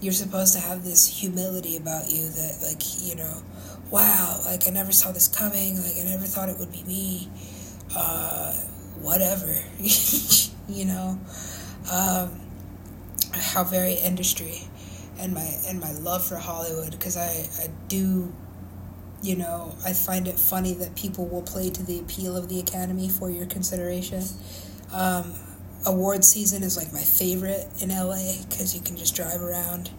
you're 0.00 0.14
supposed 0.14 0.54
to 0.54 0.60
have 0.60 0.82
this 0.82 1.06
humility 1.06 1.76
about 1.76 2.10
you 2.10 2.26
that 2.26 2.58
like 2.62 2.82
you 3.02 3.16
know, 3.16 3.42
wow, 3.90 4.40
like 4.46 4.66
I 4.66 4.70
never 4.70 4.92
saw 4.92 5.12
this 5.12 5.28
coming, 5.28 5.76
like 5.82 5.98
I 6.00 6.04
never 6.04 6.24
thought 6.24 6.48
it 6.48 6.58
would 6.58 6.72
be 6.72 6.84
me, 6.84 7.28
uh, 7.94 8.54
whatever, 9.00 9.54
you 10.68 10.84
know. 10.84 11.18
Um, 11.90 12.40
how 13.32 13.64
very 13.64 13.94
industry 13.94 14.62
and 15.18 15.34
my 15.34 15.48
and 15.66 15.80
my 15.80 15.92
love 15.92 16.24
for 16.24 16.36
Hollywood 16.36 16.90
because 16.92 17.16
I 17.16 17.46
I 17.62 17.68
do 17.88 18.32
you 19.22 19.36
know 19.36 19.74
I 19.84 19.92
find 19.92 20.26
it 20.26 20.38
funny 20.38 20.74
that 20.74 20.94
people 20.96 21.26
will 21.26 21.42
play 21.42 21.70
to 21.70 21.82
the 21.82 21.98
appeal 21.98 22.36
of 22.36 22.48
the 22.48 22.58
Academy 22.58 23.08
for 23.08 23.30
your 23.30 23.46
consideration. 23.46 24.24
Um, 24.92 25.34
award 25.86 26.24
season 26.24 26.62
is 26.62 26.76
like 26.76 26.92
my 26.92 27.00
favorite 27.00 27.68
in 27.80 27.90
LA 27.90 28.42
because 28.48 28.74
you 28.74 28.80
can 28.80 28.96
just 28.96 29.14
drive 29.14 29.40
around 29.40 29.90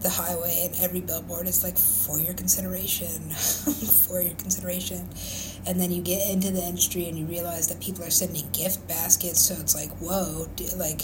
the 0.00 0.10
highway 0.10 0.62
and 0.64 0.74
every 0.80 1.00
billboard 1.00 1.46
is 1.46 1.64
like 1.64 1.76
for 1.76 2.18
your 2.18 2.34
consideration 2.34 3.30
for 4.08 4.20
your 4.20 4.34
consideration. 4.34 5.08
And 5.66 5.80
then 5.80 5.90
you 5.90 6.02
get 6.02 6.30
into 6.30 6.50
the 6.50 6.62
industry 6.62 7.08
and 7.08 7.18
you 7.18 7.26
realize 7.26 7.68
that 7.68 7.80
people 7.80 8.04
are 8.04 8.10
sending 8.10 8.48
gift 8.52 8.86
baskets. 8.86 9.40
So 9.40 9.54
it's 9.54 9.74
like 9.74 9.90
whoa 9.98 10.46
like 10.76 11.02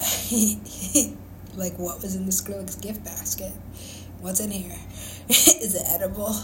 like 1.56 1.78
what 1.78 2.02
was 2.02 2.14
in 2.14 2.26
the 2.26 2.32
Skrillex 2.32 2.80
gift 2.80 3.04
basket? 3.04 3.52
What's 4.20 4.40
in 4.40 4.50
here? 4.50 4.76
Is 5.28 5.74
it 5.74 5.82
edible? 5.88 6.36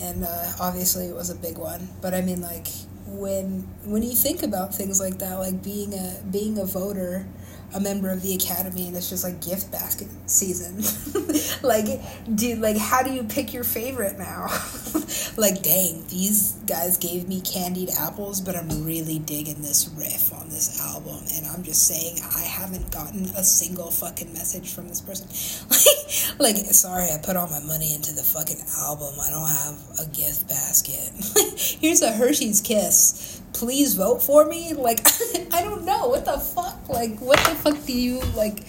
And 0.00 0.24
uh, 0.24 0.52
obviously 0.60 1.06
it 1.06 1.14
was 1.14 1.30
a 1.30 1.34
big 1.34 1.58
one. 1.58 1.88
But 2.00 2.14
i 2.14 2.20
mean 2.20 2.40
like 2.40 2.68
when 3.06 3.66
when 3.84 4.02
you 4.02 4.14
think 4.14 4.42
about 4.42 4.74
things 4.74 5.00
like 5.00 5.18
that 5.18 5.34
like 5.36 5.62
being 5.62 5.94
a 5.94 6.22
being 6.30 6.58
a 6.58 6.64
voter 6.64 7.26
a 7.74 7.80
member 7.80 8.10
of 8.10 8.22
the 8.22 8.34
academy 8.34 8.86
and 8.86 8.96
it's 8.96 9.10
just 9.10 9.24
like 9.24 9.40
gift 9.42 9.70
basket 9.70 10.08
season. 10.26 10.82
Like 11.62 11.86
dude 12.34 12.60
like 12.60 12.76
how 12.76 13.02
do 13.02 13.12
you 13.12 13.24
pick 13.24 13.52
your 13.52 13.64
favorite 13.64 14.18
now? 14.18 14.46
Like 15.36 15.62
dang 15.62 16.04
these 16.08 16.52
guys 16.66 16.98
gave 16.98 17.28
me 17.28 17.40
candied 17.40 17.90
apples 17.98 18.40
but 18.40 18.56
i'm 18.56 18.84
really 18.84 19.18
digging 19.20 19.62
this 19.62 19.88
riff 19.96 20.32
on 20.32 20.48
this 20.48 20.80
album 20.80 21.20
and 21.34 21.46
i'm 21.46 21.62
just 21.62 21.86
saying 21.86 22.18
i 22.36 22.40
haven't 22.40 22.90
gotten 22.90 23.24
a 23.36 23.44
single 23.44 23.90
fucking 23.90 24.32
message 24.32 24.72
from 24.72 24.88
this 24.88 25.00
person. 25.00 25.28
Like 26.38 26.48
like 26.56 26.72
sorry 26.72 27.10
i 27.12 27.18
put 27.18 27.36
all 27.36 27.48
my 27.48 27.60
money 27.60 27.94
into 27.94 28.12
the 28.14 28.22
fucking 28.22 28.60
album. 28.78 29.14
I 29.20 29.30
don't 29.30 29.48
have 29.48 30.06
a 30.06 30.10
gift 30.14 30.48
basket. 30.48 31.10
Here's 31.80 32.02
a 32.02 32.12
hershey's 32.12 32.60
kiss 32.60 33.40
please 33.52 33.94
vote 33.94 34.22
for 34.22 34.44
me? 34.46 34.74
Like 34.74 35.00
i 35.52 35.62
don't 35.62 35.84
know. 35.84 36.08
What 36.08 36.24
the 36.24 36.38
fuck? 36.38 36.88
Like 36.88 37.18
what 37.18 37.38
the 37.38 37.54
fuck 37.54 37.84
do 37.86 37.92
you 37.92 38.20
like 38.36 38.64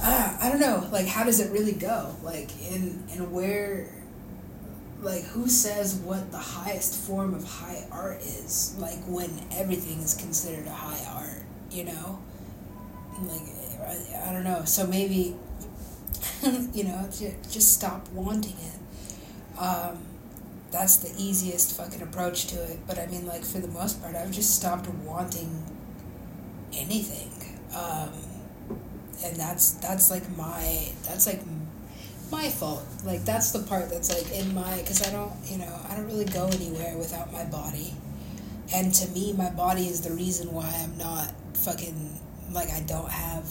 uh, 0.00 0.36
i 0.40 0.48
don't 0.48 0.60
know. 0.60 0.88
Like 0.92 1.06
how 1.06 1.24
does 1.24 1.40
it 1.40 1.52
really 1.52 1.72
go? 1.72 2.14
Like 2.22 2.50
and 2.70 3.04
and 3.10 3.32
where 3.32 3.88
like 5.00 5.22
who 5.24 5.48
says 5.48 5.94
what 5.96 6.30
the 6.32 6.38
highest 6.38 6.94
form 7.06 7.34
of 7.34 7.44
high 7.44 7.84
art 7.90 8.20
is? 8.20 8.74
Like 8.78 8.98
when 9.06 9.30
everything 9.52 10.00
is 10.00 10.14
considered 10.14 10.66
a 10.66 10.72
high 10.72 11.04
art 11.14 11.42
you 11.70 11.84
know? 11.84 12.18
Like 13.22 13.42
i, 13.82 14.28
I 14.30 14.32
don't 14.32 14.44
know. 14.44 14.64
So 14.64 14.86
maybe 14.86 15.34
you 16.72 16.84
know 16.84 17.08
just 17.10 17.74
stop 17.74 18.08
wanting 18.10 18.56
it. 18.56 19.58
Um, 19.60 19.98
that's 20.70 20.96
the 20.98 21.12
easiest 21.16 21.76
fucking 21.76 22.02
approach 22.02 22.46
to 22.48 22.62
it. 22.62 22.78
But 22.86 22.98
I 22.98 23.06
mean, 23.06 23.26
like, 23.26 23.44
for 23.44 23.58
the 23.58 23.68
most 23.68 24.02
part, 24.02 24.14
I've 24.14 24.30
just 24.30 24.54
stopped 24.54 24.88
wanting 24.88 25.64
anything. 26.74 27.30
Um, 27.74 28.10
and 29.24 29.36
that's, 29.36 29.72
that's 29.72 30.10
like 30.10 30.28
my, 30.36 30.88
that's 31.04 31.26
like 31.26 31.40
my 32.30 32.48
fault. 32.48 32.84
Like, 33.04 33.24
that's 33.24 33.52
the 33.52 33.60
part 33.60 33.90
that's 33.90 34.14
like 34.14 34.30
in 34.32 34.54
my, 34.54 34.82
cause 34.86 35.06
I 35.06 35.10
don't, 35.10 35.32
you 35.44 35.58
know, 35.58 35.80
I 35.88 35.96
don't 35.96 36.06
really 36.06 36.26
go 36.26 36.46
anywhere 36.48 36.96
without 36.96 37.32
my 37.32 37.44
body. 37.44 37.94
And 38.74 38.92
to 38.94 39.08
me, 39.08 39.32
my 39.32 39.50
body 39.50 39.86
is 39.86 40.02
the 40.02 40.14
reason 40.14 40.52
why 40.52 40.70
I'm 40.82 40.98
not 40.98 41.32
fucking, 41.54 42.20
like, 42.52 42.70
I 42.70 42.80
don't 42.80 43.10
have 43.10 43.46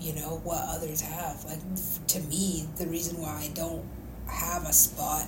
you 0.00 0.12
know 0.12 0.40
what 0.44 0.62
others 0.68 1.00
have 1.00 1.42
like 1.44 1.58
to 2.06 2.20
me 2.20 2.66
the 2.76 2.86
reason 2.86 3.18
why 3.18 3.42
i 3.42 3.50
don't 3.54 3.84
have 4.26 4.66
a 4.66 4.72
spot 4.72 5.26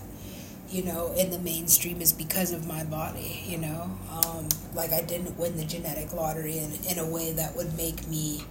you 0.70 0.82
know, 0.82 1.12
in 1.12 1.30
the 1.30 1.38
mainstream 1.38 2.01
is 2.01 2.12
because 2.12 2.52
of 2.52 2.66
my 2.66 2.84
body, 2.84 3.44
you 3.47 3.59
know. 3.59 3.90
Um, 4.10 4.48
like 4.74 4.93
I 4.93 5.01
didn't 5.02 5.38
win 5.38 5.56
the 5.56 5.64
genetic 5.64 6.12
lottery 6.12 6.59
in, 6.59 6.72
in 6.90 6.98
a 6.98 7.09
way 7.09 7.32
that 7.32 7.55
would 7.56 7.76
make 7.76 8.06
me 8.09 8.43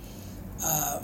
um, 0.66 1.04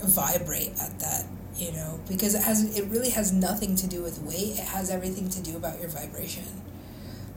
vibrate 0.00 0.72
at 0.80 0.98
that, 1.00 1.24
you 1.56 1.72
know, 1.72 2.00
because 2.08 2.34
it 2.34 2.42
has 2.42 2.76
it 2.76 2.86
really 2.86 3.10
has 3.10 3.32
nothing 3.32 3.74
to 3.76 3.86
do 3.86 4.02
with 4.02 4.20
weight. 4.22 4.58
It 4.58 4.66
has 4.66 4.90
everything 4.90 5.28
to 5.30 5.42
do 5.42 5.56
about 5.56 5.80
your 5.80 5.88
vibration 5.88 6.44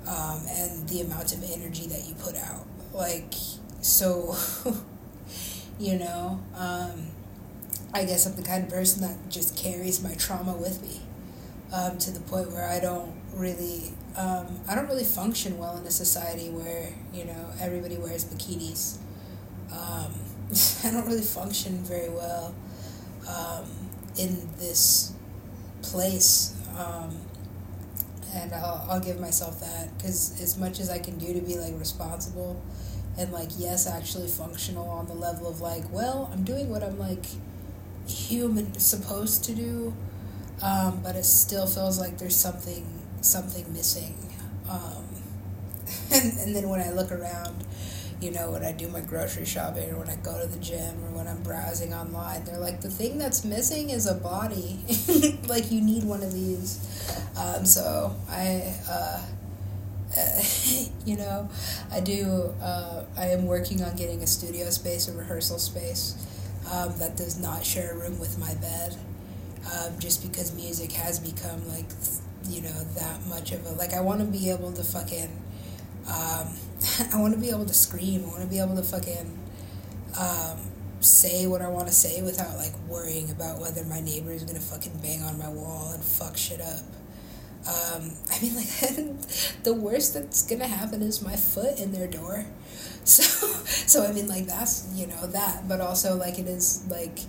um, 0.08 0.42
and 0.50 0.88
the 0.90 1.02
amount 1.02 1.34
of 1.34 1.44
energy 1.50 1.88
that 1.88 2.06
you 2.08 2.16
put 2.16 2.36
out. 2.36 2.66
Like 2.94 3.34
so, 3.82 4.36
you 5.80 5.98
know. 5.98 6.42
Um, 6.56 7.08
I 7.96 8.06
guess 8.06 8.26
I'm 8.26 8.36
the 8.36 8.42
kind 8.42 8.64
of 8.64 8.72
person 8.72 9.04
that 9.04 9.30
just 9.30 9.56
carries 9.56 10.04
my 10.04 10.16
trauma 10.16 10.54
with 10.54 10.82
me 10.82 11.00
um, 11.74 11.98
to 11.98 12.12
the 12.12 12.20
point 12.22 12.52
where 12.52 12.70
I 12.70 12.80
don't 12.80 13.12
really 13.34 13.92
um, 14.16 14.60
I 14.70 14.76
don't 14.76 14.88
really 14.88 15.04
function 15.04 15.58
well 15.58 15.76
in 15.78 15.86
a 15.86 15.92
society 15.92 16.50
where 16.50 16.90
you 17.12 17.26
know 17.26 17.50
everybody 17.60 17.98
wears 17.98 18.26
bikinis. 18.26 18.98
Um, 19.72 20.14
I 20.88 20.92
don't 20.92 21.08
really 21.08 21.22
function 21.22 21.84
very 21.84 22.10
well 22.10 22.54
um, 23.28 23.66
in 24.18 24.48
this 24.60 25.14
place, 25.82 26.56
um, 26.78 27.18
and 28.36 28.54
I'll, 28.54 28.86
I'll 28.88 29.00
give 29.00 29.20
myself 29.20 29.60
that 29.62 29.98
because 29.98 30.40
as 30.40 30.58
much 30.58 30.80
as 30.80 30.92
I 30.92 31.00
can 31.00 31.18
do 31.18 31.34
to 31.34 31.42
be 31.42 31.56
like 31.56 31.74
responsible 31.80 32.62
and 33.18 33.32
like 33.32 33.50
yes 33.58 33.88
actually 33.88 34.28
functional 34.28 34.88
on 34.90 35.08
the 35.08 35.14
level 35.14 35.48
of 35.48 35.62
like 35.62 35.84
well 35.92 36.30
I'm 36.34 36.44
doing 36.44 36.70
what 36.70 36.84
I'm 36.84 36.98
like 36.98 37.26
human 38.08 38.74
supposed 38.80 39.44
to 39.46 39.56
do 39.56 39.94
um, 40.62 41.02
but 41.04 41.16
it 41.16 41.26
still 41.26 41.68
feels 41.68 42.00
like 42.00 42.18
there's 42.18 42.36
something 42.36 42.86
something 43.22 43.72
missing. 43.74 44.16
Um, 44.70 45.06
and, 46.12 46.38
and 46.40 46.56
then 46.56 46.70
when 46.70 46.80
I 46.80 46.92
look 46.92 47.12
around, 47.12 47.64
you 48.22 48.32
know, 48.32 48.52
when 48.52 48.64
I 48.64 48.72
do 48.72 48.88
my 48.88 49.02
grocery 49.02 49.46
shopping 49.46 49.90
or 49.92 49.98
when 49.98 50.10
I 50.10 50.16
go 50.16 50.40
to 50.40 50.48
the 50.48 50.60
gym 50.60 51.04
or 51.04 51.18
when 51.18 51.28
I'm 51.28 51.44
browsing 51.44 51.94
online, 51.94 52.46
they're 52.46 52.60
like, 52.60 52.82
the 52.82 52.90
thing 52.90 53.18
that's 53.18 53.44
missing 53.44 53.90
is 53.90 54.08
a 54.08 54.16
body. 54.16 54.80
like, 55.48 55.72
you 55.72 55.82
need 55.82 56.04
one 56.06 56.24
of 56.24 56.32
these. 56.34 56.80
Um, 57.38 57.66
so 57.66 58.16
I, 58.30 58.74
uh, 58.90 59.26
you 61.06 61.18
know, 61.18 61.50
I 61.92 62.00
do, 62.00 62.54
uh, 62.62 63.04
I 63.18 63.28
am 63.28 63.46
working 63.46 63.84
on 63.84 63.96
getting 63.96 64.22
a 64.24 64.28
studio 64.28 64.70
space, 64.70 65.10
a 65.10 65.14
rehearsal 65.14 65.60
space 65.60 66.16
um, 66.72 66.94
that 67.00 67.18
does 67.18 67.40
not 67.40 67.66
share 67.66 67.92
a 67.92 67.98
room 67.98 68.20
with 68.20 68.38
my 68.38 68.54
bed 68.56 68.96
um, 69.72 69.98
just 70.00 70.28
because 70.28 70.54
music 70.54 70.92
has 70.92 71.20
become 71.20 71.68
like 71.70 71.86
you 72.50 72.62
know 72.62 72.84
that 72.96 73.26
much 73.28 73.52
of 73.52 73.66
a 73.66 73.70
like 73.72 73.94
I 73.94 74.02
want 74.02 74.20
to 74.20 74.26
be 74.26 74.50
able 74.50 74.72
to 74.74 74.84
fucking 74.84 75.30
um, 76.08 76.48
I 77.14 77.20
want 77.20 77.34
to 77.34 77.40
be 77.40 77.50
able 77.50 77.66
to 77.66 77.74
scream 77.74 78.26
I 78.26 78.28
want 78.28 78.42
to 78.42 78.48
be 78.48 78.60
able 78.60 78.76
to 78.76 78.84
fucking 78.84 79.40
um, 80.20 80.60
say 81.00 81.48
what 81.48 81.62
I 81.62 81.68
want 81.68 81.88
to 81.88 81.94
say 81.94 82.22
without 82.22 82.58
like 82.58 82.74
worrying 82.88 83.30
about 83.32 83.60
whether 83.60 83.84
my 83.86 84.00
neighbor 84.00 84.32
is 84.32 84.44
gonna 84.44 84.60
fucking 84.60 85.00
bang 85.02 85.22
on 85.24 85.38
my 85.38 85.50
wall 85.50 85.92
and 85.94 86.04
fuck 86.04 86.38
shit 86.38 86.62
up. 86.62 86.84
Um, 87.66 88.12
I 88.30 88.42
mean, 88.42 88.56
like 88.56 88.68
the 89.64 89.74
worst 89.74 90.14
that's 90.14 90.44
gonna 90.46 90.68
happen 90.68 91.02
is 91.02 91.22
my 91.22 91.36
foot 91.36 91.80
in 91.80 91.92
their 91.92 92.08
door. 92.08 92.46
So, 93.06 93.24
so 93.68 94.06
I 94.06 94.14
mean, 94.14 94.30
like 94.30 94.46
that's 94.46 94.90
you 94.96 95.08
know 95.08 95.28
that, 95.28 95.68
but 95.68 95.82
also 95.82 96.16
like 96.16 96.40
it 96.40 96.48
is 96.48 96.86
like 96.90 97.20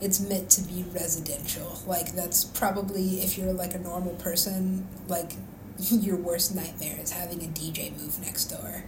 it's 0.00 0.20
meant 0.20 0.50
to 0.50 0.62
be 0.62 0.84
residential. 0.94 1.80
Like 1.86 2.12
that's 2.12 2.44
probably 2.44 3.20
if 3.20 3.38
you're 3.38 3.52
like 3.52 3.74
a 3.74 3.78
normal 3.78 4.14
person, 4.14 4.86
like 5.08 5.32
your 5.78 6.16
worst 6.16 6.54
nightmare 6.54 6.98
is 7.00 7.12
having 7.12 7.42
a 7.42 7.48
DJ 7.48 7.92
move 7.92 8.20
next 8.20 8.46
door. 8.46 8.84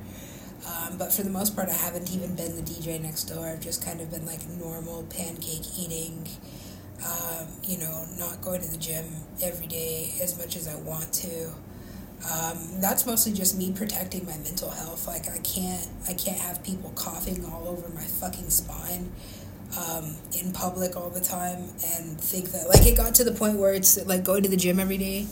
Um, 0.67 0.99
but 0.99 1.13
for 1.13 1.23
the 1.23 1.31
most 1.31 1.55
part, 1.57 1.69
I 1.69 1.75
haven't 1.75 2.13
even 2.15 2.35
been 2.35 2.57
the 2.57 2.63
DJ 2.63 3.01
next 3.01 3.25
door. 3.25 3.47
I've 3.47 3.61
just 3.61 3.85
kind 3.85 4.01
of 4.01 4.11
been 4.11 4.27
like 4.27 4.47
normal 4.49 5.05
pancake 5.05 5.63
eating, 5.79 6.29
um, 7.07 7.47
you 7.63 7.79
know, 7.79 8.05
not 8.19 8.43
going 8.43 8.61
to 8.61 8.69
the 8.69 8.77
gym 8.77 9.07
every 9.43 9.67
day 9.67 10.15
as 10.21 10.37
much 10.37 10.57
as 10.57 10.69
I 10.69 10.75
want 10.77 11.13
to. 11.15 11.53
Um, 12.31 12.81
that's 12.81 13.07
mostly 13.07 13.33
just 13.33 13.57
me 13.57 13.73
protecting 13.73 14.27
my 14.27 14.37
mental 14.39 14.71
health. 14.71 15.07
Like 15.07 15.31
I 15.31 15.39
can't, 15.39 15.87
I 16.09 16.13
can't 16.15 16.39
have 16.39 16.63
people 16.65 16.93
coughing 16.97 17.45
all 17.47 17.69
over 17.69 17.89
my 17.91 18.03
fucking 18.03 18.51
spine 18.51 19.13
um, 19.77 20.17
in 20.39 20.53
public 20.53 20.97
all 20.97 21.11
the 21.11 21.21
time 21.21 21.59
and 21.95 22.21
think 22.21 22.51
that 22.53 22.69
like 22.69 22.87
it 22.87 22.97
got 22.97 23.15
to 23.17 23.25
the 23.25 23.33
point 23.33 23.59
where 23.59 23.75
it's 23.75 24.05
like 24.07 24.25
going 24.25 24.43
to 24.43 24.49
the 24.49 24.57
gym 24.57 24.81
every 24.81 24.99
day 24.99 25.27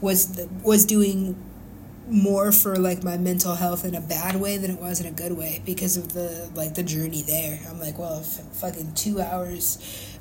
was 0.00 0.34
the, 0.34 0.48
was 0.62 0.84
doing 0.84 1.36
more 2.08 2.52
for 2.52 2.76
like 2.76 3.02
my 3.02 3.16
mental 3.16 3.54
health 3.54 3.84
in 3.84 3.94
a 3.94 4.00
bad 4.00 4.36
way 4.36 4.56
than 4.56 4.70
it 4.70 4.80
was 4.80 5.00
in 5.00 5.06
a 5.06 5.10
good 5.10 5.32
way 5.32 5.60
because 5.64 5.96
of 5.96 6.12
the 6.12 6.50
like 6.54 6.74
the 6.74 6.82
journey 6.82 7.22
there. 7.22 7.60
I'm 7.68 7.80
like, 7.80 7.98
well, 7.98 8.20
f- 8.20 8.44
fucking 8.56 8.94
two 8.94 9.20
hours 9.20 9.78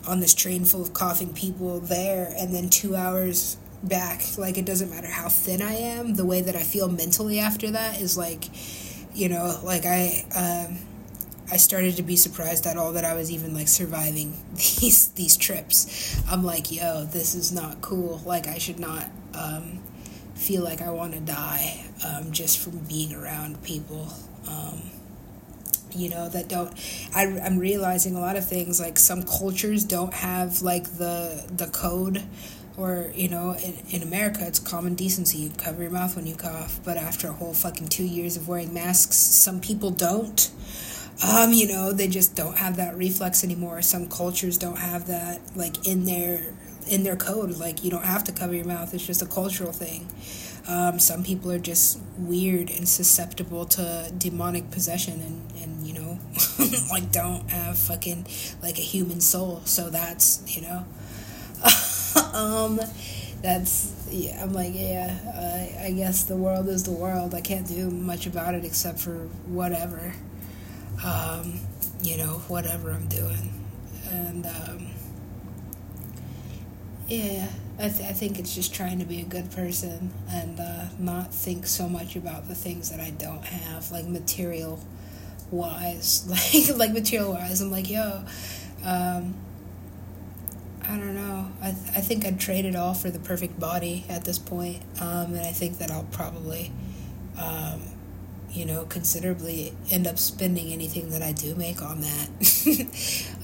on 0.08 0.20
this 0.20 0.34
train 0.34 0.66
full 0.66 0.82
of 0.82 0.94
coughing 0.94 1.34
people 1.34 1.80
there, 1.80 2.34
and 2.38 2.54
then 2.54 2.70
two 2.70 2.96
hours 2.96 3.58
back. 3.84 4.22
Like 4.38 4.58
it 4.58 4.66
doesn't 4.66 4.90
matter 4.90 5.08
how 5.08 5.30
thin 5.30 5.62
I 5.62 5.74
am. 5.74 6.16
The 6.16 6.26
way 6.26 6.42
that 6.42 6.56
I 6.56 6.64
feel 6.64 6.90
mentally 6.90 7.40
after 7.40 7.70
that 7.72 8.02
is 8.02 8.18
like, 8.18 8.46
you 9.16 9.30
know, 9.30 9.60
like 9.64 9.86
I. 9.86 10.26
Um, 10.36 10.78
I 11.52 11.58
started 11.58 11.96
to 11.98 12.04
be 12.04 12.16
surprised 12.16 12.66
at 12.66 12.78
all 12.78 12.94
that 12.94 13.06
I 13.06 13.14
was 13.14 13.32
even 13.32 13.54
like 13.54 13.68
surviving 13.68 14.34
these 14.54 15.10
these 15.10 15.38
trips. 15.38 16.22
I'm 16.30 16.44
like, 16.44 16.72
yo, 16.72 17.06
this 17.06 17.36
is 17.36 17.52
not 17.52 17.82
cool. 17.82 18.22
Like 18.26 18.48
I 18.48 18.58
should 18.58 18.80
not 18.80 19.10
um, 19.34 19.80
feel 20.34 20.64
like 20.64 20.82
I 20.82 20.90
want 20.92 21.14
to 21.14 21.20
die 21.20 21.86
um, 22.06 22.32
just 22.32 22.60
from 22.60 22.80
being 22.80 23.14
around 23.14 23.64
people. 23.64 24.08
Um, 24.48 24.82
you 25.96 26.10
know 26.10 26.28
that 26.30 26.48
don't 26.50 26.74
I, 27.16 27.24
i'm 27.44 27.58
realizing 27.58 28.16
a 28.16 28.20
lot 28.20 28.36
of 28.36 28.46
things 28.46 28.82
like 28.82 29.00
some 29.00 29.24
cultures 29.24 29.84
don't 29.84 30.14
have 30.14 30.62
like 30.62 30.84
the 30.98 31.46
the 31.50 31.68
code 31.68 32.22
or 32.78 33.12
you 33.16 33.30
know 33.30 33.56
in, 33.64 33.76
in 33.90 34.04
america 34.04 34.46
it's 34.46 34.60
common 34.60 34.96
decency 34.96 35.38
you 35.38 35.52
cover 35.58 35.84
your 35.84 35.92
mouth 35.92 36.16
when 36.16 36.28
you 36.28 36.36
cough 36.36 36.80
but 36.84 36.98
after 36.98 37.30
a 37.30 37.32
whole 37.32 37.54
fucking 37.54 37.88
two 37.88 38.04
years 38.04 38.36
of 38.36 38.48
wearing 38.48 38.74
masks 38.74 39.16
some 39.16 39.62
people 39.62 39.90
don't 39.90 40.52
um, 41.24 41.54
you 41.54 41.68
know, 41.68 41.94
they 41.94 42.08
just 42.08 42.36
don't 42.36 42.58
have 42.58 42.76
that 42.78 42.96
reflex 42.96 43.44
anymore. 43.44 43.82
Some 43.82 44.08
cultures 44.08 44.58
don't 44.58 44.80
have 44.80 45.08
that 45.08 45.42
like 45.56 45.88
in 45.88 46.06
their 46.06 46.54
in 46.88 47.04
their 47.04 47.16
code. 47.16 47.58
Like 47.58 47.84
you 47.84 47.92
don't 47.92 48.06
have 48.06 48.24
to 48.26 48.32
cover 48.32 48.54
your 48.54 48.66
mouth. 48.66 48.94
It's 48.94 49.06
just 49.06 49.22
a 49.22 49.26
cultural 49.26 49.72
thing. 49.72 50.08
Um, 50.68 51.00
some 51.00 51.24
people 51.24 51.52
are 51.52 51.60
just 51.60 52.00
weird 52.18 52.70
and 52.70 52.90
susceptible 52.90 53.66
to 53.66 54.12
demonic 54.18 54.72
possession 54.72 55.22
and, 55.22 55.62
and 55.62 55.88
you 55.88 55.94
know 55.94 56.20
like 56.90 57.12
don't 57.12 57.50
have 57.52 57.78
fucking 57.78 58.26
like 58.64 58.80
a 58.80 58.82
human 58.82 59.22
soul 59.22 59.62
so 59.66 59.92
that's 59.92 60.42
you 60.48 60.64
know 60.64 60.86
um 62.34 62.80
that's 63.44 64.08
yeah 64.10 64.42
i'm 64.42 64.54
like 64.54 64.72
yeah 64.74 65.20
I, 65.80 65.88
I 65.88 65.92
guess 65.92 66.24
the 66.24 66.36
world 66.36 66.68
is 66.68 66.84
the 66.84 66.92
world 66.92 67.36
i 67.36 67.42
can't 67.42 67.68
do 67.68 67.92
much 67.92 68.26
about 68.26 68.56
it 68.56 68.66
except 68.66 69.00
for 69.00 69.28
whatever 69.46 70.14
um, 71.06 71.60
you 72.02 72.18
know, 72.18 72.42
whatever 72.48 72.92
I'm 72.92 73.08
doing. 73.08 73.54
And 74.12 74.46
um, 74.46 74.88
yeah, 77.08 77.48
I, 77.78 77.90
th- 77.90 78.10
I 78.10 78.14
think 78.14 78.40
it's 78.40 78.56
just 78.56 78.74
trying 78.74 79.00
to 79.00 79.06
be 79.06 79.22
a 79.22 79.26
good 79.26 79.52
person 79.52 80.12
and 80.30 80.60
uh, 80.60 80.86
not 80.98 81.34
think 81.34 81.68
so 81.68 81.88
much 81.88 82.16
about 82.16 82.48
the 82.48 82.56
things 82.56 82.90
that 82.90 83.00
I 83.00 83.12
don't 83.12 83.44
have, 83.46 83.92
like 83.92 84.06
material 84.06 84.80
wise. 85.52 86.28
Like, 86.56 86.78
like 86.78 86.94
material 86.94 87.34
wise, 87.34 87.62
I'm 87.62 87.72
like, 87.72 87.90
yo, 87.90 88.24
um, 88.84 89.36
I 90.88 90.98
don't 90.98 91.16
know. 91.16 91.52
I, 91.62 91.72
th- 91.72 91.98
I 91.98 92.02
think 92.02 92.26
I'd 92.26 92.40
trade 92.40 92.66
it 92.66 92.76
all 92.76 92.94
for 92.94 93.10
the 93.10 93.20
perfect 93.20 93.60
body 93.60 94.06
at 94.10 94.24
this 94.24 94.38
point. 94.40 94.82
Um, 95.00 95.34
and 95.34 95.42
I 95.42 95.52
think 95.52 95.80
that 95.80 95.92
I'll 95.92 96.08
probably. 96.12 96.72
Um, 97.40 97.82
you 98.56 98.66
know, 98.66 98.86
considerably 98.86 99.74
end 99.92 100.08
up 100.08 100.18
spending 100.18 100.72
anything 100.72 101.10
that 101.10 101.22
I 101.22 101.34
do 101.34 101.56
make 101.56 101.82
on 101.82 102.02
that. 102.02 102.30
because 102.40 102.72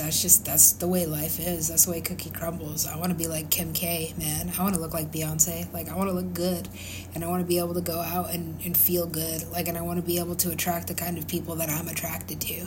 um, 0.00 0.06
that's 0.06 0.20
just 0.20 0.44
that's 0.44 0.72
the 0.72 0.88
way 0.88 1.06
life 1.06 1.38
is. 1.38 1.68
That's 1.68 1.84
the 1.84 1.92
way 1.92 2.00
cookie 2.00 2.30
crumbles. 2.30 2.86
I 2.86 2.96
want 2.96 3.10
to 3.10 3.14
be 3.14 3.28
like 3.28 3.50
Kim 3.50 3.72
K, 3.72 4.12
man. 4.18 4.52
I 4.58 4.62
want 4.62 4.74
to 4.74 4.80
look 4.80 4.92
like 4.92 5.12
Beyonce. 5.12 5.72
Like 5.72 5.88
I 5.88 5.96
want 5.96 6.10
to 6.10 6.14
look 6.14 6.34
good, 6.34 6.68
and 7.14 7.24
I 7.24 7.28
want 7.28 7.40
to 7.40 7.46
be 7.46 7.58
able 7.58 7.74
to 7.74 7.80
go 7.80 8.00
out 8.00 8.34
and, 8.34 8.60
and 8.64 8.76
feel 8.76 9.06
good. 9.06 9.48
Like, 9.50 9.68
and 9.68 9.78
I 9.78 9.82
want 9.82 10.00
to 10.00 10.06
be 10.06 10.18
able 10.18 10.34
to 10.36 10.50
attract 10.50 10.88
the 10.88 10.94
kind 10.94 11.16
of 11.16 11.28
people 11.28 11.54
that 11.56 11.68
I'm 11.68 11.86
attracted 11.86 12.40
to. 12.40 12.66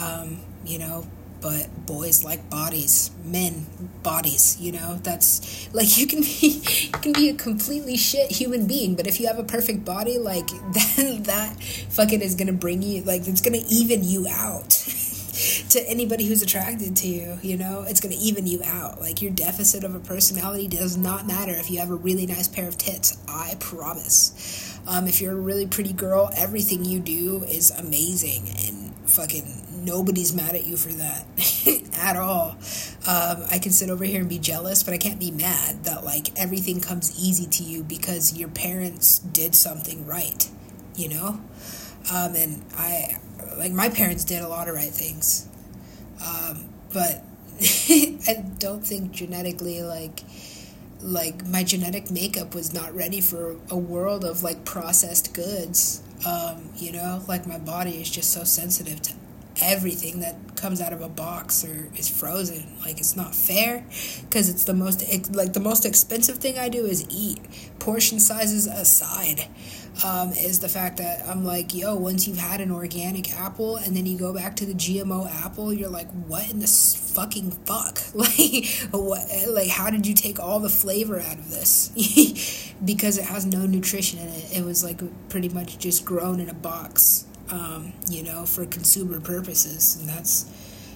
Um, 0.00 0.40
you 0.64 0.78
know, 0.78 1.06
but 1.44 1.68
boys 1.84 2.24
like 2.24 2.48
bodies, 2.48 3.10
men 3.22 3.66
bodies, 4.02 4.56
you 4.58 4.72
know? 4.72 4.98
That's 5.02 5.68
like 5.74 5.98
you 5.98 6.06
can 6.06 6.22
be 6.22 6.62
you 6.84 6.90
can 6.90 7.12
be 7.12 7.28
a 7.28 7.34
completely 7.34 7.98
shit 7.98 8.30
human 8.30 8.66
being, 8.66 8.94
but 8.94 9.06
if 9.06 9.20
you 9.20 9.26
have 9.26 9.38
a 9.38 9.44
perfect 9.44 9.84
body, 9.84 10.16
like 10.16 10.48
then 10.96 11.22
that 11.24 11.62
fucking 11.90 12.22
is 12.22 12.34
to 12.34 12.52
bring 12.54 12.80
you 12.80 13.02
like 13.02 13.28
it's 13.28 13.42
to 13.42 13.66
even 13.68 14.02
you 14.04 14.26
out. 14.26 14.70
to 15.68 15.84
anybody 15.86 16.24
who's 16.24 16.42
attracted 16.42 16.96
to 16.96 17.08
you, 17.08 17.38
you 17.42 17.58
know, 17.58 17.84
it's 17.86 18.00
to 18.00 18.08
even 18.22 18.46
you 18.46 18.62
out. 18.64 18.98
Like 18.98 19.20
your 19.20 19.32
deficit 19.32 19.84
of 19.84 19.94
a 19.94 20.00
personality 20.00 20.66
does 20.66 20.96
not 20.96 21.26
matter 21.26 21.52
if 21.52 21.70
you 21.70 21.78
have 21.80 21.90
a 21.90 21.94
really 21.94 22.24
nice 22.24 22.48
pair 22.48 22.66
of 22.66 22.78
tits. 22.78 23.18
I 23.28 23.56
promise. 23.60 24.78
Um, 24.86 25.06
if 25.08 25.20
you're 25.20 25.32
a 25.32 25.36
really 25.36 25.66
pretty 25.66 25.92
girl, 25.92 26.30
everything 26.36 26.86
you 26.86 27.00
do 27.00 27.42
is 27.44 27.70
amazing 27.70 28.48
and 28.66 28.94
fucking 29.10 29.63
nobody's 29.84 30.34
mad 30.34 30.54
at 30.54 30.66
you 30.66 30.76
for 30.76 30.92
that 30.92 31.26
at 31.98 32.16
all. 32.16 32.56
Um, 33.06 33.44
I 33.50 33.58
can 33.62 33.72
sit 33.72 33.90
over 33.90 34.04
here 34.04 34.20
and 34.20 34.28
be 34.28 34.38
jealous, 34.38 34.82
but 34.82 34.94
I 34.94 34.98
can't 34.98 35.20
be 35.20 35.30
mad 35.30 35.84
that 35.84 36.04
like 36.04 36.38
everything 36.38 36.80
comes 36.80 37.18
easy 37.18 37.46
to 37.46 37.62
you 37.62 37.82
because 37.82 38.36
your 38.36 38.48
parents 38.48 39.18
did 39.18 39.54
something 39.54 40.06
right, 40.06 40.48
you 40.96 41.08
know. 41.08 41.40
Um, 42.12 42.34
and 42.34 42.64
I 42.76 43.18
like 43.56 43.72
my 43.72 43.88
parents 43.88 44.24
did 44.24 44.42
a 44.42 44.48
lot 44.48 44.68
of 44.68 44.74
right 44.74 44.92
things, 44.92 45.48
um, 46.26 46.68
but 46.92 47.22
I 47.60 48.44
don't 48.58 48.84
think 48.84 49.12
genetically 49.12 49.82
like 49.82 50.20
like 51.00 51.46
my 51.46 51.62
genetic 51.62 52.10
makeup 52.10 52.54
was 52.54 52.72
not 52.72 52.94
ready 52.94 53.20
for 53.20 53.56
a 53.70 53.76
world 53.76 54.24
of 54.24 54.42
like 54.42 54.64
processed 54.64 55.34
goods 55.34 56.02
um, 56.26 56.70
you 56.76 56.90
know 56.92 57.22
like 57.28 57.46
my 57.46 57.58
body 57.58 58.00
is 58.00 58.10
just 58.10 58.32
so 58.32 58.42
sensitive 58.42 59.02
to 59.02 59.12
everything 59.62 60.20
that 60.20 60.56
comes 60.56 60.80
out 60.80 60.92
of 60.92 61.00
a 61.00 61.08
box 61.08 61.64
or 61.64 61.88
is 61.96 62.08
frozen. 62.08 62.76
Like 62.80 62.98
it's 62.98 63.16
not 63.16 63.34
fair 63.34 63.84
because 64.22 64.48
it's 64.48 64.64
the 64.64 64.74
most 64.74 65.02
like 65.34 65.52
the 65.52 65.60
most 65.60 65.84
expensive 65.86 66.38
thing 66.38 66.58
I 66.58 66.68
do 66.68 66.86
is 66.86 67.06
eat. 67.10 67.40
Portion 67.78 68.18
sizes 68.18 68.66
aside, 68.66 69.46
um, 70.02 70.30
is 70.30 70.58
the 70.58 70.68
fact 70.68 70.96
that 70.96 71.26
I'm 71.28 71.44
like, 71.44 71.74
yo, 71.74 71.94
once 71.94 72.26
you've 72.26 72.38
had 72.38 72.60
an 72.60 72.72
organic 72.72 73.32
apple 73.34 73.76
and 73.76 73.94
then 73.94 74.06
you 74.06 74.18
go 74.18 74.32
back 74.32 74.56
to 74.56 74.66
the 74.66 74.72
GMO 74.72 75.30
apple, 75.44 75.72
you're 75.72 75.90
like, 75.90 76.10
what 76.26 76.50
in 76.50 76.58
the 76.58 76.66
fucking 76.66 77.52
fuck? 77.66 78.00
Like, 78.14 78.66
what? 78.90 79.28
Like, 79.48 79.68
how 79.68 79.90
did 79.90 80.06
you 80.06 80.14
take 80.14 80.40
all 80.40 80.58
the 80.58 80.68
flavor 80.68 81.20
out 81.20 81.36
of 81.36 81.50
this? 81.50 82.72
because 82.84 83.18
it 83.18 83.24
has 83.24 83.44
no 83.44 83.66
nutrition 83.66 84.18
in 84.18 84.28
it. 84.28 84.58
It 84.58 84.64
was 84.64 84.82
like 84.82 85.00
pretty 85.28 85.48
much 85.48 85.78
just 85.78 86.04
grown 86.04 86.40
in 86.40 86.48
a 86.48 86.54
box 86.54 87.26
um, 87.54 87.92
you 88.10 88.22
know, 88.22 88.44
for 88.44 88.66
consumer 88.66 89.20
purposes. 89.20 89.96
And 90.00 90.08
that's, 90.08 90.46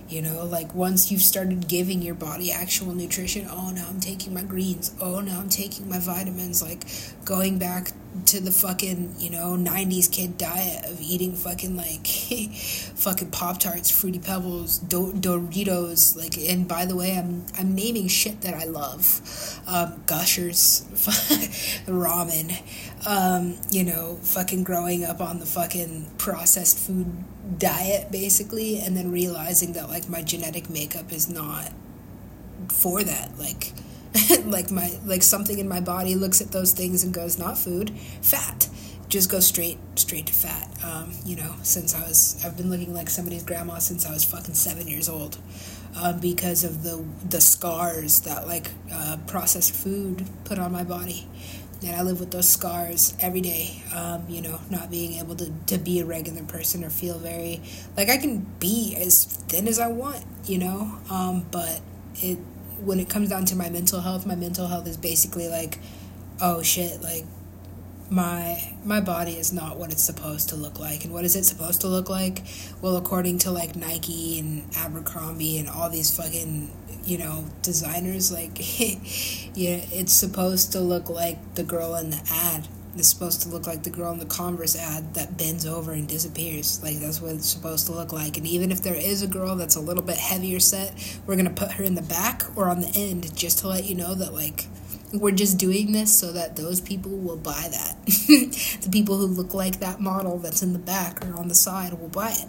you 0.09 0.23
know, 0.23 0.45
like 0.45 0.75
once 0.75 1.11
you've 1.13 1.23
started 1.23 1.69
giving 1.69 2.03
your 2.03 2.15
body 2.15 2.51
actual 2.51 2.95
nutrition, 2.95 3.47
oh, 3.51 3.71
now 3.71 3.87
I'm 3.89 4.01
taking 4.01 4.35
my 4.35 4.43
greens. 4.43 4.93
Oh, 5.01 5.21
now 5.21 5.39
I'm 5.39 5.49
taking 5.49 5.89
my 5.89 6.01
vitamins. 6.01 6.63
Like 6.63 6.85
going 7.25 7.59
back 7.59 7.93
to 8.27 8.41
the 8.41 8.51
fucking, 8.51 9.15
you 9.19 9.31
know, 9.31 9.57
90s 9.57 10.11
kid 10.11 10.39
diet 10.39 10.85
of 10.85 11.01
eating 11.01 11.35
fucking 11.35 11.77
like 11.77 12.07
fucking 12.97 13.31
Pop 13.31 13.59
Tarts, 13.59 13.91
Fruity 13.91 14.19
Pebbles, 14.19 14.79
Do- 14.79 15.13
Doritos. 15.13 16.17
Like, 16.17 16.37
and 16.39 16.67
by 16.67 16.85
the 16.85 16.97
way, 16.97 17.17
I'm, 17.17 17.47
I'm 17.59 17.75
naming 17.75 18.09
shit 18.09 18.41
that 18.43 18.55
I 18.55 18.65
love 18.65 19.61
um, 19.67 20.03
Gushers, 20.07 20.85
ramen 21.87 22.61
um, 23.07 23.57
you 23.71 23.85
know, 23.85 24.19
fucking 24.23 24.65
growing 24.65 25.05
up 25.05 25.21
on 25.21 25.39
the 25.39 25.47
fucking 25.47 26.07
processed 26.19 26.79
food 26.79 27.07
diet 27.59 28.11
basically, 28.11 28.81
and 28.81 28.97
then 28.97 29.13
realizing 29.13 29.73
that 29.75 29.89
like 29.89 30.09
my 30.09 30.23
genetic 30.23 30.69
makeup 30.69 31.13
is 31.13 31.29
not 31.29 31.73
for 32.71 33.03
that. 33.03 33.39
Like, 33.39 33.73
like 34.45 34.71
my 34.71 34.93
like 35.05 35.23
something 35.23 35.59
in 35.59 35.69
my 35.69 35.81
body 35.81 36.15
looks 36.15 36.41
at 36.41 36.53
those 36.53 36.73
things 36.73 37.05
and 37.05 37.13
goes, 37.13 37.39
not 37.39 37.59
food, 37.59 37.91
fat. 38.23 38.69
Just 39.09 39.31
go 39.31 39.41
straight 39.41 39.79
straight 39.95 40.27
to 40.27 40.33
fat. 40.33 40.69
Um, 40.85 41.13
you 41.25 41.37
know, 41.37 41.55
since 41.63 41.95
I 41.95 42.01
was 42.03 42.43
I've 42.45 42.57
been 42.57 42.71
looking 42.71 42.93
like 42.93 43.09
somebody's 43.09 43.43
grandma 43.43 43.79
since 43.79 44.07
I 44.07 44.13
was 44.13 44.25
fucking 44.25 44.55
seven 44.55 44.87
years 44.87 45.09
old. 45.09 45.39
Um, 45.97 46.21
because 46.21 46.65
of 46.65 46.83
the 46.83 47.05
the 47.29 47.41
scars 47.41 48.21
that 48.21 48.47
like 48.47 48.71
uh, 48.93 49.17
processed 49.27 49.75
food 49.75 50.27
put 50.45 50.59
on 50.59 50.71
my 50.71 50.85
body 50.85 51.27
and 51.85 51.95
I 51.95 52.03
live 52.03 52.19
with 52.19 52.31
those 52.31 52.49
scars 52.49 53.15
every 53.21 53.41
day. 53.41 53.83
Um, 53.95 54.25
you 54.29 54.43
know, 54.43 54.61
not 54.71 54.91
being 54.91 55.15
able 55.15 55.37
to, 55.37 55.53
to 55.67 55.79
be 55.79 56.01
a 56.01 56.05
regular 56.05 56.43
person 56.43 56.85
or 56.85 56.91
feel 56.91 57.19
very 57.19 57.61
like 57.97 58.09
I 58.09 58.17
can 58.17 58.47
be 58.59 58.97
as 58.99 59.25
thin 59.25 59.69
as 59.69 59.79
I 59.79 59.89
want, 59.89 60.25
you 60.45 60.59
know. 60.59 60.99
Um, 61.11 61.47
but 61.51 61.81
it 62.17 62.39
when 62.81 63.01
it 63.01 63.09
comes 63.09 63.29
down 63.29 63.45
to 63.47 63.57
my 63.57 63.71
mental 63.71 64.01
health, 64.01 64.27
my 64.27 64.35
mental 64.35 64.67
health 64.67 64.87
is 64.87 64.97
basically 64.97 65.49
like, 65.49 65.79
oh 66.41 66.63
shit, 66.63 67.03
like 67.03 67.25
my 68.11 68.73
my 68.85 69.01
body 69.01 69.33
is 69.33 69.53
not 69.53 69.77
what 69.77 69.93
it's 69.93 70.03
supposed 70.03 70.49
to 70.51 70.57
look 70.57 70.79
like. 70.79 71.05
And 71.05 71.13
what 71.13 71.25
is 71.25 71.37
it 71.37 71.45
supposed 71.45 71.81
to 71.83 71.89
look 71.89 72.09
like? 72.09 72.43
Well 72.81 72.97
according 72.97 73.39
to 73.41 73.51
like 73.51 73.77
nike 73.77 74.39
and 74.39 74.65
abercrombie 74.77 75.59
and 75.59 75.69
all 75.69 75.91
these 75.91 76.17
fucking 76.17 76.71
you 77.05 77.17
know 77.17 77.45
designers 77.63 78.31
like 78.31 78.59
yeah 79.55 79.81
it's 79.91 80.13
supposed 80.13 80.73
to 80.73 80.81
look 80.81 81.09
like 81.09 81.55
the 81.55 81.63
girl 81.63 81.95
in 81.97 82.11
the 82.11 82.21
ad 82.31 82.69
it's 82.99 83.09
supposed 83.09 83.43
to 83.43 83.49
look 83.49 83.67
like 83.67 83.83
the 83.83 83.91
girl 83.91 84.13
in 84.13 84.19
the 84.19 84.27
converse 84.27 84.77
ad 84.77 85.15
that 85.15 85.37
bends 85.37 85.65
over 85.67 85.93
and 85.93 86.09
disappears 86.09 86.83
like 86.83 86.99
that's 86.99 87.21
what 87.21 87.33
it's 87.33 87.49
supposed 87.49 87.87
to 87.87 87.93
look 87.93 88.13
like 88.13 88.37
and 88.37 88.47
even 88.47 88.71
if 88.71 88.83
there 88.83 88.95
is 88.95 89.23
a 89.23 89.27
girl 89.27 89.57
that's 89.57 89.77
a 89.77 89.81
little 89.81 90.03
bit 90.03 90.17
heavier 90.17 90.61
set 90.61 90.93
we're 91.27 91.37
gonna 91.37 91.51
put 91.51 91.73
her 91.73 91.85
in 91.85 91.95
the 91.95 92.03
back 92.03 92.45
or 92.57 92.69
on 92.69 92.81
the 92.81 92.93
end 92.95 93.35
just 93.37 93.59
to 93.61 93.69
let 93.69 93.85
you 93.85 93.95
know 93.95 94.15
that 94.15 94.33
like 94.33 94.67
we're 95.13 95.33
just 95.33 95.59
doing 95.59 95.93
this 95.93 96.17
so 96.17 96.33
that 96.33 96.57
those 96.57 96.81
people 96.81 97.13
will 97.13 97.37
buy 97.37 97.69
that. 97.71 97.97
the 98.07 98.89
people 98.93 99.17
who 99.17 99.27
look 99.27 99.55
like 99.55 99.81
that 99.81 100.01
model 100.01 100.39
that's 100.39 100.63
in 100.63 100.73
the 100.73 100.79
back 100.79 101.25
or 101.27 101.35
on 101.37 101.49
the 101.49 101.55
side 101.55 101.95
will 101.95 102.09
buy 102.09 102.31
it. 102.31 102.47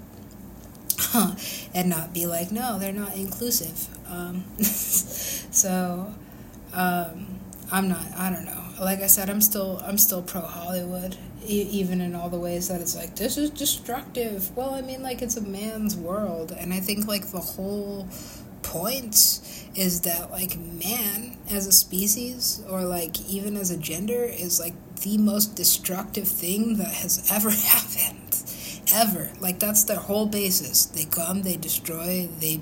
and 1.74 1.90
not 1.90 2.14
be 2.14 2.26
like, 2.26 2.52
no, 2.52 2.78
they're 2.78 2.92
not 2.92 3.16
inclusive. 3.16 3.88
Um, 4.10 4.44
so 4.60 6.14
um, 6.74 7.40
I'm 7.72 7.88
not. 7.88 8.06
I 8.18 8.30
don't 8.30 8.46
know. 8.46 8.59
Like 8.80 9.02
I 9.02 9.08
said, 9.08 9.30
I'm 9.30 9.42
still 9.42 9.82
I'm 9.86 9.98
still 9.98 10.22
pro 10.22 10.42
Hollywood, 10.42 11.18
e- 11.46 11.68
even 11.72 12.00
in 12.02 12.16
all 12.16 12.30
the 12.30 12.40
ways 12.40 12.70
that 12.70 12.80
it's 12.80 12.96
like 12.96 13.16
this 13.16 13.38
is 13.38 13.50
destructive. 13.50 14.56
Well, 14.56 14.74
I 14.74 14.82
mean, 14.82 15.04
like 15.04 15.22
it's 15.22 15.38
a 15.38 15.42
man's 15.42 15.98
world, 15.98 16.56
and 16.58 16.74
I 16.74 16.80
think 16.80 17.08
like 17.08 17.28
the 17.28 17.40
whole 17.40 18.08
point 18.62 19.16
is 19.76 20.02
that 20.02 20.32
like 20.32 20.58
man 20.58 21.38
as 21.50 21.68
a 21.68 21.72
species 21.72 22.62
or 22.70 22.84
like 22.84 23.20
even 23.30 23.56
as 23.56 23.72
a 23.72 23.78
gender 23.78 24.24
is 24.24 24.60
like 24.60 24.74
the 25.02 25.18
most 25.18 25.56
destructive 25.56 26.28
thing 26.28 26.78
that 26.78 26.94
has 26.94 27.30
ever 27.32 27.50
happened. 27.50 28.16
Ever. 28.92 29.30
Like 29.40 29.60
that's 29.60 29.84
their 29.84 29.98
whole 29.98 30.26
basis. 30.26 30.86
They 30.86 31.06
come 31.06 31.44
they 31.44 31.58
destroy 31.58 32.28
they 32.40 32.62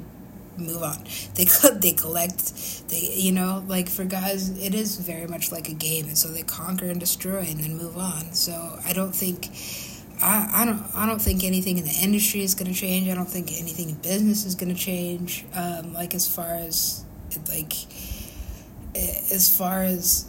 move 0.59 0.83
on 0.83 1.03
they 1.35 1.45
they 1.79 1.93
collect 1.93 2.87
they 2.89 2.99
you 3.13 3.31
know 3.31 3.63
like 3.67 3.89
for 3.89 4.03
guys 4.03 4.49
it 4.59 4.73
is 4.73 4.97
very 4.97 5.27
much 5.27 5.51
like 5.51 5.69
a 5.69 5.73
game 5.73 6.07
and 6.07 6.17
so 6.17 6.27
they 6.29 6.43
conquer 6.43 6.85
and 6.85 6.99
destroy 6.99 7.39
and 7.39 7.59
then 7.59 7.77
move 7.77 7.97
on 7.97 8.33
so 8.33 8.79
i 8.85 8.93
don't 8.93 9.15
think 9.15 9.49
I, 10.19 10.49
I 10.61 10.65
don't 10.65 10.83
I 10.95 11.05
don't 11.05 11.21
think 11.21 11.43
anything 11.43 11.77
in 11.77 11.83
the 11.83 11.95
industry 12.01 12.41
is 12.41 12.55
going 12.55 12.73
to 12.73 12.79
change. 12.79 13.07
I 13.07 13.13
don't 13.13 13.29
think 13.29 13.51
anything 13.51 13.89
in 13.89 13.95
business 13.97 14.45
is 14.45 14.55
going 14.55 14.73
to 14.73 14.79
change. 14.79 15.45
Um, 15.53 15.93
like 15.93 16.15
as 16.15 16.27
far 16.27 16.55
as 16.55 17.05
like 17.49 17.73
as 18.95 19.55
far 19.55 19.83
as 19.83 20.25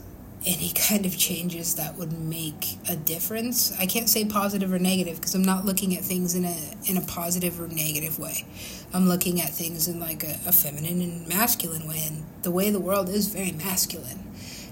any 0.48 0.70
kind 0.70 1.04
of 1.04 1.16
changes 1.18 1.74
that 1.74 1.96
would 1.96 2.12
make 2.12 2.78
a 2.88 2.96
difference. 2.96 3.76
I 3.78 3.84
can't 3.84 4.08
say 4.08 4.24
positive 4.24 4.72
or 4.72 4.78
negative 4.78 5.16
because 5.16 5.34
I'm 5.34 5.44
not 5.44 5.66
looking 5.66 5.94
at 5.94 6.02
things 6.02 6.34
in 6.34 6.46
a 6.46 6.56
in 6.86 6.96
a 6.96 7.02
positive 7.02 7.60
or 7.60 7.68
negative 7.68 8.18
way. 8.18 8.46
I'm 8.94 9.06
looking 9.06 9.42
at 9.42 9.50
things 9.50 9.86
in 9.86 10.00
like 10.00 10.24
a, 10.24 10.38
a 10.46 10.52
feminine 10.52 11.02
and 11.02 11.28
masculine 11.28 11.86
way, 11.86 12.02
and 12.06 12.24
the 12.42 12.50
way 12.50 12.70
the 12.70 12.80
world 12.80 13.10
is 13.10 13.28
very 13.28 13.52
masculine. 13.52 14.24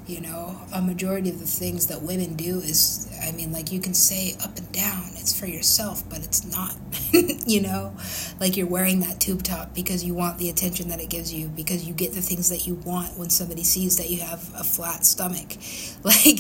You 0.07 0.21
know, 0.21 0.57
a 0.73 0.81
majority 0.81 1.31
of 1.31 1.41
the 1.41 1.47
things 1.47 1.89
that 1.89 2.01
women 2.01 2.37
do 2.37 2.61
is, 2.61 3.11
I 3.27 3.33
mean, 3.33 3.51
like 3.51 3.73
you 3.73 3.81
can 3.81 3.93
say 3.93 4.37
up 4.41 4.57
and 4.57 4.71
down, 4.71 5.03
it's 5.17 5.37
for 5.37 5.47
yourself, 5.47 6.09
but 6.09 6.19
it's 6.19 6.45
not. 6.45 6.77
you 7.45 7.61
know, 7.61 7.93
like 8.39 8.57
you're 8.57 8.69
wearing 8.69 9.01
that 9.01 9.19
tube 9.19 9.43
top 9.43 9.75
because 9.75 10.05
you 10.05 10.15
want 10.15 10.39
the 10.39 10.49
attention 10.49 10.91
that 10.91 11.01
it 11.01 11.11
gives 11.11 11.35
you, 11.35 11.49
because 11.49 11.89
you 11.89 11.93
get 11.93 12.13
the 12.13 12.23
things 12.23 12.51
that 12.51 12.69
you 12.69 12.75
want 12.87 13.19
when 13.19 13.31
somebody 13.31 13.65
sees 13.65 13.97
that 13.97 14.09
you 14.09 14.21
have 14.21 14.49
a 14.55 14.63
flat 14.63 15.05
stomach. 15.05 15.57
Like, 16.05 16.39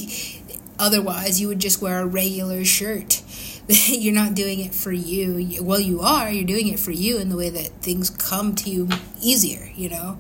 otherwise, 0.79 1.41
you 1.41 1.49
would 1.49 1.59
just 1.59 1.83
wear 1.83 2.01
a 2.01 2.07
regular 2.07 2.65
shirt. 2.65 3.23
you're 3.89 4.15
not 4.15 4.35
doing 4.35 4.61
it 4.61 4.73
for 4.75 4.93
you. 4.93 5.61
Well, 5.61 5.81
you 5.81 6.03
are. 6.03 6.31
You're 6.31 6.45
doing 6.45 6.69
it 6.69 6.79
for 6.79 6.93
you 6.93 7.19
in 7.19 7.31
the 7.31 7.37
way 7.37 7.51
that 7.51 7.67
things 7.83 8.11
come 8.11 8.55
to 8.57 8.71
you 8.71 8.89
easier, 9.21 9.69
you 9.75 9.89
know, 9.89 10.19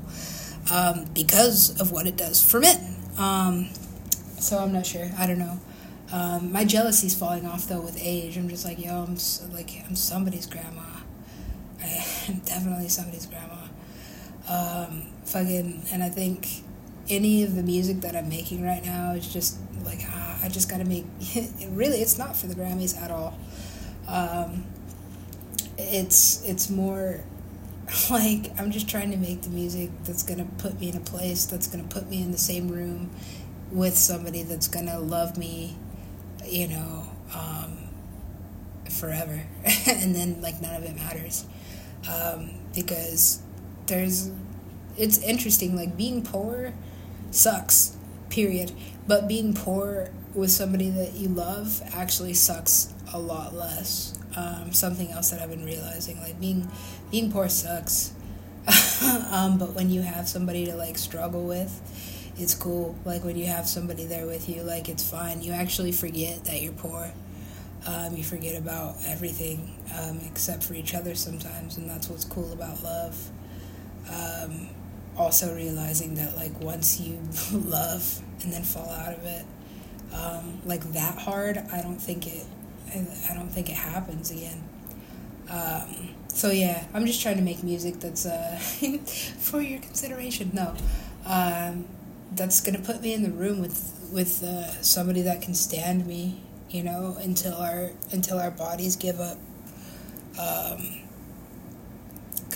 um, 0.72 1.04
because 1.14 1.80
of 1.80 1.92
what 1.92 2.08
it 2.08 2.16
does 2.16 2.44
for 2.44 2.58
men 2.58 2.95
um, 3.18 3.68
so 4.38 4.58
I'm 4.58 4.72
not 4.72 4.86
sure. 4.86 5.10
I 5.18 5.26
don't 5.26 5.38
know. 5.38 5.58
Um, 6.12 6.52
my 6.52 6.64
jealousy's 6.64 7.14
falling 7.14 7.46
off 7.46 7.66
though 7.68 7.80
with 7.80 7.98
age. 8.00 8.36
I'm 8.36 8.48
just 8.48 8.64
like, 8.64 8.82
yo, 8.82 9.04
I'm 9.04 9.16
so, 9.16 9.46
like 9.52 9.70
I'm 9.88 9.96
somebody's 9.96 10.46
grandma. 10.46 10.82
I 11.80 11.84
am 12.28 12.38
definitely 12.44 12.88
somebody's 12.88 13.26
grandma. 13.26 13.54
Um, 14.48 15.06
fucking, 15.24 15.82
and 15.92 16.02
I 16.02 16.08
think 16.08 16.62
any 17.08 17.42
of 17.42 17.56
the 17.56 17.62
music 17.62 18.00
that 18.00 18.14
I'm 18.14 18.28
making 18.28 18.64
right 18.64 18.84
now 18.84 19.12
is 19.12 19.32
just 19.32 19.58
like 19.84 20.00
ah, 20.06 20.38
I 20.42 20.48
just 20.48 20.70
gotta 20.70 20.84
make. 20.84 21.04
It 21.20 21.68
really, 21.70 21.98
it's 21.98 22.18
not 22.18 22.36
for 22.36 22.46
the 22.46 22.54
Grammys 22.54 23.00
at 23.00 23.10
all. 23.10 23.38
Um, 24.08 24.64
it's 25.78 26.42
it's 26.44 26.70
more 26.70 27.20
like 28.10 28.50
I'm 28.58 28.70
just 28.70 28.88
trying 28.88 29.10
to 29.12 29.16
make 29.16 29.42
the 29.42 29.48
music 29.50 29.90
that's 30.04 30.22
gonna 30.22 30.46
put 30.58 30.80
me 30.80 30.90
in 30.90 30.96
a 30.96 31.00
place 31.00 31.44
that's 31.46 31.66
gonna 31.66 31.84
put 31.88 32.08
me 32.08 32.22
in 32.22 32.32
the 32.32 32.38
same 32.38 32.68
room 32.68 33.10
with 33.70 33.96
somebody 33.96 34.42
that's 34.42 34.68
gonna 34.68 34.98
love 34.98 35.36
me, 35.36 35.76
you 36.44 36.68
know, 36.68 37.04
um, 37.34 37.78
forever, 38.90 39.42
and 39.86 40.14
then 40.14 40.40
like 40.40 40.60
none 40.60 40.74
of 40.74 40.84
it 40.84 40.96
matters, 40.96 41.44
um, 42.12 42.50
because 42.74 43.40
there's, 43.86 44.30
it's 44.96 45.18
interesting. 45.18 45.76
Like 45.76 45.96
being 45.96 46.22
poor, 46.22 46.72
sucks, 47.30 47.96
period. 48.30 48.72
But 49.06 49.28
being 49.28 49.54
poor 49.54 50.10
with 50.34 50.50
somebody 50.50 50.90
that 50.90 51.14
you 51.14 51.28
love 51.28 51.80
actually 51.94 52.34
sucks 52.34 52.92
a 53.12 53.18
lot 53.18 53.54
less. 53.54 54.15
Um, 54.36 54.72
something 54.72 55.10
else 55.10 55.30
that 55.30 55.40
I've 55.40 55.50
been 55.50 55.64
realizing, 55.64 56.20
like 56.20 56.38
being 56.38 56.70
being 57.10 57.32
poor 57.32 57.48
sucks. 57.48 58.12
um, 59.32 59.58
but 59.58 59.72
when 59.74 59.90
you 59.90 60.02
have 60.02 60.28
somebody 60.28 60.66
to 60.66 60.76
like 60.76 60.98
struggle 60.98 61.44
with, 61.44 61.80
it's 62.38 62.54
cool. 62.54 62.96
Like 63.04 63.24
when 63.24 63.36
you 63.36 63.46
have 63.46 63.66
somebody 63.66 64.04
there 64.04 64.26
with 64.26 64.48
you, 64.48 64.62
like 64.62 64.88
it's 64.88 65.08
fine. 65.08 65.42
You 65.42 65.52
actually 65.52 65.92
forget 65.92 66.44
that 66.44 66.60
you're 66.60 66.72
poor. 66.72 67.10
Um, 67.86 68.16
you 68.16 68.24
forget 68.24 68.60
about 68.60 68.96
everything 69.06 69.72
um, 69.96 70.20
except 70.26 70.64
for 70.64 70.74
each 70.74 70.94
other 70.94 71.14
sometimes, 71.14 71.76
and 71.76 71.88
that's 71.88 72.08
what's 72.08 72.24
cool 72.24 72.52
about 72.52 72.82
love. 72.82 73.30
Um, 74.12 74.68
also 75.16 75.54
realizing 75.54 76.16
that 76.16 76.36
like 76.36 76.60
once 76.60 77.00
you 77.00 77.18
love 77.52 78.20
and 78.42 78.52
then 78.52 78.62
fall 78.62 78.90
out 78.90 79.14
of 79.14 79.24
it, 79.24 79.44
um, 80.12 80.60
like 80.64 80.82
that 80.92 81.18
hard, 81.18 81.58
I 81.72 81.80
don't 81.80 82.00
think 82.00 82.26
it. 82.26 82.44
I 83.30 83.34
don't 83.34 83.48
think 83.48 83.68
it 83.68 83.76
happens 83.76 84.30
again. 84.30 84.62
Um, 85.50 86.14
so 86.28 86.50
yeah, 86.50 86.84
I'm 86.92 87.06
just 87.06 87.22
trying 87.22 87.36
to 87.36 87.42
make 87.42 87.62
music 87.62 88.00
that's 88.00 88.26
uh, 88.26 88.58
for 89.38 89.60
your 89.60 89.80
consideration. 89.80 90.50
No, 90.52 90.74
um, 91.26 91.86
that's 92.32 92.60
gonna 92.60 92.78
put 92.78 93.00
me 93.02 93.14
in 93.14 93.22
the 93.22 93.30
room 93.30 93.60
with 93.60 94.08
with 94.12 94.42
uh, 94.42 94.70
somebody 94.82 95.22
that 95.22 95.42
can 95.42 95.54
stand 95.54 96.06
me. 96.06 96.42
You 96.68 96.82
know, 96.82 97.16
until 97.20 97.54
our 97.54 97.90
until 98.12 98.38
our 98.38 98.50
bodies 98.50 98.96
give 98.96 99.20
up. 99.20 99.38
Um, 100.38 101.00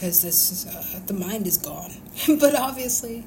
because 0.00 0.22
this 0.22 0.66
uh, 0.66 1.00
the 1.06 1.12
mind 1.12 1.46
is 1.46 1.58
gone. 1.58 1.92
but 2.40 2.54
obviously, 2.54 3.24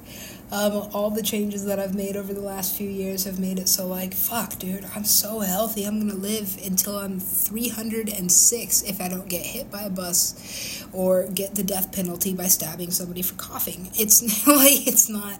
um, 0.53 0.87
all 0.93 1.09
the 1.09 1.23
changes 1.23 1.65
that 1.65 1.79
I've 1.79 1.95
made 1.95 2.15
over 2.15 2.31
the 2.31 2.39
last 2.41 2.75
few 2.77 2.87
years 2.87 3.23
have 3.23 3.39
made 3.39 3.57
it 3.57 3.67
so 3.67 3.87
like, 3.87 4.13
fuck, 4.13 4.59
dude, 4.59 4.85
I'm 4.95 5.03
so 5.03 5.39
healthy. 5.39 5.83
I'm 5.83 5.99
gonna 5.99 6.13
live 6.13 6.59
until 6.63 6.99
I'm 6.99 7.19
306 7.19 8.83
if 8.83 9.01
I 9.01 9.07
don't 9.07 9.27
get 9.27 9.43
hit 9.43 9.71
by 9.71 9.81
a 9.81 9.89
bus 9.89 10.85
or 10.93 11.25
get 11.25 11.55
the 11.55 11.63
death 11.63 11.91
penalty 11.91 12.35
by 12.35 12.45
stabbing 12.45 12.91
somebody 12.91 13.23
for 13.23 13.33
coughing. 13.33 13.89
It's 13.95 14.21
like 14.47 14.85
it's 14.85 15.09
not. 15.09 15.39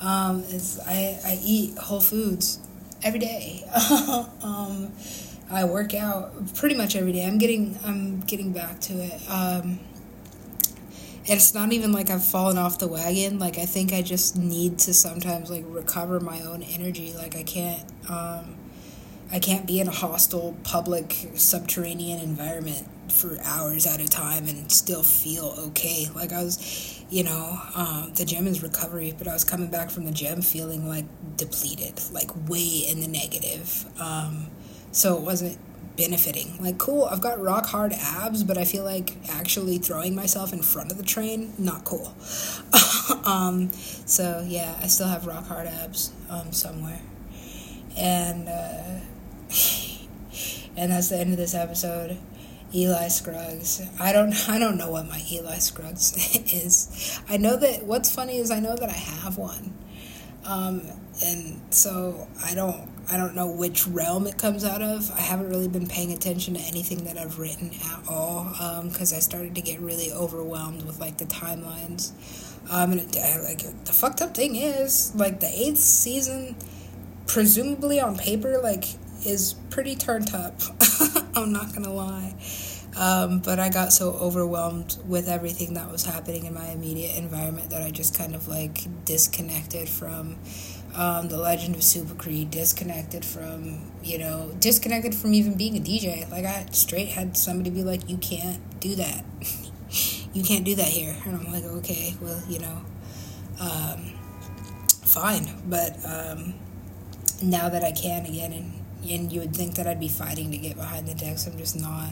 Um, 0.00 0.44
it's 0.48 0.78
I 0.86 1.18
I 1.26 1.40
eat 1.42 1.76
whole 1.78 2.00
foods 2.00 2.60
every 3.02 3.18
day. 3.18 3.64
um, 4.44 4.92
I 5.50 5.64
work 5.64 5.92
out 5.92 6.54
pretty 6.54 6.76
much 6.76 6.94
every 6.94 7.10
day. 7.10 7.26
I'm 7.26 7.38
getting 7.38 7.76
I'm 7.84 8.20
getting 8.20 8.52
back 8.52 8.78
to 8.82 8.92
it. 8.92 9.20
Um, 9.28 9.80
it's 11.24 11.54
not 11.54 11.72
even 11.72 11.92
like 11.92 12.10
I've 12.10 12.24
fallen 12.24 12.58
off 12.58 12.78
the 12.78 12.88
wagon. 12.88 13.38
Like 13.38 13.58
I 13.58 13.66
think 13.66 13.92
I 13.92 14.02
just 14.02 14.36
need 14.36 14.78
to 14.80 14.94
sometimes 14.94 15.50
like 15.50 15.64
recover 15.66 16.20
my 16.20 16.40
own 16.42 16.62
energy. 16.62 17.12
Like 17.16 17.36
I 17.36 17.42
can't 17.42 17.84
um 18.08 18.56
I 19.30 19.38
can't 19.38 19.66
be 19.66 19.80
in 19.80 19.88
a 19.88 19.92
hostile 19.92 20.54
public 20.62 21.16
subterranean 21.34 22.20
environment 22.20 22.86
for 23.10 23.38
hours 23.44 23.86
at 23.86 23.98
a 23.98 24.06
time 24.06 24.46
and 24.46 24.70
still 24.70 25.02
feel 25.02 25.54
okay. 25.68 26.06
Like 26.14 26.32
I 26.32 26.42
was, 26.42 27.02
you 27.08 27.24
know, 27.24 27.58
um, 27.74 28.12
the 28.14 28.26
gym 28.26 28.46
is 28.46 28.62
recovery, 28.62 29.14
but 29.16 29.26
I 29.26 29.32
was 29.32 29.42
coming 29.42 29.68
back 29.68 29.90
from 29.90 30.04
the 30.04 30.10
gym 30.10 30.42
feeling 30.42 30.86
like 30.86 31.06
depleted, 31.36 31.98
like 32.12 32.30
way 32.48 32.84
in 32.86 33.00
the 33.00 33.08
negative. 33.08 33.86
Um, 33.98 34.48
so 34.92 35.16
it 35.16 35.22
wasn't 35.22 35.58
benefiting. 35.96 36.58
Like, 36.60 36.78
cool, 36.78 37.04
I've 37.04 37.20
got 37.20 37.40
rock 37.40 37.66
hard 37.66 37.92
abs, 37.92 38.44
but 38.44 38.58
I 38.58 38.64
feel 38.64 38.84
like 38.84 39.14
actually 39.28 39.78
throwing 39.78 40.14
myself 40.14 40.52
in 40.52 40.62
front 40.62 40.90
of 40.90 40.98
the 40.98 41.04
train, 41.04 41.52
not 41.58 41.84
cool. 41.84 42.14
um, 43.24 43.70
so, 43.72 44.44
yeah, 44.46 44.78
I 44.82 44.86
still 44.86 45.08
have 45.08 45.26
rock 45.26 45.46
hard 45.46 45.66
abs 45.66 46.12
um, 46.30 46.52
somewhere. 46.52 47.00
And, 47.96 48.48
uh, 48.48 49.00
and 50.76 50.92
that's 50.92 51.08
the 51.08 51.18
end 51.18 51.32
of 51.32 51.36
this 51.36 51.54
episode. 51.54 52.18
Eli 52.74 53.08
Scruggs. 53.08 53.82
I 54.00 54.12
don't 54.12 54.48
I 54.48 54.58
don't 54.58 54.78
know 54.78 54.90
what 54.90 55.06
my 55.06 55.20
Eli 55.30 55.58
Scruggs 55.58 56.16
is. 56.54 57.20
I 57.28 57.36
know 57.36 57.56
that 57.56 57.84
what's 57.84 58.14
funny 58.14 58.38
is 58.38 58.50
I 58.50 58.60
know 58.60 58.76
that 58.76 58.88
I 58.88 58.92
have 58.92 59.36
one. 59.36 59.74
Um, 60.46 60.82
and 61.24 61.60
so 61.70 62.28
I 62.42 62.54
don't 62.54 62.88
I 63.10 63.16
don't 63.16 63.34
know 63.34 63.50
which 63.50 63.86
realm 63.86 64.26
it 64.26 64.38
comes 64.38 64.64
out 64.64 64.82
of. 64.82 65.10
I 65.10 65.20
haven't 65.20 65.48
really 65.48 65.68
been 65.68 65.86
paying 65.86 66.12
attention 66.12 66.54
to 66.54 66.60
anything 66.60 67.04
that 67.04 67.18
I've 67.18 67.38
written 67.38 67.70
at 67.84 68.08
all 68.08 68.44
because 68.84 69.12
um, 69.12 69.16
I 69.16 69.20
started 69.20 69.54
to 69.54 69.60
get 69.60 69.80
really 69.80 70.12
overwhelmed 70.12 70.82
with 70.84 71.00
like 71.00 71.18
the 71.18 71.24
timelines. 71.24 72.12
Um, 72.70 72.92
and 72.92 73.00
it, 73.00 73.42
like 73.42 73.84
the 73.84 73.92
fucked 73.92 74.22
up 74.22 74.34
thing 74.34 74.56
is 74.56 75.14
like 75.14 75.40
the 75.40 75.48
eighth 75.48 75.78
season, 75.78 76.56
presumably 77.26 78.00
on 78.00 78.16
paper, 78.16 78.58
like 78.62 78.84
is 79.26 79.54
pretty 79.70 79.96
turned 79.96 80.34
up. 80.34 80.60
I'm 81.34 81.52
not 81.52 81.74
gonna 81.74 81.92
lie. 81.92 82.34
Um, 82.96 83.38
but 83.38 83.58
I 83.58 83.70
got 83.70 83.92
so 83.92 84.12
overwhelmed 84.12 84.98
with 85.06 85.28
everything 85.28 85.74
that 85.74 85.90
was 85.90 86.04
happening 86.04 86.44
in 86.44 86.52
my 86.52 86.68
immediate 86.68 87.16
environment 87.16 87.70
that 87.70 87.82
I 87.82 87.90
just 87.90 88.16
kind 88.16 88.34
of 88.34 88.48
like 88.48 88.86
disconnected 89.06 89.88
from 89.88 90.36
um, 90.94 91.28
the 91.28 91.38
Legend 91.38 91.74
of 91.74 91.82
Super 91.82 92.14
Creed, 92.14 92.50
disconnected 92.50 93.24
from 93.24 93.92
you 94.02 94.18
know, 94.18 94.52
disconnected 94.58 95.14
from 95.14 95.32
even 95.34 95.54
being 95.56 95.76
a 95.76 95.80
DJ. 95.80 96.28
Like 96.30 96.44
I 96.44 96.66
straight 96.72 97.08
had 97.08 97.36
somebody 97.36 97.70
be 97.70 97.82
like, 97.82 98.08
"You 98.08 98.16
can't 98.16 98.60
do 98.80 98.94
that. 98.96 99.24
you 100.32 100.42
can't 100.42 100.64
do 100.64 100.74
that 100.74 100.88
here," 100.88 101.14
and 101.24 101.36
I'm 101.36 101.52
like, 101.52 101.64
"Okay, 101.64 102.14
well, 102.20 102.42
you 102.48 102.58
know, 102.58 102.82
um, 103.60 104.12
fine." 105.04 105.46
But 105.66 105.96
um, 106.04 106.54
now 107.42 107.68
that 107.68 107.84
I 107.84 107.92
can 107.92 108.26
again, 108.26 108.52
and 108.52 108.72
and 109.10 109.32
you 109.32 109.40
would 109.40 109.54
think 109.54 109.76
that 109.76 109.86
I'd 109.86 110.00
be 110.00 110.08
fighting 110.08 110.50
to 110.50 110.58
get 110.58 110.76
behind 110.76 111.06
the 111.06 111.14
decks, 111.14 111.46
I'm 111.46 111.56
just 111.56 111.80
not 111.80 112.10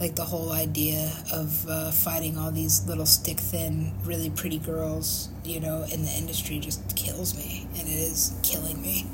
like 0.00 0.16
the 0.16 0.24
whole 0.24 0.52
idea 0.52 1.12
of 1.32 1.66
uh, 1.68 1.90
fighting 1.90 2.36
all 2.36 2.50
these 2.50 2.86
little 2.86 3.06
stick 3.06 3.38
thin, 3.38 3.92
really 4.04 4.30
pretty 4.30 4.58
girls, 4.58 5.28
you 5.44 5.60
know, 5.60 5.84
in 5.92 6.02
the 6.02 6.10
industry 6.10 6.58
just 6.58 6.96
kills 6.96 7.36
me, 7.36 7.66
and 7.78 7.88
it 7.88 7.92
is 7.92 8.34
killing 8.42 8.80
me. 8.82 9.06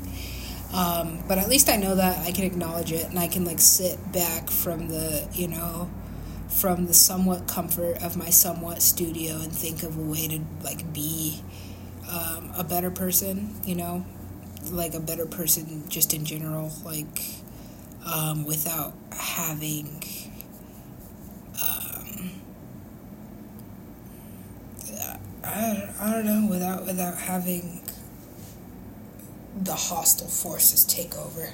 Um, 0.73 1.23
but 1.27 1.37
at 1.37 1.49
least 1.49 1.69
I 1.69 1.75
know 1.75 1.95
that 1.95 2.25
I 2.25 2.31
can 2.31 2.45
acknowledge 2.45 2.91
it, 2.91 3.05
and 3.05 3.19
I 3.19 3.27
can 3.27 3.45
like 3.45 3.59
sit 3.59 3.97
back 4.11 4.49
from 4.49 4.87
the, 4.87 5.27
you 5.33 5.47
know, 5.47 5.89
from 6.47 6.87
the 6.87 6.93
somewhat 6.93 7.47
comfort 7.47 8.01
of 8.03 8.17
my 8.17 8.29
somewhat 8.29 8.81
studio 8.81 9.39
and 9.41 9.51
think 9.51 9.83
of 9.83 9.97
a 9.97 10.01
way 10.01 10.27
to 10.27 10.39
like 10.63 10.91
be 10.93 11.41
um, 12.09 12.51
a 12.57 12.63
better 12.63 12.91
person, 12.91 13.53
you 13.65 13.75
know, 13.75 14.05
like 14.71 14.93
a 14.93 14.99
better 14.99 15.25
person 15.25 15.87
just 15.89 16.13
in 16.13 16.25
general, 16.25 16.71
like 16.83 17.21
um, 18.05 18.45
without 18.45 18.93
having 19.11 20.03
I, 25.43 25.89
I 25.99 26.11
don't 26.11 26.25
know 26.25 26.47
without 26.49 26.85
without 26.85 27.17
having 27.17 27.81
the 29.55 29.73
hostile 29.73 30.27
forces 30.27 30.85
take 30.85 31.17
over. 31.17 31.49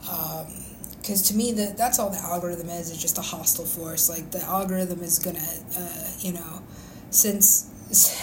Because 0.00 1.20
um, 1.22 1.26
to 1.26 1.36
me 1.36 1.52
that 1.52 1.76
that's 1.76 1.98
all 1.98 2.10
the 2.10 2.18
algorithm 2.18 2.68
is 2.68 2.90
is 2.90 3.00
just 3.00 3.18
a 3.18 3.22
hostile 3.22 3.64
force. 3.64 4.08
Like 4.08 4.30
the 4.30 4.42
algorithm 4.42 5.02
is 5.02 5.18
gonna 5.18 5.38
uh, 5.76 6.10
you 6.20 6.32
know 6.32 6.62
since 7.10 7.70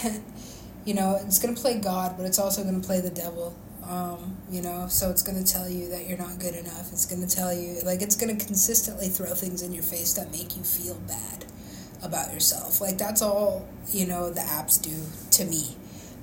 you 0.84 0.94
know 0.94 1.18
it's 1.22 1.38
gonna 1.38 1.56
play 1.56 1.78
god 1.78 2.16
but 2.16 2.24
it's 2.24 2.38
also 2.38 2.64
gonna 2.64 2.80
play 2.80 3.00
the 3.00 3.10
devil. 3.10 3.54
Um, 3.84 4.36
you 4.50 4.62
know 4.62 4.88
so 4.88 5.10
it's 5.10 5.22
gonna 5.22 5.44
tell 5.44 5.68
you 5.68 5.88
that 5.90 6.08
you're 6.08 6.18
not 6.18 6.38
good 6.38 6.54
enough. 6.54 6.90
It's 6.90 7.04
gonna 7.04 7.26
tell 7.26 7.52
you 7.52 7.80
like 7.84 8.00
it's 8.00 8.16
gonna 8.16 8.36
consistently 8.36 9.08
throw 9.08 9.34
things 9.34 9.62
in 9.62 9.72
your 9.72 9.84
face 9.84 10.14
that 10.14 10.32
make 10.32 10.56
you 10.56 10.62
feel 10.62 10.94
bad 11.06 11.44
about 12.02 12.32
yourself. 12.32 12.80
Like 12.80 12.98
that's 12.98 13.22
all 13.22 13.66
you 13.90 14.06
know 14.06 14.30
the 14.30 14.40
apps 14.40 14.80
do 14.80 14.96
to 15.32 15.44
me. 15.44 15.76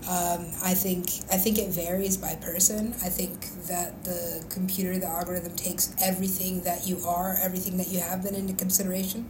Um, 0.09 0.51
I 0.61 0.73
think 0.73 1.07
I 1.31 1.37
think 1.37 1.57
it 1.57 1.69
varies 1.69 2.17
by 2.17 2.35
person. 2.35 2.93
I 3.03 3.09
think 3.09 3.47
that 3.67 4.03
the 4.03 4.43
computer, 4.49 4.97
the 4.99 5.07
algorithm 5.07 5.55
takes 5.55 5.95
everything 6.01 6.61
that 6.61 6.85
you 6.85 6.99
are, 7.07 7.37
everything 7.41 7.77
that 7.77 7.87
you 7.87 7.99
have 7.99 8.21
been 8.21 8.35
into 8.35 8.53
consideration. 8.53 9.29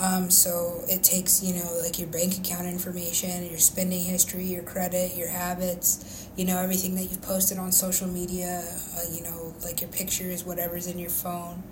Um, 0.00 0.30
so 0.30 0.82
it 0.88 1.02
takes 1.02 1.42
you 1.44 1.54
know 1.54 1.80
like 1.82 1.98
your 1.98 2.08
bank 2.08 2.38
account 2.38 2.66
information, 2.66 3.44
your 3.48 3.58
spending 3.58 4.04
history, 4.04 4.44
your 4.44 4.62
credit, 4.62 5.16
your 5.16 5.28
habits, 5.28 6.28
you 6.36 6.44
know 6.44 6.58
everything 6.58 6.96
that 6.96 7.04
you've 7.04 7.22
posted 7.22 7.58
on 7.58 7.70
social 7.70 8.08
media, 8.08 8.64
uh, 8.96 9.12
you 9.12 9.22
know 9.22 9.54
like 9.62 9.80
your 9.80 9.90
pictures, 9.90 10.44
whatever's 10.44 10.88
in 10.88 10.98
your 10.98 11.10
phone 11.10 11.62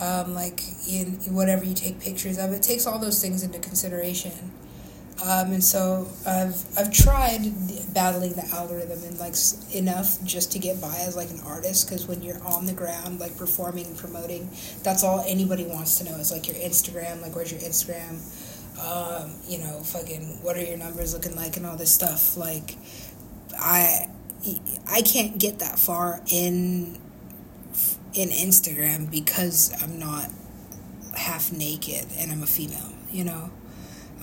um, 0.00 0.34
like 0.34 0.60
in 0.88 1.06
whatever 1.34 1.64
you 1.64 1.74
take 1.74 2.00
pictures 2.00 2.38
of. 2.38 2.52
It 2.52 2.62
takes 2.62 2.86
all 2.86 2.98
those 2.98 3.20
things 3.20 3.42
into 3.42 3.58
consideration. 3.58 4.32
Um, 5.22 5.52
and 5.52 5.62
so 5.62 6.08
I've 6.26 6.64
I've 6.76 6.92
tried 6.92 7.42
battling 7.94 8.32
the 8.32 8.46
algorithm 8.52 9.04
and 9.04 9.18
like 9.18 9.34
enough 9.72 10.22
just 10.24 10.50
to 10.52 10.58
get 10.58 10.80
by 10.80 10.96
as 11.06 11.14
like 11.14 11.30
an 11.30 11.40
artist 11.46 11.88
because 11.88 12.08
when 12.08 12.20
you're 12.20 12.42
on 12.42 12.66
the 12.66 12.72
ground 12.72 13.20
like 13.20 13.38
performing 13.38 13.86
and 13.86 13.96
promoting, 13.96 14.50
that's 14.82 15.04
all 15.04 15.24
anybody 15.26 15.66
wants 15.66 15.98
to 15.98 16.04
know 16.04 16.16
is 16.16 16.32
like 16.32 16.48
your 16.48 16.56
Instagram, 16.56 17.22
like 17.22 17.36
where's 17.36 17.52
your 17.52 17.60
Instagram, 17.60 18.18
um, 18.84 19.32
you 19.46 19.58
know, 19.58 19.80
fucking 19.84 20.42
what 20.42 20.56
are 20.56 20.64
your 20.64 20.78
numbers 20.78 21.14
looking 21.14 21.36
like 21.36 21.56
and 21.56 21.64
all 21.64 21.76
this 21.76 21.92
stuff. 21.92 22.36
Like 22.36 22.76
I 23.58 24.08
I 24.90 25.02
can't 25.02 25.38
get 25.38 25.60
that 25.60 25.78
far 25.78 26.20
in 26.30 26.98
in 28.14 28.30
Instagram 28.30 29.10
because 29.10 29.74
I'm 29.82 29.98
not 29.98 30.30
half 31.16 31.52
naked 31.52 32.06
and 32.16 32.32
I'm 32.32 32.42
a 32.42 32.46
female, 32.46 32.92
you 33.10 33.24
know? 33.24 33.50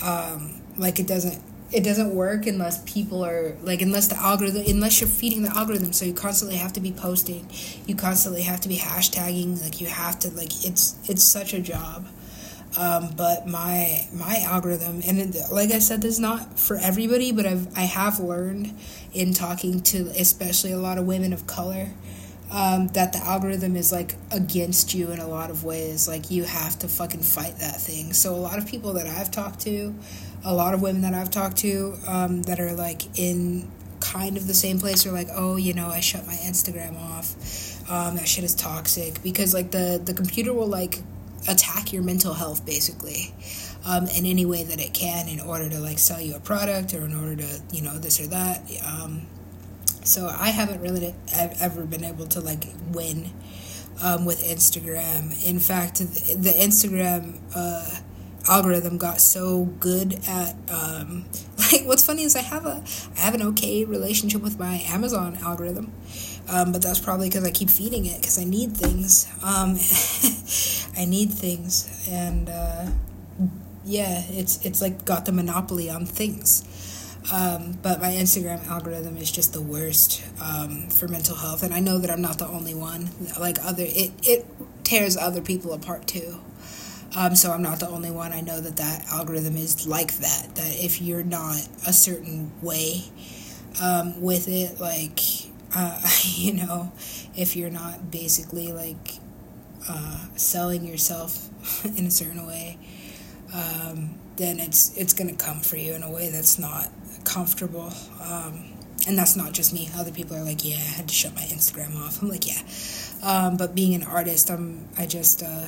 Um, 0.01 0.61
like 0.77 0.99
it 0.99 1.07
doesn't 1.07 1.41
it 1.72 1.85
doesn't 1.85 2.13
work 2.13 2.47
unless 2.47 2.84
people 2.84 3.23
are 3.23 3.55
like 3.61 3.81
unless 3.81 4.07
the 4.07 4.18
algorithm 4.18 4.63
unless 4.68 4.99
you're 4.99 5.09
feeding 5.09 5.43
the 5.43 5.55
algorithm. 5.55 5.93
So 5.93 6.05
you 6.05 6.13
constantly 6.13 6.57
have 6.57 6.73
to 6.73 6.81
be 6.81 6.91
posting. 6.91 7.47
You 7.85 7.95
constantly 7.95 8.41
have 8.41 8.61
to 8.61 8.69
be 8.69 8.77
hashtagging. 8.77 9.61
Like 9.61 9.80
you 9.80 9.88
have 9.88 10.19
to 10.19 10.30
like 10.31 10.65
it's 10.65 10.97
it's 11.09 11.23
such 11.23 11.53
a 11.53 11.61
job. 11.61 12.07
Um, 12.77 13.13
but 13.15 13.47
my 13.47 14.07
my 14.13 14.38
algorithm 14.45 15.01
and 15.05 15.19
it, 15.19 15.35
like 15.51 15.72
i 15.72 15.80
said 15.80 16.01
this 16.01 16.13
is 16.13 16.19
not 16.22 16.57
for 16.57 16.77
everybody 16.77 17.34
but 17.34 17.45
i've 17.45 17.68
i 17.77 17.81
have 17.81 18.18
learned 18.22 18.73
in 19.13 19.34
talking 19.34 19.81
to 19.81 20.07
especially 20.18 20.72
a 20.72 20.77
lot 20.77 20.97
of 20.97 21.05
women 21.05 21.34
of 21.34 21.45
color 21.45 21.89
um, 22.52 22.88
that 22.90 23.14
the 23.14 23.19
algorithm 23.19 23.78
is 23.78 23.91
like 23.91 24.15
against 24.32 24.94
you 24.94 25.11
in 25.11 25.19
a 25.19 25.28
lot 25.28 25.49
of 25.49 25.64
ways. 25.64 26.07
Like 26.07 26.30
you 26.30 26.44
have 26.44 26.78
to 26.80 26.88
fucking 26.88 27.22
fight 27.22 27.57
that 27.60 27.80
thing. 27.80 28.11
So 28.14 28.36
a 28.36 28.38
lot 28.38 28.57
of 28.57 28.68
people 28.68 28.94
that 28.94 29.07
I've 29.07 29.32
talked 29.32 29.61
to, 29.61 29.95
a 30.44 30.53
lot 30.53 30.73
of 30.73 30.82
women 30.82 31.02
that 31.03 31.14
I've 31.14 31.32
talked 31.32 31.57
to, 31.57 31.98
um, 32.06 32.44
that 32.44 32.60
are 32.60 32.73
like 32.73 33.18
in 33.18 33.72
kind 34.02 34.36
of 34.36 34.48
the 34.48 34.53
same 34.53 34.80
place 34.80 35.06
are 35.06 35.11
like, 35.11 35.30
oh, 35.34 35.56
you 35.56 35.73
know, 35.73 35.88
I 35.88 36.02
shut 36.02 36.28
my 36.28 36.34
Instagram 36.34 36.99
off. 36.99 37.90
Um, 37.90 38.15
that 38.18 38.28
shit 38.28 38.44
is 38.44 38.53
toxic 38.53 39.23
because 39.23 39.53
like 39.53 39.72
the 39.72 40.02
the 40.03 40.14
computer 40.14 40.53
will 40.53 40.68
like 40.68 40.99
attack 41.48 41.94
your 41.94 42.03
mental 42.03 42.34
health 42.34 42.65
basically. 42.65 43.34
Um, 43.84 44.06
in 44.15 44.28
any 44.28 44.45
way 44.45 44.64
that 44.64 44.80
it 44.80 44.94
can 44.94 45.28
in 45.28 45.40
order 45.40 45.68
to 45.68 45.80
like 45.80 45.98
sell 45.98 46.22
you 46.22 46.36
a 46.36 46.40
product 46.40 46.94
or 46.94 47.03
in 47.03 47.15
order 47.15 47.38
to 47.38 47.61
you 47.72 47.82
know 47.82 47.98
this 47.98 48.22
or 48.22 48.28
that 48.28 48.61
um, 48.86 49.26
so 50.03 50.28
I 50.28 50.49
haven't 50.49 50.82
really 50.82 51.15
ever 51.34 51.86
been 51.86 52.03
able 52.03 52.28
to 52.28 52.40
like 52.40 52.65
win 52.91 53.32
um, 54.02 54.26
with 54.26 54.44
Instagram. 54.44 55.48
In 55.48 55.60
fact, 55.60 55.99
the 55.99 56.53
Instagram 56.57 57.40
uh, 57.56 57.99
algorithm 58.48 58.98
got 58.98 59.22
so 59.22 59.65
good 59.80 60.19
at 60.28 60.56
um, 60.69 61.26
like 61.72 61.86
what's 61.86 62.06
funny 62.06 62.23
is 62.23 62.36
I 62.36 62.41
have 62.41 62.65
a 62.65 62.84
I 63.18 63.19
have 63.19 63.36
an 63.36 63.41
okay 63.44 63.84
relationship 63.86 64.41
with 64.41 64.60
my 64.60 64.84
Amazon 64.88 65.38
algorithm. 65.41 65.91
Um, 66.49 66.72
but 66.72 66.82
that's 66.82 66.99
probably 66.99 67.30
because 67.30 67.45
I 67.45 67.52
keep 67.52 67.69
feeding 67.69 68.06
it 68.06 68.19
because 68.19 68.40
I 68.40 68.44
need 68.44 68.76
things. 68.76 69.28
Um, 69.44 69.78
I 71.02 71.06
need 71.06 71.32
things, 71.32 72.07
and 72.10 72.49
uh, 72.49 72.88
yeah, 73.86 74.23
it's 74.30 74.65
it's 74.65 74.82
like 74.82 75.06
got 75.06 75.26
the 75.26 75.32
monopoly 75.32 75.90
on 75.90 76.06
things. 76.06 76.64
Um, 77.31 77.77
but 77.81 78.02
my 78.02 78.10
Instagram 78.10 78.65
algorithm 78.68 79.15
is 79.18 79.31
just 79.31 79.53
the 79.53 79.61
worst 79.61 80.23
um, 80.41 80.88
for 80.89 81.07
mental 81.07 81.35
health, 81.35 81.61
and 81.61 81.73
I 81.73 81.80
know 81.80 81.99
that 81.99 82.10
I'm 82.10 82.22
not 82.22 82.39
the 82.39 82.48
only 82.48 82.73
one. 82.73 83.10
Like 83.39 83.57
other, 83.64 83.84
it 83.85 84.11
it 84.23 84.45
tears 84.84 85.18
other 85.18 85.41
people 85.41 85.73
apart 85.73 86.07
too. 86.07 86.39
Um, 87.15 87.35
so 87.35 87.52
I'm 87.52 87.61
not 87.61 87.80
the 87.80 87.89
only 87.89 88.10
one. 88.10 88.31
I 88.31 88.41
know 88.41 88.60
that 88.61 88.77
that 88.77 89.06
algorithm 89.11 89.56
is 89.56 89.85
like 89.85 90.14
that. 90.18 90.56
That 90.56 90.73
if 90.73 91.02
you're 91.02 91.23
not 91.23 91.68
a 91.85 91.93
certain 91.93 92.52
way 92.61 93.03
um, 93.81 94.22
with 94.22 94.48
it, 94.48 94.80
like 94.80 95.19
uh, 95.76 96.02
you 96.35 96.53
know, 96.53 96.91
if 97.35 97.56
you're 97.56 97.69
not 97.69 98.11
basically 98.11 98.72
like 98.72 99.19
uh, 99.88 100.26
selling 100.35 100.85
yourself 100.85 101.49
in 101.98 102.06
a 102.06 102.11
certain 102.11 102.48
way, 102.48 102.77
um, 103.53 104.15
then 104.38 104.60
it's 104.60 104.95
it's 104.98 105.14
gonna 105.14 105.35
come 105.35 105.60
for 105.60 105.77
you 105.77 105.93
in 105.93 106.03
a 106.03 106.11
way 106.11 106.30
that's 106.30 106.57
not 106.57 106.89
comfortable. 107.23 107.93
Um, 108.22 108.73
and 109.07 109.18
that's 109.18 109.35
not 109.35 109.53
just 109.53 109.73
me. 109.73 109.89
Other 109.95 110.11
people 110.11 110.38
are 110.38 110.43
like, 110.43 110.64
yeah, 110.64 110.76
I 110.76 110.80
had 110.80 111.07
to 111.07 111.14
shut 111.14 111.34
my 111.34 111.41
Instagram 111.41 111.95
off. 111.98 112.22
I'm 112.22 112.30
like, 112.30 112.48
yeah. 112.48 112.61
Um, 113.23 113.57
but 113.57 113.73
being 113.76 113.95
an 113.95 114.03
artist, 114.03 114.49
I'm, 114.49 114.88
I 114.98 115.06
just, 115.06 115.41
uh, 115.43 115.68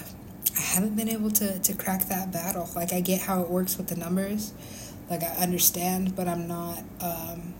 I 0.56 0.62
haven't 0.62 0.96
been 0.96 1.10
able 1.10 1.32
to, 1.32 1.60
to 1.60 1.74
crack 1.74 2.06
that 2.10 2.32
battle. 2.32 2.70
Like, 2.76 2.94
I 2.94 3.02
get 3.02 3.22
how 3.22 3.42
it 3.42 3.50
works 3.50 3.78
with 3.78 3.88
the 3.88 3.96
numbers. 3.96 4.54
Like, 5.10 5.24
I 5.24 5.36
understand, 5.42 6.16
but 6.16 6.28
I'm 6.28 6.48
not, 6.48 6.80
um, 7.02 7.54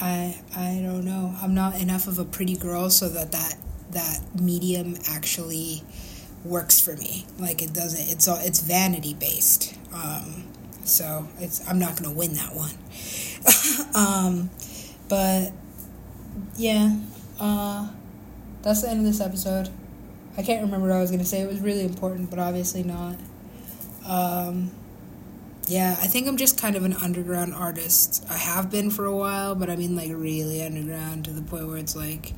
I 0.00 0.36
I 0.56 0.80
don't 0.82 1.04
know. 1.04 1.34
I'm 1.42 1.54
not 1.54 1.80
enough 1.80 2.06
of 2.06 2.18
a 2.18 2.24
pretty 2.24 2.56
girl 2.56 2.90
so 2.90 3.08
that 3.08 3.32
that 3.32 3.56
that 3.90 4.20
medium 4.40 4.96
actually 5.08 5.82
works 6.44 6.80
for 6.80 6.94
me. 6.96 7.26
Like 7.38 7.62
it 7.62 7.72
doesn't. 7.72 8.08
It's 8.08 8.28
all. 8.28 8.38
It's 8.38 8.60
vanity 8.60 9.14
based. 9.14 9.76
Um, 9.92 10.44
so 10.88 11.28
it's. 11.38 11.66
I'm 11.68 11.78
not 11.78 11.96
gonna 11.96 12.14
win 12.14 12.34
that 12.34 12.54
one. 12.54 12.72
um, 13.94 14.50
but 15.08 15.52
yeah. 16.56 16.96
Uh, 17.38 17.88
that's 18.62 18.82
the 18.82 18.90
end 18.90 19.00
of 19.00 19.04
this 19.04 19.20
episode. 19.20 19.68
I 20.36 20.42
can't 20.42 20.62
remember 20.62 20.88
what 20.88 20.96
I 20.96 21.00
was 21.00 21.10
gonna 21.10 21.24
say. 21.24 21.40
It 21.40 21.48
was 21.48 21.60
really 21.60 21.84
important, 21.84 22.30
but 22.30 22.38
obviously 22.38 22.82
not. 22.82 23.16
Um, 24.06 24.70
yeah, 25.66 25.96
I 26.00 26.06
think 26.06 26.26
I'm 26.26 26.36
just 26.36 26.60
kind 26.60 26.76
of 26.76 26.84
an 26.84 26.94
underground 26.94 27.54
artist. 27.54 28.24
I 28.30 28.36
have 28.36 28.70
been 28.70 28.90
for 28.90 29.04
a 29.04 29.14
while, 29.14 29.54
but 29.54 29.68
I 29.68 29.76
mean 29.76 29.94
like 29.94 30.10
really 30.12 30.62
underground 30.62 31.26
to 31.26 31.30
the 31.30 31.42
point 31.42 31.66
where 31.68 31.76
it's 31.76 31.94
like 31.94 32.32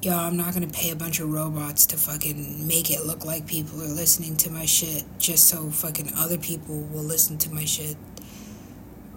yo, 0.00 0.16
I'm 0.16 0.36
not 0.36 0.54
gonna 0.54 0.68
pay 0.68 0.90
a 0.90 0.96
bunch 0.96 1.18
of 1.20 1.30
robots 1.30 1.86
to 1.86 1.96
fucking 1.96 2.66
make 2.66 2.90
it 2.90 3.04
look 3.04 3.24
like 3.24 3.46
people 3.46 3.82
are 3.82 3.86
listening 3.88 4.36
to 4.38 4.50
my 4.50 4.64
shit 4.64 5.04
just 5.18 5.48
so 5.48 5.70
fucking 5.70 6.12
other 6.16 6.38
people 6.38 6.82
will 6.82 7.02
listen 7.02 7.38
to 7.38 7.52
my 7.52 7.64
shit. 7.64 7.96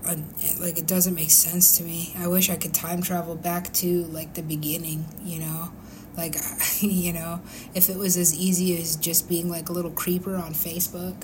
Like, 0.03 0.80
it 0.80 0.88
doesn't 0.88 1.14
make 1.14 1.30
sense 1.30 1.78
to 1.78 1.84
me. 1.84 2.14
I 2.18 2.28
wish 2.28 2.49
I 2.49 2.56
could 2.56 2.74
time 2.74 3.03
travel 3.03 3.36
back 3.36 3.72
to, 3.74 4.06
like, 4.06 4.34
the 4.34 4.41
beginning, 4.41 5.06
you 5.24 5.40
know? 5.40 5.72
Like, 6.18 6.36
you 6.82 7.14
know, 7.14 7.41
if 7.76 7.88
it 7.88 7.95
was 7.98 8.18
as 8.18 8.34
easy 8.34 8.82
as 8.82 8.95
just 8.95 9.30
being, 9.30 9.48
like, 9.48 9.70
a 9.70 9.72
little 9.72 9.91
creeper 9.91 10.36
on 10.36 10.53
Facebook 10.53 11.24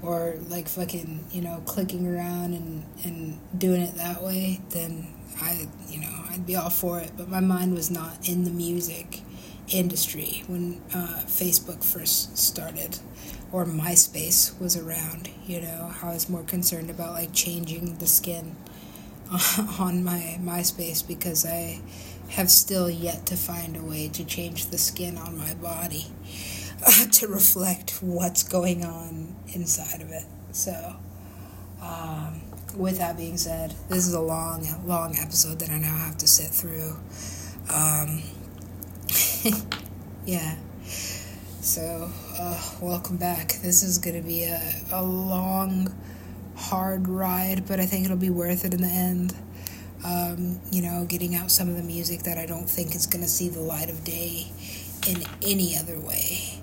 or, 0.00 0.36
like, 0.48 0.68
fucking, 0.68 1.24
you 1.32 1.40
know, 1.40 1.60
clicking 1.66 2.06
around 2.06 2.54
and, 2.54 2.84
and 3.04 3.40
doing 3.58 3.82
it 3.82 3.96
that 3.96 4.22
way, 4.22 4.60
then 4.70 5.08
I, 5.40 5.68
you 5.88 6.00
know, 6.00 6.24
I'd 6.30 6.46
be 6.46 6.56
all 6.56 6.70
for 6.70 7.00
it. 7.00 7.12
But 7.16 7.28
my 7.28 7.40
mind 7.40 7.74
was 7.74 7.90
not 7.90 8.28
in 8.28 8.44
the 8.44 8.50
music 8.50 9.20
industry 9.68 10.42
when 10.46 10.80
uh, 10.94 11.22
Facebook 11.26 11.82
first 11.82 12.36
started 12.36 12.98
or 13.52 13.64
MySpace 13.64 14.58
was 14.60 14.76
around. 14.76 15.30
You 15.46 15.62
know, 15.62 15.94
I 16.02 16.12
was 16.12 16.28
more 16.28 16.42
concerned 16.42 16.90
about 16.90 17.12
like 17.12 17.32
changing 17.32 17.98
the 17.98 18.06
skin 18.06 18.56
on 19.78 20.04
my 20.04 20.38
MySpace 20.40 21.06
because 21.06 21.46
I 21.46 21.80
have 22.30 22.50
still 22.50 22.90
yet 22.90 23.26
to 23.26 23.36
find 23.36 23.76
a 23.76 23.82
way 23.82 24.08
to 24.08 24.24
change 24.24 24.66
the 24.66 24.78
skin 24.78 25.16
on 25.16 25.36
my 25.36 25.54
body 25.54 26.06
uh, 26.86 27.06
to 27.12 27.28
reflect 27.28 28.02
what's 28.02 28.42
going 28.42 28.84
on 28.84 29.36
inside 29.52 30.00
of 30.00 30.10
it. 30.10 30.24
So, 30.52 30.96
um, 31.82 32.40
with 32.76 32.98
that 32.98 33.16
being 33.16 33.36
said, 33.36 33.74
this 33.88 34.06
is 34.06 34.14
a 34.14 34.20
long, 34.20 34.66
long 34.86 35.16
episode 35.18 35.58
that 35.60 35.70
I 35.70 35.78
now 35.78 35.96
have 35.96 36.18
to 36.18 36.26
sit 36.26 36.50
through. 36.50 36.96
Um, 37.72 38.22
yeah. 40.26 40.56
So, 40.84 42.10
uh, 42.38 42.60
welcome 42.80 43.16
back. 43.16 43.54
This 43.62 43.82
is 43.82 43.98
going 43.98 44.20
to 44.20 44.26
be 44.26 44.44
a, 44.44 44.60
a 44.92 45.02
long, 45.02 45.94
hard 46.56 47.08
ride, 47.08 47.66
but 47.66 47.80
I 47.80 47.86
think 47.86 48.04
it'll 48.04 48.16
be 48.16 48.30
worth 48.30 48.64
it 48.64 48.74
in 48.74 48.82
the 48.82 48.88
end. 48.88 49.34
Um, 50.04 50.60
you 50.70 50.82
know, 50.82 51.06
getting 51.08 51.34
out 51.34 51.50
some 51.50 51.68
of 51.68 51.76
the 51.76 51.82
music 51.82 52.24
that 52.24 52.36
I 52.36 52.44
don't 52.44 52.68
think 52.68 52.94
is 52.94 53.06
going 53.06 53.22
to 53.22 53.30
see 53.30 53.48
the 53.48 53.60
light 53.60 53.88
of 53.88 54.04
day 54.04 54.48
in 55.08 55.22
any 55.42 55.76
other 55.76 55.98
way 55.98 56.53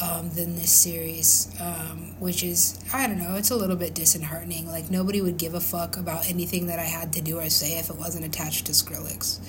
um, 0.00 0.30
than 0.30 0.56
this 0.56 0.70
series, 0.70 1.54
um, 1.60 2.14
which 2.18 2.42
is, 2.42 2.78
I 2.92 3.06
don't 3.06 3.18
know, 3.18 3.36
it's 3.36 3.50
a 3.50 3.56
little 3.56 3.76
bit 3.76 3.94
disheartening. 3.94 4.66
Like, 4.66 4.90
nobody 4.90 5.20
would 5.20 5.36
give 5.36 5.54
a 5.54 5.60
fuck 5.60 5.96
about 5.96 6.28
anything 6.28 6.66
that 6.68 6.78
I 6.78 6.84
had 6.84 7.12
to 7.14 7.20
do 7.20 7.38
or 7.38 7.50
say 7.50 7.78
if 7.78 7.90
it 7.90 7.96
wasn't 7.96 8.24
attached 8.24 8.66
to 8.66 8.72
Skrillex. 8.72 9.40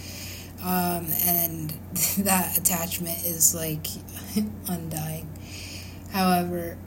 Um, 0.62 1.08
and 1.26 1.70
that 2.26 2.58
attachment 2.58 3.26
is, 3.26 3.56
like, 3.56 3.88
undying. 4.68 5.30
However, 6.12 6.78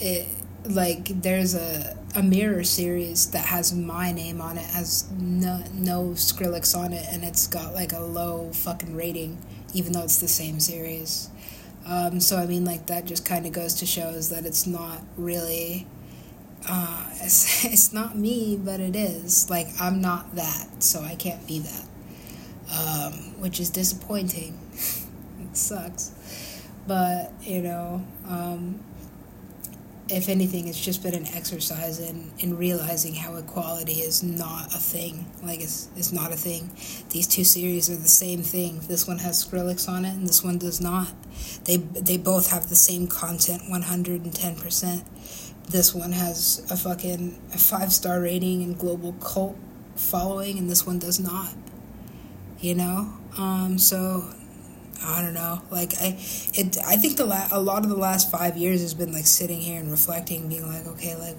it, 0.00 0.26
like, 0.64 1.22
there's 1.22 1.54
a, 1.54 1.96
a 2.16 2.22
mirror 2.22 2.64
series 2.64 3.30
that 3.30 3.46
has 3.46 3.72
my 3.72 4.10
name 4.10 4.40
on 4.40 4.58
it, 4.58 4.66
has 4.66 5.08
no, 5.12 5.62
no 5.74 6.10
Skrillex 6.14 6.76
on 6.76 6.92
it, 6.92 7.06
and 7.08 7.22
it's 7.22 7.46
got, 7.46 7.72
like, 7.72 7.92
a 7.92 8.00
low 8.00 8.50
fucking 8.52 8.96
rating, 8.96 9.38
even 9.74 9.92
though 9.92 10.02
it's 10.02 10.18
the 10.18 10.28
same 10.28 10.58
series. 10.58 11.28
Um, 11.86 12.20
so 12.20 12.36
I 12.38 12.46
mean, 12.46 12.64
like 12.64 12.86
that 12.86 13.04
just 13.04 13.24
kind 13.24 13.46
of 13.46 13.52
goes 13.52 13.74
to 13.74 13.86
shows 13.86 14.30
that 14.30 14.46
it's 14.46 14.66
not 14.66 15.00
really, 15.16 15.86
uh, 16.68 17.06
it's, 17.20 17.64
it's 17.64 17.92
not 17.92 18.16
me, 18.16 18.58
but 18.62 18.80
it 18.80 18.96
is. 18.96 19.50
Like 19.50 19.68
I'm 19.80 20.00
not 20.00 20.34
that, 20.36 20.82
so 20.82 21.02
I 21.02 21.14
can't 21.14 21.46
be 21.46 21.60
that, 21.60 21.84
um, 22.72 23.12
which 23.40 23.60
is 23.60 23.70
disappointing. 23.70 24.58
it 24.74 25.56
sucks, 25.56 26.12
but 26.86 27.32
you 27.42 27.62
know, 27.62 28.04
um, 28.28 28.80
if 30.08 30.28
anything, 30.28 30.68
it's 30.68 30.80
just 30.80 31.02
been 31.02 31.14
an 31.14 31.26
exercise 31.28 32.00
in, 32.00 32.30
in 32.38 32.56
realizing 32.56 33.14
how 33.14 33.36
equality 33.36 34.00
is 34.00 34.22
not 34.22 34.66
a 34.74 34.78
thing. 34.78 35.26
Like, 35.42 35.60
it's, 35.60 35.88
it's 35.96 36.12
not 36.12 36.32
a 36.32 36.36
thing. 36.36 36.70
These 37.10 37.28
two 37.28 37.44
series 37.44 37.88
are 37.88 37.96
the 37.96 38.08
same 38.08 38.42
thing. 38.42 38.80
This 38.88 39.06
one 39.06 39.18
has 39.18 39.44
Skrillex 39.44 39.88
on 39.88 40.04
it, 40.04 40.14
and 40.14 40.28
this 40.28 40.42
one 40.42 40.58
does 40.58 40.80
not. 40.80 41.08
They, 41.64 41.76
they 41.76 42.18
both 42.18 42.50
have 42.50 42.68
the 42.68 42.76
same 42.76 43.06
content 43.06 43.62
110%. 43.70 45.04
This 45.68 45.94
one 45.94 46.12
has 46.12 46.66
a 46.70 46.76
fucking 46.76 47.40
a 47.54 47.58
five 47.58 47.92
star 47.92 48.20
rating 48.20 48.62
and 48.62 48.76
global 48.76 49.12
cult 49.14 49.56
following, 49.94 50.58
and 50.58 50.68
this 50.68 50.84
one 50.84 50.98
does 50.98 51.20
not. 51.20 51.54
You 52.60 52.74
know? 52.74 53.14
Um, 53.38 53.78
so 53.78 54.34
I 55.04 55.20
don't 55.20 55.34
know. 55.34 55.62
Like 55.70 55.92
I, 56.00 56.18
it. 56.54 56.76
I 56.84 56.96
think 56.96 57.16
the 57.16 57.26
la- 57.26 57.48
a 57.50 57.60
lot 57.60 57.82
of 57.84 57.90
the 57.90 57.96
last 57.96 58.30
five 58.30 58.56
years 58.56 58.80
has 58.82 58.94
been 58.94 59.12
like 59.12 59.26
sitting 59.26 59.60
here 59.60 59.80
and 59.80 59.90
reflecting, 59.90 60.48
being 60.48 60.68
like, 60.68 60.86
okay, 60.86 61.16
like, 61.16 61.36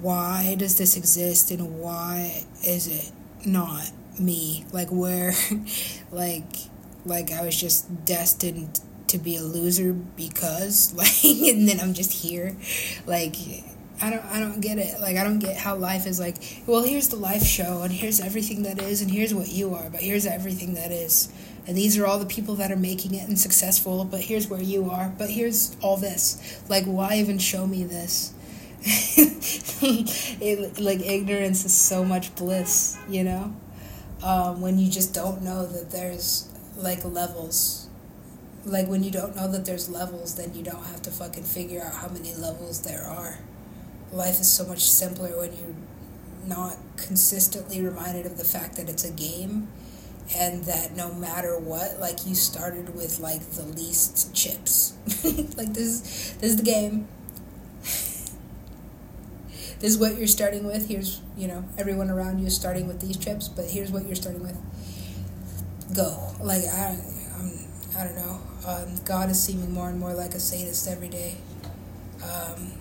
why 0.00 0.54
does 0.58 0.76
this 0.76 0.96
exist 0.96 1.50
and 1.50 1.78
why 1.78 2.44
is 2.64 2.86
it 2.88 3.10
not 3.46 3.90
me? 4.18 4.66
Like 4.72 4.88
where, 4.88 5.32
like, 6.12 6.44
like 7.06 7.32
I 7.32 7.44
was 7.44 7.58
just 7.58 8.04
destined 8.04 8.80
to 9.08 9.18
be 9.18 9.36
a 9.36 9.42
loser 9.42 9.92
because 9.92 10.94
like, 10.96 11.24
and 11.24 11.68
then 11.68 11.80
I'm 11.80 11.94
just 11.94 12.12
here, 12.12 12.56
like. 13.06 13.36
I 14.00 14.10
don't 14.10 14.24
I 14.24 14.40
don't 14.40 14.60
get 14.60 14.78
it. 14.78 15.00
Like 15.00 15.16
I 15.16 15.22
don't 15.22 15.38
get 15.38 15.56
how 15.56 15.76
life 15.76 16.08
is 16.08 16.18
like, 16.18 16.64
well, 16.66 16.82
here's 16.82 17.10
the 17.10 17.16
life 17.16 17.44
show 17.44 17.82
and 17.82 17.92
here's 17.92 18.18
everything 18.18 18.64
that 18.64 18.82
is 18.82 19.00
and 19.00 19.08
here's 19.08 19.32
what 19.32 19.48
you 19.48 19.76
are, 19.76 19.90
but 19.90 20.00
here's 20.00 20.26
everything 20.26 20.74
that 20.74 20.90
is 20.90 21.32
and 21.66 21.76
these 21.76 21.96
are 21.96 22.06
all 22.06 22.18
the 22.18 22.26
people 22.26 22.56
that 22.56 22.72
are 22.72 22.76
making 22.76 23.14
it 23.14 23.28
and 23.28 23.38
successful 23.38 24.04
but 24.04 24.20
here's 24.20 24.48
where 24.48 24.62
you 24.62 24.90
are. 24.90 25.12
But 25.16 25.30
here's 25.30 25.76
all 25.80 25.96
this. 25.96 26.60
Like 26.68 26.84
why 26.84 27.16
even 27.16 27.38
show 27.38 27.66
me 27.66 27.84
this? 27.84 28.32
It, 29.84 30.78
like 30.80 31.00
ignorance 31.00 31.64
is 31.64 31.72
so 31.72 32.04
much 32.04 32.34
bliss 32.36 32.96
you 33.08 33.24
know? 33.24 33.54
Um, 34.22 34.60
when 34.60 34.78
you 34.78 34.90
just 34.90 35.12
don't 35.12 35.42
know 35.42 35.66
that 35.66 35.90
there's 35.90 36.48
like 36.76 37.04
levels. 37.04 37.88
Like 38.64 38.86
when 38.86 39.02
you 39.02 39.10
don't 39.10 39.34
know 39.34 39.50
that 39.50 39.64
there's 39.64 39.88
levels 39.88 40.36
then 40.36 40.54
you 40.54 40.62
don't 40.62 40.84
have 40.86 41.02
to 41.02 41.10
fucking 41.10 41.44
figure 41.44 41.82
out 41.82 41.94
how 41.94 42.08
many 42.08 42.34
levels 42.34 42.82
there 42.82 43.04
are. 43.04 43.38
Life 44.12 44.40
is 44.40 44.50
so 44.50 44.66
much 44.66 44.88
simpler 44.88 45.36
when 45.38 45.56
you're 45.56 45.74
not 46.46 46.76
consistently 46.96 47.80
reminded 47.80 48.26
of 48.26 48.36
the 48.36 48.44
fact 48.44 48.76
that 48.76 48.88
it's 48.88 49.04
a 49.04 49.12
game 49.12 49.68
and 50.36 50.64
that 50.64 50.96
no 50.96 51.12
matter 51.12 51.58
what, 51.58 51.98
like 52.00 52.26
you 52.26 52.34
started 52.34 52.94
with 52.94 53.20
like 53.20 53.40
the 53.50 53.64
least 53.64 54.34
chips. 54.34 54.94
like 55.56 55.74
this, 55.74 56.34
this 56.40 56.42
is 56.42 56.56
the 56.56 56.62
game. 56.62 57.08
this 57.82 58.30
is 59.80 59.98
what 59.98 60.16
you're 60.16 60.26
starting 60.26 60.64
with. 60.64 60.88
Here's 60.88 61.20
you 61.36 61.48
know 61.48 61.64
everyone 61.78 62.10
around 62.10 62.38
you 62.38 62.46
is 62.46 62.56
starting 62.56 62.86
with 62.86 63.00
these 63.00 63.16
chips, 63.16 63.48
but 63.48 63.66
here's 63.66 63.90
what 63.90 64.06
you're 64.06 64.14
starting 64.14 64.42
with. 64.42 64.56
Go 65.94 66.34
like 66.40 66.64
I, 66.64 66.98
I'm, 67.38 67.52
I 67.98 68.04
don't 68.04 68.16
know. 68.16 68.40
Um, 68.66 68.96
God 69.04 69.28
is 69.30 69.42
seeming 69.42 69.72
more 69.72 69.88
and 69.88 69.98
more 69.98 70.14
like 70.14 70.34
a 70.34 70.40
sadist 70.40 70.88
every 70.88 71.08
day. 71.08 71.36
Um, 72.22 72.72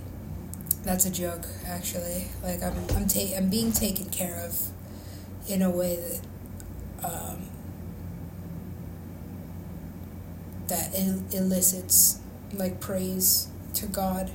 that's 0.83 1.05
a 1.05 1.11
joke, 1.11 1.45
actually. 1.65 2.25
Like 2.43 2.63
I'm, 2.63 2.73
I'm, 2.95 3.07
ta- 3.07 3.35
I'm 3.35 3.49
being 3.49 3.71
taken 3.71 4.09
care 4.09 4.43
of 4.45 4.59
in 5.47 5.61
a 5.61 5.69
way 5.69 5.95
that 5.95 6.21
um, 7.03 7.47
that 10.67 10.93
elicits 11.33 12.19
like 12.53 12.79
praise 12.79 13.47
to 13.75 13.87
God. 13.87 14.31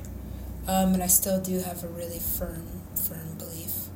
Um, 0.67 0.93
and 0.93 1.03
I 1.03 1.07
still 1.07 1.39
do 1.41 1.59
have 1.59 1.83
a 1.83 1.87
really 1.87 2.19
firm, 2.19 2.67
firm 2.95 3.35
belief. 3.37 3.87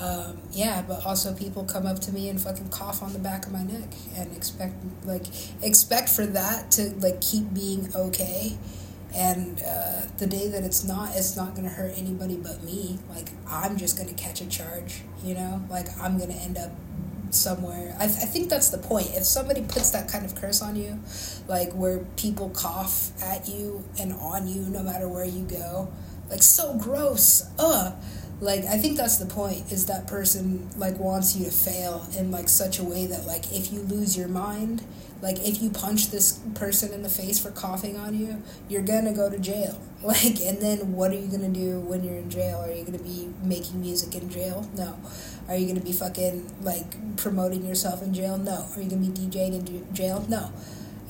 Um, 0.00 0.38
yeah, 0.52 0.82
but 0.82 1.04
also 1.04 1.34
people 1.34 1.64
come 1.64 1.84
up 1.84 1.98
to 2.00 2.12
me 2.12 2.28
and 2.28 2.40
fucking 2.40 2.68
cough 2.68 3.02
on 3.02 3.12
the 3.12 3.18
back 3.18 3.46
of 3.46 3.52
my 3.52 3.64
neck 3.64 3.92
and 4.16 4.34
expect 4.36 4.74
like 5.04 5.26
expect 5.62 6.08
for 6.08 6.26
that 6.26 6.70
to 6.72 6.90
like 7.00 7.20
keep 7.20 7.52
being 7.52 7.88
okay. 7.94 8.56
And 9.14 9.60
uh, 9.66 10.02
the 10.18 10.28
day 10.28 10.46
that 10.48 10.62
it's 10.62 10.84
not, 10.84 11.16
it's 11.16 11.36
not 11.36 11.56
gonna 11.56 11.68
hurt 11.68 11.92
anybody 11.96 12.36
but 12.36 12.62
me. 12.62 12.98
Like 13.08 13.30
I'm 13.48 13.76
just 13.76 13.98
gonna 13.98 14.14
catch 14.14 14.40
a 14.40 14.46
charge, 14.46 15.02
you 15.24 15.34
know. 15.34 15.60
Like 15.68 15.86
I'm 16.00 16.18
gonna 16.18 16.34
end 16.34 16.56
up 16.56 16.70
somewhere. 17.34 17.94
I, 17.98 18.06
th- 18.06 18.18
I 18.18 18.26
think 18.26 18.48
that's 18.48 18.70
the 18.70 18.78
point. 18.78 19.08
If 19.14 19.24
somebody 19.24 19.62
puts 19.62 19.90
that 19.90 20.08
kind 20.08 20.24
of 20.24 20.34
curse 20.34 20.62
on 20.62 20.76
you, 20.76 20.98
like 21.48 21.72
where 21.72 21.98
people 22.16 22.50
cough 22.50 23.10
at 23.22 23.48
you 23.48 23.84
and 23.98 24.12
on 24.14 24.48
you 24.48 24.62
no 24.62 24.82
matter 24.82 25.08
where 25.08 25.24
you 25.24 25.44
go, 25.44 25.88
like 26.28 26.42
so 26.42 26.76
gross. 26.78 27.48
Ugh. 27.58 27.94
Like 28.40 28.64
I 28.64 28.78
think 28.78 28.96
that's 28.96 29.18
the 29.18 29.26
point 29.26 29.70
is 29.70 29.86
that 29.86 30.06
person 30.06 30.68
like 30.78 30.98
wants 30.98 31.36
you 31.36 31.44
to 31.44 31.50
fail 31.50 32.06
in 32.16 32.30
like 32.30 32.48
such 32.48 32.78
a 32.78 32.84
way 32.84 33.06
that 33.06 33.26
like 33.26 33.52
if 33.52 33.70
you 33.70 33.80
lose 33.80 34.16
your 34.16 34.28
mind, 34.28 34.82
like 35.20 35.46
if 35.46 35.60
you 35.60 35.68
punch 35.68 36.10
this 36.10 36.40
person 36.54 36.92
in 36.94 37.02
the 37.02 37.10
face 37.10 37.38
for 37.38 37.50
coughing 37.50 37.98
on 37.98 38.18
you, 38.18 38.42
you're 38.68 38.82
gonna 38.82 39.12
go 39.12 39.28
to 39.30 39.38
jail. 39.38 39.80
Like 40.02 40.40
and 40.40 40.58
then 40.62 40.94
what 40.94 41.10
are 41.10 41.18
you 41.18 41.26
gonna 41.26 41.50
do 41.50 41.78
when 41.80 42.02
you're 42.02 42.16
in 42.16 42.30
jail? 42.30 42.64
Are 42.64 42.72
you 42.72 42.84
gonna 42.84 42.96
be 42.96 43.28
making 43.42 43.82
music 43.82 44.14
in 44.14 44.30
jail? 44.30 44.66
No. 44.74 44.98
Are 45.46 45.54
you 45.54 45.68
gonna 45.68 45.84
be 45.84 45.92
fucking 45.92 46.50
like 46.62 47.18
promoting 47.18 47.66
yourself 47.66 48.02
in 48.02 48.14
jail? 48.14 48.38
No. 48.38 48.64
Are 48.74 48.80
you 48.80 48.88
gonna 48.88 49.02
be 49.02 49.08
DJing 49.08 49.68
in 49.68 49.94
jail? 49.94 50.24
No. 50.26 50.52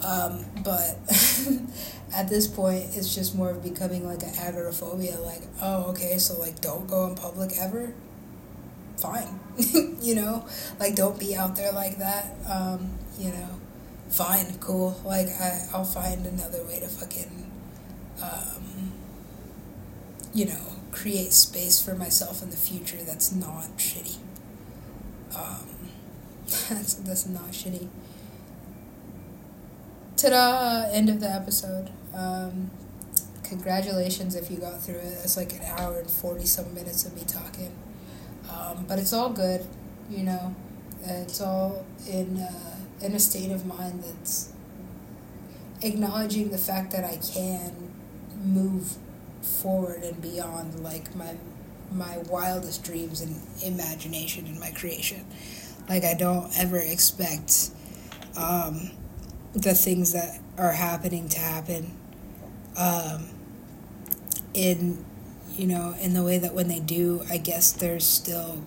Um, 0.03 0.47
but 0.65 0.97
at 2.15 2.29
this 2.29 2.47
point, 2.47 2.87
it's 2.95 3.15
just 3.15 3.35
more 3.35 3.51
of 3.51 3.63
becoming 3.63 4.07
like 4.07 4.23
an 4.23 4.33
agoraphobia. 4.39 5.19
Like, 5.19 5.43
oh, 5.61 5.91
okay, 5.91 6.19
so 6.19 6.39
like 6.39 6.61
don't 6.61 6.87
go 6.89 7.07
in 7.07 7.15
public 7.15 7.53
ever. 7.59 7.93
Fine, 8.97 9.41
you 10.01 10.15
know, 10.15 10.47
like 10.79 10.95
don't 10.95 11.19
be 11.19 11.35
out 11.35 11.57
there 11.57 11.73
like 11.73 11.99
that. 11.99 12.35
Um, 12.49 12.91
you 13.19 13.31
know, 13.31 13.49
fine, 14.09 14.59
cool. 14.61 15.01
Like 15.05 15.29
I, 15.29 15.67
I'll 15.73 15.85
find 15.85 16.27
another 16.27 16.65
way 16.65 16.81
to 16.81 16.89
fucking, 16.89 17.51
um, 18.23 18.93
you 20.35 20.47
know, 20.47 20.77
create 20.93 21.33
space 21.33 21.83
for 21.83 21.95
myself 21.95 22.43
in 22.43 22.51
the 22.51 22.57
future 22.57 22.99
that's 22.99 23.33
not 23.33 23.65
shitty. 23.79 24.17
Um, 25.37 25.67
that's 26.69 26.95
that's 26.95 27.27
not 27.27 27.53
shitty 27.53 27.89
ta-da 30.21 30.91
end 30.93 31.09
of 31.09 31.21
the 31.21 31.31
episode. 31.31 31.91
Um, 32.15 32.71
congratulations 33.43 34.35
if 34.37 34.51
you 34.51 34.59
got 34.59 34.81
through 34.81 34.97
it. 34.97 35.19
It's 35.25 35.37
like 35.37 35.53
an 35.53 35.63
hour 35.65 35.99
and 35.99 36.11
40 36.11 36.45
some 36.47 36.75
minutes 36.75 37.05
of 37.05 37.15
me 37.15 37.23
talking. 37.27 37.73
Um, 38.51 38.85
but 38.89 38.99
it's 38.99 39.13
all 39.13 39.31
good 39.31 39.67
you 40.11 40.25
know. 40.25 40.55
It's 41.03 41.41
all 41.41 41.87
in 42.07 42.39
uh, 42.39 42.77
in 43.01 43.15
a 43.15 43.21
state 43.21 43.51
of 43.51 43.65
mind 43.65 44.05
that's 44.05 44.53
acknowledging 45.83 46.51
the 46.51 46.59
fact 46.59 46.93
that 46.93 47.05
i 47.05 47.17
can 47.33 47.91
move 48.45 48.99
forward 49.41 50.03
and 50.03 50.21
beyond 50.21 50.79
like 50.81 51.15
my 51.15 51.35
my 51.91 52.19
wildest 52.29 52.85
dreams 52.85 53.23
and 53.23 53.41
imagination 53.65 54.47
and 54.47 54.61
my 54.61 54.71
creation. 54.73 55.25
Like 55.89 56.05
i 56.05 56.15
don't 56.15 56.51
ever 56.59 56.79
expect 56.79 57.71
um, 58.37 58.91
the 59.53 59.75
things 59.75 60.13
that 60.13 60.39
are 60.57 60.73
happening 60.73 61.29
to 61.29 61.39
happen 61.39 61.91
um, 62.77 63.29
in 64.55 65.05
you 65.57 65.67
know 65.67 65.95
in 66.01 66.15
the 66.15 66.23
way 66.23 66.39
that 66.39 66.55
when 66.55 66.69
they 66.69 66.79
do 66.79 67.23
i 67.29 67.37
guess 67.37 67.73
there's 67.73 68.07
still 68.07 68.63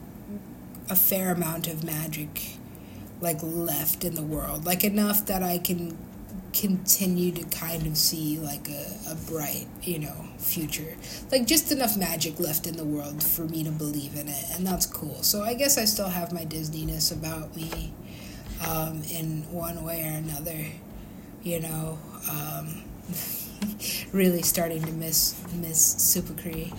a 0.89 0.95
fair 0.95 1.31
amount 1.31 1.67
of 1.67 1.83
magic 1.83 2.57
like 3.21 3.37
left 3.41 4.03
in 4.03 4.15
the 4.15 4.21
world 4.21 4.65
like 4.65 4.83
enough 4.83 5.25
that 5.25 5.41
i 5.41 5.57
can 5.57 5.97
continue 6.53 7.31
to 7.31 7.43
kind 7.45 7.87
of 7.87 7.97
see 7.97 8.37
like 8.37 8.69
a, 8.69 8.95
a 9.09 9.15
bright 9.27 9.65
you 9.81 9.99
know 9.99 10.27
future. 10.37 10.95
Like 11.31 11.47
just 11.47 11.71
enough 11.71 11.97
magic 11.97 12.39
left 12.39 12.67
in 12.67 12.77
the 12.77 12.85
world 12.85 13.23
for 13.23 13.41
me 13.43 13.63
to 13.63 13.71
believe 13.71 14.15
in 14.15 14.27
it 14.27 14.45
and 14.53 14.65
that's 14.65 14.85
cool. 14.85 15.23
So 15.23 15.43
i 15.43 15.53
guess 15.53 15.77
i 15.77 15.85
still 15.85 16.09
have 16.09 16.31
my 16.31 16.45
disneyness 16.45 17.11
about 17.11 17.55
me 17.55 17.93
um, 18.67 19.03
in 19.11 19.43
one 19.51 19.83
way 19.83 20.03
or 20.03 20.17
another. 20.17 20.65
You 21.43 21.59
know, 21.59 21.99
um, 22.31 22.83
really 24.13 24.41
starting 24.41 24.81
to 24.83 24.91
miss 24.91 25.35
miss 25.53 26.17
Cree 26.41 26.71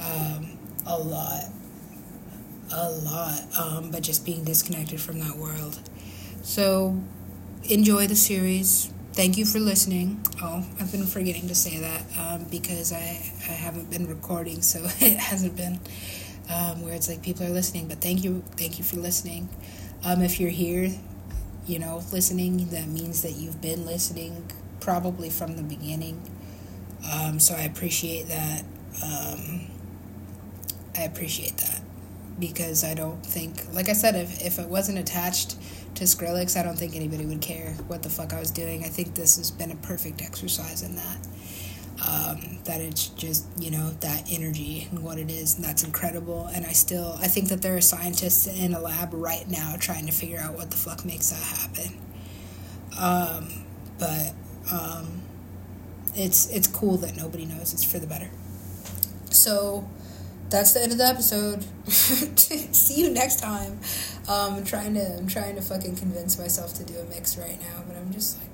um, 0.00 0.58
a 0.86 0.98
lot, 0.98 1.44
a 2.72 2.90
lot. 2.90 3.40
Um, 3.58 3.90
but 3.90 4.02
just 4.02 4.24
being 4.24 4.44
disconnected 4.44 5.00
from 5.00 5.18
that 5.20 5.36
world. 5.36 5.78
So 6.42 7.00
enjoy 7.64 8.06
the 8.06 8.16
series. 8.16 8.92
Thank 9.12 9.36
you 9.36 9.44
for 9.44 9.58
listening. 9.58 10.24
Oh, 10.40 10.64
I've 10.78 10.92
been 10.92 11.04
forgetting 11.04 11.48
to 11.48 11.54
say 11.54 11.78
that 11.78 12.02
um, 12.18 12.44
because 12.44 12.92
I, 12.92 12.98
I 12.98 13.52
haven't 13.52 13.90
been 13.90 14.06
recording, 14.06 14.62
so 14.62 14.84
it 15.00 15.18
hasn't 15.18 15.56
been 15.56 15.80
um, 16.48 16.82
where 16.82 16.94
it's 16.94 17.08
like 17.08 17.22
people 17.22 17.44
are 17.44 17.50
listening. 17.50 17.88
But 17.88 18.00
thank 18.00 18.22
you, 18.22 18.44
thank 18.56 18.78
you 18.78 18.84
for 18.84 18.96
listening. 18.96 19.48
Um, 20.04 20.22
if 20.22 20.38
you're 20.38 20.50
here, 20.50 20.90
you 21.66 21.78
know, 21.78 22.02
listening, 22.12 22.68
that 22.70 22.88
means 22.88 23.22
that 23.22 23.32
you've 23.32 23.60
been 23.60 23.84
listening 23.84 24.46
probably 24.80 25.28
from 25.30 25.56
the 25.56 25.62
beginning. 25.62 26.22
Um, 27.12 27.38
so 27.38 27.54
I 27.54 27.62
appreciate 27.62 28.28
that. 28.28 28.62
Um, 29.04 29.66
I 30.96 31.02
appreciate 31.02 31.56
that 31.58 31.80
because 32.38 32.84
I 32.84 32.94
don't 32.94 33.24
think, 33.24 33.72
like 33.72 33.88
I 33.88 33.92
said, 33.92 34.14
if, 34.14 34.44
if 34.44 34.58
it 34.58 34.68
wasn't 34.68 34.98
attached 34.98 35.56
to 35.96 36.04
Skrillex, 36.04 36.58
I 36.58 36.62
don't 36.62 36.78
think 36.78 36.94
anybody 36.94 37.26
would 37.26 37.40
care 37.40 37.72
what 37.86 38.02
the 38.02 38.08
fuck 38.08 38.32
I 38.32 38.40
was 38.40 38.50
doing. 38.50 38.84
I 38.84 38.88
think 38.88 39.14
this 39.14 39.36
has 39.36 39.50
been 39.50 39.70
a 39.70 39.76
perfect 39.76 40.22
exercise 40.22 40.82
in 40.82 40.96
that 40.96 41.18
um, 42.06 42.58
that 42.64 42.80
it's 42.80 43.08
just 43.08 43.46
you 43.58 43.70
know 43.70 43.90
that 44.00 44.30
energy 44.30 44.86
and 44.90 45.02
what 45.02 45.18
it 45.18 45.30
is 45.30 45.56
and 45.56 45.64
that's 45.64 45.84
incredible. 45.84 46.48
And 46.54 46.64
i 46.66 46.72
still 46.72 47.16
i 47.20 47.28
think 47.28 47.48
that 47.48 47.62
there 47.62 47.76
are 47.76 47.80
scientists 47.80 48.46
in 48.46 48.74
a 48.74 48.80
lab 48.80 49.10
right 49.12 49.48
now 49.48 49.74
trying 49.78 50.06
to 50.06 50.12
figure 50.12 50.38
out 50.38 50.54
what 50.54 50.70
the 50.70 50.76
fuck 50.76 51.04
makes 51.04 51.30
that 51.30 51.42
happen. 51.42 51.98
Um, 52.98 53.64
but 53.98 54.32
um, 54.72 55.22
it's 56.14 56.50
it's 56.50 56.66
cool 56.66 56.96
that 56.98 57.16
nobody 57.16 57.44
knows. 57.46 57.72
It's 57.72 57.84
for 57.84 57.98
the 57.98 58.06
better. 58.06 58.30
So 59.30 59.88
that's 60.50 60.72
the 60.72 60.82
end 60.82 60.92
of 60.92 60.98
the 60.98 61.06
episode. 61.06 61.64
See 61.88 63.00
you 63.02 63.10
next 63.10 63.40
time. 63.40 63.78
Um, 64.28 64.56
i'm 64.56 64.64
trying 64.64 64.92
to 64.92 65.16
i'm 65.16 65.26
trying 65.26 65.56
to 65.56 65.62
fucking 65.62 65.96
convince 65.96 66.38
myself 66.38 66.74
to 66.74 66.84
do 66.84 66.98
a 66.98 67.04
mix 67.04 67.38
right 67.38 67.58
now 67.62 67.82
but 67.86 67.96
i'm 67.96 68.12
just 68.12 68.38
like 68.38 68.47